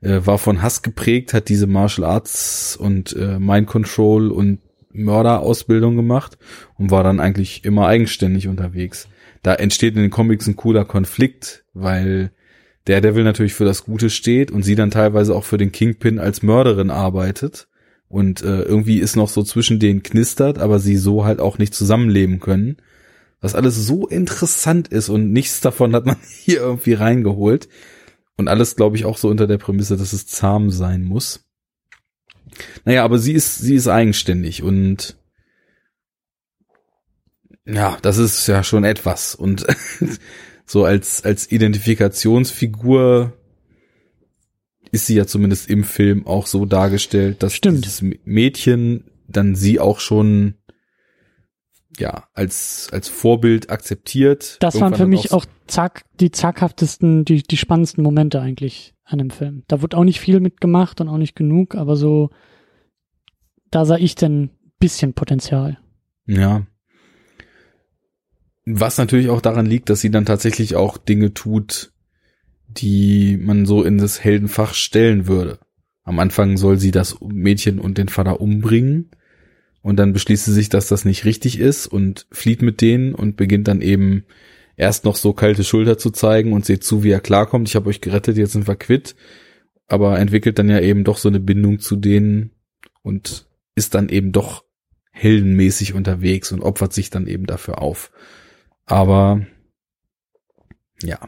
äh, 0.00 0.20
war 0.24 0.38
von 0.38 0.62
Hass 0.62 0.82
geprägt, 0.82 1.34
hat 1.34 1.48
diese 1.48 1.66
Martial 1.66 2.08
Arts 2.08 2.76
und 2.76 3.14
äh, 3.14 3.38
Mind 3.38 3.66
Control 3.66 4.30
und 4.30 4.58
Mörderausbildung 4.92 5.96
gemacht 5.96 6.38
und 6.78 6.90
war 6.90 7.04
dann 7.04 7.20
eigentlich 7.20 7.64
immer 7.64 7.86
eigenständig 7.86 8.48
unterwegs. 8.48 9.08
Da 9.42 9.54
entsteht 9.54 9.94
in 9.94 10.02
den 10.02 10.10
Comics 10.10 10.46
ein 10.46 10.56
cooler 10.56 10.84
Konflikt, 10.84 11.64
weil 11.74 12.32
Daredevil 12.86 13.24
natürlich 13.24 13.54
für 13.54 13.64
das 13.64 13.84
Gute 13.84 14.10
steht 14.10 14.50
und 14.50 14.62
sie 14.62 14.74
dann 14.74 14.90
teilweise 14.90 15.34
auch 15.34 15.44
für 15.44 15.58
den 15.58 15.72
Kingpin 15.72 16.18
als 16.18 16.42
Mörderin 16.42 16.90
arbeitet. 16.90 17.68
Und 18.08 18.42
äh, 18.42 18.62
irgendwie 18.62 18.98
ist 18.98 19.14
noch 19.14 19.28
so 19.28 19.44
zwischen 19.44 19.78
denen 19.78 20.02
knistert, 20.02 20.58
aber 20.58 20.80
sie 20.80 20.96
so 20.96 21.24
halt 21.24 21.38
auch 21.38 21.58
nicht 21.58 21.74
zusammenleben 21.74 22.40
können. 22.40 22.78
Was 23.40 23.54
alles 23.54 23.74
so 23.76 24.06
interessant 24.06 24.88
ist 24.88 25.08
und 25.08 25.32
nichts 25.32 25.60
davon 25.60 25.94
hat 25.94 26.06
man 26.06 26.16
hier 26.44 26.58
irgendwie 26.60 26.94
reingeholt. 26.94 27.68
Und 28.36 28.48
alles, 28.48 28.76
glaube 28.76 28.96
ich, 28.96 29.04
auch 29.04 29.18
so 29.18 29.28
unter 29.28 29.46
der 29.46 29.58
Prämisse, 29.58 29.96
dass 29.96 30.12
es 30.12 30.26
zahm 30.26 30.70
sein 30.70 31.02
muss. 31.02 31.44
Naja, 32.84 33.04
aber 33.04 33.18
sie 33.18 33.32
ist, 33.32 33.58
sie 33.58 33.74
ist 33.74 33.88
eigenständig 33.88 34.62
und 34.62 35.16
ja, 37.66 37.98
das 38.02 38.18
ist 38.18 38.46
ja 38.46 38.64
schon 38.64 38.84
etwas. 38.84 39.34
Und 39.34 39.66
so 40.66 40.84
als, 40.84 41.24
als 41.24 41.50
Identifikationsfigur 41.50 43.34
ist 44.92 45.06
sie 45.06 45.14
ja 45.14 45.26
zumindest 45.26 45.68
im 45.70 45.84
Film 45.84 46.26
auch 46.26 46.46
so 46.46 46.66
dargestellt, 46.66 47.42
dass 47.42 47.54
Stimmt. 47.54 47.84
dieses 47.84 48.02
Mädchen 48.24 49.04
dann 49.28 49.54
sie 49.54 49.78
auch 49.78 50.00
schon 50.00 50.54
ja, 51.98 52.28
als, 52.34 52.88
als 52.92 53.08
Vorbild 53.08 53.70
akzeptiert. 53.70 54.58
Das 54.60 54.80
waren 54.80 54.94
für 54.94 55.02
Irgendwann 55.02 55.10
mich 55.10 55.32
auch 55.32 55.46
zack, 55.66 56.04
die 56.20 56.30
zaghaftesten, 56.30 57.24
die, 57.24 57.42
die 57.42 57.56
spannendsten 57.56 58.02
Momente 58.02 58.40
eigentlich 58.40 58.94
an 59.04 59.18
dem 59.18 59.30
Film. 59.30 59.64
Da 59.68 59.82
wurde 59.82 59.96
auch 59.96 60.04
nicht 60.04 60.20
viel 60.20 60.40
mitgemacht 60.40 61.00
und 61.00 61.08
auch 61.08 61.18
nicht 61.18 61.34
genug, 61.34 61.74
aber 61.74 61.96
so, 61.96 62.30
da 63.70 63.84
sah 63.84 63.96
ich 63.96 64.14
denn 64.14 64.50
bisschen 64.78 65.12
Potenzial. 65.12 65.78
Ja. 66.26 66.66
Was 68.64 68.98
natürlich 68.98 69.28
auch 69.28 69.40
daran 69.40 69.66
liegt, 69.66 69.90
dass 69.90 70.00
sie 70.00 70.10
dann 70.10 70.24
tatsächlich 70.24 70.76
auch 70.76 70.96
Dinge 70.96 71.34
tut, 71.34 71.92
die 72.68 73.36
man 73.36 73.66
so 73.66 73.82
in 73.82 73.98
das 73.98 74.22
Heldenfach 74.22 74.74
stellen 74.74 75.26
würde. 75.26 75.58
Am 76.02 76.18
Anfang 76.18 76.56
soll 76.56 76.78
sie 76.78 76.92
das 76.92 77.20
Mädchen 77.20 77.78
und 77.78 77.98
den 77.98 78.08
Vater 78.08 78.40
umbringen 78.40 79.10
und 79.82 79.96
dann 79.96 80.12
beschließt 80.12 80.44
sie 80.44 80.52
sich, 80.52 80.68
dass 80.68 80.88
das 80.88 81.04
nicht 81.04 81.24
richtig 81.24 81.58
ist 81.58 81.86
und 81.86 82.26
flieht 82.30 82.62
mit 82.62 82.80
denen 82.80 83.14
und 83.14 83.36
beginnt 83.36 83.68
dann 83.68 83.80
eben 83.80 84.24
erst 84.76 85.04
noch 85.04 85.16
so 85.16 85.32
kalte 85.32 85.64
Schulter 85.64 85.98
zu 85.98 86.10
zeigen 86.10 86.52
und 86.52 86.64
seht 86.64 86.84
zu, 86.84 87.02
wie 87.02 87.10
er 87.10 87.20
klarkommt. 87.20 87.68
Ich 87.68 87.76
habe 87.76 87.88
euch 87.88 88.00
gerettet, 88.00 88.36
jetzt 88.36 88.52
sind 88.52 88.66
wir 88.66 88.76
quitt. 88.76 89.14
Aber 89.86 90.18
entwickelt 90.18 90.58
dann 90.58 90.68
ja 90.68 90.80
eben 90.80 91.02
doch 91.04 91.18
so 91.18 91.28
eine 91.28 91.40
Bindung 91.40 91.80
zu 91.80 91.96
denen 91.96 92.52
und 93.02 93.46
ist 93.74 93.94
dann 93.94 94.08
eben 94.08 94.32
doch 94.32 94.64
heldenmäßig 95.10 95.94
unterwegs 95.94 96.52
und 96.52 96.62
opfert 96.62 96.92
sich 96.92 97.10
dann 97.10 97.26
eben 97.26 97.46
dafür 97.46 97.82
auf. 97.82 98.10
Aber 98.86 99.44
ja. 101.02 101.18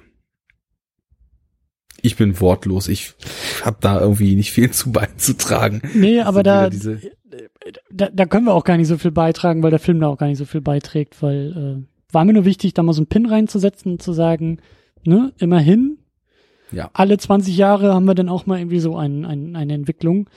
Ich 2.01 2.17
bin 2.17 2.41
wortlos. 2.41 2.89
Ich 2.89 3.15
habe 3.63 3.79
da 3.81 4.01
irgendwie 4.01 4.35
nicht 4.35 4.53
viel 4.53 4.71
zu 4.71 4.93
beizutragen. 4.93 5.83
Nee, 5.95 6.21
aber 6.21 6.43
da, 6.43 6.71
da, 7.91 8.09
da 8.11 8.27
können 8.27 8.47
wir 8.47 8.55
auch 8.55 8.65
gar 8.65 8.77
nicht 8.77 8.89
so 8.89 8.99
viel 8.99 9.11
beitragen, 9.11 9.63
weil 9.63 9.71
der 9.71 9.79
Film 9.79 10.01
da 10.01 10.09
auch 10.09 10.19
gar 10.19 10.27
nicht 10.27 10.39
so 10.39 10.45
viel 10.45 10.61
beiträgt, 10.61 11.23
weil 11.23 11.85
äh, 11.85 12.13
war 12.13 12.25
mir 12.25 12.35
nur 12.35 12.45
wichtig, 12.45 12.75
da 12.75 12.83
mal 12.83 12.93
so 12.93 13.01
einen 13.01 13.09
Pin 13.09 13.27
reinzusetzen 13.27 13.93
und 13.93 14.03
zu 14.03 14.13
sagen, 14.13 14.59
ne, 15.05 15.33
immerhin, 15.39 15.99
ja. 16.71 16.91
alle 16.93 17.19
20 17.19 17.57
Jahre 17.57 17.95
haben 17.95 18.05
wir 18.05 18.15
dann 18.15 18.29
auch 18.29 18.47
mal 18.47 18.59
irgendwie 18.59 18.81
so 18.81 18.97
ein, 18.97 19.25
ein, 19.25 19.57
eine 19.57 19.75
Entwicklung. 19.75 20.29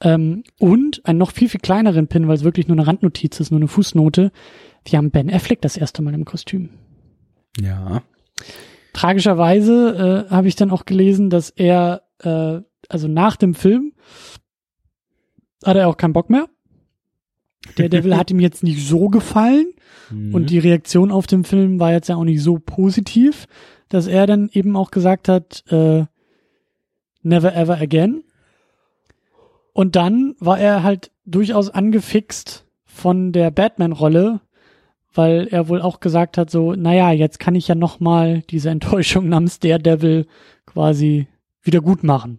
Ähm, 0.00 0.42
und 0.58 1.06
einen 1.06 1.18
noch 1.18 1.30
viel, 1.30 1.48
viel 1.48 1.60
kleineren 1.60 2.08
Pin, 2.08 2.26
weil 2.26 2.34
es 2.34 2.44
wirklich 2.44 2.66
nur 2.66 2.76
eine 2.76 2.86
Randnotiz 2.86 3.38
ist, 3.40 3.50
nur 3.50 3.60
eine 3.60 3.68
Fußnote. 3.68 4.32
Wir 4.84 4.98
haben 4.98 5.10
Ben 5.10 5.32
Affleck 5.32 5.60
das 5.62 5.76
erste 5.76 6.02
Mal 6.02 6.14
im 6.14 6.24
Kostüm. 6.24 6.70
Ja. 7.60 8.02
Tragischerweise 8.92 10.26
äh, 10.28 10.30
habe 10.30 10.48
ich 10.48 10.56
dann 10.56 10.70
auch 10.70 10.84
gelesen, 10.84 11.30
dass 11.30 11.50
er, 11.50 12.02
äh, 12.18 12.60
also 12.88 13.08
nach 13.08 13.36
dem 13.36 13.54
Film, 13.54 13.92
hat 15.64 15.76
er 15.76 15.88
auch 15.88 15.96
keinen 15.96 16.12
Bock 16.12 16.30
mehr. 16.30 16.46
Der 17.78 17.88
Devil 17.88 18.16
hat 18.16 18.30
ihm 18.30 18.40
jetzt 18.40 18.62
nicht 18.62 18.86
so 18.86 19.08
gefallen 19.08 19.66
Mhm. 20.10 20.34
und 20.34 20.50
die 20.50 20.58
Reaktion 20.58 21.10
auf 21.10 21.26
den 21.26 21.44
Film 21.44 21.78
war 21.80 21.92
jetzt 21.92 22.08
ja 22.08 22.16
auch 22.16 22.24
nicht 22.24 22.42
so 22.42 22.58
positiv, 22.58 23.46
dass 23.88 24.06
er 24.06 24.26
dann 24.26 24.50
eben 24.52 24.76
auch 24.76 24.90
gesagt 24.90 25.28
hat, 25.28 25.64
äh, 25.68 26.04
never 27.22 27.54
ever 27.54 27.80
again. 27.80 28.24
Und 29.72 29.96
dann 29.96 30.34
war 30.38 30.58
er 30.58 30.82
halt 30.82 31.10
durchaus 31.24 31.70
angefixt 31.70 32.66
von 32.84 33.32
der 33.32 33.50
Batman-Rolle, 33.50 34.40
weil 35.14 35.46
er 35.50 35.68
wohl 35.68 35.80
auch 35.80 36.00
gesagt 36.00 36.36
hat, 36.38 36.50
so, 36.50 36.72
naja, 36.74 37.12
jetzt 37.12 37.38
kann 37.38 37.54
ich 37.54 37.68
ja 37.68 37.74
nochmal 37.74 38.42
diese 38.50 38.70
Enttäuschung 38.70 39.28
namens 39.28 39.60
Daredevil 39.60 40.26
quasi 40.66 41.26
wieder 41.62 41.80
gut 41.80 42.02
machen. 42.02 42.38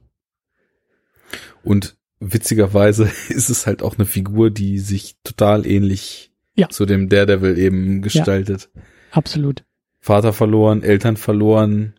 Und 1.64 1.96
witzigerweise 2.32 3.10
ist 3.30 3.50
es 3.50 3.66
halt 3.68 3.82
auch 3.84 3.98
eine 3.98 4.06
Figur, 4.06 4.50
die 4.52 4.80
sich 4.80 5.16
total 5.24 5.66
ähnlich 5.68 6.32
Ja. 6.56 6.70
zu 6.70 6.86
dem 6.86 7.10
Daredevil 7.10 7.58
eben 7.58 8.02
gestaltet. 8.02 8.70
Absolut. 9.12 9.64
Vater 10.00 10.34
verloren, 10.34 10.84
Eltern 10.84 11.18
verloren, 11.18 11.94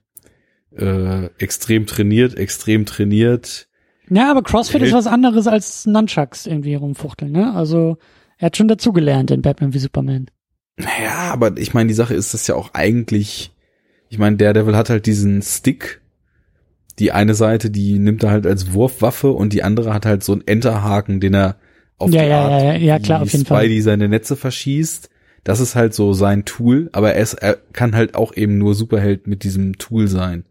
äh, 0.77 1.27
extrem 1.39 1.87
trainiert, 1.87 2.37
extrem 2.37 2.85
trainiert. 2.87 3.69
Ja, 4.11 4.31
aber 4.31 4.43
CrossFit 4.43 4.81
Hält- 4.81 4.89
ist 4.89 4.95
was 4.95 5.07
anderes 5.07 5.47
als 5.47 5.87
Nunchucks 5.87 6.47
irgendwie 6.47 6.75
rumfuchteln, 6.75 7.33
ne? 7.33 7.55
Also, 7.55 7.97
er 8.39 8.47
hat 8.47 8.57
schon 8.57 8.69
dazugelernt 8.69 9.31
in 9.31 9.41
Batman 9.43 9.73
wie 9.73 9.79
Superman. 9.79 10.27
Naja, 10.77 11.31
aber 11.33 11.57
ich 11.57 11.73
meine, 11.73 11.89
die 11.89 11.95
Sache 11.95 12.15
ist 12.15 12.35
das 12.35 12.47
ja 12.47 12.57
auch 12.57 12.75
eigentlich, 12.75 13.53
ich 14.11 14.19
meine, 14.19 14.37
Daredevil 14.37 14.77
hat 14.77 14.91
halt 14.91 15.07
diesen 15.07 15.41
Stick. 15.41 16.03
Die 16.99 17.13
eine 17.13 17.35
Seite, 17.35 17.71
die 17.71 17.99
nimmt 17.99 18.23
er 18.23 18.31
halt 18.31 18.47
als 18.47 18.73
Wurfwaffe 18.73 19.31
und 19.31 19.53
die 19.53 19.63
andere 19.63 19.93
hat 19.93 20.07
halt 20.07 20.23
so 20.23 20.33
einen 20.33 20.47
Enterhaken, 20.47 21.21
den 21.21 21.35
er 21.35 21.57
auf 21.99 22.11
Ja, 22.11 22.23
die 22.23 22.29
ja, 22.29 22.41
Art, 22.43 22.51
ja, 22.63 22.73
ja, 22.73 22.79
ja, 22.79 22.99
klar, 22.99 23.23
auf 23.23 23.33
jeden 23.33 23.47
Fall. 23.47 23.65
Spidey 23.65 23.81
seine 23.81 24.09
Netze 24.09 24.37
verschießt. 24.37 25.11
Das 25.43 25.61
ist 25.61 25.75
halt 25.75 25.93
so 25.93 26.13
sein 26.15 26.45
Tool, 26.45 26.89
aber 26.93 27.13
er, 27.15 27.23
ist, 27.23 27.35
er 27.35 27.59
kann 27.73 27.95
halt 27.95 28.15
auch 28.15 28.35
eben 28.35 28.57
nur 28.59 28.75
Superheld 28.75 29.27
mit 29.27 29.45
diesem 29.45 29.77
Tool 29.77 30.09
sein. 30.09 30.45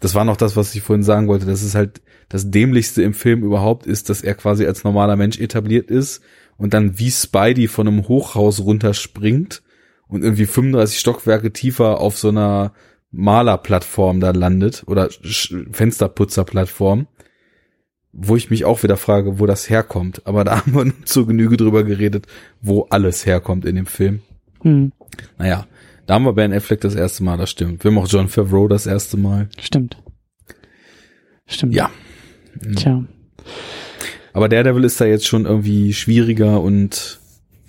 Das 0.00 0.14
war 0.14 0.24
noch 0.24 0.38
das, 0.38 0.56
was 0.56 0.74
ich 0.74 0.80
vorhin 0.80 1.02
sagen 1.02 1.28
wollte. 1.28 1.44
Das 1.44 1.62
ist 1.62 1.74
halt 1.74 2.00
das 2.30 2.50
dämlichste 2.50 3.02
im 3.02 3.12
Film 3.12 3.42
überhaupt 3.42 3.86
ist, 3.86 4.08
dass 4.08 4.22
er 4.22 4.34
quasi 4.34 4.64
als 4.64 4.82
normaler 4.84 5.16
Mensch 5.16 5.38
etabliert 5.38 5.90
ist 5.90 6.22
und 6.56 6.72
dann 6.72 6.98
wie 6.98 7.10
Spidey 7.10 7.68
von 7.68 7.86
einem 7.86 8.08
Hochhaus 8.08 8.60
runterspringt 8.60 9.62
und 10.08 10.22
irgendwie 10.22 10.46
35 10.46 10.98
Stockwerke 10.98 11.52
tiefer 11.52 12.00
auf 12.00 12.16
so 12.16 12.28
einer 12.28 12.72
Malerplattform 13.12 14.20
da 14.20 14.30
landet 14.30 14.84
oder 14.86 15.08
Fensterputzerplattform, 15.72 17.06
wo 18.12 18.36
ich 18.36 18.50
mich 18.50 18.64
auch 18.64 18.82
wieder 18.82 18.96
frage, 18.96 19.38
wo 19.38 19.46
das 19.46 19.68
herkommt. 19.70 20.26
Aber 20.26 20.44
da 20.44 20.56
haben 20.60 20.74
wir 20.74 20.84
nun 20.84 21.04
zur 21.06 21.26
Genüge 21.26 21.56
drüber 21.56 21.84
geredet, 21.84 22.26
wo 22.60 22.86
alles 22.90 23.26
herkommt 23.26 23.64
in 23.64 23.76
dem 23.76 23.86
Film. 23.86 24.20
Hm, 24.62 24.92
Naja, 25.38 25.66
da 26.06 26.14
haben 26.14 26.24
wir 26.24 26.32
Ben 26.32 26.52
Affleck 26.52 26.80
das 26.80 26.94
erste 26.94 27.22
Mal, 27.24 27.36
das 27.36 27.50
stimmt. 27.50 27.82
Wir 27.84 27.90
haben 27.90 27.98
auch 27.98 28.08
John 28.08 28.28
Favreau 28.28 28.68
das 28.68 28.86
erste 28.86 29.16
Mal. 29.16 29.48
stimmt. 29.58 29.96
Stimmt. 31.46 31.74
Ja. 31.74 31.90
Tja. 32.76 33.04
Aber 34.32 34.48
Daredevil 34.48 34.84
ist 34.84 35.00
da 35.00 35.06
jetzt 35.06 35.26
schon 35.26 35.46
irgendwie 35.46 35.92
schwieriger 35.92 36.60
und 36.60 37.19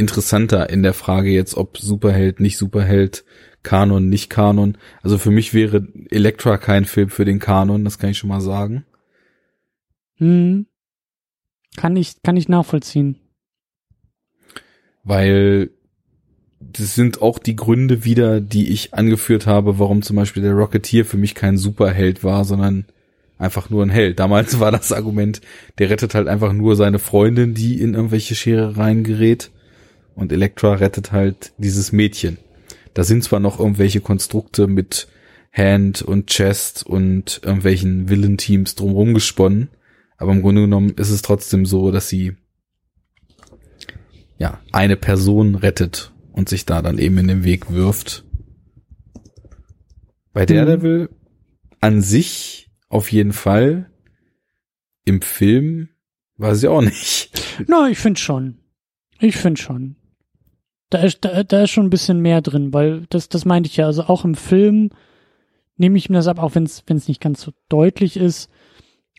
interessanter 0.01 0.69
in 0.69 0.83
der 0.83 0.93
Frage 0.93 1.29
jetzt, 1.29 1.55
ob 1.55 1.77
Superheld, 1.77 2.41
nicht 2.41 2.57
Superheld, 2.57 3.23
Kanon, 3.63 4.09
nicht 4.09 4.29
Kanon. 4.29 4.77
Also 5.01 5.17
für 5.17 5.31
mich 5.31 5.53
wäre 5.53 5.87
Elektra 6.09 6.57
kein 6.57 6.85
Film 6.85 7.09
für 7.09 7.23
den 7.23 7.39
Kanon, 7.39 7.85
das 7.85 7.97
kann 7.97 8.09
ich 8.09 8.17
schon 8.17 8.29
mal 8.29 8.41
sagen. 8.41 8.85
Hm. 10.17 10.65
Kann 11.77 11.95
ich, 11.95 12.21
kann 12.21 12.35
ich 12.35 12.49
nachvollziehen. 12.49 13.17
Weil 15.03 15.71
das 16.59 16.95
sind 16.95 17.21
auch 17.21 17.39
die 17.39 17.55
Gründe 17.55 18.03
wieder, 18.03 18.41
die 18.41 18.69
ich 18.69 18.93
angeführt 18.93 19.47
habe, 19.47 19.79
warum 19.79 20.01
zum 20.01 20.15
Beispiel 20.15 20.43
der 20.43 20.53
Rocketeer 20.53 21.05
für 21.05 21.17
mich 21.17 21.33
kein 21.33 21.57
Superheld 21.57 22.23
war, 22.23 22.45
sondern 22.45 22.85
einfach 23.37 23.69
nur 23.69 23.83
ein 23.83 23.89
Held. 23.89 24.19
Damals 24.19 24.59
war 24.59 24.71
das 24.71 24.91
Argument, 24.91 25.41
der 25.79 25.89
rettet 25.89 26.15
halt 26.15 26.27
einfach 26.27 26.53
nur 26.53 26.75
seine 26.75 26.99
Freundin, 26.99 27.53
die 27.53 27.81
in 27.81 27.93
irgendwelche 27.93 28.35
Scherereien 28.35 29.03
gerät. 29.03 29.51
Und 30.15 30.31
Elektra 30.31 30.73
rettet 30.73 31.11
halt 31.11 31.53
dieses 31.57 31.91
Mädchen. 31.91 32.37
Da 32.93 33.03
sind 33.03 33.23
zwar 33.23 33.39
noch 33.39 33.59
irgendwelche 33.59 34.01
Konstrukte 34.01 34.67
mit 34.67 35.07
Hand 35.51 36.01
und 36.01 36.27
Chest 36.27 36.85
und 36.85 37.41
irgendwelchen 37.43 38.09
Villain-Teams 38.09 38.75
drumherum 38.75 39.13
gesponnen, 39.13 39.69
aber 40.17 40.31
im 40.31 40.41
Grunde 40.41 40.61
genommen 40.61 40.91
ist 40.91 41.09
es 41.09 41.21
trotzdem 41.21 41.65
so, 41.65 41.91
dass 41.91 42.07
sie 42.07 42.35
ja 44.37 44.59
eine 44.71 44.95
Person 44.95 45.55
rettet 45.55 46.13
und 46.31 46.47
sich 46.47 46.65
da 46.65 46.81
dann 46.81 46.97
eben 46.97 47.17
in 47.17 47.27
den 47.27 47.43
Weg 47.43 47.71
wirft. 47.71 48.23
Bei 50.33 50.45
Daredevil 50.45 51.09
an 51.81 52.01
sich 52.01 52.71
auf 52.87 53.11
jeden 53.11 53.33
Fall. 53.33 53.91
Im 55.03 55.21
Film 55.21 55.89
weiß 56.37 56.63
ich 56.63 56.69
auch 56.69 56.81
nicht. 56.81 57.31
Na, 57.67 57.89
ich 57.89 57.97
finde 57.97 58.19
schon. 58.19 58.59
Ich 59.19 59.35
finde 59.35 59.61
schon. 59.61 59.95
Da 60.91 60.99
ist, 60.99 61.19
da, 61.21 61.43
da 61.43 61.63
ist 61.63 61.71
schon 61.71 61.87
ein 61.87 61.89
bisschen 61.89 62.19
mehr 62.19 62.41
drin, 62.41 62.73
weil 62.73 63.05
das, 63.09 63.29
das 63.29 63.45
meinte 63.45 63.67
ich 63.67 63.77
ja. 63.77 63.87
Also 63.87 64.03
auch 64.03 64.25
im 64.25 64.35
Film 64.35 64.89
nehme 65.77 65.97
ich 65.97 66.09
mir 66.09 66.17
das 66.17 66.27
ab, 66.27 66.37
auch 66.37 66.53
wenn 66.53 66.65
es 66.65 67.07
nicht 67.07 67.21
ganz 67.21 67.41
so 67.41 67.53
deutlich 67.69 68.17
ist. 68.17 68.49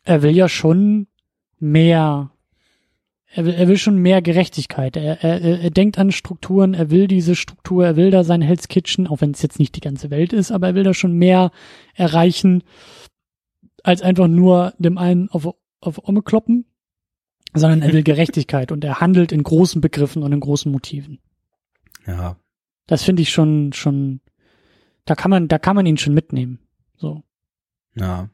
Er 0.05 0.23
will 0.23 0.37
ja 0.37 0.49
schon 0.49 1.09
mehr. 1.59 2.31
Er 3.35 3.47
will, 3.47 3.55
er 3.55 3.69
will 3.69 3.79
schon 3.79 3.97
mehr 3.97 4.21
Gerechtigkeit. 4.21 4.99
Er, 4.99 5.25
er, 5.25 5.41
er 5.41 5.71
denkt 5.71 5.99
an 5.99 6.13
Strukturen, 6.13 6.75
er 6.75 6.91
will 6.91 7.07
diese 7.07 7.35
Struktur, 7.35 7.87
er 7.87 7.97
will 7.97 8.11
da 8.11 8.23
sein 8.23 8.43
Hell's 8.43 8.69
Kitchen, 8.69 9.07
auch 9.07 9.23
wenn 9.23 9.31
es 9.31 9.41
jetzt 9.41 9.59
nicht 9.59 9.75
die 9.75 9.81
ganze 9.81 10.11
Welt 10.11 10.35
ist, 10.35 10.53
aber 10.53 10.69
er 10.69 10.75
will 10.75 10.85
da 10.85 10.93
schon 10.93 11.15
mehr 11.15 11.51
erreichen, 11.95 12.63
als 13.83 14.03
einfach 14.03 14.29
nur 14.29 14.75
dem 14.77 14.99
einen 14.99 15.31
auf, 15.31 15.49
auf 15.81 16.07
Omme 16.07 16.21
kloppen, 16.21 16.67
sondern 17.55 17.81
er 17.81 17.95
will 17.95 18.03
Gerechtigkeit 18.05 18.71
und 18.71 18.85
er 18.85 19.01
handelt 19.01 19.33
in 19.33 19.43
großen 19.43 19.81
Begriffen 19.81 20.23
und 20.23 20.33
in 20.33 20.41
großen 20.41 20.71
Motiven. 20.71 21.19
Ja, 22.07 22.37
Das 22.87 23.03
finde 23.05 23.23
ich 23.23 23.31
schon, 23.31 23.73
schon, 23.73 24.21
da 25.05 25.15
kann 25.15 25.31
man, 25.31 25.49
da 25.49 25.59
kann 25.59 25.77
man 25.77 25.87
ihn 25.87 25.99
schon 25.99 26.15
mitnehmen. 26.15 26.59
So. 26.97 27.23
ja. 27.95 28.29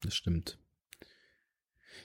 Das 0.00 0.14
stimmt. 0.14 0.58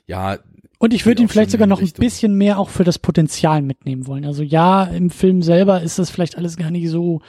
Ja, 0.08 0.40
Und 0.80 0.94
ich 0.96 1.06
würde 1.06 1.18
Geht 1.22 1.26
ihn 1.26 1.30
vielleicht 1.30 1.52
sogar 1.52 1.68
noch 1.68 1.78
die 1.78 1.84
ein 1.84 1.86
Richtung. 1.86 2.04
bisschen 2.04 2.36
mehr 2.36 2.58
auch 2.58 2.70
für 2.70 2.84
das 2.84 2.98
Potenzial 3.00 3.62
mitnehmen 3.62 4.08
wollen. 4.08 4.26
Also 4.26 4.42
ja, 4.44 4.84
im 4.86 5.12
Film 5.12 5.44
selber 5.44 5.82
ist 5.82 6.00
das 6.00 6.10
vielleicht 6.10 6.36
alles 6.38 6.58
gar 6.58 6.72
nicht 6.72 6.90
so, 6.90 7.22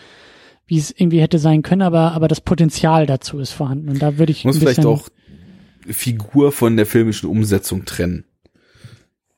wie 0.66 0.78
es 0.78 0.90
irgendwie 0.90 1.20
hätte 1.20 1.38
sein 1.38 1.60
können, 1.62 1.82
aber, 1.82 2.12
aber 2.12 2.28
das 2.28 2.40
Potenzial 2.40 3.06
dazu 3.06 3.38
ist 3.38 3.52
vorhanden. 3.52 3.90
Und 3.90 4.00
da 4.00 4.16
würde 4.18 4.32
ich 4.32 4.44
muss 4.46 4.56
vielleicht 4.58 4.86
auch 4.86 5.08
Figur 5.86 6.50
von 6.50 6.76
der 6.78 6.86
filmischen 6.86 7.28
Umsetzung 7.28 7.84
trennen. 7.84 8.24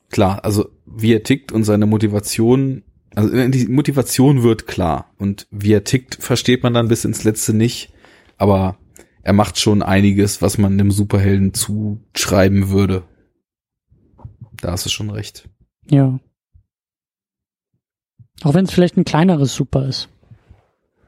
Klar, 0.09 0.45
also 0.45 0.69
wie 0.87 1.13
er 1.13 1.25
tickt 1.25 1.51
und 1.51 1.65
seine 1.65 1.87
Motivation, 1.87 2.85
also 3.17 3.35
äh, 3.35 3.49
die 3.51 3.67
Motivation 3.67 4.43
wird 4.45 4.67
klar 4.67 5.13
und 5.19 5.49
wie 5.51 5.73
er 5.73 5.83
tickt, 5.85 6.15
versteht 6.17 6.63
man 6.63 6.75
dann 6.75 6.89
bis 6.89 7.05
ins 7.05 7.25
Letzte 7.25 7.53
nicht, 7.55 7.93
aber 8.37 8.79
er 9.23 9.33
macht 9.33 9.59
schon 9.59 9.83
einiges, 9.83 10.41
was 10.43 10.57
man 10.59 10.75
einem 10.75 10.93
Superhelden 10.93 11.53
zuschreiben 11.53 12.69
würde. 12.69 13.03
Da 14.61 14.71
hast 14.73 14.87
du 14.87 14.91
schon 14.91 15.11
recht. 15.11 15.49
Ja. 15.91 16.21
Auch 18.43 18.55
wenn 18.55 18.67
es 18.67 18.73
vielleicht 18.73 18.97
ein 18.97 19.05
kleineres 19.05 19.55
Super 19.55 19.87
ist. 19.89 20.09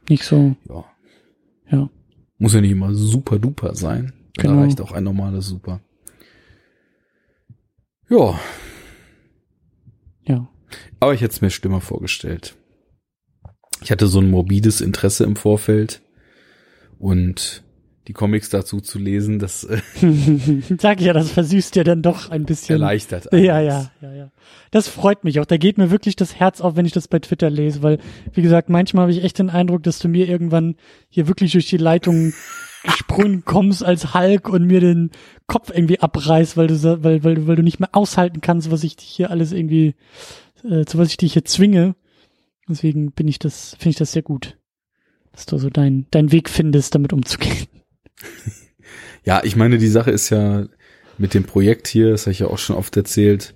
Nicht 0.08 0.24
so, 0.24 0.56
Ja. 0.68 0.84
ja. 1.70 1.90
Muss 2.38 2.54
ja 2.54 2.60
nicht 2.60 2.70
immer 2.70 2.94
super 2.94 3.38
duper 3.38 3.74
sein. 3.74 4.12
Genau. 4.36 4.54
Da 4.54 4.60
reicht 4.62 4.80
auch 4.80 4.92
ein 4.92 5.04
normales 5.04 5.46
Super. 5.46 5.80
Ja, 8.08 8.16
Ja. 8.16 8.40
Aber 11.00 11.14
ich 11.14 11.20
hätte 11.20 11.32
es 11.32 11.40
mir 11.40 11.50
schlimmer 11.50 11.80
vorgestellt. 11.80 12.56
Ich 13.82 13.90
hatte 13.90 14.06
so 14.06 14.20
ein 14.20 14.30
morbides 14.30 14.80
Interesse 14.80 15.24
im 15.24 15.36
Vorfeld 15.36 16.02
und 16.98 17.62
die 18.08 18.14
Comics 18.14 18.48
dazu 18.48 18.80
zu 18.80 18.98
lesen, 18.98 19.38
das 19.38 19.64
äh, 19.64 19.80
Sag 20.78 21.00
ich 21.00 21.06
ja, 21.06 21.12
das 21.12 21.30
versüßt 21.30 21.76
ja 21.76 21.84
dann 21.84 22.00
doch 22.00 22.30
ein 22.30 22.46
bisschen. 22.46 22.80
erleichtert. 22.80 23.28
Ja, 23.32 23.56
alles. 23.56 23.68
ja, 23.68 23.90
ja, 24.00 24.14
ja. 24.14 24.32
Das 24.70 24.88
freut 24.88 25.24
mich 25.24 25.38
auch. 25.40 25.44
Da 25.44 25.58
geht 25.58 25.76
mir 25.76 25.90
wirklich 25.90 26.16
das 26.16 26.34
Herz 26.34 26.62
auf, 26.62 26.74
wenn 26.74 26.86
ich 26.86 26.92
das 26.92 27.06
bei 27.06 27.18
Twitter 27.18 27.50
lese, 27.50 27.82
weil, 27.82 27.98
wie 28.32 28.40
gesagt, 28.40 28.70
manchmal 28.70 29.02
habe 29.02 29.12
ich 29.12 29.22
echt 29.22 29.38
den 29.38 29.50
Eindruck, 29.50 29.82
dass 29.82 29.98
du 29.98 30.08
mir 30.08 30.26
irgendwann 30.26 30.76
hier 31.10 31.28
wirklich 31.28 31.52
durch 31.52 31.66
die 31.68 31.76
Leitung 31.76 32.32
gesprungen 32.84 33.44
kommst 33.44 33.84
als 33.84 34.14
Hulk 34.14 34.48
und 34.48 34.64
mir 34.64 34.80
den 34.80 35.10
Kopf 35.46 35.70
irgendwie 35.74 36.00
abreißt, 36.00 36.56
weil 36.56 36.68
du, 36.68 37.02
weil, 37.02 37.24
weil, 37.24 37.46
weil 37.46 37.56
du 37.56 37.62
nicht 37.62 37.80
mehr 37.80 37.90
aushalten 37.92 38.40
kannst, 38.40 38.70
was 38.70 38.84
ich 38.84 38.96
dich 38.96 39.08
hier 39.08 39.30
alles 39.30 39.52
irgendwie, 39.52 39.94
äh, 40.64 40.84
zu 40.84 40.98
was 40.98 41.08
ich 41.08 41.16
dich 41.16 41.32
hier 41.32 41.44
zwinge. 41.44 41.94
Deswegen 42.68 43.12
bin 43.12 43.28
ich 43.28 43.38
das, 43.38 43.70
finde 43.78 43.90
ich 43.90 43.96
das 43.96 44.12
sehr 44.12 44.22
gut, 44.22 44.58
dass 45.32 45.46
du 45.46 45.58
so 45.58 45.70
dein, 45.70 46.06
deinen 46.10 46.32
Weg 46.32 46.48
findest, 46.48 46.94
damit 46.94 47.12
umzugehen. 47.12 47.66
Ja, 49.24 49.42
ich 49.44 49.56
meine, 49.56 49.76
die 49.76 49.88
Sache 49.88 50.10
ist 50.10 50.30
ja 50.30 50.68
mit 51.18 51.34
dem 51.34 51.44
Projekt 51.44 51.86
hier, 51.86 52.12
das 52.12 52.22
habe 52.22 52.32
ich 52.32 52.38
ja 52.38 52.46
auch 52.46 52.56
schon 52.56 52.76
oft 52.76 52.96
erzählt, 52.96 53.54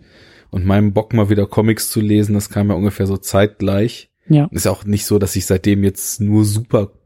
und 0.50 0.66
meinem 0.66 0.92
Bock 0.92 1.14
mal 1.14 1.30
wieder 1.30 1.46
Comics 1.46 1.90
zu 1.90 2.00
lesen, 2.00 2.34
das 2.34 2.50
kam 2.50 2.68
ja 2.68 2.74
ungefähr 2.74 3.06
so 3.06 3.16
zeitgleich. 3.16 4.10
Ja. 4.28 4.48
Ist 4.50 4.66
ja 4.66 4.70
auch 4.70 4.84
nicht 4.84 5.06
so, 5.06 5.18
dass 5.18 5.34
ich 5.34 5.46
seitdem 5.46 5.82
jetzt 5.82 6.20
nur 6.20 6.44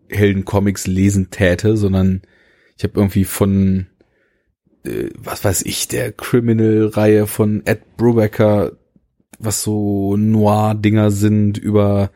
Superhelden-Comics 0.09 0.87
lesen 0.87 1.31
täte, 1.31 1.77
sondern 1.77 2.23
ich 2.77 2.85
habe 2.85 2.95
irgendwie 2.97 3.25
von, 3.25 3.87
äh, 4.85 5.11
was 5.17 5.45
weiß 5.45 5.63
ich, 5.63 5.89
der 5.89 6.13
Criminal-Reihe 6.13 7.27
von 7.27 7.63
Ed 7.65 7.97
Brubaker, 7.97 8.73
was 9.39 9.63
so 9.63 10.17
Noir-Dinger 10.17 11.11
sind, 11.11 11.59
über 11.59 12.11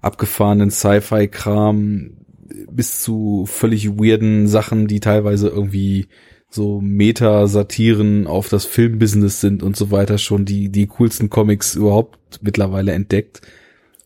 abgefahrenen 0.00 0.70
Sci-Fi-Kram 0.70 2.12
bis 2.70 3.00
zu 3.00 3.44
völlig 3.46 3.90
weirden 3.98 4.46
Sachen, 4.48 4.86
die 4.86 5.00
teilweise 5.00 5.48
irgendwie 5.48 6.08
so 6.50 6.80
Meta-Satiren 6.82 8.26
auf 8.26 8.48
das 8.48 8.66
Filmbusiness 8.66 9.40
sind 9.40 9.62
und 9.62 9.76
so 9.76 9.90
weiter, 9.90 10.18
schon 10.18 10.44
die, 10.44 10.68
die 10.68 10.86
coolsten 10.86 11.30
Comics 11.30 11.74
überhaupt 11.74 12.40
mittlerweile 12.42 12.92
entdeckt 12.92 13.40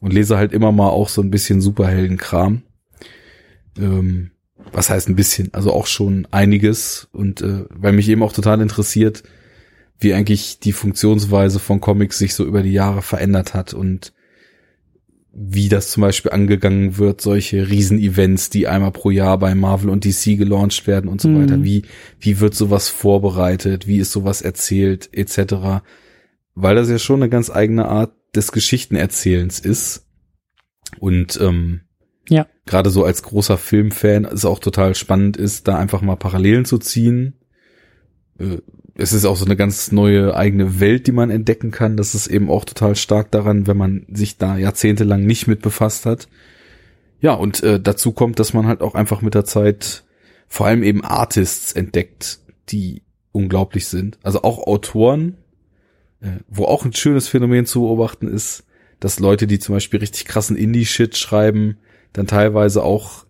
und 0.01 0.13
lese 0.13 0.37
halt 0.37 0.53
immer 0.53 0.71
mal 0.71 0.91
auch 0.91 1.09
so 1.09 1.23
ein 1.23 1.31
bisschen 1.31 1.61
Superheldenkram. 1.61 2.63
Ähm, 3.79 4.31
was 4.73 4.91
heißt 4.91 5.09
ein 5.09 5.17
bisschen? 5.17 5.53
Also 5.55 5.73
auch 5.73 5.87
schon 5.87 6.27
einiges 6.31 7.09
und 7.13 7.41
äh, 7.41 7.65
weil 7.71 7.93
mich 7.93 8.09
eben 8.09 8.23
auch 8.23 8.33
total 8.33 8.61
interessiert, 8.61 9.23
wie 9.99 10.13
eigentlich 10.15 10.61
die 10.61 10.73
Funktionsweise 10.73 11.59
von 11.59 11.81
Comics 11.81 12.19
sich 12.19 12.35
so 12.35 12.45
über 12.45 12.63
die 12.63 12.73
Jahre 12.73 13.03
verändert 13.03 13.55
hat 13.55 13.75
und 13.75 14.13
wie 15.39 15.69
das 15.69 15.91
zum 15.91 16.01
Beispiel 16.01 16.33
angegangen 16.33 16.97
wird, 16.97 17.21
solche 17.21 17.69
Riesenevents, 17.69 18.49
die 18.49 18.69
einmal 18.69 18.91
pro 18.93 19.11
Jahr 19.11 19.39
bei 19.39 19.55
Marvel 19.55 19.91
und 19.91 20.05
DC 20.07 20.39
gelauncht 20.39 20.87
werden 20.87 21.09
und 21.09 21.21
so 21.21 21.29
Mhm. 21.29 21.43
weiter. 21.43 21.63
Wie, 21.63 21.83
wie 22.19 22.41
wird 22.41 22.55
sowas 22.55 22.89
vorbereitet? 22.89 23.87
Wie 23.87 23.99
ist 23.99 24.13
sowas 24.13 24.41
erzählt? 24.41 25.11
Etc. 25.13 25.83
Weil 26.55 26.75
das 26.77 26.89
ja 26.89 26.99
schon 26.99 27.21
eine 27.23 27.29
ganz 27.29 27.51
eigene 27.51 27.87
Art 27.87 28.15
des 28.35 28.51
Geschichtenerzählens 28.51 29.59
ist. 29.59 30.07
Und 31.01 31.39
ähm, 31.43 31.83
Ja. 32.29 32.47
gerade 32.67 32.91
so 32.91 33.05
als 33.05 33.23
großer 33.23 33.57
Filmfan 33.57 34.25
es 34.25 34.45
auch 34.45 34.59
total 34.59 34.95
spannend 34.95 35.37
ist, 35.37 35.69
da 35.69 35.79
einfach 35.79 36.03
mal 36.03 36.17
Parallelen 36.17 36.65
zu 36.65 36.79
ziehen. 36.79 37.35
Äh, 38.39 38.59
Es 38.99 39.13
ist 39.13 39.27
auch 39.27 39.37
so 39.37 39.45
eine 39.45 39.57
ganz 39.57 39.93
neue 39.93 40.35
eigene 40.35 40.81
Welt, 40.81 41.07
die 41.07 41.13
man 41.13 41.31
entdecken 41.31 41.71
kann. 41.71 41.97
Das 41.99 42.15
ist 42.15 42.29
eben 42.29 42.49
auch 42.51 42.65
total 42.65 42.97
stark 42.97 43.31
daran, 43.31 43.67
wenn 43.67 43.77
man 43.77 44.07
sich 44.11 44.39
da 44.39 44.57
jahrzehntelang 44.57 45.25
nicht 45.25 45.47
mit 45.47 45.61
befasst 45.61 46.07
hat. 46.07 46.29
Ja, 47.21 47.35
und 47.35 47.63
äh, 47.63 47.79
dazu 47.79 48.13
kommt, 48.13 48.39
dass 48.39 48.55
man 48.55 48.67
halt 48.67 48.81
auch 48.81 48.95
einfach 48.95 49.21
mit 49.21 49.35
der 49.35 49.45
Zeit 49.45 50.05
vor 50.49 50.67
allem 50.67 50.83
eben 50.83 51.05
Artists 51.05 51.73
entdeckt, 51.75 52.39
die 52.71 53.03
unglaublich 53.33 53.87
sind. 53.87 54.19
Also 54.23 54.43
auch 54.43 54.67
Autoren, 54.67 55.37
äh, 56.21 56.41
wo 56.49 56.65
auch 56.65 56.85
ein 56.85 56.95
schönes 56.95 57.29
Phänomen 57.29 57.67
zu 57.67 57.83
beobachten 57.83 58.29
ist, 58.29 58.65
dass 58.99 59.21
Leute, 59.21 59.47
die 59.47 59.59
zum 59.59 59.75
Beispiel 59.75 60.01
richtig 60.01 60.25
krassen 60.25 60.57
Indie-Shit 60.57 61.17
schreiben, 61.19 61.77
dann 62.17 62.27
teilweise 62.27 62.83
auch 62.83 63.27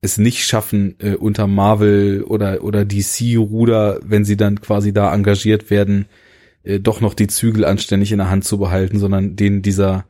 es 0.00 0.18
nicht 0.18 0.44
schaffen, 0.44 0.96
äh, 0.98 1.14
unter 1.14 1.46
Marvel 1.46 2.24
oder, 2.24 2.64
oder 2.64 2.84
DC-Ruder, 2.84 4.00
wenn 4.04 4.24
sie 4.24 4.36
dann 4.36 4.60
quasi 4.60 4.92
da 4.92 5.14
engagiert 5.14 5.70
werden, 5.70 6.06
äh, 6.64 6.80
doch 6.80 7.00
noch 7.00 7.14
die 7.14 7.28
Zügel 7.28 7.64
anständig 7.64 8.10
in 8.10 8.18
der 8.18 8.30
Hand 8.30 8.44
zu 8.44 8.58
behalten, 8.58 8.98
sondern 8.98 9.36
denen 9.36 9.62
dieser, 9.62 10.04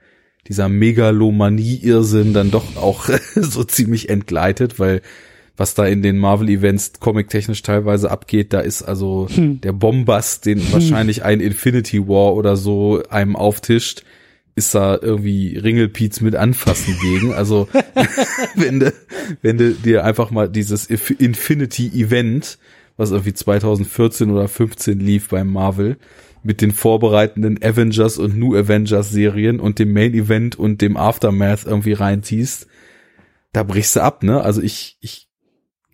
dieser 0.49 0.71
Megalomanie-Irrsinn 0.71 2.33
dann 2.33 2.51
doch 2.51 2.77
auch 2.77 3.11
so 3.35 3.63
ziemlich 3.63 4.09
entgleitet, 4.09 4.79
weil 4.79 5.03
was 5.57 5.75
da 5.75 5.87
in 5.87 6.03
den 6.03 6.19
Marvel-Events 6.19 6.95
comic-technisch 6.99 7.63
teilweise 7.63 8.11
abgeht, 8.11 8.53
da 8.55 8.61
ist 8.61 8.83
also 8.83 9.29
Hm. 9.33 9.61
der 9.61 9.73
Bombast, 9.73 10.47
den 10.47 10.73
wahrscheinlich 10.73 11.25
ein 11.25 11.41
Infinity 11.41 12.09
War 12.09 12.35
oder 12.35 12.57
so 12.57 13.03
einem 13.11 13.37
auftischt, 13.37 14.03
ist 14.57 14.75
da 14.75 14.99
irgendwie 15.01 15.59
Ringelpiez 15.59 16.21
mit 16.21 16.37
anfassen 16.37 16.97
gegen. 17.01 17.33
Also 17.33 17.69
wenn 18.55 18.81
du, 18.81 18.93
wenn 19.43 19.59
du 19.59 19.73
dir 19.73 20.05
einfach 20.05 20.31
mal 20.31 20.49
dieses 20.49 20.89
Inf- 20.89 21.19
Infinity 21.19 21.89
Event, 21.89 22.59
was 22.97 23.11
irgendwie 23.11 23.35
2014 23.35 24.31
oder 24.31 24.47
15 24.47 25.01
lief 25.01 25.29
beim 25.29 25.53
Marvel, 25.53 25.97
mit 26.45 26.61
den 26.61 26.73
vorbereitenden 26.73 27.63
Avengers 27.63 28.19
und 28.19 28.37
New 28.39 28.55
Avengers 28.55 29.11
Serien 29.11 29.61
und 29.61 29.79
dem 29.79 29.93
Main 29.93 30.15
Event 30.15 30.57
und 30.59 30.83
dem 30.83 30.97
Aftermath 30.97 31.65
irgendwie 31.65 31.95
reinziehst, 31.95 32.67
da 33.53 33.63
brichst 33.63 33.97
du 33.97 34.03
ab, 34.03 34.23
ne? 34.23 34.43
Also 34.43 34.61
ich, 34.61 34.99
ich 35.01 35.29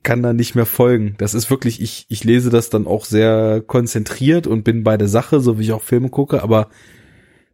kann 0.02 0.22
da 0.22 0.32
nicht 0.32 0.54
mehr 0.54 0.66
folgen. 0.66 1.14
Das 1.18 1.34
ist 1.34 1.50
wirklich, 1.50 1.80
ich, 1.80 2.06
ich 2.08 2.24
lese 2.24 2.50
das 2.50 2.68
dann 2.68 2.86
auch 2.86 3.04
sehr 3.04 3.62
konzentriert 3.66 4.46
und 4.46 4.64
bin 4.64 4.82
bei 4.82 4.96
der 4.96 5.08
Sache, 5.08 5.40
so 5.40 5.58
wie 5.58 5.62
ich 5.64 5.72
auch 5.72 5.82
Filme 5.82 6.08
gucke, 6.08 6.42
aber 6.42 6.68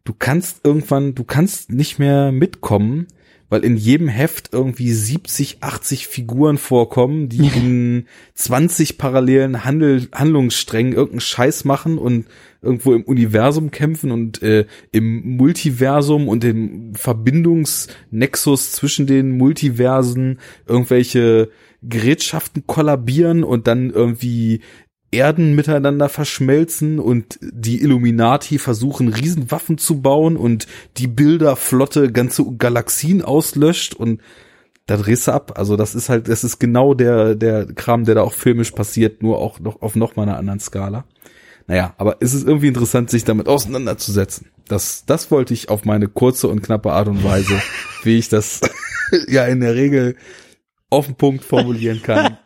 du 0.07 0.13
kannst 0.17 0.61
irgendwann, 0.63 1.15
du 1.15 1.25
kannst 1.25 1.69
nicht 1.69 1.99
mehr 1.99 2.31
mitkommen, 2.31 3.07
weil 3.49 3.65
in 3.65 3.75
jedem 3.75 4.07
Heft 4.07 4.53
irgendwie 4.53 4.91
70, 4.91 5.57
80 5.61 6.07
Figuren 6.07 6.57
vorkommen, 6.57 7.27
die 7.27 7.47
in 7.47 8.05
20 8.33 8.97
parallelen 8.97 9.65
Handel, 9.65 10.07
Handlungssträngen 10.13 10.93
irgendeinen 10.93 11.19
Scheiß 11.19 11.65
machen 11.65 11.97
und 11.97 12.25
irgendwo 12.61 12.93
im 12.93 13.03
Universum 13.03 13.69
kämpfen 13.71 14.11
und 14.11 14.41
äh, 14.41 14.65
im 14.91 15.35
Multiversum 15.35 16.29
und 16.29 16.43
im 16.45 16.95
Verbindungsnexus 16.95 18.71
zwischen 18.71 19.07
den 19.07 19.31
Multiversen 19.37 20.39
irgendwelche 20.67 21.49
Gerätschaften 21.83 22.65
kollabieren 22.65 23.43
und 23.43 23.67
dann 23.67 23.89
irgendwie 23.89 24.61
Erden 25.11 25.55
miteinander 25.55 26.09
verschmelzen 26.09 26.99
und 26.99 27.39
die 27.41 27.81
Illuminati 27.81 28.59
versuchen 28.59 29.07
Riesenwaffen 29.07 29.77
zu 29.77 30.01
bauen 30.01 30.35
und 30.35 30.67
die 30.97 31.07
Bilderflotte 31.07 32.11
ganze 32.11 32.45
Galaxien 32.57 33.21
auslöscht 33.21 33.93
und 33.93 34.21
da 34.85 34.97
drehst 34.97 35.27
du 35.27 35.31
ab. 35.31 35.53
Also 35.55 35.75
das 35.75 35.95
ist 35.95 36.09
halt, 36.09 36.27
das 36.27 36.43
ist 36.43 36.59
genau 36.59 36.93
der, 36.93 37.35
der 37.35 37.65
Kram, 37.65 38.05
der 38.05 38.15
da 38.15 38.21
auch 38.21 38.33
filmisch 38.33 38.71
passiert, 38.71 39.21
nur 39.21 39.37
auch 39.37 39.59
noch 39.59 39.81
auf 39.81 39.95
noch 39.95 40.15
mal 40.15 40.23
einer 40.23 40.37
anderen 40.37 40.59
Skala. 40.59 41.05
Naja, 41.67 41.93
aber 41.97 42.17
es 42.21 42.33
ist 42.33 42.47
irgendwie 42.47 42.69
interessant, 42.69 43.09
sich 43.09 43.25
damit 43.25 43.47
auseinanderzusetzen. 43.47 44.47
Das, 44.67 45.05
das 45.05 45.29
wollte 45.31 45.53
ich 45.53 45.69
auf 45.69 45.83
meine 45.83 46.07
kurze 46.07 46.47
und 46.47 46.61
knappe 46.61 46.93
Art 46.93 47.09
und 47.09 47.23
Weise, 47.23 47.61
wie 48.03 48.17
ich 48.17 48.29
das 48.29 48.61
ja 49.27 49.45
in 49.45 49.59
der 49.59 49.75
Regel 49.75 50.15
auf 50.89 51.05
den 51.05 51.15
Punkt 51.15 51.43
formulieren 51.43 52.01
kann, 52.01 52.37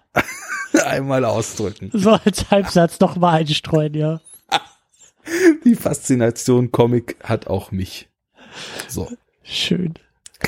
einmal 0.91 1.26
ausdrücken. 1.26 1.89
So 1.93 2.11
als 2.11 2.51
Halbsatz 2.51 2.99
noch 2.99 3.15
mal 3.15 3.39
einstreuen, 3.39 3.93
ja. 3.93 4.22
Die 5.65 5.76
Faszination 5.76 6.72
Comic 6.72 7.18
hat 7.23 7.47
auch 7.47 7.72
mich. 7.72 8.09
So. 8.88 9.09
Schön. 9.43 9.93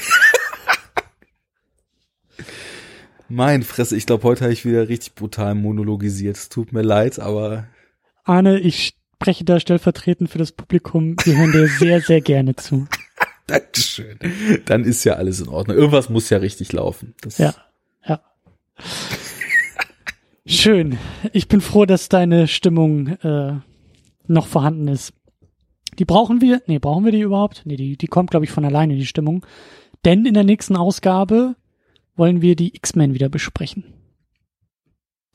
Mein 3.30 3.64
Fresse, 3.64 3.96
ich 3.96 4.06
glaube, 4.06 4.24
heute 4.24 4.44
habe 4.44 4.54
ich 4.54 4.66
wieder 4.66 4.90
richtig 4.90 5.16
brutal 5.16 5.56
monologisiert. 5.56 6.38
Es 6.38 6.50
tut 6.50 6.72
mir 6.74 6.84
leid, 6.84 7.20
aber 7.20 7.68
Arne, 8.24 8.60
ich 8.60 8.94
spreche 9.16 9.44
da 9.44 9.60
stellvertretend 9.60 10.30
für 10.30 10.38
das 10.38 10.52
Publikum. 10.52 11.16
Wir 11.24 11.38
hören 11.38 11.52
dir 11.52 11.68
sehr, 11.68 12.02
sehr 12.02 12.22
gerne 12.22 12.56
zu. 12.56 12.88
Dankeschön. 13.48 14.20
Dann 14.66 14.84
ist 14.84 15.04
ja 15.04 15.14
alles 15.14 15.40
in 15.42 15.48
Ordnung. 15.48 15.78
Irgendwas 15.78 16.10
muss 16.10 16.30
ja 16.30 16.38
richtig 16.38 16.72
laufen. 16.74 17.16
Das 17.22 17.38
Ja, 17.38 17.54
ja. 18.06 18.22
Schön. 20.46 20.98
Ich 21.32 21.48
bin 21.48 21.62
froh, 21.62 21.86
dass 21.86 22.10
deine 22.10 22.48
Stimmung 22.48 23.08
äh, 23.08 23.60
noch 24.28 24.48
vorhanden 24.48 24.88
ist. 24.88 25.14
Die 26.00 26.06
brauchen 26.06 26.42
wir? 26.42 26.62
Nee, 26.68 26.80
brauchen 26.80 27.06
wir 27.06 27.12
die 27.12 27.22
überhaupt? 27.22 27.62
Nee, 27.66 27.76
die, 27.78 27.98
die 27.98 28.08
kommt, 28.08 28.32
glaube 28.32 28.46
ich, 28.46 28.52
von 28.52 28.66
alleine, 28.66 28.96
die 28.96 29.06
Stimmung. 29.06 29.46
Denn 30.06 30.26
in 30.26 30.34
der 30.34 30.44
nächsten 30.44 30.76
Ausgabe 30.76 31.56
wollen 32.16 32.42
wir 32.42 32.56
die 32.56 32.76
X-Men 32.76 33.14
wieder 33.14 33.30
besprechen. 33.30 33.86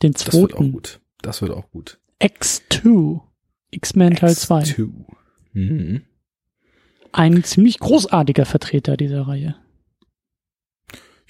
Den 0.02 0.12
Das 0.12 0.32
wird 0.32 0.52
auch 0.52 0.59
zweiten. 0.59 0.72
gut. 0.72 1.01
Das 1.22 1.40
wird 1.43 1.52
auch 1.52 1.70
gut. 1.70 1.98
X2. 2.20 3.20
X-Men 3.70 4.14
Teil 4.16 4.35
2. 4.35 4.62
X2. 4.62 4.90
Mhm. 5.52 6.02
Ein 7.12 7.43
ziemlich 7.44 7.78
großartiger 7.78 8.44
Vertreter 8.44 8.97
dieser 8.97 9.22
Reihe. 9.26 9.56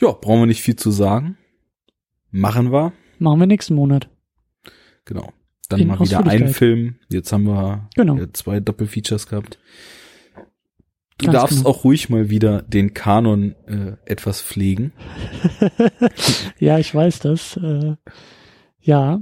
Ja, 0.00 0.12
brauchen 0.12 0.40
wir 0.40 0.46
nicht 0.46 0.62
viel 0.62 0.76
zu 0.76 0.90
sagen. 0.90 1.36
Machen 2.30 2.72
wir. 2.72 2.92
Machen 3.18 3.40
wir 3.40 3.46
nächsten 3.46 3.74
Monat. 3.74 4.08
Genau. 5.04 5.32
Dann 5.68 5.80
In 5.80 5.88
mal 5.88 6.00
wieder 6.00 6.18
ein 6.20 6.24
Ausführlichkeit. 6.26 6.56
Film. 6.56 6.96
Jetzt 7.10 7.32
haben 7.32 7.44
wir 7.46 7.88
Genau. 7.94 8.18
zwei 8.32 8.60
Doppelfeatures 8.60 9.26
gehabt. 9.26 9.58
Du 11.18 11.26
Ganz 11.26 11.34
darfst 11.36 11.56
genau. 11.58 11.70
auch 11.70 11.84
ruhig 11.84 12.08
mal 12.10 12.30
wieder 12.30 12.62
den 12.62 12.94
Kanon 12.94 13.54
äh, 13.66 13.96
etwas 14.06 14.40
pflegen. 14.40 14.92
ja, 16.58 16.78
ich 16.78 16.94
weiß 16.94 17.18
das. 17.20 17.56
Äh, 17.56 17.96
ja, 18.80 19.20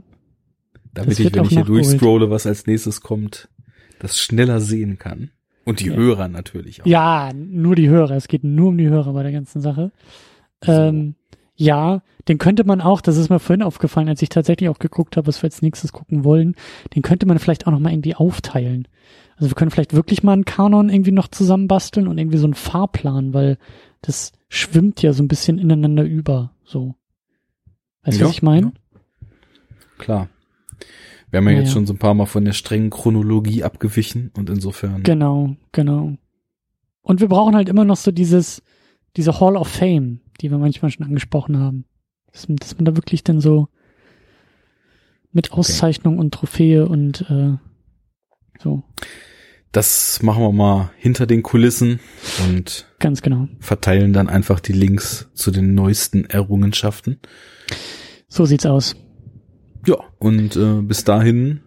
damit 0.92 1.10
Das 1.12 1.18
ich, 1.18 1.34
wenn 1.34 1.44
ich 1.44 1.50
hier 1.50 1.64
durchscrolle, 1.64 2.30
was 2.30 2.46
als 2.46 2.66
nächstes 2.66 3.00
kommt, 3.00 3.48
das 3.98 4.18
schneller 4.20 4.60
sehen 4.60 4.98
kann. 4.98 5.30
Und 5.64 5.80
die 5.80 5.86
Ja. 5.88 5.94
Hörer 5.96 6.28
natürlich 6.28 6.82
auch. 6.82 6.86
ja, 6.86 7.32
nur 7.34 7.74
die 7.74 7.88
Hörer. 7.88 8.14
Es 8.14 8.28
geht 8.28 8.44
nur 8.44 8.68
um 8.68 8.78
die 8.78 8.88
Hörer 8.88 9.12
bei 9.14 9.22
der 9.24 9.32
ganzen 9.32 9.60
Sache. 9.62 9.90
So. 10.64 10.70
Ähm, 10.72 11.14
ja, 11.56 12.02
den 12.28 12.38
könnte 12.38 12.64
man 12.64 12.80
auch, 12.80 13.00
das 13.00 13.16
ist 13.16 13.30
mir 13.30 13.38
vorhin 13.38 13.62
aufgefallen, 13.62 14.08
als 14.08 14.22
ich 14.22 14.28
tatsächlich 14.28 14.68
auch 14.68 14.78
geguckt 14.78 15.16
habe, 15.16 15.26
was 15.26 15.42
wir 15.42 15.48
als 15.48 15.62
nächstes 15.62 15.92
gucken 15.92 16.24
wollen, 16.24 16.54
den 16.94 17.02
könnte 17.02 17.26
man 17.26 17.38
vielleicht 17.38 17.66
auch 17.66 17.72
noch 17.72 17.80
mal 17.80 17.92
irgendwie 17.92 18.14
aufteilen. 18.14 18.86
Also 19.36 19.50
wir 19.50 19.54
können 19.54 19.70
vielleicht 19.70 19.94
wirklich 19.94 20.22
mal 20.22 20.32
einen 20.32 20.44
Kanon 20.44 20.88
irgendwie 20.88 21.12
noch 21.12 21.28
zusammenbasteln 21.28 22.08
und 22.08 22.18
irgendwie 22.18 22.38
so 22.38 22.46
einen 22.46 22.54
Fahrplan, 22.54 23.34
weil 23.34 23.58
das 24.02 24.32
schwimmt 24.48 25.02
ja 25.02 25.12
so 25.12 25.22
ein 25.22 25.28
bisschen 25.28 25.58
ineinander 25.58 26.04
über, 26.04 26.52
so. 26.64 26.94
Weißt 28.02 28.18
du, 28.18 28.22
Ja, 28.22 28.28
was 28.28 28.36
ich 28.36 28.42
meine? 28.42 28.72
Klar. 29.98 30.28
Wir 31.30 31.38
haben 31.38 31.46
ja, 31.46 31.52
Ja, 31.52 31.58
jetzt 31.58 31.68
ja. 31.68 31.74
schon 31.74 31.86
so 31.86 31.94
ein 31.94 31.98
paar 31.98 32.14
Mal 32.14 32.26
von 32.26 32.44
der 32.44 32.52
strengen 32.52 32.90
Chronologie 32.90 33.64
abgewichen 33.64 34.30
und 34.36 34.48
insofern. 34.48 35.02
Genau, 35.02 35.56
genau. 35.72 36.16
Und 37.02 37.20
wir 37.20 37.28
brauchen 37.28 37.54
halt 37.54 37.68
immer 37.68 37.84
noch 37.84 37.96
so 37.96 38.10
dieses, 38.10 38.62
diese 39.16 39.40
Hall 39.40 39.56
of 39.56 39.68
Fame, 39.68 40.20
die 40.36 40.50
wir 40.50 40.58
manchmal 40.58 40.90
schon 40.90 41.06
angesprochen 41.06 41.58
haben. 41.58 41.84
Dass, 42.32 42.46
dass 42.48 42.76
man 42.76 42.84
da 42.84 42.96
wirklich 42.96 43.24
dann 43.24 43.40
so 43.40 43.68
mit 45.32 45.52
Auszeichnung 45.52 46.18
und 46.18 46.32
Trophäe 46.32 46.86
und 46.86 47.22
äh, 47.30 47.56
so, 48.58 48.82
Das 49.72 50.22
machen 50.22 50.42
wir 50.42 50.52
mal 50.52 50.90
hinter 50.96 51.26
den 51.26 51.42
Kulissen 51.42 52.00
und 52.46 52.86
ganz 52.98 53.20
genau. 53.20 53.48
verteilen 53.60 54.12
dann 54.12 54.28
einfach 54.28 54.60
die 54.60 54.72
Links 54.72 55.28
zu 55.34 55.50
den 55.50 55.74
neuesten 55.74 56.24
Errungenschaften. 56.24 57.20
So 58.28 58.46
sieht's 58.46 58.66
aus. 58.66 58.96
Ja, 59.86 59.96
und 60.18 60.56
äh, 60.56 60.80
bis 60.82 61.04
dahin 61.04 61.60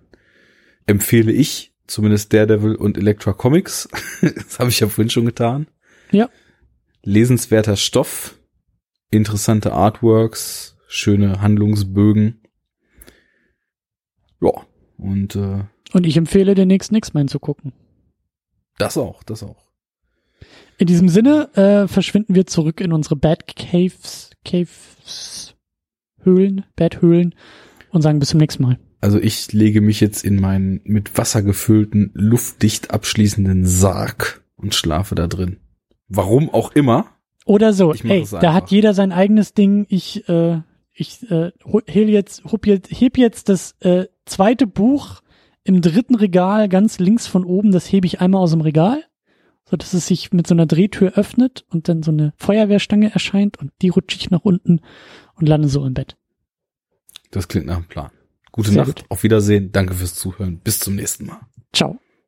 empfehle 0.87 1.31
ich 1.31 1.73
zumindest 1.85 2.33
Daredevil 2.33 2.75
und 2.75 2.97
Elektra 2.97 3.33
Comics. 3.33 3.87
das 4.21 4.59
habe 4.59 4.69
ich 4.69 4.79
ja 4.79 4.87
vorhin 4.87 5.09
schon 5.09 5.25
getan. 5.25 5.67
Ja. 6.11 6.29
Lesenswerter 7.03 7.75
Stoff, 7.75 8.38
interessante 9.11 9.73
Artworks, 9.73 10.77
schöne 10.87 11.41
Handlungsbögen. 11.41 12.41
Ja, 14.41 14.51
und 14.97 15.35
äh, 15.35 15.63
Und 15.93 16.05
ich 16.05 16.17
empfehle 16.17 16.55
den 16.55 16.67
nächsten 16.67 16.95
X-Men 16.95 17.27
zu 17.27 17.39
gucken. 17.39 17.73
das 18.77 18.97
auch, 18.97 19.23
das 19.23 19.43
auch. 19.43 19.65
In 20.77 20.87
diesem 20.87 21.09
Sinne 21.09 21.49
äh, 21.55 21.87
verschwinden 21.87 22.35
wir 22.35 22.47
zurück 22.47 22.79
in 22.79 22.93
unsere 22.93 23.17
Bad 23.17 23.47
Caves, 23.55 24.29
Caves, 24.45 25.55
Höhlen, 26.21 26.63
Bad 26.77 27.01
Höhlen 27.01 27.35
und 27.91 28.01
sagen 28.01 28.19
bis 28.19 28.29
zum 28.29 28.39
nächsten 28.39 28.63
Mal. 28.63 28.79
Also 29.01 29.19
ich 29.19 29.51
lege 29.51 29.81
mich 29.81 29.99
jetzt 29.99 30.23
in 30.23 30.39
meinen 30.39 30.81
mit 30.85 31.17
Wasser 31.17 31.41
gefüllten, 31.41 32.11
luftdicht 32.13 32.91
abschließenden 32.91 33.65
Sarg 33.65 34.43
und 34.55 34.75
schlafe 34.75 35.15
da 35.15 35.27
drin. 35.27 35.57
Warum 36.07 36.49
auch 36.49 36.71
immer. 36.71 37.18
Oder 37.49 37.73
so. 37.73 37.93
Ey, 37.93 38.27
da 38.29 38.53
hat 38.53 38.69
jeder 38.69 38.93
sein 38.93 39.11
eigenes 39.11 39.55
Ding. 39.55 39.87
Ich, 39.89 40.29
äh, 40.29 40.61
ich 40.93 41.31
äh, 41.31 41.51
heb 41.87 42.07
jetzt, 42.07 42.43
hub 42.43 42.67
jetzt, 42.67 42.91
heb 42.91 43.17
jetzt 43.17 43.49
das 43.49 43.71
äh, 43.79 44.05
zweite 44.25 44.67
Buch 44.67 45.21
im 45.63 45.81
dritten 45.81 46.13
Regal 46.13 46.69
ganz 46.69 46.99
links 46.99 47.25
von 47.25 47.43
oben. 47.43 47.71
Das 47.71 47.91
hebe 47.91 48.05
ich 48.05 48.21
einmal 48.21 48.43
aus 48.43 48.51
dem 48.51 48.61
Regal, 48.61 49.03
so 49.65 49.77
dass 49.77 49.95
es 49.95 50.05
sich 50.05 50.31
mit 50.31 50.45
so 50.45 50.53
einer 50.53 50.67
Drehtür 50.67 51.13
öffnet 51.13 51.65
und 51.71 51.89
dann 51.89 52.03
so 52.03 52.11
eine 52.11 52.33
Feuerwehrstange 52.37 53.11
erscheint 53.11 53.57
und 53.57 53.71
die 53.81 53.89
rutsche 53.89 54.17
ich 54.19 54.29
nach 54.29 54.45
unten 54.45 54.81
und 55.33 55.49
lande 55.49 55.69
so 55.69 55.83
im 55.83 55.95
Bett. 55.95 56.17
Das 57.31 57.47
klingt 57.47 57.65
nach 57.65 57.77
einem 57.77 57.87
Plan. 57.87 58.11
Gute 58.51 58.69
Sehr 58.69 58.85
Nacht, 58.85 58.97
gut. 58.97 59.05
auf 59.09 59.23
Wiedersehen, 59.23 59.71
danke 59.71 59.95
fürs 59.95 60.13
Zuhören, 60.13 60.59
bis 60.59 60.79
zum 60.79 60.93
nächsten 60.93 61.25
Mal. 61.25 61.39
Ciao. 61.73 61.97